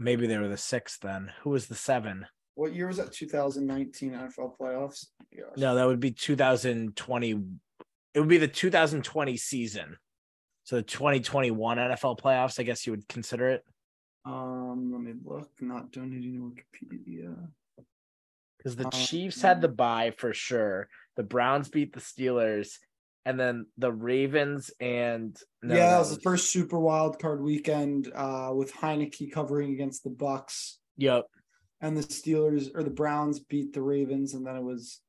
Maybe 0.00 0.26
they 0.26 0.38
were 0.38 0.48
the 0.48 0.56
six 0.56 0.98
then. 0.98 1.30
Who 1.42 1.50
was 1.50 1.66
the 1.66 1.76
seven? 1.76 2.26
What 2.56 2.74
year 2.74 2.88
was 2.88 2.96
that? 2.96 3.12
2019 3.12 4.12
NFL 4.12 4.58
playoffs. 4.58 5.06
Gosh. 5.34 5.56
No, 5.56 5.76
that 5.76 5.86
would 5.86 6.00
be 6.00 6.10
2020. 6.10 7.30
It 8.14 8.20
would 8.20 8.28
be 8.28 8.38
the 8.38 8.48
2020 8.48 9.36
season. 9.36 9.96
So 10.64 10.76
the 10.76 10.82
2021 10.82 11.78
NFL 11.78 12.18
playoffs, 12.18 12.58
I 12.58 12.64
guess 12.64 12.86
you 12.86 12.92
would 12.92 13.08
consider 13.08 13.48
it. 13.50 13.64
Um, 14.24 14.92
let 14.92 15.00
me 15.00 15.14
look. 15.24 15.50
Not 15.60 15.92
donating 15.92 16.34
to 16.34 16.86
Wikipedia. 16.86 17.48
Because 18.58 18.76
the 18.76 18.84
Um, 18.86 18.90
Chiefs 18.90 19.40
had 19.40 19.60
the 19.60 19.68
bye 19.68 20.12
for 20.18 20.34
sure. 20.34 20.88
The 21.16 21.22
Browns 21.22 21.68
beat 21.68 21.94
the 21.94 22.00
Steelers, 22.00 22.76
and 23.24 23.40
then 23.40 23.66
the 23.78 23.92
Ravens 23.92 24.70
and 24.80 25.36
no, 25.62 25.74
yeah, 25.74 25.90
that 25.90 25.98
was 25.98 26.14
the 26.14 26.20
first 26.20 26.50
Super 26.50 26.78
Wild 26.78 27.18
Card 27.18 27.42
weekend 27.42 28.10
uh, 28.14 28.52
with 28.54 28.72
Heineke 28.72 29.32
covering 29.32 29.72
against 29.72 30.04
the 30.04 30.10
Bucks, 30.10 30.78
Yep, 30.98 31.26
and 31.80 31.96
the 31.96 32.02
Steelers 32.02 32.70
or 32.74 32.82
the 32.82 32.90
Browns 32.90 33.40
beat 33.40 33.72
the 33.72 33.82
Ravens, 33.82 34.34
and 34.34 34.46
then 34.46 34.56
it 34.56 34.62
was 34.62 35.00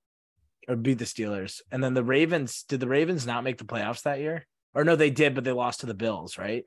or 0.67 0.75
beat 0.77 0.99
the 0.99 1.05
Steelers, 1.05 1.61
and 1.71 1.83
then 1.83 1.93
the 1.93 2.03
Ravens. 2.03 2.63
Did 2.63 2.79
the 2.79 2.87
Ravens 2.87 3.25
not 3.25 3.43
make 3.43 3.57
the 3.57 3.65
playoffs 3.65 4.03
that 4.03 4.19
year? 4.19 4.47
Or 4.73 4.85
no, 4.85 4.95
they 4.95 5.09
did, 5.09 5.35
but 5.35 5.43
they 5.43 5.51
lost 5.51 5.81
to 5.81 5.85
the 5.85 5.93
Bills, 5.93 6.37
right? 6.37 6.63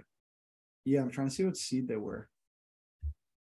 yeah. 0.84 1.00
I'm 1.00 1.10
trying 1.10 1.28
to 1.28 1.34
see 1.34 1.44
what 1.44 1.56
seed 1.56 1.88
they 1.88 1.96
were. 1.96 2.28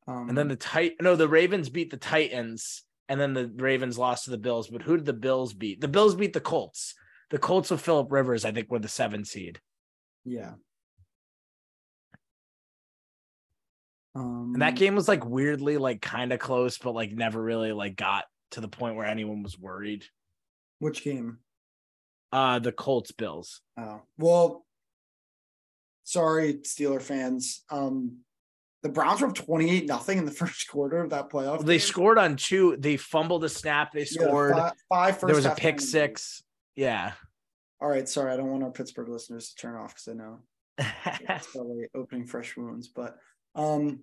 Um, 0.08 0.28
And 0.30 0.36
then 0.36 0.48
the 0.48 0.56
tit 0.56 0.96
no, 1.00 1.14
the 1.14 1.28
Ravens 1.28 1.68
beat 1.68 1.90
the 1.90 1.96
Titans, 1.98 2.82
and 3.08 3.20
then 3.20 3.34
the 3.34 3.46
Ravens 3.56 3.96
lost 3.98 4.24
to 4.24 4.30
the 4.30 4.38
Bills. 4.38 4.68
But 4.68 4.82
who 4.82 4.96
did 4.96 5.06
the 5.06 5.12
Bills 5.12 5.52
beat? 5.52 5.80
The 5.80 5.86
Bills 5.88 6.16
beat 6.16 6.32
the 6.32 6.40
Colts. 6.40 6.94
The 7.30 7.38
Colts 7.38 7.70
of 7.70 7.80
Philip 7.82 8.10
Rivers, 8.10 8.44
I 8.46 8.52
think, 8.52 8.70
were 8.70 8.78
the 8.80 8.88
seven 8.88 9.24
seed. 9.24 9.60
yeah. 10.24 10.54
Um, 14.14 14.52
And 14.54 14.62
that 14.62 14.76
game 14.76 14.94
was 14.94 15.08
like 15.08 15.24
weirdly 15.24 15.76
like 15.76 16.00
kind 16.00 16.32
of 16.32 16.40
close, 16.40 16.78
but 16.78 16.92
like 16.94 17.12
never 17.12 17.40
really 17.42 17.72
like 17.72 17.96
got 17.96 18.24
to 18.52 18.60
the 18.60 18.68
point 18.68 18.96
where 18.96 19.06
anyone 19.06 19.42
was 19.42 19.58
worried. 19.58 20.04
which 20.78 21.02
game? 21.04 21.38
Uh 22.32 22.58
the 22.58 22.72
Colts 22.72 23.12
Bills. 23.12 23.60
Oh 23.78 24.02
well, 24.18 24.66
sorry, 26.04 26.54
Steeler 26.54 27.00
fans. 27.02 27.62
Um, 27.70 28.18
the 28.82 28.88
Browns 28.88 29.20
were 29.20 29.28
up 29.28 29.34
28 29.34 29.86
nothing 29.86 30.18
in 30.18 30.24
the 30.24 30.30
first 30.42 30.68
quarter 30.68 31.02
of 31.02 31.10
that 31.10 31.30
playoff. 31.30 31.64
They 31.64 31.74
game. 31.74 31.80
scored 31.80 32.18
on 32.18 32.36
two. 32.36 32.76
They 32.78 32.96
fumbled 32.96 33.44
a 33.44 33.48
snap. 33.48 33.92
They 33.92 34.00
Yeah, 34.00 34.06
scored. 34.06 34.54
five, 34.56 34.72
five 34.88 35.14
first 35.18 35.26
there 35.26 35.36
was 35.36 35.46
a 35.46 35.54
pick 35.54 35.80
six. 35.80 36.42
Yeah. 36.76 37.12
All 37.80 37.88
right, 37.88 38.08
sorry, 38.08 38.32
I 38.32 38.36
don't 38.36 38.50
want 38.50 38.62
our 38.64 38.70
Pittsburgh 38.70 39.08
listeners 39.08 39.50
to 39.50 39.54
turn 39.56 39.76
off 39.76 39.94
because 39.94 40.08
I 40.08 40.12
know 40.14 40.40
it's 40.78 41.46
probably 41.52 41.86
opening 41.94 42.26
fresh 42.26 42.56
wounds, 42.56 42.88
but 42.88 43.16
um, 43.54 44.00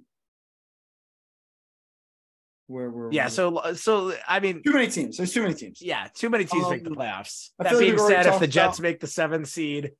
where 2.67 2.89
were 2.89 3.11
yeah. 3.11 3.25
we? 3.25 3.31
So 3.31 3.73
so 3.75 4.13
I 4.27 4.39
mean, 4.39 4.61
too 4.63 4.73
many 4.73 4.87
teams. 4.87 5.17
There's 5.17 5.33
too 5.33 5.41
many 5.43 5.53
teams. 5.53 5.81
yeah, 5.81 6.07
too 6.13 6.29
many 6.29 6.45
teams 6.45 6.69
make 6.69 6.83
the 6.83 6.89
Um, 6.89 6.95
playoffs. 6.95 7.49
I 7.59 7.63
That 7.63 7.69
feel 7.71 7.79
like 7.79 7.95
being 7.95 8.07
said, 8.07 8.25
if 8.25 8.39
the 8.39 8.47
Jets 8.47 8.79
about- 8.79 8.83
make 8.83 8.99
the 8.99 9.07
seventh 9.07 9.47
seed, 9.47 9.91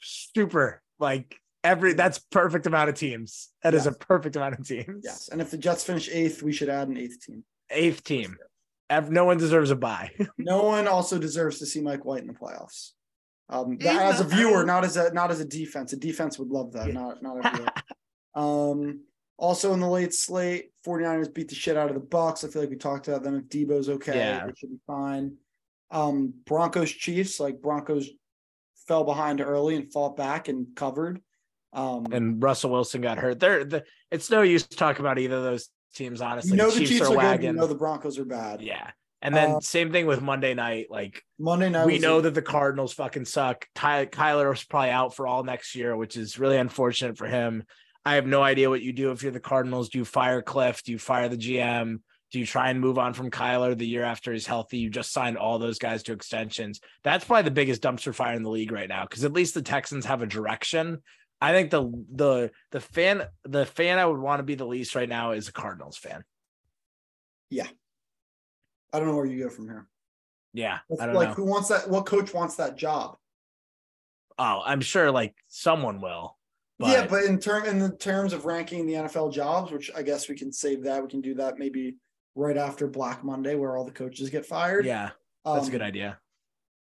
super. 0.00 0.82
Like 0.98 1.36
every 1.64 1.92
that's 1.94 2.18
perfect 2.18 2.66
amount 2.66 2.88
of 2.90 2.94
teams. 2.96 3.50
That 3.62 3.74
is 3.74 3.86
a 3.86 3.92
perfect 3.92 4.36
amount 4.36 4.58
of 4.58 4.66
teams. 4.66 5.02
Yes, 5.04 5.28
and 5.28 5.40
if 5.40 5.50
the 5.50 5.58
Jets 5.58 5.84
finish 5.84 6.08
eighth, 6.10 6.42
we 6.42 6.52
should 6.52 6.68
add 6.68 6.88
an 6.88 6.96
eighth 6.96 7.24
team. 7.24 7.44
Eighth 7.70 8.04
team. 8.04 8.36
Ev- 8.90 9.10
No 9.10 9.24
one 9.24 9.38
deserves 9.38 9.70
a 9.70 9.76
bye. 9.76 10.10
No 10.38 10.64
one 10.64 10.86
also 10.88 11.18
deserves 11.18 11.58
to 11.60 11.66
see 11.66 11.80
Mike 11.80 12.04
White 12.04 12.22
in 12.22 12.26
the 12.28 12.34
playoffs. 12.34 12.90
Um, 13.48 13.78
He's 13.78 13.86
as 13.88 14.20
a 14.20 14.24
viewer, 14.24 14.64
not 14.64 14.84
as 14.84 14.96
a 14.96 15.12
not 15.12 15.30
as 15.30 15.40
a 15.40 15.44
defense. 15.44 15.92
A 15.92 15.96
defense 15.96 16.38
would 16.38 16.48
love 16.48 16.72
that. 16.72 16.92
Not 16.92 17.22
not 17.22 17.44
a 17.44 17.50
viewer. 17.56 17.68
um, 18.34 19.00
Also 19.38 19.72
in 19.74 19.80
the 19.80 19.88
late 19.88 20.14
slate, 20.14 20.72
49ers 20.86 21.32
beat 21.32 21.48
the 21.48 21.54
shit 21.54 21.76
out 21.76 21.88
of 21.88 21.94
the 21.94 22.00
Bucks. 22.00 22.44
I 22.44 22.48
feel 22.48 22.62
like 22.62 22.70
we 22.70 22.76
talked 22.76 23.08
about 23.08 23.22
them. 23.22 23.36
If 23.36 23.44
Debo's 23.48 23.88
okay, 23.88 24.16
Yeah. 24.16 24.46
it 24.46 24.58
should 24.58 24.70
be 24.70 24.80
fine. 24.86 25.36
Um, 25.90 26.32
Broncos 26.46 26.90
Chiefs, 26.90 27.38
like 27.40 27.60
Broncos 27.60 28.08
fell 28.88 29.04
behind 29.04 29.40
early 29.42 29.76
and 29.76 29.92
fought 29.92 30.16
back 30.16 30.48
and 30.48 30.68
covered. 30.74 31.20
Um, 31.72 32.06
And 32.12 32.42
Russell 32.42 32.70
Wilson 32.70 33.00
got 33.00 33.18
hurt. 33.18 33.40
They're 33.40 33.64
the 33.64 33.84
it's 34.10 34.30
no 34.30 34.42
use 34.42 34.66
to 34.66 34.76
talk 34.76 34.98
about 34.98 35.18
either 35.18 35.36
of 35.36 35.42
those 35.42 35.68
teams, 35.94 36.20
honestly. 36.20 36.50
you 36.52 36.56
know 36.56 36.70
the 36.70 36.80
the 36.80 36.86
Chiefs, 36.86 37.08
are, 37.08 37.14
good. 37.36 37.42
You 37.44 37.52
know 37.52 37.66
the 37.66 37.74
Broncos 37.74 38.18
are 38.18 38.24
bad. 38.24 38.60
yeah. 38.62 38.90
And 39.24 39.34
then 39.36 39.52
Uh, 39.52 39.60
same 39.60 39.92
thing 39.92 40.06
with 40.06 40.20
Monday 40.20 40.52
night. 40.52 40.88
Like 40.90 41.22
Monday 41.38 41.70
night. 41.70 41.86
we 41.86 41.98
know 41.98 42.18
a- 42.18 42.22
that 42.22 42.34
the 42.34 42.42
Cardinals 42.42 42.92
fucking 42.92 43.24
suck. 43.24 43.66
Ty, 43.74 44.06
Kyler 44.06 44.50
was 44.50 44.64
probably 44.64 44.90
out 44.90 45.14
for 45.14 45.26
all 45.26 45.44
next 45.44 45.74
year, 45.76 45.96
which 45.96 46.16
is 46.16 46.38
really 46.38 46.56
unfortunate 46.56 47.16
for 47.16 47.26
him. 47.26 47.62
I 48.04 48.16
have 48.16 48.26
no 48.26 48.42
idea 48.42 48.68
what 48.68 48.82
you 48.82 48.92
do 48.92 49.12
if 49.12 49.22
you're 49.22 49.30
the 49.30 49.38
Cardinals. 49.38 49.90
Do 49.90 49.98
you 49.98 50.04
fire 50.04 50.42
Cliff? 50.42 50.82
Do 50.82 50.90
you 50.90 50.98
fire 50.98 51.28
the 51.28 51.36
GM? 51.36 52.00
Do 52.32 52.38
you 52.40 52.46
try 52.46 52.70
and 52.70 52.80
move 52.80 52.98
on 52.98 53.12
from 53.12 53.30
Kyler 53.30 53.76
the 53.78 53.86
year 53.86 54.02
after 54.02 54.32
he's 54.32 54.46
healthy? 54.46 54.78
You 54.78 54.90
just 54.90 55.12
signed 55.12 55.36
all 55.38 55.58
those 55.60 55.78
guys 55.78 56.02
to 56.04 56.12
extensions. 56.12 56.80
That's 57.04 57.24
probably 57.24 57.44
the 57.44 57.50
biggest 57.52 57.80
dumpster 57.82 58.12
fire 58.14 58.34
in 58.34 58.42
the 58.42 58.50
league 58.50 58.72
right 58.72 58.88
now 58.88 59.02
because 59.04 59.24
at 59.24 59.32
least 59.34 59.54
the 59.54 59.62
Texans 59.62 60.06
have 60.06 60.22
a 60.22 60.26
direction. 60.26 61.02
I 61.42 61.52
think 61.52 61.70
the 61.70 61.82
the 62.12 62.50
the 62.70 62.80
fan 62.80 63.24
the 63.44 63.66
fan 63.66 63.98
I 63.98 64.06
would 64.06 64.20
want 64.20 64.38
to 64.38 64.44
be 64.44 64.54
the 64.54 64.64
least 64.66 64.94
right 64.94 65.08
now 65.08 65.32
is 65.32 65.48
a 65.48 65.52
Cardinals 65.52 65.96
fan. 65.96 66.22
Yeah. 67.50 67.66
I 68.92 68.98
don't 68.98 69.08
know 69.08 69.16
where 69.16 69.26
you 69.26 69.42
go 69.42 69.50
from 69.50 69.66
here. 69.66 69.88
Yeah, 70.54 70.78
I 71.00 71.06
don't 71.06 71.14
like 71.14 71.30
know. 71.30 71.34
who 71.34 71.44
wants 71.44 71.68
that? 71.68 71.88
What 71.88 72.04
coach 72.06 72.34
wants 72.34 72.56
that 72.56 72.76
job? 72.76 73.16
Oh, 74.38 74.62
I'm 74.64 74.80
sure 74.82 75.10
like 75.10 75.34
someone 75.48 76.00
will. 76.02 76.36
yeah, 76.78 77.06
but 77.06 77.24
in 77.24 77.38
term 77.38 77.64
in 77.64 77.78
the 77.78 77.90
terms 77.96 78.32
of 78.34 78.44
ranking 78.44 78.86
the 78.86 78.92
NFL 78.94 79.32
jobs, 79.32 79.72
which 79.72 79.90
I 79.96 80.02
guess 80.02 80.28
we 80.28 80.36
can 80.36 80.52
save 80.52 80.84
that. 80.84 81.02
We 81.02 81.08
can 81.08 81.22
do 81.22 81.34
that 81.36 81.58
maybe 81.58 81.96
right 82.34 82.56
after 82.58 82.86
Black 82.86 83.24
Monday, 83.24 83.54
where 83.54 83.76
all 83.76 83.84
the 83.84 83.92
coaches 83.92 84.28
get 84.30 84.44
fired. 84.44 84.84
yeah, 84.84 85.10
that's 85.44 85.68
a 85.68 85.70
good 85.70 85.80
Um, 85.82 85.86
idea. 85.88 86.18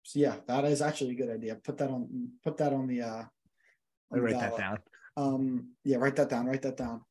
So 0.04 0.20
yeah, 0.20 0.36
that 0.48 0.66
is 0.66 0.82
actually 0.82 1.12
a 1.12 1.16
good 1.16 1.30
idea. 1.30 1.56
Put 1.56 1.78
that 1.78 1.89
on. 1.89 2.30
Put 2.43 2.58
that 2.58 2.74
on 2.74 2.88
the. 2.88 3.02
uh 3.02 3.24
I 4.14 4.18
write 4.18 4.39
that 4.39 4.58
down. 4.58 4.80
Um. 5.18 5.70
Yeah, 5.84 5.97
write 5.97 6.16
that 6.18 6.30
down. 6.30 6.45
Write 6.45 6.62
that 6.64 6.78
down. 6.78 7.01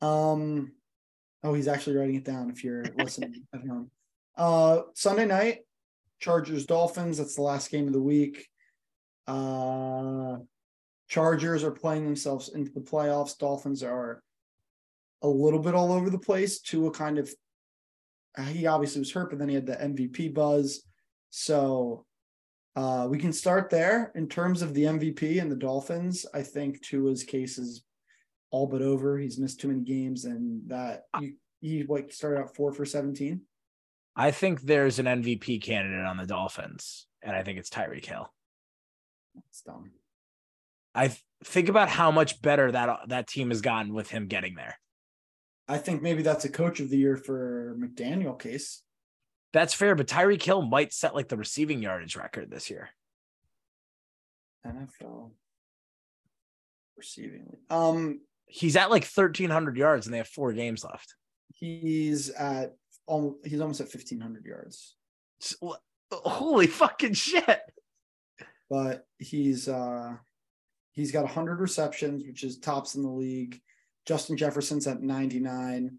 Um. 0.00 0.72
Oh, 1.42 1.54
he's 1.54 1.68
actually 1.68 1.96
writing 1.96 2.16
it 2.16 2.24
down. 2.24 2.50
If 2.50 2.62
you're 2.64 2.84
listening 2.98 3.46
at 3.54 3.60
home. 3.66 3.90
Uh, 4.36 4.82
Sunday 4.94 5.26
night, 5.26 5.60
Chargers 6.18 6.66
Dolphins. 6.66 7.18
That's 7.18 7.36
the 7.36 7.42
last 7.42 7.70
game 7.70 7.86
of 7.86 7.92
the 7.92 8.02
week. 8.02 8.48
Uh, 9.26 10.38
Chargers 11.08 11.64
are 11.64 11.70
playing 11.70 12.04
themselves 12.04 12.50
into 12.50 12.70
the 12.72 12.80
playoffs. 12.80 13.36
Dolphins 13.36 13.82
are 13.82 14.22
a 15.22 15.28
little 15.28 15.58
bit 15.58 15.74
all 15.74 15.92
over 15.92 16.08
the 16.08 16.18
place. 16.18 16.60
Tua 16.60 16.90
kind 16.90 17.18
of, 17.18 17.28
he 18.48 18.66
obviously 18.66 19.00
was 19.00 19.12
hurt, 19.12 19.30
but 19.30 19.38
then 19.38 19.48
he 19.48 19.54
had 19.54 19.66
the 19.66 19.76
MVP 19.76 20.32
buzz. 20.32 20.82
So 21.30 22.06
uh, 22.80 23.06
we 23.06 23.18
can 23.18 23.32
start 23.32 23.68
there 23.68 24.10
in 24.14 24.26
terms 24.26 24.62
of 24.62 24.72
the 24.72 24.84
MVP 24.84 25.38
and 25.38 25.52
the 25.52 25.56
Dolphins. 25.56 26.24
I 26.32 26.40
think 26.42 26.80
Tua's 26.80 27.22
case 27.22 27.58
is 27.58 27.84
all 28.50 28.66
but 28.66 28.80
over. 28.80 29.18
He's 29.18 29.38
missed 29.38 29.60
too 29.60 29.68
many 29.68 29.82
games, 29.82 30.24
and 30.24 30.62
that 30.68 31.02
he, 31.18 31.34
he 31.60 31.82
like 31.82 32.10
started 32.10 32.40
out 32.40 32.56
four 32.56 32.72
for 32.72 32.86
seventeen. 32.86 33.42
I 34.16 34.30
think 34.30 34.62
there's 34.62 34.98
an 34.98 35.04
MVP 35.04 35.60
candidate 35.62 36.06
on 36.06 36.16
the 36.16 36.26
Dolphins, 36.26 37.06
and 37.20 37.36
I 37.36 37.42
think 37.42 37.58
it's 37.58 37.68
Tyreek 37.68 38.06
Hill. 38.06 38.32
It's 39.50 39.60
dumb. 39.60 39.90
I 40.94 41.08
th- 41.08 41.22
think 41.44 41.68
about 41.68 41.90
how 41.90 42.10
much 42.10 42.40
better 42.40 42.72
that 42.72 43.08
that 43.08 43.26
team 43.26 43.50
has 43.50 43.60
gotten 43.60 43.92
with 43.92 44.08
him 44.08 44.26
getting 44.26 44.54
there. 44.54 44.78
I 45.68 45.76
think 45.76 46.00
maybe 46.00 46.22
that's 46.22 46.46
a 46.46 46.50
coach 46.50 46.80
of 46.80 46.88
the 46.88 46.96
year 46.96 47.18
for 47.18 47.76
McDaniel 47.78 48.40
case. 48.40 48.82
That's 49.52 49.74
fair, 49.74 49.94
but 49.94 50.06
Tyreek 50.06 50.42
Hill 50.42 50.62
might 50.62 50.92
set 50.92 51.14
like 51.14 51.28
the 51.28 51.36
receiving 51.36 51.82
yardage 51.82 52.16
record 52.16 52.50
this 52.50 52.70
year. 52.70 52.90
NFL 54.66 55.30
receiving. 56.96 57.56
Um, 57.70 58.20
He's 58.46 58.76
at 58.76 58.90
like 58.90 59.04
1,300 59.04 59.76
yards, 59.76 60.06
and 60.06 60.12
they 60.14 60.18
have 60.18 60.28
four 60.28 60.52
games 60.52 60.84
left. 60.84 61.14
he's 61.54 62.30
at 62.30 62.74
almost 63.06 63.36
he's 63.46 63.60
almost 63.60 63.80
at 63.80 63.88
fifteen 63.88 64.20
hundred 64.20 64.44
yards, 64.44 64.96
S- 65.40 65.54
wh- 65.64 65.76
Holy 66.12 66.66
fucking 66.66 67.12
shit! 67.14 67.60
but 68.68 69.06
he's 69.18 69.68
uh 69.68 70.14
he's 70.92 71.12
got 71.12 71.28
hundred 71.28 71.60
receptions, 71.60 72.24
which 72.26 72.42
is 72.42 72.58
tops 72.58 72.96
in 72.96 73.02
the 73.02 73.08
league. 73.08 73.60
Justin 74.04 74.36
Jefferson's 74.36 74.86
at 74.88 75.00
ninety 75.00 75.38
nine. 75.38 75.98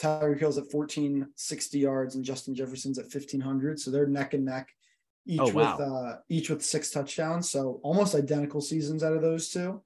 Tyreek 0.00 0.38
Hill's 0.38 0.58
at 0.58 0.70
fourteen 0.70 1.26
sixty 1.34 1.78
yards, 1.80 2.14
and 2.14 2.24
Justin 2.24 2.54
Jefferson's 2.54 2.98
at 2.98 3.10
fifteen 3.10 3.40
hundred. 3.40 3.80
So 3.80 3.90
they're 3.90 4.06
neck 4.06 4.34
and 4.34 4.44
neck, 4.44 4.68
each 5.26 5.40
Oh, 5.40 5.50
wow. 5.50 5.76
with 5.76 5.88
uh 5.88 6.16
each 6.28 6.50
with 6.50 6.64
six 6.64 6.90
touchdowns. 6.90 7.50
So 7.50 7.80
almost 7.82 8.14
identical 8.14 8.60
seasons 8.60 9.02
out 9.02 9.14
of 9.14 9.22
those 9.22 9.48
two. 9.50 9.82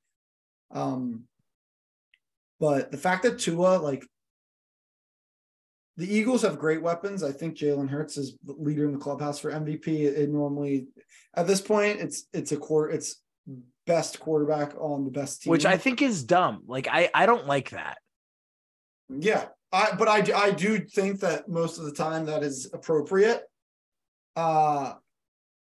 Um, 0.71 1.25
but 2.61 2.91
the 2.91 2.99
fact 2.99 3.23
that 3.25 3.39
Tua 3.39 3.79
like 3.79 4.05
the 5.99 6.13
Eagles 6.15 6.43
have 6.43 6.59
great 6.59 6.81
weapons. 6.83 7.23
I 7.23 7.33
think 7.33 7.57
Jalen 7.57 7.89
Hurts 7.89 8.17
is 8.17 8.37
the 8.45 8.55
leader 8.55 8.87
in 8.87 8.93
the 8.93 8.99
clubhouse 8.99 9.39
for 9.39 9.51
MVP. 9.53 9.87
It, 9.89 10.17
it 10.19 10.31
normally 10.31 10.87
at 11.35 11.47
this 11.47 11.61
point 11.61 12.01
it's 12.01 12.25
it's 12.33 12.53
a 12.53 12.57
core 12.57 12.89
it's 12.91 13.17
best 13.87 14.21
quarterback 14.21 14.75
on 14.79 15.05
the 15.05 15.11
best 15.11 15.43
team. 15.43 15.51
Which 15.51 15.67
I 15.67 15.77
think 15.77 16.01
is 16.01 16.25
dumb. 16.25 16.63
Like 16.67 16.89
I, 16.91 17.11
I 17.13 17.27
don't 17.27 17.47
like 17.47 17.71
that. 17.71 17.99
yeah. 19.09 19.47
I 19.73 19.95
but 19.99 20.09
I 20.09 20.25
I 20.37 20.51
do 20.51 20.79
think 20.81 21.21
that 21.21 21.49
most 21.49 21.79
of 21.79 21.85
the 21.85 21.93
time 21.93 22.27
that 22.27 22.43
is 22.43 22.71
appropriate. 22.73 23.43
Uh 24.37 24.95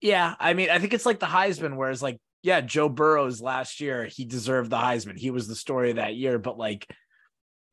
Yeah, 0.00 0.34
I 0.38 0.54
mean, 0.54 0.70
I 0.70 0.78
think 0.78 0.94
it's 0.94 1.06
like 1.06 1.20
the 1.20 1.26
Heisman, 1.26 1.76
whereas 1.76 2.02
like, 2.02 2.18
yeah, 2.42 2.60
Joe 2.60 2.88
Burrows 2.88 3.40
last 3.40 3.80
year, 3.80 4.04
he 4.06 4.24
deserved 4.24 4.70
the 4.70 4.78
Heisman. 4.78 5.18
He 5.18 5.30
was 5.30 5.46
the 5.48 5.54
story 5.54 5.90
of 5.90 5.96
that 5.96 6.14
year, 6.14 6.38
but 6.38 6.56
like, 6.58 6.86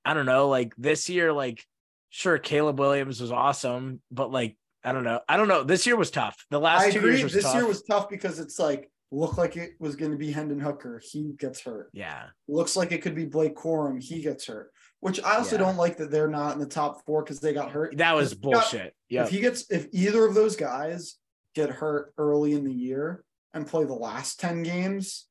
I 0.03 0.13
don't 0.13 0.25
know, 0.25 0.49
like 0.49 0.73
this 0.77 1.09
year, 1.09 1.31
like, 1.33 1.63
sure, 2.09 2.37
Caleb 2.37 2.79
Williams 2.79 3.19
was 3.21 3.31
awesome, 3.31 4.01
but 4.11 4.31
like, 4.31 4.57
I 4.83 4.91
don't 4.93 5.03
know, 5.03 5.19
I 5.27 5.35
don't 5.37 5.47
know. 5.49 5.63
This 5.63 5.85
year 5.85 5.95
was 5.97 6.11
tough. 6.11 6.45
The 6.49 6.59
last 6.59 6.83
I 6.83 6.91
two 6.91 6.99
agree. 6.99 7.17
years 7.19 7.33
This 7.33 7.43
tough. 7.43 7.55
year 7.55 7.65
was 7.67 7.83
tough 7.83 8.09
because 8.09 8.39
it's 8.39 8.59
like 8.59 8.89
looked 9.11 9.37
like 9.37 9.55
it 9.57 9.71
was 9.79 9.95
going 9.95 10.11
to 10.11 10.17
be 10.17 10.31
Hendon 10.31 10.59
Hooker. 10.59 11.01
He 11.03 11.33
gets 11.37 11.61
hurt. 11.61 11.89
yeah, 11.93 12.27
Looks 12.47 12.75
like 12.77 12.91
it 12.93 13.01
could 13.01 13.15
be 13.15 13.25
Blake 13.25 13.55
Corum. 13.55 14.01
He 14.01 14.21
gets 14.21 14.45
hurt. 14.47 14.71
Which 14.99 15.21
I 15.23 15.35
also 15.37 15.55
Yeah. 15.55 15.63
don't 15.63 15.77
like 15.77 15.97
that 15.97 16.09
they're 16.11 16.27
not 16.27 16.53
in 16.53 16.59
the 16.59 16.65
top 16.65 17.05
four 17.05 17.23
because 17.23 17.39
they 17.39 17.53
got 17.53 17.71
hurt. 17.71 17.95
that 17.97 18.13
was 18.15 18.31
If 18.31 18.39
he 18.39 18.43
got- 18.43 18.51
bullshit. 18.71 18.95
Yeah, 19.09 19.23
If 19.23 19.29
he 19.29 19.39
gets 19.39 19.69
if 19.69 19.87
either 19.91 20.25
of 20.25 20.33
those 20.33 20.55
guys 20.55 21.17
get 21.53 21.69
hurt 21.69 22.13
early 22.17 22.53
in 22.53 22.63
the 22.63 22.73
year 22.73 23.23
and 23.53 23.65
play 23.67 23.85
the 23.85 23.93
last 23.93 24.39
10 24.39 24.63
games, 24.63 25.27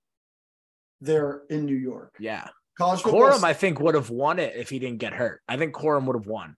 they're 1.01 1.43
in 1.51 1.67
New 1.67 1.75
York. 1.77 2.15
yeah. 2.21 2.49
College. 2.79 3.01
Corum, 3.01 3.43
I 3.43 3.55
think, 3.55 3.81
would 3.81 3.95
have 3.95 4.11
won 4.11 4.39
it 4.39 4.55
if 4.55 4.69
he 4.69 4.79
didn't 4.79 4.99
get 4.99 5.15
hurt. 5.15 5.41
I 5.49 5.57
think 5.57 5.75
Corum 5.75 6.05
would 6.07 6.17
have 6.17 6.27
won. 6.27 6.57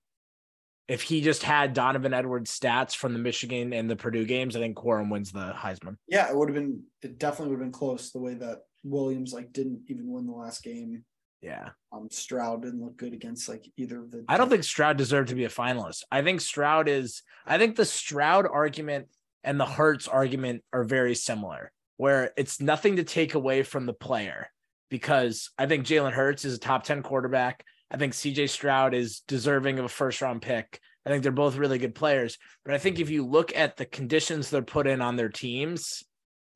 If 0.89 1.03
he 1.03 1.21
just 1.21 1.45
had 1.45 1.75
Donovan 1.75 2.13
Edwards 2.13 2.51
stats 2.59 2.97
from 2.97 3.13
the 3.13 3.21
Michigan 3.21 3.73
and 3.73 3.89
the 3.89 3.95
Purdue 3.95 4.25
games, 4.27 4.57
I 4.57 4.59
think 4.59 4.77
Corum 4.77 5.11
wins 5.13 5.31
the 5.31 5.53
Heisman. 5.55 5.97
yeah, 6.09 6.29
it 6.29 6.37
would 6.37 6.49
have 6.49 6.57
been 6.57 6.83
it 7.03 7.19
definitely 7.19 7.51
would 7.55 7.61
have 7.63 7.67
been 7.71 7.79
close 7.79 8.11
the 8.11 8.19
way 8.19 8.35
that 8.35 8.63
Williams 8.83 9.33
like 9.33 9.53
didn't 9.53 9.83
even 9.89 10.09
win 10.11 10.27
the 10.27 10.33
last 10.33 10.63
game. 10.65 11.05
Yeah. 11.41 11.71
Um 11.93 12.09
Stroud 12.11 12.63
didn't 12.63 12.83
look 12.83 12.97
good 12.97 13.13
against 13.13 13.49
like 13.49 13.71
either 13.77 14.01
of 14.01 14.11
the 14.11 14.25
I 14.29 14.37
don't 14.37 14.49
think 14.49 14.65
Stroud 14.65 14.97
deserved 14.97 15.29
to 15.29 15.35
be 15.35 15.45
a 15.45 15.51
finalist. 15.51 16.03
I 16.11 16.23
think 16.23 16.41
Stroud 16.41 16.89
is, 16.89 17.23
I 17.47 17.59
think 17.59 17.77
the 17.77 17.85
Stroud 17.85 18.47
argument 18.51 19.09
and 19.45 19.59
the 19.59 19.67
Hurts 19.67 20.09
argument 20.09 20.65
are 20.73 20.85
very 20.85 21.15
similar, 21.15 21.73
where 21.97 22.33
it's 22.37 22.61
nothing 22.61 22.97
to 22.97 23.05
take 23.05 23.35
away 23.35 23.63
from 23.63 23.87
the 23.87 23.93
player 23.93 24.51
because 24.91 25.51
I 25.59 25.67
think 25.67 25.87
Jalen 25.87 26.13
Hurts 26.13 26.45
is 26.45 26.55
a 26.55 26.59
top 26.59 26.85
10 26.85 27.03
quarterback. 27.03 27.65
I 27.91 27.97
think 27.97 28.13
CJ 28.13 28.51
Stroud 28.51 28.95
is 28.95 29.21
deserving 29.21 29.79
of 29.79 29.85
a 29.85 29.89
first 29.89 30.21
round 30.21 30.43
pick. 30.43 30.81
I 31.07 31.11
think 31.11 31.23
they're 31.23 31.33
both 31.33 31.57
really 31.57 31.79
good 31.79 31.95
players. 31.95 32.37
But 32.65 32.75
I 32.75 32.79
think 32.79 32.99
if 32.99 33.09
you 33.09 33.25
look 33.25 33.57
at 33.57 33.77
the 33.77 33.87
conditions 33.87 34.51
they're 34.51 34.63
put 34.63 34.87
in 34.87 35.01
on 35.01 35.17
their 35.17 35.31
teams, 35.31 36.03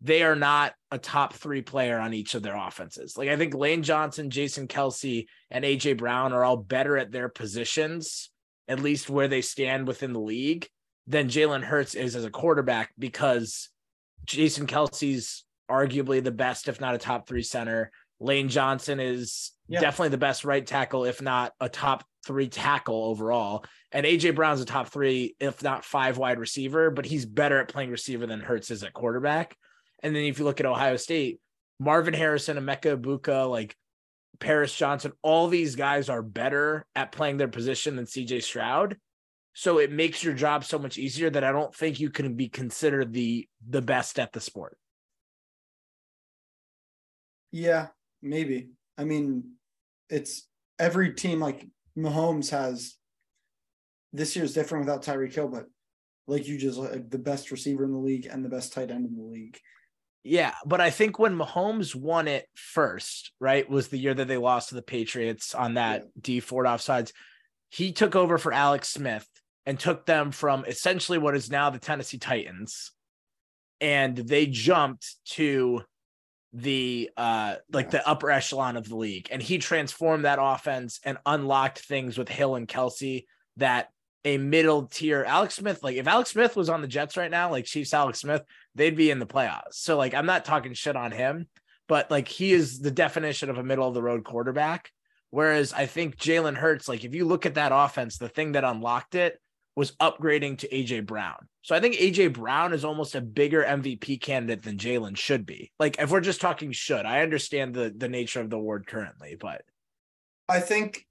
they 0.04 0.22
are 0.24 0.34
not 0.34 0.74
a 0.90 0.98
top 0.98 1.32
three 1.32 1.62
player 1.62 1.98
on 1.98 2.12
each 2.12 2.34
of 2.34 2.42
their 2.42 2.56
offenses. 2.56 3.16
Like 3.16 3.28
I 3.28 3.36
think 3.36 3.54
Lane 3.54 3.82
Johnson, 3.84 4.30
Jason 4.30 4.66
Kelce, 4.66 5.26
and 5.50 5.64
AJ 5.64 5.96
Brown 5.98 6.32
are 6.32 6.44
all 6.44 6.56
better 6.56 6.96
at 6.96 7.12
their 7.12 7.28
positions, 7.28 8.30
at 8.66 8.80
least 8.80 9.08
where 9.08 9.28
they 9.28 9.42
stand 9.42 9.86
within 9.86 10.12
the 10.12 10.20
league, 10.20 10.68
than 11.06 11.28
Jalen 11.28 11.62
Hurts 11.62 11.94
is 11.94 12.16
as 12.16 12.24
a 12.24 12.30
quarterback 12.30 12.92
because 12.98 13.68
Jason 14.24 14.66
Kelce's 14.66 15.44
arguably 15.70 16.22
the 16.22 16.30
best, 16.32 16.68
if 16.68 16.80
not 16.80 16.94
a 16.94 16.98
top 16.98 17.28
three 17.28 17.42
center. 17.42 17.90
Lane 18.20 18.48
Johnson 18.48 19.00
is 19.00 19.52
Yeah. 19.68 19.80
definitely 19.80 20.10
the 20.10 20.18
best 20.18 20.44
right 20.44 20.66
tackle, 20.66 21.04
if 21.04 21.22
not 21.22 21.52
a 21.60 21.68
top 21.68 22.04
three 22.26 22.48
tackle 22.48 23.04
overall. 23.04 23.64
And 23.90 24.04
AJ 24.06 24.32
Brown's 24.34 24.60
a 24.60 24.64
top 24.64 24.88
three, 24.88 25.34
if 25.40 25.62
not 25.62 25.84
five 25.84 26.18
wide 26.18 26.38
receiver, 26.38 26.90
but 26.90 27.04
he's 27.04 27.24
better 27.24 27.58
at 27.58 27.68
playing 27.68 27.90
receiver 27.90 28.26
than 28.26 28.40
Hurts 28.40 28.70
is 28.70 28.82
at 28.84 28.92
quarterback. 28.92 29.56
And 30.02 30.14
then 30.14 30.24
if 30.24 30.38
you 30.38 30.44
look 30.44 30.60
at 30.60 30.66
Ohio 30.66 30.96
State, 30.96 31.40
Marvin 31.78 32.14
Harrison 32.14 32.58
and 32.58 32.66
Emeka 32.66 32.96
Egbuka, 32.96 33.48
like 33.48 33.76
Paris 34.40 34.74
Johnson, 34.74 35.12
all 35.22 35.48
these 35.48 35.76
guys 35.76 36.08
are 36.08 36.22
better 36.22 36.86
at 36.94 37.12
playing 37.12 37.36
their 37.36 37.48
position 37.48 37.96
than 37.96 38.06
CJ 38.06 38.42
Stroud. 38.42 38.96
So 39.54 39.78
it 39.78 39.92
makes 39.92 40.24
your 40.24 40.34
job 40.34 40.64
so 40.64 40.78
much 40.78 40.98
easier 40.98 41.28
that 41.30 41.44
I 41.44 41.52
don't 41.52 41.74
think 41.74 42.00
you 42.00 42.10
can 42.10 42.34
be 42.34 42.48
considered 42.48 43.12
the 43.12 43.48
the 43.68 43.82
best 43.82 44.18
at 44.18 44.32
the 44.32 44.40
sport. 44.40 44.78
Yeah, 47.50 47.88
maybe. 48.22 48.70
I 48.96 49.04
mean, 49.04 49.52
it's 50.08 50.48
every 50.78 51.12
team 51.14 51.38
like 51.38 51.66
Mahomes 51.96 52.50
has 52.50 52.96
this 54.12 54.34
year's 54.34 54.54
different 54.54 54.86
without 54.86 55.04
Tyreek 55.04 55.34
Hill, 55.34 55.48
but 55.48 55.66
like 56.26 56.46
you 56.48 56.58
just 56.58 56.78
like 56.78 57.10
the 57.10 57.18
best 57.18 57.50
receiver 57.50 57.84
in 57.84 57.92
the 57.92 57.98
league 57.98 58.26
and 58.30 58.44
the 58.44 58.48
best 58.48 58.72
tight 58.72 58.90
end 58.90 59.06
in 59.06 59.16
the 59.16 59.22
league. 59.22 59.58
Yeah, 60.24 60.54
but 60.64 60.80
I 60.80 60.90
think 60.90 61.18
when 61.18 61.36
Mahomes 61.36 61.94
won 61.94 62.28
it 62.28 62.46
first, 62.54 63.32
right, 63.40 63.68
was 63.68 63.88
the 63.88 63.98
year 63.98 64.14
that 64.14 64.28
they 64.28 64.36
lost 64.36 64.68
to 64.68 64.76
the 64.76 64.82
Patriots 64.82 65.54
on 65.54 65.74
that 65.74 66.02
yeah. 66.02 66.08
Dee 66.20 66.40
Ford 66.40 66.66
offsides. 66.66 67.12
He 67.70 67.92
took 67.92 68.14
over 68.14 68.38
for 68.38 68.52
Alex 68.52 68.88
Smith 68.88 69.26
and 69.66 69.78
took 69.78 70.06
them 70.06 70.30
from 70.30 70.64
essentially 70.64 71.18
what 71.18 71.34
is 71.34 71.50
now 71.50 71.70
the 71.70 71.78
Tennessee 71.78 72.18
Titans, 72.18 72.92
and 73.80 74.16
they 74.16 74.46
jumped 74.46 75.16
to 75.30 75.82
the 76.54 77.08
uh 77.16 77.54
like 77.72 77.90
the 77.90 78.06
upper 78.06 78.30
echelon 78.30 78.76
of 78.76 78.86
the 78.86 78.94
league 78.94 79.28
and 79.30 79.42
he 79.42 79.56
transformed 79.56 80.26
that 80.26 80.38
offense 80.38 81.00
and 81.02 81.16
unlocked 81.24 81.78
things 81.78 82.18
with 82.18 82.28
Hill 82.28 82.56
and 82.56 82.68
Kelce 82.68 83.24
that 83.56 83.88
a 84.24 84.38
middle 84.38 84.86
tier 84.86 85.24
Alex 85.24 85.56
Smith 85.56 85.82
like 85.82 85.96
if 85.96 86.06
Alex 86.06 86.30
Smith 86.30 86.56
was 86.56 86.68
on 86.68 86.80
the 86.80 86.88
Jets 86.88 87.16
right 87.16 87.30
now 87.30 87.50
like 87.50 87.64
Chiefs 87.64 87.94
Alex 87.94 88.20
Smith 88.20 88.42
they'd 88.74 88.96
be 88.96 89.10
in 89.10 89.18
the 89.18 89.26
playoffs 89.26 89.74
so 89.74 89.96
like 89.96 90.14
I'm 90.14 90.26
not 90.26 90.44
talking 90.44 90.74
shit 90.74 90.96
on 90.96 91.10
him 91.12 91.48
but 91.88 92.10
like 92.10 92.28
he 92.28 92.52
is 92.52 92.78
the 92.78 92.90
definition 92.90 93.50
of 93.50 93.58
a 93.58 93.64
middle 93.64 93.88
of 93.88 93.94
the 93.94 94.02
road 94.02 94.24
quarterback 94.24 94.90
whereas 95.30 95.72
I 95.72 95.86
think 95.86 96.16
Jalen 96.16 96.56
Hurts 96.56 96.88
like 96.88 97.04
if 97.04 97.14
you 97.14 97.24
look 97.24 97.46
at 97.46 97.54
that 97.54 97.72
offense 97.74 98.18
the 98.18 98.28
thing 98.28 98.52
that 98.52 98.64
unlocked 98.64 99.14
it 99.14 99.38
was 99.74 99.92
upgrading 99.96 100.58
to 100.58 100.68
AJ 100.68 101.06
Brown. 101.06 101.48
So 101.62 101.74
I 101.74 101.80
think 101.80 101.94
AJ 101.94 102.34
Brown 102.34 102.72
is 102.72 102.84
almost 102.84 103.14
a 103.14 103.20
bigger 103.20 103.64
MVP 103.64 104.20
candidate 104.20 104.62
than 104.62 104.76
Jalen 104.76 105.16
should 105.16 105.46
be. 105.46 105.72
Like 105.78 105.98
if 105.98 106.10
we're 106.10 106.20
just 106.20 106.40
talking 106.40 106.72
should, 106.72 107.06
I 107.06 107.22
understand 107.22 107.74
the 107.74 107.92
the 107.96 108.08
nature 108.08 108.40
of 108.40 108.50
the 108.50 108.56
award 108.56 108.86
currently, 108.86 109.36
but 109.40 109.62
I 110.48 110.60
think 110.60 111.06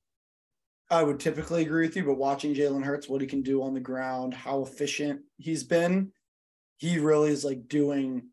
I 0.91 1.03
would 1.03 1.21
typically 1.21 1.61
agree 1.61 1.87
with 1.87 1.95
you, 1.95 2.03
but 2.03 2.17
watching 2.17 2.53
Jalen 2.53 2.83
Hurts, 2.83 3.07
what 3.07 3.21
he 3.21 3.27
can 3.27 3.41
do 3.41 3.63
on 3.63 3.73
the 3.73 3.79
ground, 3.79 4.33
how 4.33 4.61
efficient 4.61 5.21
he's 5.37 5.63
been, 5.63 6.11
he 6.77 6.99
really 6.99 7.31
is 7.31 7.45
like 7.45 7.69
doing 7.69 8.23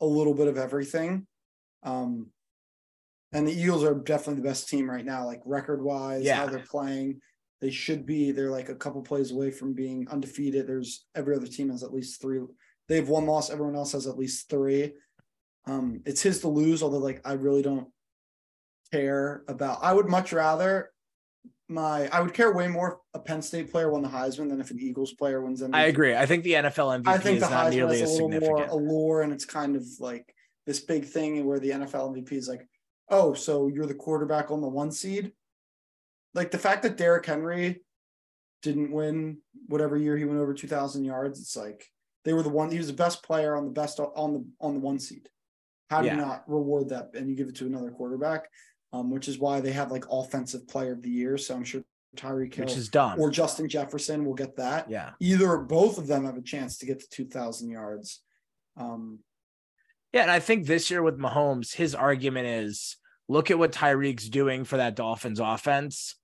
a 0.00 0.06
little 0.06 0.32
bit 0.32 0.48
of 0.48 0.56
everything. 0.56 1.26
Um, 1.82 2.30
and 3.32 3.46
the 3.46 3.52
Eagles 3.52 3.84
are 3.84 3.94
definitely 3.94 4.42
the 4.42 4.48
best 4.48 4.68
team 4.70 4.88
right 4.88 5.04
now, 5.04 5.26
like 5.26 5.42
record 5.44 5.82
wise, 5.82 6.24
yeah. 6.24 6.36
how 6.36 6.46
they're 6.46 6.60
playing. 6.60 7.20
They 7.60 7.70
should 7.70 8.06
be. 8.06 8.30
They're 8.30 8.50
like 8.50 8.70
a 8.70 8.74
couple 8.74 9.02
plays 9.02 9.30
away 9.30 9.50
from 9.50 9.74
being 9.74 10.08
undefeated. 10.08 10.66
There's 10.66 11.04
every 11.14 11.36
other 11.36 11.46
team 11.46 11.68
has 11.70 11.82
at 11.82 11.92
least 11.92 12.22
three. 12.22 12.40
They 12.88 12.96
have 12.96 13.08
one 13.08 13.26
loss. 13.26 13.50
Everyone 13.50 13.76
else 13.76 13.92
has 13.92 14.06
at 14.06 14.16
least 14.16 14.48
three. 14.48 14.94
Um, 15.66 16.00
it's 16.06 16.22
his 16.22 16.40
to 16.40 16.48
lose. 16.48 16.82
Although, 16.82 16.98
like, 16.98 17.20
I 17.26 17.32
really 17.32 17.62
don't 17.62 17.88
care 18.92 19.42
about. 19.48 19.80
I 19.82 19.92
would 19.92 20.08
much 20.08 20.32
rather 20.32 20.90
my. 21.68 22.08
I 22.08 22.20
would 22.20 22.34
care 22.34 22.52
way 22.52 22.68
more 22.68 22.92
if 22.92 22.94
a 23.14 23.18
Penn 23.18 23.42
State 23.42 23.70
player 23.70 23.90
won 23.90 24.02
the 24.02 24.08
Heisman 24.08 24.48
than 24.48 24.60
if 24.60 24.70
an 24.70 24.78
Eagles 24.80 25.12
player 25.12 25.42
wins 25.42 25.62
MVP. 25.62 25.74
I 25.74 25.84
agree. 25.84 26.14
I 26.14 26.26
think 26.26 26.44
the 26.44 26.54
NFL 26.54 27.02
MVP 27.02 27.08
I 27.08 27.18
think 27.18 27.36
is 27.36 27.42
the 27.42 27.50
not 27.50 27.66
Heisman 27.66 27.74
nearly 27.74 28.02
as 28.02 28.10
a 28.18 28.24
little 28.24 28.40
more 28.40 28.64
allure, 28.66 29.22
and 29.22 29.32
it's 29.32 29.44
kind 29.44 29.76
of 29.76 29.84
like 30.00 30.34
this 30.66 30.80
big 30.80 31.04
thing 31.04 31.44
where 31.44 31.58
the 31.58 31.70
NFL 31.70 32.16
MVP 32.16 32.32
is 32.32 32.48
like, 32.48 32.66
oh, 33.08 33.34
so 33.34 33.68
you're 33.68 33.86
the 33.86 33.94
quarterback 33.94 34.50
on 34.50 34.60
the 34.60 34.68
one 34.68 34.90
seed 34.90 35.32
like 36.34 36.50
the 36.50 36.58
fact 36.58 36.82
that 36.82 36.96
Derrick 36.96 37.26
Henry 37.26 37.82
didn't 38.62 38.92
win 38.92 39.38
whatever 39.66 39.96
year 39.96 40.16
he 40.16 40.24
went 40.24 40.40
over 40.40 40.54
2000 40.54 41.04
yards 41.04 41.40
it's 41.40 41.56
like 41.56 41.84
they 42.24 42.32
were 42.32 42.42
the 42.42 42.48
one 42.48 42.70
he 42.70 42.78
was 42.78 42.88
the 42.88 42.92
best 42.92 43.22
player 43.22 43.56
on 43.56 43.64
the 43.64 43.70
best 43.70 44.00
on 44.00 44.32
the 44.32 44.44
on 44.60 44.74
the 44.74 44.80
one 44.80 44.98
seed 44.98 45.28
how 45.90 46.00
do 46.00 46.06
yeah. 46.06 46.14
you 46.14 46.20
not 46.20 46.44
reward 46.48 46.88
that 46.88 47.10
and 47.14 47.28
you 47.28 47.36
give 47.36 47.48
it 47.48 47.56
to 47.56 47.66
another 47.66 47.90
quarterback 47.90 48.48
um, 48.92 49.10
which 49.10 49.28
is 49.28 49.38
why 49.38 49.60
they 49.60 49.72
have 49.72 49.90
like 49.90 50.04
offensive 50.10 50.66
player 50.68 50.92
of 50.92 51.02
the 51.02 51.10
year 51.10 51.36
so 51.36 51.54
i'm 51.54 51.64
sure 51.64 51.82
Tyreek 52.16 52.54
Hill 52.54 52.64
which 52.64 52.76
is 52.76 52.88
dumb. 52.88 53.20
or 53.20 53.30
Justin 53.30 53.68
Jefferson 53.68 54.24
will 54.24 54.34
get 54.34 54.56
that. 54.56 54.90
Yeah. 54.90 55.10
Either 55.20 55.58
both 55.58 55.98
of 55.98 56.06
them 56.06 56.24
have 56.24 56.38
a 56.38 56.42
chance 56.42 56.78
to 56.78 56.86
get 56.86 57.00
to 57.00 57.08
2000 57.10 57.70
yards. 57.70 58.22
Um 58.78 59.18
yeah 60.12 60.22
and 60.22 60.30
i 60.30 60.40
think 60.40 60.66
this 60.66 60.90
year 60.90 61.02
with 61.02 61.18
Mahomes 61.18 61.74
his 61.74 61.94
argument 61.94 62.46
is 62.46 62.96
look 63.28 63.50
at 63.50 63.58
what 63.58 63.72
Tyreek's 63.72 64.28
doing 64.28 64.64
for 64.64 64.78
that 64.78 64.96
Dolphins 64.96 65.38
offense. 65.38 66.16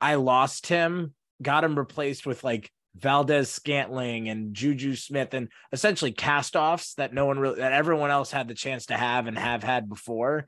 I 0.00 0.16
lost 0.16 0.66
him, 0.66 1.14
got 1.40 1.64
him 1.64 1.78
replaced 1.78 2.26
with 2.26 2.42
like 2.42 2.70
Valdes-Scantling 2.96 4.28
and 4.28 4.52
Juju 4.54 4.96
Smith 4.96 5.32
and 5.32 5.48
essentially 5.72 6.10
cast-offs 6.10 6.94
that 6.94 7.14
no 7.14 7.26
one 7.26 7.38
really 7.38 7.60
that 7.60 7.72
everyone 7.72 8.10
else 8.10 8.32
had 8.32 8.48
the 8.48 8.54
chance 8.54 8.86
to 8.86 8.96
have 8.96 9.26
and 9.26 9.38
have 9.38 9.62
had 9.62 9.88
before. 9.88 10.46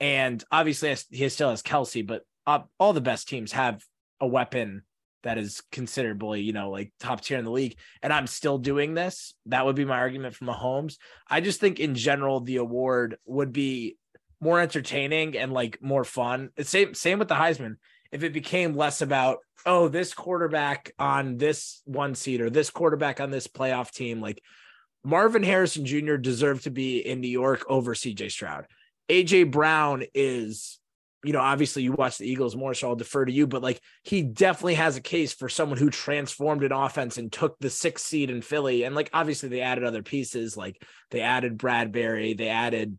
And 0.00 0.42
obviously 0.50 0.94
he 1.10 1.28
still 1.28 1.50
has 1.50 1.62
Kelce, 1.62 2.06
but 2.06 2.22
uh, 2.46 2.60
all 2.78 2.92
the 2.92 3.00
best 3.00 3.28
teams 3.28 3.52
have 3.52 3.82
a 4.20 4.26
weapon 4.26 4.82
that 5.24 5.38
is 5.38 5.62
considerably, 5.72 6.40
you 6.42 6.52
know, 6.52 6.70
like 6.70 6.92
top 7.00 7.20
tier 7.20 7.38
in 7.38 7.44
the 7.44 7.50
league. 7.50 7.76
And 8.02 8.12
I'm 8.12 8.26
still 8.26 8.58
doing 8.58 8.94
this. 8.94 9.34
That 9.46 9.66
would 9.66 9.76
be 9.76 9.84
my 9.84 9.98
argument 9.98 10.34
for 10.34 10.44
Mahomes. 10.44 10.96
I 11.28 11.40
just 11.40 11.60
think 11.60 11.80
in 11.80 11.94
general 11.94 12.40
the 12.40 12.56
award 12.56 13.18
would 13.26 13.52
be 13.52 13.96
more 14.40 14.60
entertaining 14.60 15.36
and 15.36 15.52
like 15.52 15.82
more 15.82 16.04
fun. 16.04 16.50
Same 16.60 16.94
same 16.94 17.18
with 17.18 17.28
the 17.28 17.34
Heisman 17.34 17.76
if 18.12 18.22
it 18.22 18.32
became 18.32 18.74
less 18.74 19.02
about 19.02 19.38
oh 19.66 19.88
this 19.88 20.14
quarterback 20.14 20.92
on 20.98 21.36
this 21.36 21.82
one 21.84 22.14
seat 22.14 22.40
or 22.40 22.48
this 22.48 22.70
quarterback 22.70 23.20
on 23.20 23.30
this 23.30 23.48
playoff 23.48 23.90
team 23.90 24.20
like 24.20 24.42
Marvin 25.04 25.42
Harrison 25.42 25.84
Jr. 25.84 26.16
deserved 26.16 26.64
to 26.64 26.70
be 26.70 26.98
in 26.98 27.20
New 27.20 27.28
York 27.28 27.64
over 27.68 27.94
CJ 27.94 28.30
Stroud. 28.30 28.66
AJ 29.08 29.50
Brown 29.50 30.04
is, 30.14 30.78
you 31.24 31.32
know, 31.32 31.40
obviously 31.40 31.82
you 31.82 31.92
watch 31.92 32.18
the 32.18 32.30
Eagles 32.30 32.56
more, 32.56 32.74
so 32.74 32.88
I'll 32.88 32.96
defer 32.96 33.24
to 33.24 33.32
you, 33.32 33.46
but 33.46 33.62
like 33.62 33.80
he 34.04 34.22
definitely 34.22 34.74
has 34.74 34.96
a 34.96 35.02
case 35.02 35.32
for 35.32 35.48
someone 35.48 35.78
who 35.78 35.90
transformed 35.90 36.62
an 36.62 36.72
offense 36.72 37.18
and 37.18 37.32
took 37.32 37.58
the 37.58 37.70
sixth 37.70 38.06
seed 38.06 38.30
in 38.30 38.42
Philly. 38.42 38.84
And 38.84 38.94
like 38.94 39.10
obviously 39.12 39.48
they 39.48 39.60
added 39.60 39.84
other 39.84 40.02
pieces, 40.02 40.56
like 40.56 40.82
they 41.10 41.20
added 41.20 41.58
Bradberry, 41.58 42.36
they 42.36 42.48
added 42.48 42.98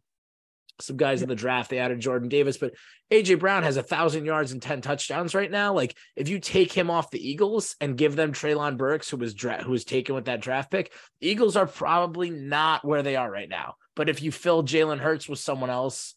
some 0.81 0.97
guys 0.97 1.21
in 1.21 1.29
the 1.29 1.35
draft. 1.35 1.69
They 1.69 1.79
added 1.79 1.99
Jordan 1.99 2.29
Davis, 2.29 2.57
but 2.57 2.73
AJ 3.11 3.39
Brown 3.39 3.63
has 3.63 3.77
a 3.77 3.83
thousand 3.83 4.25
yards 4.25 4.51
and 4.51 4.61
10 4.61 4.81
touchdowns 4.81 5.35
right 5.35 5.49
now. 5.49 5.73
Like 5.73 5.95
if 6.15 6.29
you 6.29 6.39
take 6.39 6.71
him 6.71 6.89
off 6.89 7.11
the 7.11 7.27
Eagles 7.27 7.75
and 7.81 7.97
give 7.97 8.15
them 8.15 8.33
Treylon 8.33 8.77
Burks, 8.77 9.09
who 9.09 9.17
was 9.17 9.33
dra- 9.33 9.63
who 9.63 9.71
was 9.71 9.85
taken 9.85 10.15
with 10.15 10.25
that 10.25 10.41
draft 10.41 10.71
pick, 10.71 10.91
Eagles 11.21 11.55
are 11.55 11.67
probably 11.67 12.29
not 12.29 12.85
where 12.85 13.03
they 13.03 13.15
are 13.15 13.29
right 13.29 13.49
now. 13.49 13.75
But 13.99 14.07
if 14.07 14.21
you 14.21 14.31
fill 14.31 14.63
Jalen 14.63 14.99
Hurts 14.99 15.27
with 15.27 15.39
someone 15.39 15.69
else, 15.69 16.15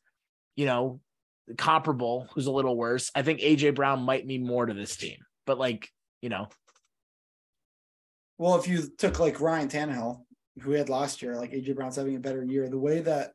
you 0.55 0.67
know, 0.67 1.01
comparable, 1.59 2.29
who's 2.33 2.47
a 2.47 2.53
little 2.53 2.77
worse, 2.77 3.11
I 3.13 3.23
think 3.23 3.41
AJ 3.41 3.75
Brown 3.75 4.03
might 4.03 4.25
mean 4.25 4.47
more 4.47 4.65
to 4.65 4.73
this 4.73 4.95
team. 4.95 5.17
But 5.47 5.59
like, 5.59 5.91
you 6.21 6.29
know. 6.29 6.47
Well, 8.39 8.55
if 8.55 8.69
you 8.69 8.85
took 8.99 9.19
like 9.19 9.41
Ryan 9.41 9.67
Tannehill, 9.69 10.21
who 10.61 10.71
we 10.71 10.79
had 10.79 10.91
last 10.91 11.23
year, 11.23 11.35
like 11.35 11.51
AJ 11.51 11.75
Brown's 11.75 11.97
having 11.97 12.15
a 12.15 12.21
better 12.21 12.45
year, 12.45 12.69
the 12.69 12.79
way 12.79 13.01
that 13.01 13.33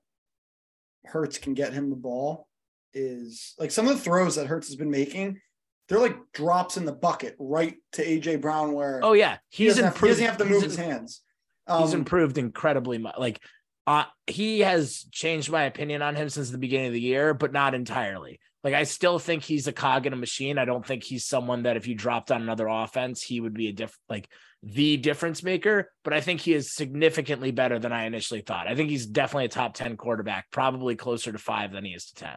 Hurts 1.03 1.37
can 1.37 1.53
get 1.53 1.73
him 1.73 1.89
the 1.89 1.97
ball 1.97 2.47
is 2.93 3.53
like 3.59 3.71
some 3.71 3.85
of 3.89 3.97
the 3.97 4.01
throws 4.01 4.37
that 4.37 4.47
Hurts 4.47 4.67
has 4.67 4.77
been 4.77 4.89
making. 4.89 5.41
They're 5.89 5.99
like 5.99 6.15
drops 6.33 6.77
in 6.77 6.85
the 6.85 6.93
bucket 6.93 7.35
right 7.37 7.75
to 7.91 8.05
AJ 8.05 8.39
Brown. 8.39 8.71
Where 8.71 9.01
oh 9.03 9.11
yeah, 9.11 9.39
he's 9.49 9.75
he 9.75 9.83
improved. 9.83 9.93
Have, 9.97 10.01
he 10.01 10.07
doesn't 10.07 10.25
have 10.25 10.37
to 10.37 10.45
move 10.45 10.63
his 10.63 10.77
hands. 10.77 11.21
Um, 11.67 11.83
he's 11.83 11.93
improved 11.93 12.37
incredibly 12.37 12.97
much. 12.97 13.15
Like 13.17 13.41
uh, 13.87 14.03
he 14.27 14.59
has 14.59 15.05
changed 15.11 15.49
my 15.49 15.63
opinion 15.63 16.01
on 16.01 16.13
him 16.13 16.27
since 16.29 16.49
the 16.49 16.57
beginning 16.57 16.87
of 16.87 16.93
the 16.93 17.01
year, 17.01 17.33
but 17.33 17.53
not 17.53 17.73
entirely. 17.73 18.39
Like 18.61 18.73
I 18.73 18.83
still 18.83 19.17
think 19.17 19.43
he's 19.43 19.67
a 19.67 19.71
cog 19.71 20.05
in 20.05 20.11
a 20.11 20.17
machine. 20.17 20.57
I 20.57 20.65
don't 20.65 20.85
think 20.85 21.05
he's 21.05 21.25
someone 21.25 21.63
that 21.63 21.77
if 21.77 21.87
you 21.87 21.95
dropped 21.95 22.29
on 22.29 22.41
another 22.41 22.67
offense, 22.67 23.23
he 23.23 23.39
would 23.39 23.53
be 23.53 23.69
a 23.69 23.71
diff 23.71 23.97
like 24.09 24.27
the 24.61 24.97
difference 24.97 25.41
maker. 25.41 25.89
But 26.03 26.13
I 26.13 26.19
think 26.19 26.41
he 26.41 26.53
is 26.53 26.73
significantly 26.73 27.51
better 27.51 27.79
than 27.79 27.93
I 27.93 28.05
initially 28.05 28.41
thought. 28.41 28.67
I 28.67 28.75
think 28.75 28.89
he's 28.89 29.05
definitely 29.05 29.45
a 29.45 29.49
top 29.49 29.73
10 29.73 29.95
quarterback, 29.95 30.51
probably 30.51 30.97
closer 30.97 31.31
to 31.31 31.37
five 31.37 31.71
than 31.71 31.85
he 31.85 31.91
is 31.91 32.07
to 32.07 32.15
10. 32.15 32.31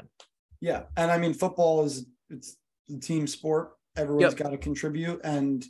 Yeah. 0.61 0.83
And 0.97 1.11
I 1.11 1.19
mean, 1.19 1.35
football 1.35 1.85
is 1.85 2.07
it's 2.29 2.57
a 2.89 3.01
team 3.01 3.27
sport. 3.27 3.73
Everyone's 3.97 4.35
yep. 4.35 4.37
got 4.37 4.51
to 4.51 4.59
contribute. 4.59 5.21
And 5.25 5.65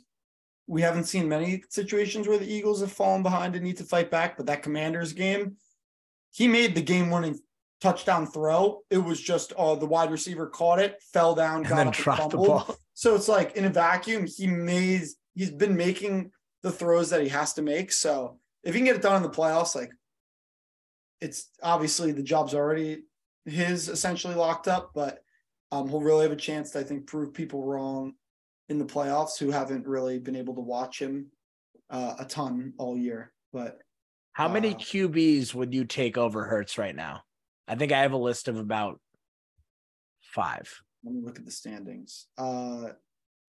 we 0.67 0.83
haven't 0.83 1.05
seen 1.05 1.27
many 1.27 1.63
situations 1.69 2.27
where 2.27 2.37
the 2.37 2.53
Eagles 2.53 2.81
have 2.81 2.91
fallen 2.91 3.23
behind 3.23 3.55
and 3.55 3.63
need 3.63 3.77
to 3.77 3.83
fight 3.83 4.11
back. 4.11 4.37
But 4.37 4.45
that 4.45 4.61
commanders 4.61 5.13
game, 5.13 5.57
he 6.31 6.47
made 6.47 6.75
the 6.75 6.81
game 6.81 7.09
winning 7.09 7.39
touchdown 7.79 8.25
throw. 8.25 8.81
It 8.89 8.97
was 8.97 9.19
just 9.19 9.53
uh, 9.53 9.75
the 9.75 9.85
wide 9.85 10.11
receiver 10.11 10.47
caught 10.47 10.79
it, 10.79 11.01
fell 11.13 11.35
down, 11.35 11.63
got 11.63 11.87
up 11.87 11.93
dropped 11.93 12.31
the 12.31 12.37
ball. 12.37 12.75
So 12.93 13.15
it's 13.15 13.27
like 13.27 13.55
in 13.55 13.65
a 13.65 13.69
vacuum, 13.69 14.25
he 14.27 14.47
made 14.47 15.03
he's 15.33 15.51
been 15.51 15.75
making 15.75 16.31
the 16.63 16.71
throws 16.71 17.09
that 17.09 17.21
he 17.21 17.29
has 17.29 17.53
to 17.53 17.61
make. 17.61 17.91
So 17.91 18.39
if 18.63 18.73
he 18.73 18.79
can 18.79 18.85
get 18.85 18.95
it 18.95 19.01
done 19.01 19.17
in 19.17 19.23
the 19.23 19.29
playoffs, 19.29 19.75
like 19.75 19.91
it's 21.19 21.49
obviously 21.61 22.11
the 22.11 22.23
job's 22.23 22.53
already 22.53 23.03
his 23.45 23.89
essentially 23.89 24.35
locked 24.35 24.67
up, 24.67 24.91
but 24.93 25.19
Um, 25.73 25.87
he'll 25.87 26.01
really 26.01 26.23
have 26.27 26.37
a 26.37 26.47
chance 26.49 26.71
to, 26.71 26.79
I 26.79 26.83
think, 26.83 27.07
prove 27.07 27.31
people 27.33 27.63
wrong 27.63 28.13
in 28.67 28.77
the 28.77 28.91
playoffs 28.93 29.39
who 29.39 29.51
haven't 29.51 29.87
really 29.87 30.19
been 30.19 30.35
able 30.35 30.55
to 30.55 30.61
watch 30.75 30.99
him 30.99 31.31
uh, 31.89 32.15
a 32.19 32.25
ton 32.25 32.73
all 32.77 32.97
year. 32.97 33.31
But 33.53 33.79
how 34.33 34.47
many 34.47 34.73
uh, 34.73 34.77
QBs 34.77 35.53
would 35.53 35.73
you 35.73 35.85
take 35.85 36.17
over 36.17 36.45
Hurts 36.45 36.77
right 36.77 36.95
now? 36.95 37.21
I 37.67 37.75
think 37.75 37.91
I 37.91 37.99
have 38.01 38.13
a 38.13 38.17
list 38.17 38.47
of 38.47 38.57
about 38.57 38.99
five. 40.21 40.73
let 41.03 41.13
me 41.13 41.21
look 41.23 41.37
at 41.39 41.45
the 41.45 41.51
standings. 41.51 42.27
Uh, 42.37 42.89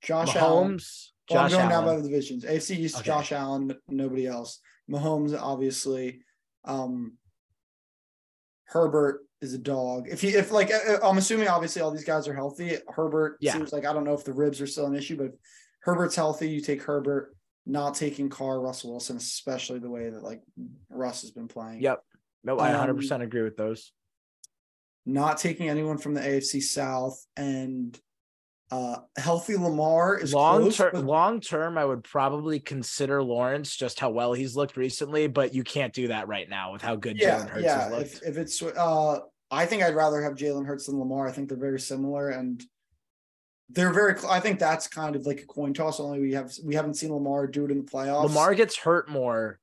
Josh 0.02 0.34
Allen. 0.34 0.74
Mahomes, 0.78 1.08
Well, 1.30 1.40
I'm 1.44 1.48
Josh 1.50 1.56
going 1.58 1.68
down 1.68 1.84
by 1.84 1.90
Allen. 1.92 2.02
the 2.02 2.08
divisions. 2.08 2.44
AFC 2.44 2.76
East, 2.78 2.96
Okay. 2.96 3.06
Josh 3.06 3.32
Allen, 3.32 3.74
nobody 3.88 4.26
else. 4.26 4.58
Mahomes, 4.90 5.38
obviously. 5.40 6.22
Um, 6.64 7.14
Herbert 8.64 9.24
is 9.40 9.54
a 9.54 9.58
dog. 9.58 10.08
If 10.08 10.20
he, 10.20 10.28
if 10.30 10.50
like, 10.50 10.70
uh, 10.72 10.94
uh, 11.02 11.08
I'm 11.08 11.18
assuming 11.18 11.48
obviously 11.48 11.82
all 11.82 11.90
these 11.90 12.04
guys 12.04 12.26
are 12.26 12.34
healthy. 12.34 12.76
Herbert 12.88 13.36
Yeah. 13.40 13.52
seems 13.52 13.72
like 13.72 13.84
I 13.86 13.92
don't 13.92 14.04
know 14.04 14.14
if 14.14 14.24
the 14.24 14.32
ribs 14.32 14.60
are 14.60 14.66
still 14.66 14.86
an 14.86 14.94
issue, 14.94 15.16
but 15.16 15.26
if 15.26 15.32
Herbert's 15.82 16.16
healthy. 16.16 16.48
You 16.48 16.60
take 16.60 16.82
Herbert, 16.82 17.36
not 17.66 17.94
taking 17.94 18.28
Carr, 18.28 18.60
Russell 18.60 18.90
Wilson, 18.90 19.16
especially 19.16 19.78
the 19.78 19.90
way 19.90 20.10
that 20.10 20.22
like 20.22 20.42
Russ 20.90 21.22
has 21.22 21.30
been 21.30 21.48
playing. 21.48 21.80
Yep. 21.82 22.02
No, 22.44 22.58
I 22.58 22.72
Um, 22.72 22.96
100% 22.96 23.22
agree 23.22 23.42
with 23.42 23.56
those. 23.56 23.92
Not 25.06 25.38
taking 25.38 25.68
anyone 25.68 25.98
from 25.98 26.14
the 26.14 26.20
AFC 26.20 26.60
South 26.62 27.24
and 27.36 27.98
uh 28.70 28.96
healthy 29.18 29.54
Lamar 29.54 30.16
is 30.18 30.32
long 30.32 30.62
close, 30.62 30.76
term 30.78 30.90
but- 30.94 31.04
long 31.04 31.40
term 31.40 31.76
i 31.76 31.84
would 31.84 32.02
probably 32.04 32.58
consider 32.58 33.22
lawrence 33.22 33.76
just 33.76 34.00
how 34.00 34.08
well 34.08 34.32
he's 34.32 34.56
looked 34.56 34.78
recently 34.78 35.26
but 35.26 35.52
you 35.54 35.62
can't 35.62 35.92
do 35.92 36.08
that 36.08 36.26
right 36.26 36.48
now 36.48 36.72
with 36.72 36.80
how 36.80 36.96
good 36.96 37.18
yeah, 37.20 37.40
Jalen 37.40 37.48
Hurts 37.50 37.64
yeah. 37.64 37.82
has 37.82 37.92
looked. 37.92 38.06
If, 38.14 38.22
if 38.22 38.36
it's, 38.38 38.62
uh, 38.62 39.18
I 39.50 39.66
think 39.66 39.82
I'd 39.82 39.94
rather 39.94 40.22
have 40.22 40.32
Jalen 40.36 40.64
Hurts 40.64 40.86
than 40.86 40.98
Lamar. 40.98 41.28
I 41.28 41.32
think 41.32 41.50
they're 41.50 41.58
very 41.58 41.80
similar, 41.80 42.30
and 42.30 42.64
they're 43.74 43.92
very. 43.92 44.14
I 44.28 44.40
think 44.40 44.58
that's 44.58 44.86
kind 44.88 45.16
of 45.16 45.26
like 45.26 45.40
a 45.40 45.46
coin 45.46 45.72
toss. 45.74 46.00
Only 46.00 46.20
we 46.20 46.32
have 46.32 46.52
we 46.64 46.74
haven't 46.74 46.94
seen 46.94 47.12
Lamar 47.12 47.46
do 47.46 47.64
it 47.64 47.70
in 47.70 47.84
the 47.84 47.90
playoffs. 47.90 48.24
lamar 48.24 48.54
gets 48.54 48.76
hurt 48.76 49.08
more 49.08 49.58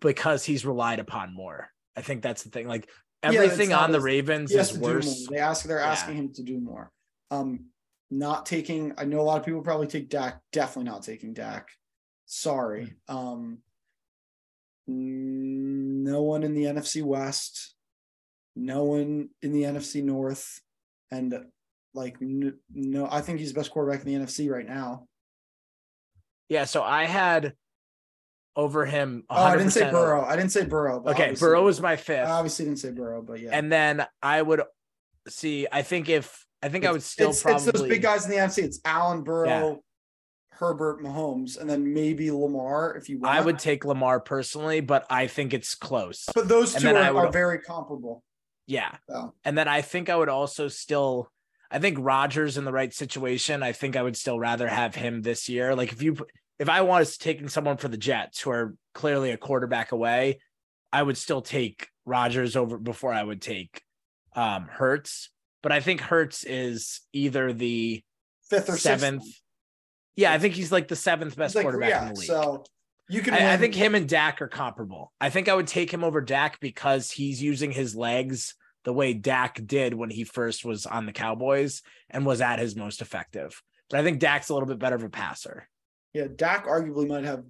because 0.00 0.44
he's 0.44 0.64
relied 0.64 0.98
upon 1.00 1.34
more 1.34 1.68
i 1.94 2.00
think 2.00 2.22
that's 2.22 2.44
the 2.44 2.48
thing 2.48 2.66
like 2.66 2.88
everything 3.22 3.68
not 3.68 3.82
on 3.82 3.90
the 3.92 3.98
as- 3.98 4.04
ravens 4.04 4.50
is 4.52 4.68
to 4.68 4.74
do 4.74 4.80
more. 4.80 4.94
worse 4.94 5.26
They 5.28 5.36
ask 5.38 5.64
they're 5.66 5.78
Yeah. 5.80 5.90
asking 5.92 6.16
him 6.16 6.32
to 6.32 6.42
do 6.42 6.58
more. 6.58 6.90
Um, 7.30 7.66
not 8.10 8.46
taking. 8.46 8.94
I 8.96 9.04
know 9.04 9.20
a 9.20 9.22
lot 9.22 9.38
of 9.38 9.44
people 9.44 9.60
probably 9.62 9.86
take 9.86 10.08
Dak. 10.08 10.40
Definitely 10.50 10.90
not 10.90 11.02
taking 11.02 11.34
Dak. 11.34 11.68
Sorry. 12.26 12.94
Hmm. 13.08 13.16
Um, 13.16 13.58
mm, 14.88 16.02
no 16.04 16.22
one 16.22 16.42
in 16.42 16.54
the 16.54 16.64
NFC 16.64 17.02
West. 17.02 17.74
No 18.56 18.84
one 18.84 19.28
in 19.42 19.52
the 19.52 19.62
NFC 19.62 20.02
North, 20.02 20.60
and 21.10 21.44
like 21.94 22.16
no, 22.20 23.08
I 23.10 23.20
think 23.20 23.38
he's 23.40 23.52
the 23.52 23.58
best 23.60 23.70
quarterback 23.70 24.04
in 24.04 24.06
the 24.06 24.14
NFC 24.26 24.50
right 24.50 24.66
now. 24.68 25.06
yeah 26.48 26.64
so 26.64 26.82
i 26.82 27.04
had 27.04 27.54
over 28.56 28.84
him 28.84 29.24
Oh, 29.30 29.36
I 29.36 29.56
didn't 29.56 29.70
say 29.72 29.90
Burrow. 29.90 30.24
I 30.24 30.34
didn't 30.36 30.50
say 30.52 30.64
Burrow. 30.64 31.00
but 31.00 31.14
okay 31.14 31.34
burrow 31.38 31.64
was 31.64 31.80
my 31.80 31.96
fifth. 31.96 32.26
I 32.26 32.30
obviously 32.32 32.64
didn't 32.64 32.80
say 32.80 32.90
Burrow, 32.90 33.22
but 33.22 33.40
yeah. 33.40 33.50
and 33.52 33.70
then 33.70 34.06
i 34.22 34.42
would 34.42 34.62
see 35.28 35.66
i 35.70 35.82
think 35.82 36.08
if 36.08 36.44
i 36.62 36.68
think 36.68 36.84
i 36.84 36.90
would 36.92 37.02
still 37.02 37.30
it's, 37.30 37.42
probably 37.42 37.68
it's 37.68 37.78
those 37.78 37.88
big 37.88 38.02
guys 38.02 38.24
in 38.24 38.30
the 38.32 38.36
NFC. 38.38 38.58
It's 38.64 38.80
Allen, 38.84 39.22
Burrow, 39.22 39.82
Herbert, 40.52 41.00
Mahomes, 41.02 41.58
and 41.60 41.70
then 41.70 41.94
maybe 41.94 42.30
Lamar 42.30 42.96
if 42.96 43.08
you 43.08 43.18
want. 43.20 43.34
i 43.34 43.40
would 43.40 43.58
take 43.58 43.84
lamar 43.84 44.18
personally 44.20 44.80
but 44.80 45.06
i 45.08 45.26
think 45.26 45.54
it's 45.54 45.74
close 45.74 46.28
but 46.34 46.48
those 46.48 46.74
two 46.74 46.88
are, 46.88 47.14
would- 47.14 47.26
are 47.26 47.32
very 47.32 47.60
comparable. 47.60 48.22
yeah 48.66 48.96
So 49.08 49.32
And 49.44 49.56
then 49.56 49.68
I 49.68 49.80
think 49.82 50.08
I 50.10 50.16
would 50.16 50.28
also 50.28 50.68
still, 50.68 51.30
I 51.70 51.78
think 51.78 51.98
Rodgers 52.00 52.56
in 52.56 52.64
the 52.64 52.72
right 52.72 52.92
situation. 52.92 53.62
I 53.62 53.72
think 53.72 53.96
I 53.96 54.02
would 54.02 54.16
still 54.16 54.38
rather 54.38 54.66
have 54.66 54.94
him 54.94 55.22
this 55.22 55.48
year. 55.48 55.74
Like 55.74 55.92
if 55.92 56.02
you, 56.02 56.16
if 56.58 56.68
I 56.68 56.80
was 56.80 57.16
taking 57.16 57.48
someone 57.48 57.76
for 57.76 57.88
the 57.88 57.96
Jets 57.96 58.40
who 58.40 58.50
are 58.50 58.74
clearly 58.94 59.30
a 59.30 59.36
quarterback 59.36 59.92
away, 59.92 60.40
I 60.92 61.02
would 61.02 61.16
still 61.16 61.42
take 61.42 61.88
Rodgers 62.04 62.56
over 62.56 62.76
before 62.78 63.12
I 63.12 63.22
would 63.22 63.40
take 63.40 63.82
um 64.34 64.66
Hurts. 64.70 65.30
But 65.62 65.72
I 65.72 65.80
think 65.80 66.00
Hurts 66.00 66.44
is 66.44 67.00
either 67.12 67.52
the 67.52 68.02
fifth 68.48 68.68
or 68.68 68.76
seventh. 68.76 69.22
sixth. 69.22 69.42
Yeah, 70.16 70.32
I 70.32 70.38
think 70.38 70.54
he's 70.54 70.72
like 70.72 70.88
the 70.88 70.96
seventh 70.96 71.36
best 71.36 71.54
like, 71.54 71.62
quarterback 71.62 71.90
yeah, 71.90 72.02
in 72.02 72.14
the 72.14 72.20
league. 72.20 72.26
So 72.26 72.64
you 73.08 73.22
can. 73.22 73.34
I, 73.34 73.54
I 73.54 73.56
think 73.56 73.74
him 73.74 73.94
and 73.94 74.08
Dak 74.08 74.42
are 74.42 74.48
comparable. 74.48 75.12
I 75.20 75.30
think 75.30 75.48
I 75.48 75.54
would 75.54 75.66
take 75.66 75.92
him 75.92 76.02
over 76.02 76.20
Dak 76.20 76.58
because 76.60 77.10
he's 77.10 77.42
using 77.42 77.70
his 77.70 77.94
legs 77.94 78.54
the 78.84 78.92
way 78.92 79.12
Dak 79.12 79.64
did 79.66 79.94
when 79.94 80.10
he 80.10 80.24
first 80.24 80.64
was 80.64 80.86
on 80.86 81.06
the 81.06 81.12
Cowboys 81.12 81.82
and 82.08 82.24
was 82.24 82.40
at 82.40 82.58
his 82.58 82.76
most 82.76 83.02
effective. 83.02 83.62
But 83.88 84.00
I 84.00 84.02
think 84.02 84.20
Dak's 84.20 84.48
a 84.48 84.54
little 84.54 84.68
bit 84.68 84.78
better 84.78 84.96
of 84.96 85.02
a 85.02 85.10
passer. 85.10 85.68
Yeah, 86.12 86.26
Dak 86.34 86.66
arguably 86.66 87.08
might 87.08 87.24
have 87.24 87.44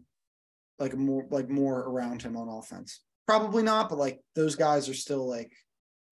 like 0.79 0.97
more 0.97 1.27
like 1.31 1.49
more 1.49 1.79
around 1.79 2.23
him 2.23 2.37
on 2.37 2.49
offense. 2.49 3.01
Probably 3.27 3.63
not, 3.63 3.89
but 3.89 3.99
like 3.99 4.21
those 4.35 4.57
guys 4.57 4.89
are 4.89 4.95
still 4.95 5.29
like 5.29 5.53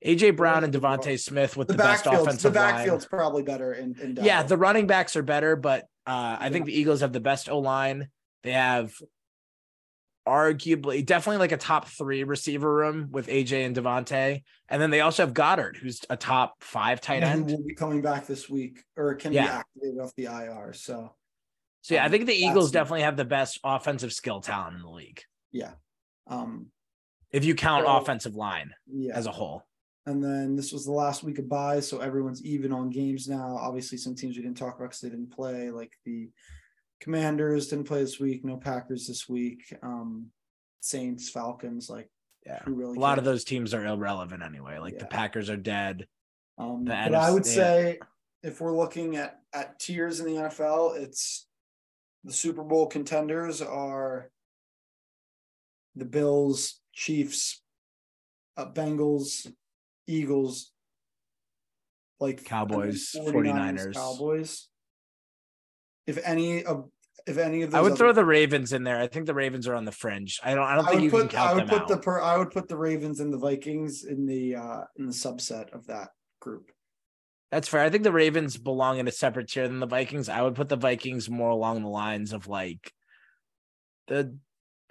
AJ 0.05 0.37
Brown 0.37 0.63
and 0.63 0.73
DeVonta 0.73 1.19
Smith 1.19 1.57
with 1.57 1.69
the, 1.69 1.75
the, 1.75 1.79
best. 1.79 2.05
The 2.05 2.11
offensive 2.13 2.55
line. 2.55 2.67
The 2.67 2.73
backfield's 2.73 3.07
probably 3.07 3.43
better 3.43 3.73
in, 3.73 3.97
in. 4.01 4.19
Yeah, 4.23 4.43
the 4.45 4.57
running 4.57 4.87
backs 4.87 5.17
are 5.17 5.23
better, 5.23 5.57
but 5.57 5.83
uh, 6.07 6.37
I 6.39 6.51
think 6.51 6.67
the 6.67 6.79
Eagles 6.79 7.01
have 7.01 7.13
the 7.13 7.21
best 7.21 7.49
O 7.49 7.59
line. 7.59 8.09
They 8.45 8.53
have 8.53 8.93
arguably 10.29 11.05
definitely 11.05 11.39
like 11.39 11.53
a 11.53 11.57
top 11.57 11.89
three 11.89 12.23
receiver 12.25 12.73
room 12.73 13.09
with 13.11 13.27
AJ 13.29 13.65
and 13.67 13.75
DeVonta. 13.77 14.43
And 14.69 14.83
then 14.83 14.91
they 14.91 15.01
also 15.01 15.25
have 15.25 15.35
Goedert, 15.35 15.77
who's 15.77 16.01
a 16.11 16.17
top 16.17 16.63
five 16.63 17.01
tight 17.01 17.23
Yeah, 17.23 17.31
end. 17.33 17.47
will 17.47 17.65
be 17.65 17.75
coming 17.75 18.03
back 18.03 18.27
this 18.27 18.49
week 18.49 18.85
or 18.97 19.15
can 19.15 19.33
be 19.33 19.39
activated 19.39 19.99
off 20.01 20.15
the 20.17 20.27
IR. 20.27 20.73
So 20.75 21.15
So 21.83 21.95
yeah, 21.95 22.03
I 22.03 22.07
Um, 22.07 22.13
think 22.13 22.27
the 22.27 22.35
Eagles 22.35 22.71
definitely 22.71 23.03
have 23.03 23.17
the 23.17 23.25
best 23.25 23.59
offensive 23.65 24.13
skill 24.13 24.41
talent 24.41 24.77
in 24.77 24.83
the 24.83 24.91
league. 24.91 25.23
Yeah. 25.53 25.73
Um 26.27 26.71
If 27.31 27.45
you 27.45 27.55
count 27.55 27.87
So- 27.87 27.97
offensive 27.97 28.35
line 28.37 28.73
yeah. 28.87 29.15
as 29.17 29.27
a 29.27 29.33
whole. 29.33 29.63
And 30.07 30.25
then 30.25 30.57
this 30.57 30.73
was 30.73 30.87
the 30.87 30.93
last 30.93 31.23
week 31.23 31.39
of 31.39 31.51
buys, 31.51 31.87
so 31.87 31.99
everyone's 32.01 32.43
even 32.43 32.73
on 32.73 32.89
games 32.89 33.29
now. 33.29 33.57
Obviously, 33.59 33.99
some 33.99 34.15
teams 34.15 34.37
we 34.37 34.43
didn't 34.43 34.57
talk 34.57 34.77
about 34.77 34.89
because 34.89 35.01
they 35.03 35.11
didn't 35.11 35.31
play, 35.31 35.71
like 35.71 35.93
the 36.07 36.31
Commanders 37.01 37.69
didn't 37.69 37.87
play 37.87 38.01
this 38.01 38.19
week, 38.19 38.45
no 38.45 38.57
Packers 38.57 39.07
this 39.07 39.29
week. 39.29 39.73
Um, 39.83 40.27
Saints, 40.81 41.31
Falcons, 41.31 41.89
like 41.91 42.11
Yeah. 42.47 42.63
who 42.65 42.75
really 42.75 42.97
A 42.97 43.01
lot 43.01 43.19
of 43.19 43.25
those 43.25 43.45
teams 43.45 43.75
are 43.75 43.85
irrelevant 43.85 44.43
anyway. 44.43 44.79
Like 44.79 44.99
the 44.99 45.07
Packers 45.07 45.51
are 45.51 45.57
dead. 45.57 46.07
Um, 46.57 46.85
but 46.85 47.15
I 47.15 47.31
would 47.31 47.45
NFC 47.45 47.55
say 47.55 47.99
if 48.43 48.61
we're 48.61 48.77
looking 48.77 49.17
at 49.17 49.41
at 49.53 49.79
tiers 49.79 50.21
in 50.21 50.27
the 50.27 50.41
NFL, 50.43 50.97
it's 50.97 51.47
the 52.25 52.33
Super 52.33 52.65
Bowl 52.65 52.87
contenders 52.87 53.63
are 53.63 54.31
the 55.95 56.05
Bills, 56.05 56.81
Chiefs, 56.93 57.63
uh, 58.57 58.71
Bengals, 58.71 59.51
Eagles, 60.07 60.73
like 62.21 62.45
Cowboys, 62.45 63.15
and 63.15 63.27
then 63.27 63.35
49ers. 63.35 63.95
Cowboys. 63.95 64.69
If 66.09 66.19
any 66.25 66.65
of 66.65 66.89
if 67.27 67.37
any 67.37 67.63
of 67.63 67.71
those 67.71 67.79
I 67.79 67.83
would 67.83 67.99
throw 67.99 68.13
the 68.13 68.25
Ravens 68.25 68.73
in 68.73 68.83
there. 68.83 68.99
I 68.99 69.07
think 69.07 69.27
the 69.27 69.35
Ravens 69.35 69.69
are 69.69 69.75
on 69.75 69.85
the 69.85 69.93
fringe. 69.93 70.41
I 70.43 70.55
don't 70.55 70.65
I 70.65 70.75
don't 70.75 70.89
I 70.89 70.91
think 70.93 71.03
you 71.03 71.11
would 71.11 71.29
can 71.29 71.39
put 71.39 71.39
I 71.39 71.53
would 71.53 71.63
them 71.65 71.69
put 71.69 71.83
out. 71.83 71.89
the 71.89 71.97
per, 71.99 72.21
I 72.21 72.39
would 72.39 72.51
put 72.51 72.69
the 72.69 72.77
Ravens 72.79 73.21
and 73.21 73.33
the 73.33 73.39
Vikings 73.39 74.05
in 74.05 74.25
the 74.27 74.57
uh 74.57 74.81
in 74.97 75.07
the 75.07 75.13
subset 75.13 75.73
of 75.75 75.87
that 75.89 76.09
group. 76.41 76.71
That's 77.51 77.69
fair. 77.69 77.83
I 77.83 77.91
think 77.91 78.05
the 78.05 78.13
Ravens 78.13 78.57
belong 78.57 78.99
in 78.99 79.09
a 79.09 79.13
separate 79.13 79.49
tier 79.49 79.69
than 79.69 79.81
the 79.81 79.87
Vikings. 79.87 80.29
I 80.29 80.43
would 80.43 80.55
put 80.55 80.69
the 80.69 80.77
Vikings 80.77 81.29
more 81.29 81.51
along 81.51 81.83
the 81.83 81.89
lines 81.89 82.33
of 82.33 82.49
like 82.49 82.93
the 84.07 84.37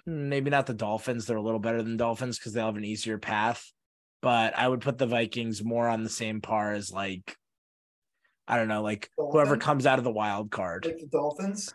maybe 0.06 0.50
not 0.50 0.66
the 0.66 0.74
Dolphins. 0.74 1.26
They're 1.26 1.36
a 1.36 1.42
little 1.42 1.60
better 1.60 1.82
than 1.82 1.96
Dolphins 1.96 2.38
because 2.38 2.52
they'll 2.52 2.66
have 2.66 2.76
an 2.76 2.84
easier 2.84 3.18
path. 3.18 3.64
But 4.22 4.56
I 4.56 4.68
would 4.68 4.80
put 4.80 4.98
the 4.98 5.06
Vikings 5.06 5.64
more 5.64 5.88
on 5.88 6.04
the 6.04 6.08
same 6.08 6.40
par 6.40 6.72
as 6.72 6.92
like 6.92 7.36
I 8.48 8.56
don't 8.56 8.68
know, 8.68 8.82
like 8.82 9.10
whoever 9.16 9.58
comes 9.58 9.86
out 9.86 9.98
of 9.98 10.04
the 10.04 10.10
wild 10.10 10.50
card. 10.50 10.86
Like 10.86 10.98
the 10.98 11.06
Dolphins. 11.06 11.74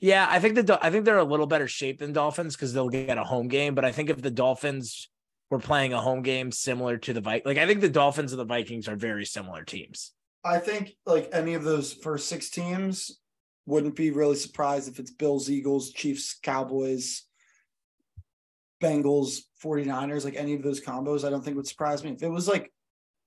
Yeah, 0.00 0.26
I 0.28 0.40
think 0.40 0.54
the 0.54 0.78
I 0.82 0.90
think 0.90 1.04
they're 1.04 1.18
a 1.18 1.24
little 1.24 1.46
better 1.46 1.68
shape 1.68 2.00
than 2.00 2.12
Dolphins 2.12 2.56
because 2.56 2.72
they'll 2.72 2.88
get 2.88 3.18
a 3.18 3.22
home 3.24 3.46
game. 3.46 3.74
But 3.74 3.84
I 3.84 3.92
think 3.92 4.10
if 4.10 4.20
the 4.20 4.30
Dolphins 4.30 5.08
were 5.50 5.60
playing 5.60 5.92
a 5.92 6.00
home 6.00 6.22
game 6.22 6.50
similar 6.50 6.96
to 6.96 7.12
the 7.12 7.20
Vikings, 7.20 7.46
like 7.46 7.58
I 7.58 7.66
think 7.66 7.82
the 7.82 7.90
Dolphins 7.90 8.32
and 8.32 8.40
the 8.40 8.44
Vikings 8.44 8.88
are 8.88 8.96
very 8.96 9.26
similar 9.26 9.62
teams. 9.64 10.12
I 10.44 10.58
think 10.58 10.96
like 11.06 11.28
any 11.32 11.54
of 11.54 11.62
those 11.62 11.92
first 11.92 12.28
six 12.28 12.50
teams 12.50 13.20
wouldn't 13.66 13.94
be 13.94 14.10
really 14.10 14.34
surprised 14.34 14.88
if 14.88 14.98
it's 14.98 15.12
Bills, 15.12 15.50
Eagles, 15.50 15.92
Chiefs, 15.92 16.36
Cowboys, 16.42 17.22
Bengals, 18.82 19.42
49ers, 19.62 20.24
like 20.24 20.36
any 20.36 20.54
of 20.54 20.62
those 20.62 20.80
combos, 20.80 21.24
I 21.24 21.30
don't 21.30 21.44
think 21.44 21.56
would 21.56 21.68
surprise 21.68 22.02
me. 22.02 22.10
If 22.10 22.22
it 22.22 22.28
was 22.28 22.48
like 22.48 22.72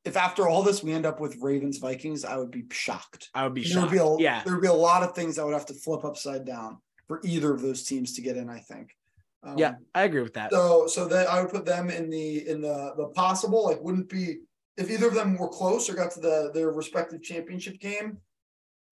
if 0.06 0.16
after 0.16 0.48
all 0.48 0.62
this 0.64 0.84
we 0.84 0.94
end 0.94 1.06
up 1.06 1.20
with 1.20 1.38
Ravens, 1.42 1.80
Vikings, 1.80 2.24
I 2.24 2.38
would 2.38 2.52
be 2.52 2.64
shocked. 2.72 3.30
I 3.34 3.44
would 3.44 3.56
be 3.56 3.64
shocked. 3.64 3.92
be 3.92 3.98
a, 3.98 4.18
yeah, 4.20 4.44
there 4.44 4.54
would 4.54 4.62
be 4.62 4.68
a 4.68 4.74
lot 4.74 5.04
of 5.04 5.16
things 5.16 5.38
I 5.38 5.44
would 5.44 5.54
have 5.54 5.66
to 5.68 5.74
flip 5.74 6.06
upside 6.06 6.46
down 6.46 6.78
for 7.08 7.20
either 7.24 7.54
of 7.54 7.62
those 7.62 7.84
teams 7.84 8.14
to 8.14 8.22
get 8.22 8.38
in, 8.38 8.50
I 8.50 8.60
think. 8.60 8.96
Um, 9.44 9.58
yeah, 9.58 9.74
I 9.94 10.04
agree 10.04 10.22
with 10.22 10.34
that. 10.36 10.52
So 10.52 10.88
so 10.88 11.08
that 11.08 11.28
I 11.28 11.42
would 11.42 11.52
put 11.52 11.66
them 11.66 11.90
in 11.90 12.10
the 12.10 12.48
in 12.48 12.62
the 12.62 12.94
the 12.96 13.08
possible 13.08 13.66
like 13.66 13.82
wouldn't 13.82 14.10
be 14.10 14.38
if 14.78 14.90
either 14.90 15.08
of 15.08 15.14
them 15.14 15.38
were 15.38 15.50
close 15.50 15.90
or 15.90 15.96
got 15.96 16.12
to 16.12 16.20
the 16.20 16.52
their 16.54 16.72
respective 16.72 17.22
championship 17.22 17.80
game, 17.80 18.18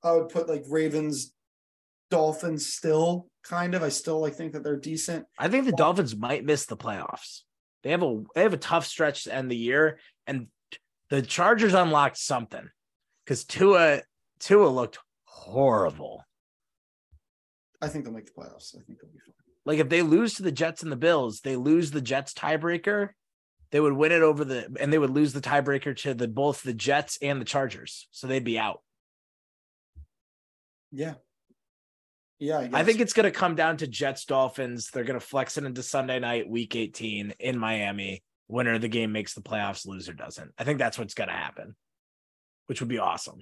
I 0.03 0.13
would 0.13 0.29
put 0.29 0.47
like 0.47 0.63
Ravens, 0.67 1.33
Dolphins 2.09 2.67
still 2.67 3.27
kind 3.43 3.75
of. 3.75 3.83
I 3.83 3.89
still 3.89 4.19
like 4.19 4.35
think 4.35 4.53
that 4.53 4.63
they're 4.63 4.77
decent. 4.77 5.25
I 5.37 5.47
think 5.47 5.65
the 5.65 5.71
Dolphins 5.71 6.15
might 6.15 6.45
miss 6.45 6.65
the 6.65 6.77
playoffs. 6.77 7.41
They 7.83 7.91
have 7.91 8.03
a 8.03 8.23
they 8.35 8.41
have 8.43 8.53
a 8.53 8.57
tough 8.57 8.85
stretch 8.85 9.25
to 9.25 9.33
end 9.33 9.51
the 9.51 9.57
year, 9.57 9.99
and 10.27 10.47
the 11.13 11.21
Chargers 11.21 11.75
unlocked 11.75 12.17
something 12.17 12.67
because 13.23 13.43
Tua 13.43 14.01
Tua 14.39 14.67
looked 14.67 14.97
horrible. 15.25 16.25
I 17.79 17.87
think 17.87 18.03
they'll 18.03 18.13
make 18.15 18.25
the 18.25 18.31
playoffs. 18.31 18.75
I 18.75 18.81
think 18.81 18.99
they'll 18.99 19.11
be 19.11 19.19
fine. 19.19 19.35
Like 19.63 19.77
if 19.77 19.89
they 19.89 20.01
lose 20.01 20.33
to 20.35 20.41
the 20.41 20.51
Jets 20.51 20.81
and 20.81 20.91
the 20.91 20.95
Bills, 20.95 21.41
they 21.41 21.55
lose 21.55 21.91
the 21.91 22.01
Jets 22.01 22.33
tiebreaker. 22.33 23.09
They 23.71 23.79
would 23.79 23.93
win 23.93 24.11
it 24.11 24.23
over 24.23 24.43
the 24.43 24.75
and 24.79 24.91
they 24.91 24.97
would 24.97 25.11
lose 25.11 25.33
the 25.33 25.41
tiebreaker 25.41 25.95
to 25.97 26.15
the 26.15 26.27
both 26.27 26.63
the 26.63 26.73
Jets 26.73 27.19
and 27.21 27.39
the 27.39 27.45
Chargers. 27.45 28.07
So 28.09 28.25
they'd 28.25 28.43
be 28.43 28.57
out. 28.57 28.81
Yeah. 30.91 31.13
Yeah, 32.39 32.57
I, 32.57 32.69
I 32.73 32.83
think 32.83 33.01
it's 33.01 33.13
going 33.13 33.31
to 33.31 33.39
come 33.39 33.53
down 33.53 33.77
to 33.77 33.87
Jets 33.87 34.25
Dolphins. 34.25 34.89
They're 34.89 35.03
going 35.03 35.19
to 35.19 35.25
flex 35.25 35.59
it 35.59 35.63
into 35.63 35.83
Sunday 35.83 36.19
night, 36.19 36.49
week 36.49 36.75
18 36.75 37.35
in 37.39 37.59
Miami. 37.59 38.23
Winner 38.47 38.73
of 38.73 38.81
the 38.81 38.87
game 38.87 39.11
makes 39.11 39.33
the 39.33 39.41
playoffs, 39.41 39.87
loser 39.87 40.13
doesn't. 40.13 40.51
I 40.57 40.63
think 40.63 40.79
that's 40.79 40.99
what's 40.99 41.13
going 41.13 41.29
to 41.29 41.35
happen, 41.35 41.75
which 42.67 42.81
would 42.81 42.89
be 42.89 42.99
awesome. 42.99 43.39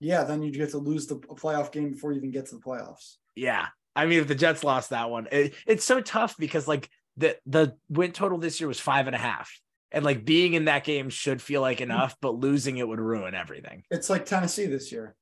Yeah, 0.00 0.24
then 0.24 0.42
you 0.42 0.52
get 0.52 0.70
to 0.70 0.78
lose 0.78 1.06
the 1.06 1.16
playoff 1.16 1.72
game 1.72 1.90
before 1.90 2.12
you 2.12 2.18
even 2.18 2.30
get 2.30 2.46
to 2.46 2.54
the 2.54 2.60
playoffs. 2.60 3.16
Yeah. 3.34 3.66
I 3.96 4.06
mean, 4.06 4.20
if 4.20 4.28
the 4.28 4.34
Jets 4.34 4.62
lost 4.62 4.90
that 4.90 5.10
one, 5.10 5.26
it, 5.32 5.54
it's 5.66 5.84
so 5.84 6.00
tough 6.00 6.36
because 6.38 6.68
like 6.68 6.88
the 7.16 7.36
the 7.46 7.76
win 7.88 8.12
total 8.12 8.38
this 8.38 8.60
year 8.60 8.68
was 8.68 8.78
five 8.78 9.06
and 9.06 9.16
a 9.16 9.18
half. 9.18 9.50
And 9.90 10.04
like 10.04 10.24
being 10.24 10.54
in 10.54 10.66
that 10.66 10.84
game 10.84 11.08
should 11.10 11.42
feel 11.42 11.60
like 11.60 11.78
hmm. 11.78 11.84
enough, 11.84 12.16
but 12.20 12.34
losing 12.34 12.76
it 12.76 12.86
would 12.86 13.00
ruin 13.00 13.34
everything. 13.34 13.82
It's 13.90 14.08
like 14.08 14.24
Tennessee 14.24 14.66
this 14.66 14.92
year. 14.92 15.16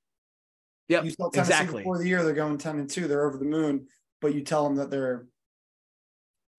Yeah, 0.88 1.02
you 1.02 1.10
saw 1.10 1.30
Tennessee 1.30 1.52
exactly. 1.52 1.82
before 1.82 1.98
the 1.98 2.06
year 2.06 2.22
they're 2.22 2.32
going 2.32 2.58
ten 2.58 2.78
and 2.78 2.88
two, 2.88 3.08
they're 3.08 3.26
over 3.26 3.38
the 3.38 3.44
moon, 3.44 3.86
but 4.20 4.34
you 4.34 4.42
tell 4.42 4.64
them 4.64 4.76
that 4.76 4.90
they're 4.90 5.26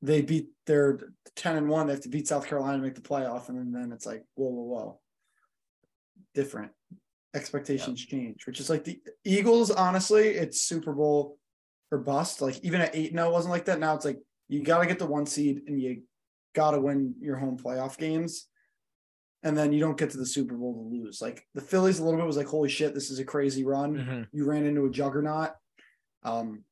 they 0.02 0.22
beat 0.22 0.48
they're 0.65 0.99
ten 1.36 1.56
and 1.56 1.69
one, 1.69 1.88
they 1.88 1.94
have 1.94 2.03
to 2.03 2.10
beat 2.10 2.28
South 2.28 2.48
Carolina 2.48 2.78
to 2.78 2.84
make 2.84 2.95
the 2.95 3.02
playoff, 3.02 3.49
and 3.49 3.74
then, 3.74 3.91
it's 3.91 4.06
like 4.06 4.24
whoa, 4.36 4.49
whoa, 4.49 4.64
whoa, 4.64 4.99
different 6.34 6.72
expectations 7.34 8.06
yeah. 8.06 8.19
change, 8.19 8.48
which 8.48 8.60
is 8.60 8.69
like 8.69 8.84
the 8.84 8.99
Eagles. 9.24 9.72
Honestly, 9.72 10.30
it's 10.30 10.61
Super 10.61 10.94
Bowl 10.94 11.38
or 11.91 11.98
bust. 11.98 12.41
Like 12.41 12.64
even 12.64 12.82
at 12.82 12.95
eight, 12.95 13.14
no, 13.14 13.28
it 13.30 13.34
wasn't 13.34 13.52
like 13.52 13.65
that. 13.65 13.80
Now 13.80 13.95
it's 13.95 14.06
like 14.06 14.19
you 14.48 14.64
got 14.64 14.80
to 14.80 14.88
get 14.88 14.99
the 14.99 15.06
one 15.06 15.26
seed 15.26 15.61
and 15.68 15.82
you 15.82 16.03
got 16.56 16.72
to 16.72 16.82
win 16.82 17.15
your 17.19 17.38
home 17.38 17.57
playoff 17.57 17.98
games 17.98 18.48
and 19.44 19.57
then 19.57 19.72
you 19.72 19.80
don't 19.80 19.98
get 19.98 20.10
to 20.11 20.18
the 20.18 20.26
Super 20.26 20.56
Bowl 20.56 20.74
to 20.74 20.95
lose. 20.95 21.22
Like 21.22 21.44
the 21.53 21.61
Phillies, 21.61 21.99
a 21.99 22.03
little 22.03 22.19
bit 22.19 22.26
was 22.26 22.38
like, 22.38 22.48
holy 22.48 22.69
shit, 22.69 22.94
this 22.94 23.10
is 23.10 23.19
a 23.19 23.26
crazy 23.26 23.64
run. 23.64 23.95
Mm-hmm. 23.95 24.22
You 24.32 24.45
ran 24.45 24.65
into 24.65 24.86
a 24.86 24.90
juggernaut. 24.90 25.52
Um, 26.24 26.64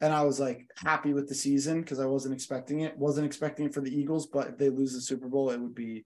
and 0.00 0.12
I 0.12 0.22
was 0.22 0.38
like 0.38 0.66
happy 0.76 1.12
with 1.12 1.28
the 1.28 1.34
season 1.34 1.80
because 1.80 1.98
I 1.98 2.06
wasn't 2.06 2.34
expecting 2.34 2.80
it. 2.80 2.96
Wasn't 2.96 3.26
expecting 3.26 3.66
it 3.66 3.74
for 3.74 3.80
the 3.80 3.94
Eagles, 3.94 4.26
but 4.26 4.48
if 4.48 4.58
they 4.58 4.68
lose 4.68 4.94
the 4.94 5.00
Super 5.00 5.28
Bowl, 5.28 5.50
it 5.50 5.60
would 5.60 5.74
be 5.74 6.04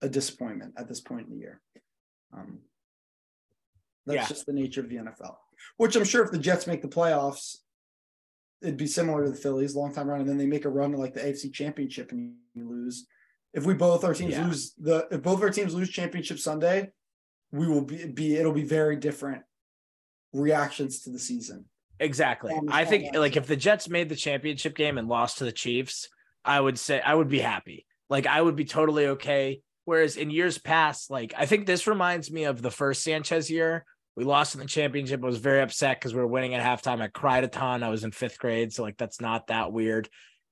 a 0.00 0.08
disappointment 0.08 0.74
at 0.76 0.88
this 0.88 1.00
point 1.00 1.26
in 1.28 1.32
the 1.32 1.38
year. 1.38 1.60
Um, 2.32 2.58
that's 4.06 4.16
yeah. 4.16 4.26
just 4.26 4.46
the 4.46 4.52
nature 4.52 4.80
of 4.80 4.88
the 4.88 4.96
NFL. 4.96 5.36
Which 5.76 5.94
I'm 5.94 6.04
sure 6.04 6.24
if 6.24 6.32
the 6.32 6.38
Jets 6.38 6.66
make 6.66 6.82
the 6.82 6.88
playoffs, 6.88 7.58
it'd 8.60 8.76
be 8.76 8.88
similar 8.88 9.24
to 9.24 9.30
the 9.30 9.36
Phillies, 9.36 9.76
long 9.76 9.94
time 9.94 10.08
run, 10.08 10.20
and 10.20 10.28
then 10.28 10.38
they 10.38 10.46
make 10.46 10.64
a 10.64 10.70
run 10.70 10.90
to 10.92 10.98
like 10.98 11.14
the 11.14 11.20
AFC 11.20 11.52
Championship 11.52 12.10
and 12.10 12.34
you 12.54 12.68
lose 12.68 13.06
if 13.54 13.66
we 13.66 13.74
both 13.74 14.04
our 14.04 14.14
teams 14.14 14.32
yeah. 14.32 14.46
lose 14.46 14.74
the 14.78 15.06
if 15.10 15.22
both 15.22 15.42
our 15.42 15.50
teams 15.50 15.74
lose 15.74 15.90
championship 15.90 16.38
Sunday, 16.38 16.90
we 17.50 17.66
will 17.66 17.84
be, 17.84 18.06
be 18.06 18.36
it'll 18.36 18.52
be 18.52 18.64
very 18.64 18.96
different 18.96 19.42
reactions 20.32 21.02
to 21.02 21.10
the 21.10 21.18
season. 21.18 21.66
Exactly. 22.02 22.52
I 22.68 22.84
think 22.84 23.14
like 23.14 23.36
if 23.36 23.46
the 23.46 23.56
Jets 23.56 23.88
made 23.88 24.08
the 24.08 24.16
championship 24.16 24.74
game 24.74 24.98
and 24.98 25.08
lost 25.08 25.38
to 25.38 25.44
the 25.44 25.52
Chiefs, 25.52 26.08
I 26.44 26.60
would 26.60 26.78
say 26.78 27.00
I 27.00 27.14
would 27.14 27.28
be 27.28 27.38
happy. 27.38 27.86
Like 28.10 28.26
I 28.26 28.42
would 28.42 28.56
be 28.56 28.64
totally 28.64 29.06
okay. 29.08 29.60
Whereas 29.84 30.16
in 30.16 30.30
years 30.30 30.58
past, 30.58 31.10
like 31.10 31.32
I 31.38 31.46
think 31.46 31.66
this 31.66 31.86
reminds 31.86 32.30
me 32.30 32.44
of 32.44 32.60
the 32.60 32.70
first 32.70 33.02
Sanchez 33.04 33.48
year. 33.48 33.84
We 34.16 34.24
lost 34.24 34.54
in 34.54 34.60
the 34.60 34.66
championship. 34.66 35.22
I 35.22 35.26
was 35.26 35.38
very 35.38 35.62
upset 35.62 35.98
because 35.98 36.12
we 36.12 36.20
were 36.20 36.26
winning 36.26 36.54
at 36.54 36.64
halftime. 36.64 37.00
I 37.00 37.06
cried 37.06 37.44
a 37.44 37.48
ton. 37.48 37.82
I 37.82 37.88
was 37.88 38.04
in 38.04 38.10
fifth 38.10 38.38
grade. 38.38 38.72
So 38.72 38.82
like 38.82 38.98
that's 38.98 39.20
not 39.20 39.46
that 39.46 39.72
weird. 39.72 40.08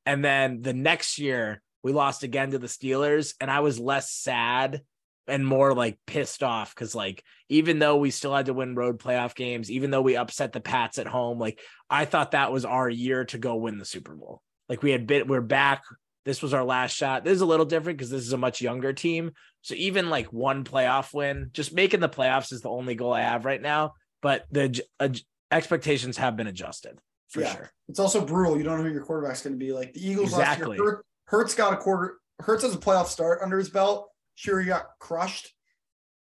And 0.07 0.25
then 0.25 0.63
the 0.63 0.73
next 0.73 1.19
year, 1.19 1.61
we 1.83 1.93
lost 1.93 2.23
again 2.23 2.53
to 2.53 2.59
the 2.59 2.67
Steelers, 2.67 3.35
and 3.41 3.51
I 3.51 3.61
was 3.61 3.79
less 3.79 4.11
sad 4.11 4.83
and 5.27 5.47
more 5.47 5.75
like 5.75 5.99
pissed 6.07 6.43
off 6.43 6.75
because 6.75 6.95
like 6.95 7.23
even 7.49 7.79
though 7.79 7.97
we 7.97 8.11
still 8.11 8.35
had 8.35 8.47
to 8.47 8.55
win 8.55 8.75
road 8.75 8.99
playoff 8.99 9.35
games, 9.35 9.71
even 9.71 9.91
though 9.91 10.03
we 10.03 10.17
upset 10.17 10.53
the 10.53 10.61
Pats 10.61 10.99
at 10.99 11.07
home, 11.07 11.39
like 11.39 11.61
I 11.89 12.05
thought 12.05 12.33
that 12.33 12.53
was 12.53 12.65
our 12.65 12.89
year 12.89 13.25
to 13.27 13.39
go 13.39 13.57
win 13.57 13.79
the 13.79 13.85
Super 13.85 14.15
Bowl. 14.15 14.43
Like 14.69 14.83
we 14.83 14.91
had 14.91 15.07
bit, 15.07 15.27
we're 15.27 15.41
back. 15.41 15.83
This 16.25 16.43
was 16.43 16.55
our 16.55 16.65
last 16.65 16.95
shot. 16.95 17.25
This 17.25 17.35
is 17.35 17.41
a 17.41 17.47
little 17.47 17.67
different 17.67 17.99
because 17.99 18.11
this 18.11 18.23
is 18.23 18.33
a 18.33 18.39
much 18.39 18.61
younger 18.61 18.93
team. 18.93 19.33
So 19.63 19.75
even 19.75 20.11
like 20.11 20.33
one 20.33 20.65
playoff 20.65 21.13
win, 21.15 21.51
just 21.53 21.73
making 21.73 22.01
the 22.01 22.09
playoffs 22.09 22.53
is 22.53 22.61
the 22.61 22.71
only 22.71 22.95
goal 22.95 23.13
I 23.13 23.23
have 23.23 23.45
right 23.45 23.61
now. 23.61 23.95
But 24.23 24.47
the 24.51 24.81
uh, 24.99 25.09
expectations 25.51 26.19
have 26.19 26.37
been 26.37 26.47
adjusted 26.47 26.99
for 27.31 27.41
yeah. 27.41 27.55
sure. 27.55 27.71
It's 27.89 27.99
also 27.99 28.25
brutal. 28.25 28.59
You 28.59 28.65
don't 28.65 28.79
know 28.79 28.85
who 28.85 28.93
your 28.93 29.05
quarterback's 29.05 29.43
going 29.43 29.59
to 29.59 29.59
be. 29.59 29.73
Like 29.73 29.95
the 29.95 30.07
Eagles 30.07 30.31
exactly. 30.31 30.79
last 30.79 30.79
year, 30.79 31.05
Hurts 31.25 31.55
got 31.55 31.73
a 31.73 31.77
quarter. 31.77 32.19
Hurts 32.39 32.63
has 32.63 32.75
a 32.75 32.79
playoff 32.79 33.07
start 33.07 33.41
under 33.43 33.59
his 33.59 33.71
belt. 33.71 34.10
Sure, 34.41 34.59
he 34.59 34.69
got 34.69 34.87
crushed, 34.99 35.53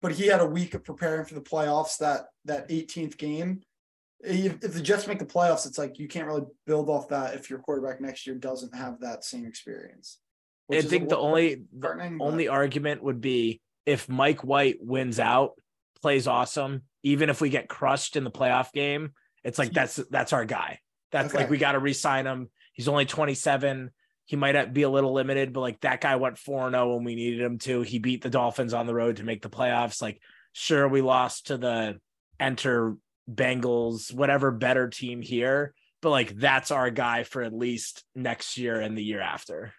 but 0.01 0.11
he 0.11 0.27
had 0.27 0.41
a 0.41 0.45
week 0.45 0.73
of 0.73 0.83
preparing 0.83 1.23
for 1.23 1.35
the 1.35 1.41
playoffs. 1.41 1.97
That 1.99 2.25
that 2.43 2.67
18th 2.67 3.17
game. 3.17 3.61
If, 4.21 4.61
if 4.61 4.73
the 4.73 4.81
Jets 4.81 5.07
make 5.07 5.19
the 5.19 5.25
playoffs, 5.25 5.65
it's 5.65 5.77
like 5.77 5.97
you 5.99 6.09
can't 6.09 6.27
really 6.27 6.43
build 6.67 6.89
off 6.89 7.07
that 7.07 7.35
if 7.35 7.49
your 7.49 7.59
quarterback 7.59 8.01
next 8.01 8.27
year 8.27 8.35
doesn't 8.35 8.75
have 8.75 8.99
that 8.99 9.23
same 9.23 9.45
experience. 9.45 10.17
I 10.69 10.81
think 10.81 11.07
the 11.07 11.17
only 11.17 11.63
the 11.71 12.17
only 12.19 12.49
argument 12.49 13.01
would 13.01 13.21
be 13.21 13.61
if 13.85 14.09
Mike 14.09 14.43
White 14.43 14.79
wins 14.81 15.21
out, 15.21 15.53
plays 16.01 16.27
awesome, 16.27 16.81
even 17.03 17.29
if 17.29 17.39
we 17.39 17.49
get 17.49 17.69
crushed 17.69 18.17
in 18.17 18.25
the 18.25 18.31
playoff 18.31 18.73
game, 18.73 19.13
it's 19.45 19.57
like 19.57 19.71
that's 19.71 19.95
that's 20.11 20.33
our 20.33 20.43
guy. 20.43 20.79
That's 21.13 21.33
okay. 21.33 21.43
like 21.43 21.49
we 21.49 21.57
got 21.57 21.71
to 21.71 21.79
re-sign 21.79 22.25
him. 22.25 22.49
He's 22.73 22.89
only 22.89 23.05
27 23.05 23.91
he 24.29 24.35
might 24.35 24.73
be 24.75 24.83
a 24.83 24.89
little 24.91 25.11
limited, 25.11 25.53
but 25.53 25.61
like 25.61 25.79
that 25.79 26.01
guy 26.01 26.15
went 26.15 26.37
4 26.37 26.69
0 26.69 26.93
when 26.93 27.03
we 27.03 27.15
needed 27.15 27.41
him 27.41 27.57
to. 27.59 27.81
He 27.81 27.97
beat 27.97 28.21
the 28.21 28.29
Dolphins 28.29 28.75
on 28.75 28.85
the 28.85 28.93
road 28.93 29.15
to 29.15 29.23
make 29.23 29.41
the 29.41 29.49
playoffs. 29.49 30.03
Like, 30.03 30.21
sure, 30.53 30.87
we 30.87 31.01
lost 31.01 31.47
to 31.47 31.57
the 31.57 31.99
enter 32.39 32.95
Bengals, 33.27 34.13
whatever 34.13 34.51
better 34.51 34.87
team 34.87 35.23
here, 35.23 35.73
but 35.99 36.11
like 36.11 36.35
that's 36.35 36.69
our 36.69 36.91
guy 36.91 37.23
for 37.23 37.41
at 37.41 37.55
least 37.55 38.03
next 38.13 38.59
year 38.59 38.79
and 38.79 38.95
the 38.95 39.03
year 39.03 39.19
after, 39.19 39.73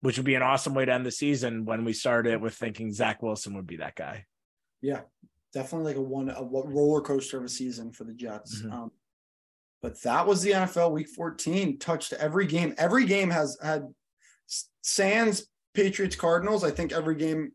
which 0.00 0.16
would 0.16 0.26
be 0.26 0.34
an 0.34 0.42
awesome 0.42 0.74
way 0.74 0.84
to 0.84 0.92
end 0.92 1.06
the 1.06 1.12
season 1.12 1.64
when 1.64 1.84
we 1.84 1.92
started 1.92 2.40
with 2.40 2.54
thinking 2.54 2.92
Zach 2.92 3.22
Wilson 3.22 3.54
would 3.54 3.68
be 3.68 3.76
that 3.76 3.94
guy. 3.94 4.24
Yeah, 4.82 5.02
definitely 5.54 5.92
like 5.92 5.96
a 5.96 6.02
one 6.02 6.28
a 6.28 6.42
roller 6.42 7.02
coaster 7.02 7.38
of 7.38 7.44
a 7.44 7.48
season 7.48 7.92
for 7.92 8.02
the 8.02 8.14
Jets. 8.14 8.62
Mm-hmm. 8.62 8.72
Um, 8.72 8.90
but 9.86 10.02
that 10.02 10.26
was 10.26 10.42
the 10.42 10.50
NFL 10.50 10.90
week 10.90 11.08
14, 11.08 11.78
touched 11.78 12.12
every 12.14 12.44
game. 12.44 12.74
Every 12.76 13.06
game 13.06 13.30
has 13.30 13.56
had 13.62 13.84
Sands, 14.82 15.46
Patriots, 15.74 16.16
Cardinals. 16.16 16.64
I 16.64 16.72
think 16.72 16.92
every 16.92 17.14
game 17.14 17.52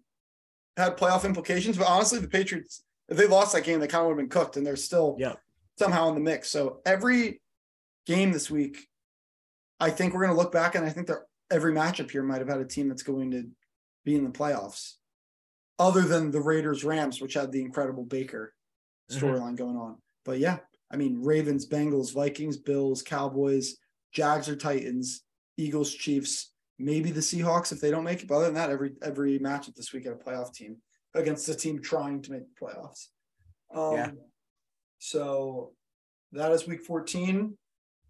had 0.77 0.95
playoff 0.95 1.25
implications. 1.25 1.77
But 1.77 1.89
honestly, 1.89 2.19
the 2.19 2.29
Patriots, 2.29 2.85
if 3.09 3.17
they 3.17 3.27
lost 3.27 3.51
that 3.51 3.65
game, 3.65 3.81
they 3.81 3.87
kind 3.87 4.03
of 4.03 4.07
would 4.07 4.13
have 4.13 4.29
been 4.29 4.29
cooked 4.29 4.55
and 4.55 4.65
they're 4.65 4.77
still 4.77 5.17
yeah. 5.19 5.33
somehow 5.77 6.07
in 6.07 6.15
the 6.15 6.21
mix. 6.21 6.49
So 6.49 6.79
every 6.85 7.41
game 8.05 8.31
this 8.31 8.49
week, 8.49 8.87
I 9.81 9.89
think 9.89 10.13
we're 10.13 10.25
going 10.25 10.33
to 10.33 10.41
look 10.41 10.53
back 10.53 10.75
and 10.75 10.85
I 10.85 10.89
think 10.89 11.07
that 11.07 11.23
every 11.51 11.73
matchup 11.73 12.11
here 12.11 12.23
might 12.23 12.39
have 12.39 12.47
had 12.47 12.61
a 12.61 12.65
team 12.65 12.87
that's 12.87 13.03
going 13.03 13.31
to 13.31 13.43
be 14.05 14.15
in 14.15 14.23
the 14.23 14.29
playoffs, 14.29 14.93
other 15.79 16.03
than 16.03 16.31
the 16.31 16.39
Raiders 16.39 16.85
Rams, 16.85 17.19
which 17.19 17.33
had 17.33 17.51
the 17.51 17.59
incredible 17.59 18.05
Baker 18.05 18.53
mm-hmm. 19.11 19.19
storyline 19.19 19.41
mm-hmm. 19.41 19.55
going 19.55 19.75
on. 19.75 19.97
But 20.23 20.39
yeah, 20.39 20.59
I 20.91 20.97
mean, 20.97 21.21
Ravens, 21.21 21.67
Bengals, 21.67 22.13
Vikings, 22.13 22.57
Bills, 22.57 23.01
Cowboys, 23.01 23.77
Jags 24.11 24.49
or 24.49 24.55
Titans, 24.55 25.23
Eagles, 25.57 25.93
Chiefs, 25.93 26.51
maybe 26.77 27.11
the 27.11 27.21
Seahawks 27.21 27.71
if 27.71 27.79
they 27.79 27.91
don't 27.91 28.03
make 28.03 28.21
it. 28.21 28.27
But 28.27 28.35
other 28.35 28.45
than 28.45 28.55
that, 28.55 28.69
every 28.69 28.93
every 29.01 29.39
matchup 29.39 29.75
this 29.75 29.93
week 29.93 30.05
at 30.05 30.13
a 30.13 30.15
playoff 30.15 30.53
team 30.53 30.77
against 31.13 31.47
a 31.49 31.55
team 31.55 31.81
trying 31.81 32.21
to 32.23 32.31
make 32.31 32.43
the 32.43 32.65
playoffs. 32.65 33.07
Um, 33.73 33.95
yeah. 33.95 34.11
So 34.99 35.71
that 36.33 36.51
is 36.51 36.67
week 36.67 36.81
14. 36.81 37.57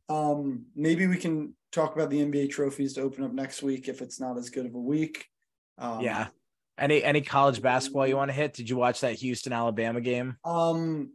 Um, 0.10 0.66
maybe 0.76 1.08
we 1.08 1.18
can 1.18 1.56
talk 1.72 1.96
about 1.96 2.10
the 2.10 2.20
NBA 2.20 2.50
trophies 2.50 2.94
to 2.94 3.02
open 3.02 3.24
up 3.24 3.34
next 3.34 3.64
week 3.64 3.88
if 3.88 4.02
it's 4.02 4.20
not 4.20 4.38
as 4.38 4.50
good 4.50 4.66
of 4.66 4.76
a 4.76 4.80
week. 4.80 5.26
Um, 5.78 6.02
yeah. 6.02 6.28
Any 6.78 7.04
any 7.04 7.22
college 7.22 7.62
basketball 7.62 8.08
you 8.08 8.18
want 8.18 8.30
to 8.30 8.34
hit? 8.34 8.54
Did 8.54 8.70
you 8.70 8.76
watch 8.76 9.02
that 9.02 9.16
Houston 9.16 9.54
Alabama 9.54 10.02
game? 10.02 10.38
Um, 10.44 11.12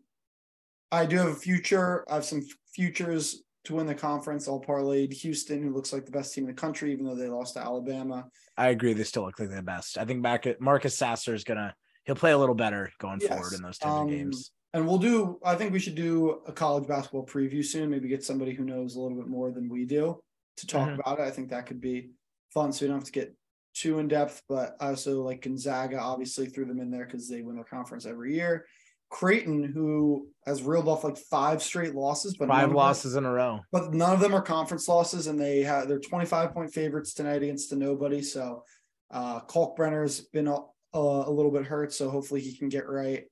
I 0.93 1.07
do 1.07 1.17
have 1.17 1.29
a 1.29 1.35
future. 1.35 2.05
I 2.09 2.15
have 2.15 2.25
some 2.25 2.43
futures 2.75 3.43
to 3.65 3.75
win 3.75 3.87
the 3.87 3.95
conference. 3.95 4.49
All 4.49 4.63
parlayed 4.63 5.13
Houston, 5.13 5.63
who 5.63 5.73
looks 5.73 5.93
like 5.93 6.05
the 6.05 6.13
best 6.13 6.35
team 6.35 6.45
in 6.45 6.49
the 6.49 6.61
country, 6.61 6.93
even 6.93 7.05
though 7.05 7.17
they 7.17 7.29
lost 7.29 7.55
to 7.55 7.61
Alabama. 7.61 8.27
I 8.57 8.69
agree. 8.69 8.93
They 8.93 9.05
still 9.05 9.25
look 9.25 9.39
like 9.39 9.51
the 9.51 9.63
best. 9.63 9.99
I 9.99 10.05
think 10.05 10.23
back 10.23 10.47
at 10.47 10.61
Marcus 10.61 10.97
Sasser 10.97 11.35
is 11.35 11.45
gonna 11.45 11.75
he'll 12.05 12.15
play 12.15 12.33
a 12.33 12.39
little 12.39 12.55
better 12.55 12.91
going 12.99 13.21
yes. 13.21 13.29
forward 13.29 13.53
in 13.53 13.63
those 13.63 13.79
type 13.79 13.91
um, 13.91 14.07
of 14.07 14.11
games. 14.11 14.53
And 14.73 14.87
we'll 14.87 14.99
do. 14.99 15.39
I 15.45 15.55
think 15.55 15.73
we 15.73 15.79
should 15.79 15.95
do 15.95 16.41
a 16.47 16.53
college 16.53 16.87
basketball 16.87 17.27
preview 17.27 17.65
soon. 17.65 17.91
Maybe 17.91 18.09
get 18.09 18.25
somebody 18.25 18.53
who 18.53 18.65
knows 18.65 18.97
a 18.97 19.01
little 19.01 19.17
bit 19.17 19.29
more 19.29 19.51
than 19.51 19.69
we 19.69 19.85
do 19.85 20.21
to 20.59 20.67
talk 20.67 20.89
mm-hmm. 20.89 21.01
about 21.01 21.19
it. 21.19 21.23
I 21.23 21.31
think 21.31 21.51
that 21.51 21.67
could 21.67 21.81
be 21.81 22.11
fun. 22.53 22.73
So 22.73 22.85
we 22.85 22.89
don't 22.89 22.99
have 22.99 23.07
to 23.07 23.13
get 23.13 23.35
too 23.75 23.99
in 23.99 24.09
depth. 24.09 24.43
But 24.49 24.77
I 24.81 24.89
also 24.89 25.23
like 25.23 25.43
Gonzaga. 25.43 25.99
Obviously, 25.99 26.47
threw 26.47 26.67
them 26.67 26.81
in 26.81 26.91
there 26.91 27.05
because 27.05 27.29
they 27.29 27.43
win 27.43 27.57
their 27.57 27.65
conference 27.65 28.07
every 28.07 28.35
year. 28.35 28.67
Creighton, 29.09 29.63
who 29.63 30.29
has 30.47 30.63
reeled 30.63 30.89
off 30.89 31.05
like 31.05 31.17
five 31.17 31.63
straight 31.63 31.95
losses, 31.95 32.37
but 32.37 32.49
five 32.49 32.73
losses 32.73 33.13
them, 33.13 33.25
in 33.25 33.31
a 33.31 33.33
row. 33.33 33.61
But 33.73 33.95
none 33.95 34.13
of 34.13 34.21
them 34.21 34.35
are 34.35 34.43
conference 34.43 34.89
losses, 34.89 35.27
and 35.27 35.41
they 35.41 35.63
have 35.63 35.89
they're 35.89 35.99
25 35.99 36.53
point 36.53 36.73
favorites 36.73 37.15
tonight 37.15 37.43
against 37.43 37.71
the 37.71 37.77
nobody. 37.77 38.23
So 38.23 38.65
uh 39.11 39.41
Kalkbrenner's 39.43 40.21
been 40.21 40.49
a, 40.49 40.59
a, 40.93 41.31
little 41.31 41.53
bit 41.53 41.65
hurt, 41.65 41.93
so 41.93 42.11
hopefully 42.11 42.41
he 42.41 42.57
can 42.57 42.69
get 42.69 42.89
right. 42.89 43.25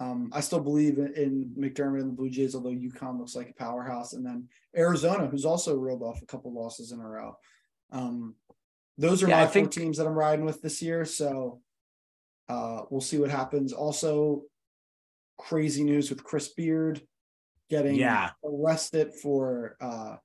Um, 0.00 0.30
I 0.32 0.40
still 0.40 0.60
believe 0.60 0.98
in, 0.98 1.14
in, 1.14 1.54
McDermott 1.56 2.00
and 2.00 2.10
the 2.10 2.16
Blue 2.16 2.28
Jays, 2.28 2.54
although 2.54 2.70
UConn 2.70 3.18
looks 3.18 3.36
like 3.36 3.50
a 3.50 3.54
powerhouse. 3.54 4.12
And 4.12 4.26
then 4.26 4.48
Arizona, 4.76 5.26
who's 5.26 5.44
also 5.44 5.76
reeled 5.76 6.02
off 6.02 6.20
a 6.20 6.26
couple 6.26 6.52
losses 6.52 6.90
in 6.90 7.00
a 7.00 7.08
row. 7.08 7.36
Um, 7.92 8.34
those 8.98 9.22
are 9.22 9.28
yeah, 9.28 9.40
my 9.40 9.46
think... 9.46 9.72
four 9.72 9.82
teams 9.82 9.98
that 9.98 10.06
I'm 10.06 10.14
riding 10.14 10.44
with 10.44 10.60
this 10.60 10.82
year. 10.82 11.04
So 11.04 11.60
uh, 12.48 12.82
we'll 12.90 13.00
see 13.00 13.18
what 13.18 13.30
happens. 13.30 13.72
Also, 13.72 14.42
crazy 15.38 15.84
news 15.84 16.10
with 16.10 16.24
Chris 16.24 16.48
Beard 16.48 17.02
getting 17.70 17.94
yeah. 17.94 18.30
arrested 18.44 19.12
for 19.14 19.76
uh, 19.80 20.16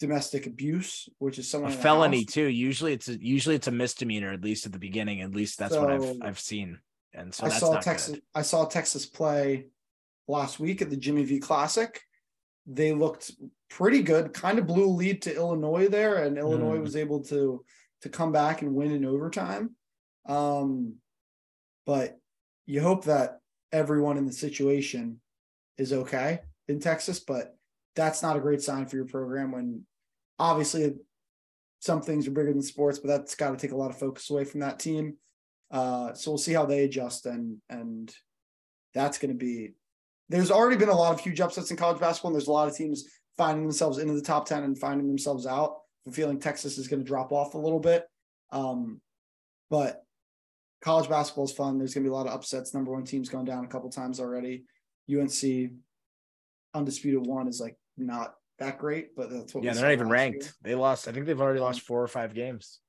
domestic 0.00 0.46
abuse, 0.46 1.08
which 1.18 1.38
is 1.38 1.48
someone 1.48 1.72
a 1.72 1.74
felony 1.74 2.24
too. 2.24 2.46
Usually 2.46 2.92
it's 2.92 3.08
a, 3.08 3.22
usually 3.22 3.54
it's 3.54 3.68
a 3.68 3.72
misdemeanor, 3.72 4.32
at 4.32 4.42
least 4.42 4.66
at 4.66 4.72
the 4.72 4.78
beginning. 4.78 5.20
At 5.20 5.34
least 5.34 5.58
that's 5.58 5.74
so, 5.74 5.82
what 5.82 5.90
I've 5.90 6.16
I've 6.22 6.40
seen. 6.40 6.78
And 7.12 7.34
so 7.34 7.46
I 7.46 7.48
saw 7.50 7.78
Texas. 7.78 8.14
Good. 8.14 8.22
I 8.34 8.42
saw 8.42 8.64
Texas 8.64 9.06
play 9.06 9.66
last 10.28 10.60
week 10.60 10.82
at 10.82 10.90
the 10.90 10.96
Jimmy 10.96 11.24
V 11.24 11.38
Classic. 11.38 12.00
They 12.66 12.92
looked 12.92 13.32
pretty 13.68 14.02
good. 14.02 14.32
Kind 14.32 14.58
of 14.58 14.66
blew 14.66 14.84
a 14.84 14.86
lead 14.86 15.22
to 15.22 15.34
Illinois 15.34 15.88
there, 15.88 16.24
and 16.24 16.38
Illinois 16.38 16.78
mm. 16.78 16.82
was 16.82 16.96
able 16.96 17.22
to 17.24 17.64
to 18.02 18.08
come 18.08 18.32
back 18.32 18.62
and 18.62 18.74
win 18.74 18.92
in 18.92 19.04
overtime. 19.04 19.76
Um, 20.26 20.94
but 21.84 22.18
you 22.66 22.80
hope 22.80 23.04
that 23.06 23.39
everyone 23.72 24.16
in 24.16 24.26
the 24.26 24.32
situation 24.32 25.20
is 25.78 25.92
okay 25.92 26.40
in 26.68 26.80
Texas, 26.80 27.20
but 27.20 27.56
that's 27.96 28.22
not 28.22 28.36
a 28.36 28.40
great 28.40 28.62
sign 28.62 28.86
for 28.86 28.96
your 28.96 29.06
program 29.06 29.52
when 29.52 29.84
obviously 30.38 30.94
some 31.80 32.02
things 32.02 32.26
are 32.26 32.32
bigger 32.32 32.52
than 32.52 32.62
sports, 32.62 32.98
but 32.98 33.08
that's 33.08 33.34
got 33.34 33.50
to 33.50 33.56
take 33.56 33.72
a 33.72 33.76
lot 33.76 33.90
of 33.90 33.98
focus 33.98 34.30
away 34.30 34.44
from 34.44 34.60
that 34.60 34.78
team. 34.78 35.16
Uh, 35.70 36.12
so 36.14 36.30
we'll 36.30 36.38
see 36.38 36.52
how 36.52 36.66
they 36.66 36.84
adjust 36.84 37.26
and 37.26 37.58
and 37.68 38.14
that's 38.94 39.18
going 39.18 39.30
to 39.30 39.36
be. 39.36 39.70
There's 40.28 40.50
already 40.50 40.76
been 40.76 40.88
a 40.88 40.96
lot 40.96 41.14
of 41.14 41.20
huge 41.20 41.40
upsets 41.40 41.70
in 41.70 41.76
college 41.76 42.00
basketball, 42.00 42.30
and 42.30 42.36
there's 42.36 42.48
a 42.48 42.52
lot 42.52 42.68
of 42.68 42.76
teams 42.76 43.04
finding 43.36 43.64
themselves 43.64 43.98
into 43.98 44.14
the 44.14 44.22
top 44.22 44.46
ten 44.46 44.64
and 44.64 44.78
finding 44.78 45.06
themselves 45.06 45.46
out. 45.46 45.76
I'm 46.06 46.12
feeling 46.12 46.38
Texas 46.38 46.78
is 46.78 46.88
going 46.88 47.00
to 47.00 47.06
drop 47.06 47.32
off 47.32 47.54
a 47.54 47.58
little 47.58 47.80
bit, 47.80 48.04
um, 48.50 49.00
but 49.70 50.02
college 50.82 51.08
basketball 51.08 51.44
is 51.44 51.52
fun. 51.52 51.78
There's 51.78 51.94
going 51.94 52.04
to 52.04 52.10
be 52.10 52.12
a 52.12 52.16
lot 52.16 52.26
of 52.26 52.32
upsets. 52.32 52.74
Number 52.74 52.92
one 52.92 53.04
team's 53.04 53.28
gone 53.28 53.44
down 53.44 53.64
a 53.64 53.68
couple 53.68 53.90
times 53.90 54.20
already. 54.20 54.64
UNC 55.10 55.72
undisputed 56.74 57.26
one 57.26 57.48
is 57.48 57.60
like 57.60 57.76
not 57.96 58.34
that 58.58 58.78
great, 58.78 59.16
but 59.16 59.30
that's 59.30 59.54
what. 59.54 59.64
Yeah, 59.64 59.72
they're 59.72 59.84
not 59.84 59.92
even 59.92 60.08
ranked. 60.08 60.44
Year. 60.44 60.52
They 60.62 60.74
lost. 60.74 61.08
I 61.08 61.12
think 61.12 61.26
they've 61.26 61.40
already 61.40 61.60
lost 61.60 61.82
four 61.82 62.02
or 62.02 62.08
five 62.08 62.34
games. 62.34 62.80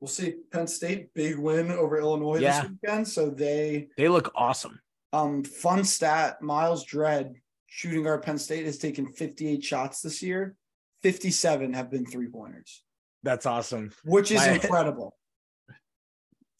We'll 0.00 0.08
see. 0.08 0.36
Penn 0.52 0.66
State 0.66 1.12
big 1.14 1.38
win 1.38 1.70
over 1.70 1.98
Illinois 1.98 2.38
yeah. 2.38 2.62
this 2.62 2.70
weekend, 2.70 3.08
so 3.08 3.30
they 3.30 3.88
they 3.96 4.08
look 4.08 4.32
awesome. 4.34 4.80
Um, 5.12 5.44
fun 5.44 5.84
stat: 5.84 6.40
Myles 6.40 6.84
Dread, 6.84 7.34
shooting 7.66 8.04
guard 8.04 8.22
Penn 8.22 8.38
State, 8.38 8.64
has 8.64 8.78
taken 8.78 9.12
58 9.12 9.62
shots 9.62 10.00
this 10.00 10.22
year. 10.22 10.54
57 11.02 11.72
have 11.72 11.90
been 11.90 12.04
three 12.04 12.28
pointers. 12.28 12.82
That's 13.22 13.46
awesome. 13.46 13.90
Which 14.04 14.30
is 14.30 14.38
My... 14.38 14.52
incredible. 14.52 15.16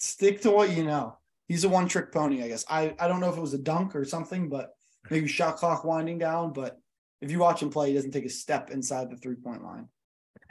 Stick 0.01 0.41
to 0.43 0.51
what 0.51 0.71
you 0.71 0.85
know. 0.85 1.17
He's 1.47 1.65
a 1.65 1.69
one 1.69 1.89
trick 1.89 2.11
pony, 2.11 2.43
I 2.43 2.49
guess. 2.49 2.65
I, 2.69 2.95
I 2.99 3.07
don't 3.07 3.21
know 3.21 3.31
if 3.31 3.37
it 3.37 3.41
was 3.41 3.55
a 3.55 3.59
dunk 3.59 3.95
or 3.95 4.05
something, 4.05 4.49
but 4.49 4.71
maybe 5.11 5.29
shot 5.29 5.57
clock 5.57 5.85
winding 5.85 6.19
down. 6.19 6.53
But 6.53 6.79
if 7.21 7.31
you 7.31 7.39
watch 7.39 7.63
him 7.63 7.71
play, 7.71 7.89
he 7.89 7.95
doesn't 7.95 8.13
take 8.13 8.25
a 8.25 8.31
step 8.31 8.71
inside 8.71 9.11
the 9.11 9.17
three 9.17 9.35
point 9.37 9.63
line. 9.63 9.89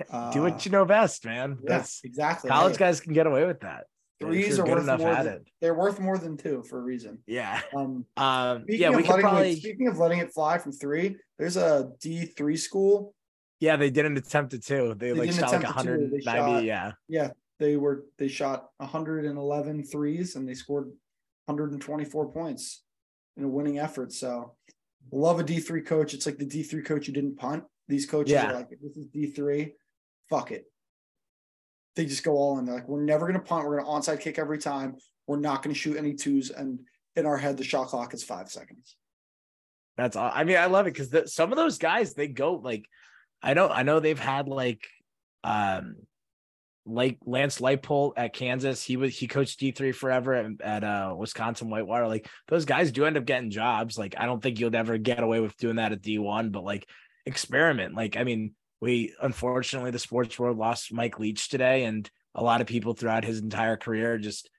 Uh, 0.10 0.32
Do 0.34 0.44
what 0.44 0.66
you 0.66 0.72
know 0.72 0.86
best, 0.86 1.26
man. 1.26 1.58
Yes, 1.68 2.02
yeah, 2.04 2.10
exactly. 2.10 2.50
College 2.50 2.74
hey, 2.74 2.80
guys 2.80 3.02
can 3.02 3.14
get 3.14 3.28
away 3.28 3.46
with 3.46 3.62
that. 3.62 3.86
Threes 4.20 4.60
are 4.60 4.66
worth 4.66 4.86
more 4.86 5.16
than, 5.16 5.28
it. 5.28 5.48
They're 5.62 5.74
worth 5.74 6.00
more 6.00 6.18
than 6.18 6.36
two 6.36 6.64
for 6.70 6.78
a 6.78 6.82
reason. 6.82 7.20
Yeah. 7.26 7.62
Um, 7.76 8.06
um 8.18 8.66
yeah, 8.68 8.90
we 8.90 9.04
could 9.04 9.22
probably 9.22 9.56
speaking 9.56 9.88
of 9.88 9.98
letting 9.98 10.20
it 10.20 10.34
fly 10.34 10.58
from 10.58 10.74
three, 10.74 11.16
there's 11.38 11.56
a 11.56 11.92
D 12.02 12.26
three 12.26 12.58
school. 12.58 13.16
Yeah, 13.62 13.78
they 13.78 13.90
didn't 13.90 14.18
attempt 14.18 14.54
it 14.54 14.66
too. 14.66 14.96
They, 14.98 15.12
they 15.12 15.20
like 15.20 15.32
shot 15.32 15.52
like 15.52 15.64
190. 15.64 16.22
Shot, 16.22 16.64
yeah. 16.64 16.92
Yeah. 17.08 17.30
They 17.60 17.76
were 17.76 18.06
they 18.18 18.30
shot 18.30 18.70
111 18.78 19.84
threes 19.84 20.36
and 20.36 20.48
they 20.48 20.54
scored 20.54 20.86
124 21.46 22.32
points 22.32 22.84
in 23.36 23.44
a 23.44 23.48
winning 23.48 23.80
effort. 23.80 24.14
So 24.14 24.56
love 25.12 25.40
a 25.40 25.44
D3 25.44 25.86
coach. 25.86 26.14
It's 26.14 26.26
like 26.26 26.38
the 26.38 26.46
D3 26.46 26.86
coach 26.86 27.08
you 27.08 27.14
didn't 27.14 27.38
punt. 27.38 27.64
These 27.88 28.06
coaches 28.06 28.34
yeah. 28.34 28.52
are 28.52 28.54
like, 28.54 28.70
this 28.70 28.96
is 28.96 29.08
D3, 29.08 29.72
fuck 30.30 30.52
it. 30.52 30.66
They 31.96 32.06
just 32.06 32.24
go 32.24 32.34
all 32.34 32.60
in. 32.60 32.66
They're 32.66 32.76
like, 32.76 32.88
we're 32.88 33.04
never 33.04 33.26
going 33.26 33.40
to 33.40 33.46
punt. 33.46 33.66
We're 33.66 33.82
going 33.82 34.02
to 34.02 34.12
onside 34.12 34.22
kick 34.22 34.38
every 34.38 34.60
time. 34.60 34.96
We're 35.28 35.40
not 35.40 35.64
going 35.64 35.74
to 35.74 35.80
shoot 35.80 35.98
any 35.98 36.14
twos. 36.14 36.52
And 36.52 36.80
in 37.16 37.26
our 37.26 37.38
head, 37.38 37.58
the 37.58 37.64
shot 37.64 37.88
clock 37.88 38.14
is 38.14 38.24
five 38.24 38.50
seconds. 38.50 38.96
That's 39.98 40.16
all. 40.16 40.32
I 40.34 40.44
mean, 40.44 40.58
I 40.58 40.68
love 40.68 40.88
it 40.88 40.94
because 40.94 41.34
some 41.34 41.52
of 41.52 41.58
those 41.58 41.78
guys, 41.78 42.14
they 42.14 42.28
go 42.28 42.54
like, 42.54 42.86
I 43.42 43.54
know, 43.54 43.68
I 43.68 43.84
know 43.84 44.00
they've 44.00 44.20
had 44.20 44.48
like, 44.48 44.88
um, 45.44 45.96
like 46.86 47.18
Lance 47.26 47.60
Leipold 47.60 48.14
at 48.18 48.34
Kansas, 48.34 48.84
he 48.84 48.98
was 48.98 49.18
he 49.18 49.28
coached 49.28 49.60
D 49.60 49.72
three 49.72 49.92
forever 49.92 50.34
at, 50.34 50.62
at, 50.62 50.84
uh 50.84 51.14
Wisconsin 51.18 51.70
Whitewater. 51.70 52.08
Like 52.08 52.28
those 52.48 52.66
guys 52.66 52.92
do 52.92 53.06
end 53.06 53.18
up 53.18 53.26
getting 53.26 53.52
jobs. 53.52 53.98
Like 53.98 54.16
I 54.18 54.26
don't 54.26 54.42
think 54.42 54.60
you'll 54.60 54.76
ever 54.76 54.98
get 54.98 55.22
away 55.22 55.40
with 55.40 55.58
doing 55.58 55.78
that 55.78 55.92
at 55.92 56.02
D 56.02 56.18
one, 56.18 56.50
but 56.50 56.64
like 56.64 56.88
experiment. 57.26 57.96
Like 57.96 58.18
I 58.18 58.24
mean, 58.24 58.54
we 58.82 59.14
unfortunately 59.22 59.92
the 59.92 60.00
sports 60.00 60.38
world 60.40 60.58
lost 60.58 60.94
Mike 60.94 61.20
Leach 61.20 61.50
today, 61.50 61.84
and 61.84 62.10
a 62.36 62.44
lot 62.44 62.62
of 62.62 62.68
people 62.68 62.94
throughout 62.94 63.26
his 63.26 63.40
entire 63.40 63.78
career 63.78 64.18
just 64.18 64.50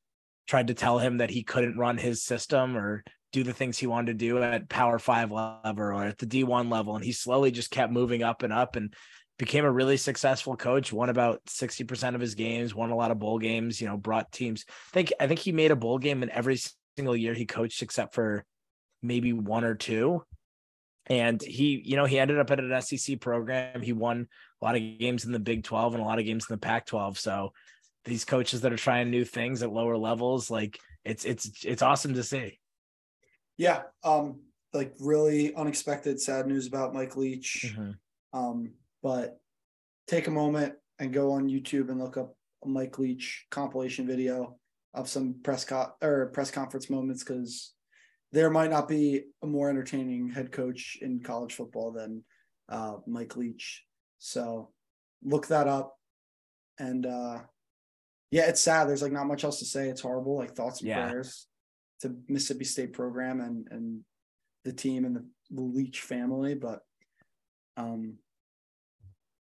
tried 0.47 0.69
to 0.69 0.75
tell 0.75 0.99
him 0.99 1.19
that 1.19 1.31
he 1.31 1.43
couldn't 1.43 1.79
run 1.79 1.97
his 1.97 2.23
system 2.23 2.77
or 2.77 3.05
do 3.33 3.45
the 3.45 3.53
things 3.53 3.79
he 3.79 3.87
wanted 3.87 4.19
to 4.19 4.27
do 4.27 4.43
at 4.43 4.69
power 4.69 4.99
five 4.99 5.31
level 5.31 5.63
or 5.77 6.05
at 6.05 6.19
the 6.19 6.27
D1 6.27 6.71
level. 6.71 6.97
And 6.97 7.05
he 7.05 7.13
slowly 7.13 7.51
just 7.53 7.71
kept 7.71 7.93
moving 7.93 8.23
up 8.23 8.43
and 8.43 8.53
up. 8.53 8.75
And 8.75 8.93
became 9.41 9.65
a 9.65 9.73
really 9.73 9.97
successful 9.97 10.55
coach, 10.55 10.93
won 10.93 11.09
about 11.09 11.43
60% 11.47 12.15
of 12.15 12.21
his 12.21 12.35
games, 12.35 12.75
won 12.75 12.91
a 12.91 12.95
lot 12.95 13.11
of 13.11 13.19
bowl 13.19 13.39
games, 13.39 13.81
you 13.81 13.89
know, 13.89 13.97
brought 13.97 14.31
teams. 14.31 14.67
I 14.69 14.93
think 14.93 15.13
I 15.19 15.27
think 15.27 15.41
he 15.41 15.51
made 15.51 15.71
a 15.71 15.77
bowl 15.77 15.97
game 15.97 16.23
in 16.23 16.29
every 16.29 16.61
single 16.95 17.17
year 17.17 17.33
he 17.33 17.47
coached 17.47 17.81
except 17.81 18.15
for 18.15 18.45
maybe 19.03 19.33
one 19.33 19.65
or 19.65 19.75
two. 19.75 20.23
And 21.07 21.41
he, 21.41 21.81
you 21.83 21.97
know, 21.97 22.05
he 22.05 22.19
ended 22.19 22.39
up 22.39 22.51
at 22.51 22.61
an 22.61 22.83
SEC 22.83 23.19
program. 23.19 23.81
He 23.81 23.95
won 23.95 24.29
a 24.61 24.65
lot 24.65 24.77
of 24.77 24.83
games 24.99 25.25
in 25.25 25.33
the 25.33 25.39
Big 25.39 25.65
12 25.65 25.95
and 25.95 26.03
a 26.03 26.07
lot 26.07 26.19
of 26.19 26.27
games 26.27 26.45
in 26.49 26.53
the 26.53 26.61
Pac 26.61 26.85
12. 26.85 27.19
So 27.19 27.55
these 28.05 28.27
coaches 28.27 28.61
that 28.61 28.75
are 28.75 28.77
trying 28.77 29.11
new 29.11 29.25
things 29.25 29.63
at 29.63 29.73
lower 29.73 29.97
levels, 29.97 30.51
like 30.51 30.79
it's 31.03 31.25
it's 31.25 31.65
it's 31.65 31.81
awesome 31.81 32.13
to 32.13 32.23
see. 32.23 32.59
Yeah. 33.57 33.85
Um, 34.05 34.41
like 34.75 34.93
really 35.01 35.55
unexpected 35.55 36.21
sad 36.21 36.47
news 36.47 36.67
about 36.67 36.93
Mike 36.93 37.17
Leach. 37.17 37.65
Mm-hmm. 37.75 38.39
Um, 38.39 38.73
but 39.03 39.39
take 40.07 40.27
a 40.27 40.31
moment 40.31 40.75
and 40.99 41.13
go 41.13 41.33
on 41.33 41.49
YouTube 41.49 41.89
and 41.89 41.99
look 41.99 42.17
up 42.17 42.35
a 42.65 42.69
Mike 42.69 42.99
Leach 42.99 43.47
compilation 43.51 44.07
video 44.07 44.57
of 44.95 45.09
some 45.09 45.37
press 45.43 45.65
co- 45.65 45.93
or 46.03 46.27
press 46.35 46.51
conference 46.51 46.91
moments 46.91 47.23
because 47.23 47.75
there 48.33 48.51
might 48.51 48.71
not 48.71 48.89
be 48.89 49.25
a 49.43 49.47
more 49.47 49.71
entertaining 49.71 50.29
head 50.29 50.53
coach 50.53 50.99
in 51.01 51.21
college 51.21 51.55
football 51.55 51.93
than 51.93 52.23
uh, 52.69 52.95
Mike 53.07 53.37
Leach. 53.37 53.85
So 54.19 54.71
look 55.23 55.49
that 55.49 55.67
up. 55.67 55.97
And 56.79 57.07
uh, 57.07 57.41
yeah, 58.31 58.49
it's 58.49 58.61
sad. 58.61 58.89
There's 58.89 59.03
like 59.03 59.13
not 59.13 59.27
much 59.27 59.45
else 59.45 59.59
to 59.59 59.65
say. 59.65 59.89
It's 59.89 60.01
horrible. 60.01 60.37
Like 60.37 60.55
thoughts 60.55 60.81
and 60.81 60.89
yeah. 60.89 61.09
prayers 61.09 61.47
to 62.01 62.17
Mississippi 62.29 62.65
State 62.65 62.93
program 62.93 63.41
and 63.41 63.67
and 63.71 64.01
the 64.65 64.73
team 64.73 65.05
and 65.05 65.17
the, 65.17 65.27
the 65.51 65.63
Leach 65.63 66.01
family. 66.01 66.55
But 66.55 66.81
um, 67.77 68.15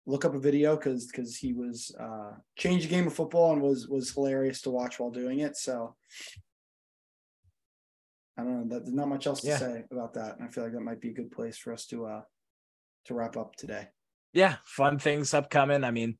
look 0.06 0.24
up 0.24 0.34
a 0.34 0.38
video 0.38 0.76
because 0.76 1.06
because 1.06 1.36
he 1.36 1.52
was 1.52 1.94
uh 1.98 2.32
changed 2.56 2.84
the 2.86 2.90
game 2.90 3.06
of 3.06 3.14
football 3.14 3.52
and 3.52 3.62
was 3.62 3.88
was 3.88 4.12
hilarious 4.12 4.60
to 4.60 4.70
watch 4.70 4.98
while 4.98 5.10
doing 5.10 5.40
it 5.40 5.56
so 5.56 5.94
i 8.36 8.42
don't 8.42 8.68
know 8.68 8.74
that, 8.74 8.84
there's 8.84 8.94
not 8.94 9.08
much 9.08 9.26
else 9.26 9.40
to 9.40 9.48
yeah. 9.48 9.56
say 9.56 9.84
about 9.90 10.12
that 10.14 10.36
and 10.36 10.46
i 10.46 10.50
feel 10.50 10.64
like 10.64 10.74
that 10.74 10.80
might 10.80 11.00
be 11.00 11.10
a 11.10 11.14
good 11.14 11.30
place 11.30 11.56
for 11.56 11.72
us 11.72 11.86
to 11.86 12.04
uh 12.04 12.20
to 13.06 13.14
wrap 13.14 13.36
up 13.36 13.56
today. 13.56 13.88
Yeah, 14.32 14.56
fun 14.64 14.98
things 14.98 15.32
upcoming. 15.32 15.84
I 15.84 15.90
mean, 15.90 16.18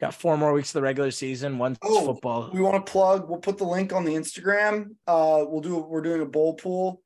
got 0.00 0.14
four 0.14 0.36
more 0.36 0.52
weeks 0.52 0.70
of 0.70 0.74
the 0.74 0.82
regular 0.82 1.10
season. 1.10 1.58
Once 1.58 1.78
oh, 1.82 2.06
football. 2.06 2.50
We 2.52 2.60
want 2.60 2.84
to 2.84 2.90
plug. 2.90 3.28
We'll 3.28 3.38
put 3.38 3.58
the 3.58 3.64
link 3.64 3.92
on 3.92 4.04
the 4.04 4.14
Instagram. 4.14 4.96
Uh, 5.06 5.44
we'll 5.46 5.60
do. 5.60 5.78
We're 5.78 6.02
doing 6.02 6.22
a 6.22 6.26
bowl 6.26 6.54
pool. 6.54 7.02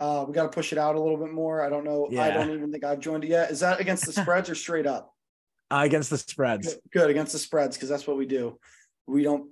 Uh, 0.00 0.24
we 0.26 0.34
got 0.34 0.44
to 0.44 0.48
push 0.48 0.72
it 0.72 0.78
out 0.78 0.96
a 0.96 1.00
little 1.00 1.18
bit 1.18 1.32
more. 1.32 1.62
I 1.62 1.68
don't 1.68 1.84
know. 1.84 2.08
Yeah. 2.10 2.24
I 2.24 2.30
don't 2.30 2.50
even 2.50 2.72
think 2.72 2.84
I've 2.84 3.00
joined 3.00 3.24
it 3.24 3.28
yet. 3.28 3.50
Is 3.50 3.60
that 3.60 3.80
against 3.80 4.06
the 4.06 4.12
spreads 4.20 4.50
or 4.50 4.54
straight 4.54 4.86
up? 4.86 5.13
Uh, 5.74 5.84
against 5.84 6.10
the 6.10 6.18
spreads. 6.18 6.76
Good, 6.92 7.10
against 7.10 7.32
the 7.32 7.38
spreads 7.38 7.76
because 7.76 7.88
that's 7.88 8.06
what 8.06 8.16
we 8.16 8.26
do. 8.26 8.58
We 9.08 9.24
don't 9.24 9.50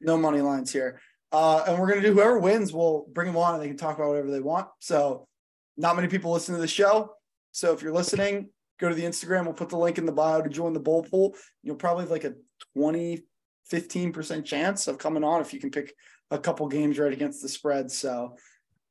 no 0.00 0.16
money 0.16 0.40
lines 0.40 0.72
here. 0.72 1.00
Uh, 1.30 1.62
and 1.66 1.78
we're 1.78 1.88
gonna 1.88 2.00
do 2.00 2.14
whoever 2.14 2.38
wins, 2.38 2.72
we'll 2.72 3.04
bring 3.12 3.26
them 3.26 3.36
on 3.36 3.54
and 3.54 3.62
they 3.62 3.68
can 3.68 3.76
talk 3.76 3.96
about 3.96 4.08
whatever 4.08 4.30
they 4.30 4.40
want. 4.40 4.68
So, 4.78 5.28
not 5.76 5.94
many 5.94 6.08
people 6.08 6.32
listen 6.32 6.54
to 6.54 6.60
the 6.60 6.66
show. 6.66 7.12
So 7.52 7.74
if 7.74 7.82
you're 7.82 7.92
listening, 7.92 8.48
go 8.80 8.88
to 8.88 8.94
the 8.94 9.04
Instagram. 9.04 9.44
We'll 9.44 9.52
put 9.52 9.68
the 9.68 9.76
link 9.76 9.98
in 9.98 10.06
the 10.06 10.12
bio 10.12 10.40
to 10.40 10.48
join 10.48 10.72
the 10.72 10.80
bowl 10.80 11.02
pool. 11.02 11.34
You'll 11.62 11.76
probably 11.76 12.04
have 12.04 12.10
like 12.10 12.24
a 12.24 12.34
20, 12.74 13.22
15% 13.70 14.44
chance 14.46 14.88
of 14.88 14.96
coming 14.96 15.22
on 15.22 15.42
if 15.42 15.52
you 15.52 15.60
can 15.60 15.70
pick 15.70 15.94
a 16.30 16.38
couple 16.38 16.66
games 16.68 16.98
right 16.98 17.12
against 17.12 17.42
the 17.42 17.48
spread. 17.48 17.90
So 17.90 18.36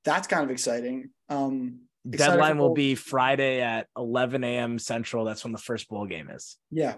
that's 0.06 0.28
kind 0.28 0.44
of 0.44 0.52
exciting. 0.52 1.10
Um, 1.28 1.86
Deadline 2.09 2.57
will 2.57 2.73
be 2.73 2.95
Friday 2.95 3.61
at 3.61 3.88
11 3.97 4.43
a.m. 4.43 4.79
Central. 4.79 5.25
That's 5.25 5.43
when 5.43 5.51
the 5.51 5.59
first 5.59 5.89
bowl 5.89 6.05
game 6.05 6.29
is. 6.29 6.57
Yeah. 6.71 6.95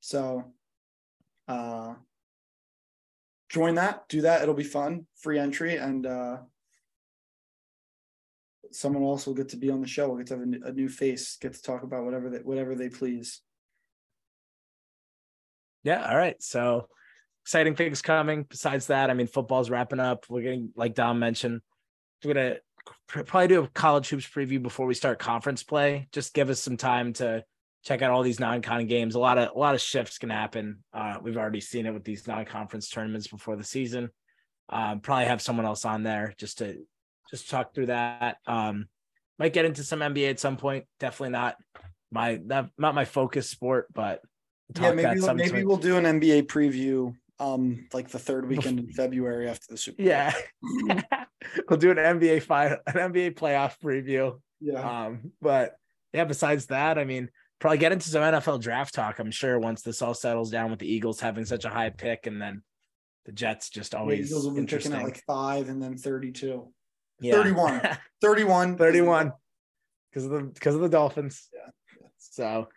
So 0.00 0.52
uh, 1.48 1.94
join 3.48 3.76
that, 3.76 4.08
do 4.08 4.22
that. 4.22 4.42
It'll 4.42 4.54
be 4.54 4.64
fun, 4.64 5.06
free 5.16 5.38
entry, 5.38 5.76
and 5.76 6.06
uh, 6.06 6.38
someone 8.70 9.02
else 9.02 9.26
will 9.26 9.34
get 9.34 9.50
to 9.50 9.56
be 9.56 9.70
on 9.70 9.80
the 9.80 9.88
show. 9.88 10.08
We'll 10.08 10.18
get 10.18 10.28
to 10.28 10.38
have 10.38 10.42
a, 10.42 10.72
new 10.72 10.88
face, 10.88 11.36
get 11.36 11.54
to 11.54 11.62
talk 11.62 11.82
about 11.82 12.04
whatever 12.04 12.30
they 12.30 12.38
whatever 12.38 12.74
they 12.74 12.88
please. 12.88 13.40
Yeah. 15.84 16.08
All 16.08 16.16
right. 16.16 16.40
So 16.42 16.88
exciting 17.44 17.76
things 17.76 18.02
coming. 18.02 18.44
Besides 18.48 18.88
that, 18.88 19.10
I 19.10 19.14
mean, 19.14 19.26
football's 19.26 19.70
wrapping 19.70 20.00
up. 20.00 20.26
We're 20.28 20.42
getting, 20.42 20.70
like 20.76 20.94
Dom 20.94 21.18
mentioned, 21.18 21.62
we're 22.24 22.34
gonna 22.34 22.56
probably 23.06 23.48
do 23.48 23.64
a 23.64 23.68
college 23.68 24.08
hoops 24.08 24.26
preview 24.26 24.62
before 24.62 24.86
we 24.86 24.94
start 24.94 25.18
conference 25.18 25.62
play. 25.62 26.08
Just 26.12 26.34
give 26.34 26.50
us 26.50 26.60
some 26.60 26.76
time 26.76 27.12
to 27.14 27.44
check 27.84 28.02
out 28.02 28.10
all 28.10 28.22
these 28.22 28.40
non-con 28.40 28.86
games. 28.86 29.14
A 29.14 29.18
lot 29.18 29.38
of 29.38 29.50
a 29.54 29.58
lot 29.58 29.74
of 29.74 29.80
shifts 29.80 30.18
can 30.18 30.30
happen. 30.30 30.84
Uh, 30.92 31.16
we've 31.22 31.36
already 31.36 31.60
seen 31.60 31.86
it 31.86 31.94
with 31.94 32.04
these 32.04 32.26
non-conference 32.26 32.88
tournaments 32.88 33.28
before 33.28 33.56
the 33.56 33.64
season. 33.64 34.10
Um, 34.68 35.00
probably 35.00 35.26
have 35.26 35.40
someone 35.40 35.66
else 35.66 35.84
on 35.84 36.02
there 36.02 36.34
just 36.36 36.58
to 36.58 36.84
just 37.30 37.48
talk 37.48 37.74
through 37.74 37.86
that. 37.86 38.36
Um, 38.46 38.88
might 39.38 39.52
get 39.52 39.64
into 39.64 39.84
some 39.84 40.00
NBA 40.00 40.30
at 40.30 40.40
some 40.40 40.56
point. 40.56 40.84
Definitely 41.00 41.32
not 41.32 41.56
my 42.10 42.36
not, 42.36 42.70
not 42.76 42.94
my 42.94 43.04
focus 43.04 43.48
sport, 43.48 43.86
but 43.94 44.20
yeah, 44.78 44.92
maybe 44.92 45.20
maybe 45.34 45.64
we'll 45.64 45.76
do 45.76 45.96
an 45.96 46.04
NBA 46.04 46.46
preview 46.46 47.14
um 47.40 47.86
like 47.92 48.08
the 48.08 48.18
third 48.18 48.48
weekend 48.48 48.78
in 48.80 48.88
February 48.88 49.48
after 49.48 49.66
the 49.70 49.76
Super 49.76 50.02
Bowl. 50.02 50.06
Yeah. 50.06 50.34
we'll 51.68 51.78
do 51.78 51.90
an 51.90 51.96
NBA 51.96 52.42
final 52.42 52.78
an 52.86 52.94
NBA 52.94 53.34
playoff 53.34 53.74
preview. 53.82 54.40
Yeah. 54.60 55.06
Um, 55.06 55.32
but 55.40 55.76
yeah, 56.12 56.24
besides 56.24 56.66
that, 56.66 56.98
I 56.98 57.04
mean, 57.04 57.30
probably 57.60 57.78
get 57.78 57.92
into 57.92 58.08
some 58.08 58.22
NFL 58.22 58.60
draft 58.60 58.94
talk, 58.94 59.18
I'm 59.18 59.30
sure, 59.30 59.58
once 59.58 59.82
this 59.82 60.02
all 60.02 60.14
settles 60.14 60.50
down 60.50 60.70
with 60.70 60.80
the 60.80 60.92
Eagles 60.92 61.20
having 61.20 61.44
such 61.44 61.64
a 61.64 61.70
high 61.70 61.90
pick 61.90 62.26
and 62.26 62.40
then 62.40 62.62
the 63.26 63.32
Jets 63.32 63.68
just 63.70 63.94
always 63.94 64.18
yeah, 64.18 64.26
Eagles 64.26 64.46
will 64.46 64.54
be 64.54 64.64
picking 64.64 64.92
at 64.92 65.04
like 65.04 65.22
five 65.26 65.68
and 65.68 65.82
then 65.82 65.96
32. 65.96 66.66
Yeah. 67.20 67.34
31. 67.34 67.82
31. 68.22 68.76
31. 68.76 69.32
Because 70.10 70.24
of 70.24 70.30
the 70.30 70.40
because 70.40 70.74
of 70.74 70.80
the 70.80 70.88
Dolphins. 70.88 71.48
Yeah. 71.54 71.70
So 72.16 72.68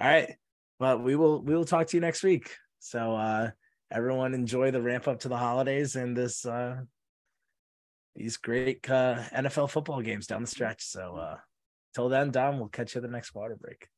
all 0.00 0.08
right. 0.08 0.36
But 0.78 1.02
we 1.02 1.16
will 1.16 1.42
we 1.42 1.54
will 1.54 1.64
talk 1.64 1.88
to 1.88 1.96
you 1.96 2.00
next 2.00 2.22
week. 2.22 2.54
So 2.78 3.16
uh 3.16 3.50
everyone 3.90 4.34
enjoy 4.34 4.70
the 4.70 4.82
ramp 4.82 5.06
up 5.08 5.20
to 5.20 5.28
the 5.28 5.36
holidays 5.36 5.96
and 5.96 6.16
this 6.16 6.44
uh 6.44 6.76
these 8.14 8.36
great 8.36 8.88
uh 8.90 9.16
NFL 9.34 9.70
football 9.70 10.00
games 10.00 10.26
down 10.26 10.42
the 10.42 10.48
stretch. 10.48 10.84
So 10.84 11.16
uh 11.16 11.36
till 11.94 12.08
then, 12.08 12.30
Dom, 12.30 12.58
we'll 12.58 12.68
catch 12.68 12.94
you 12.94 13.00
at 13.00 13.02
the 13.02 13.08
next 13.12 13.34
water 13.34 13.56
break. 13.56 13.88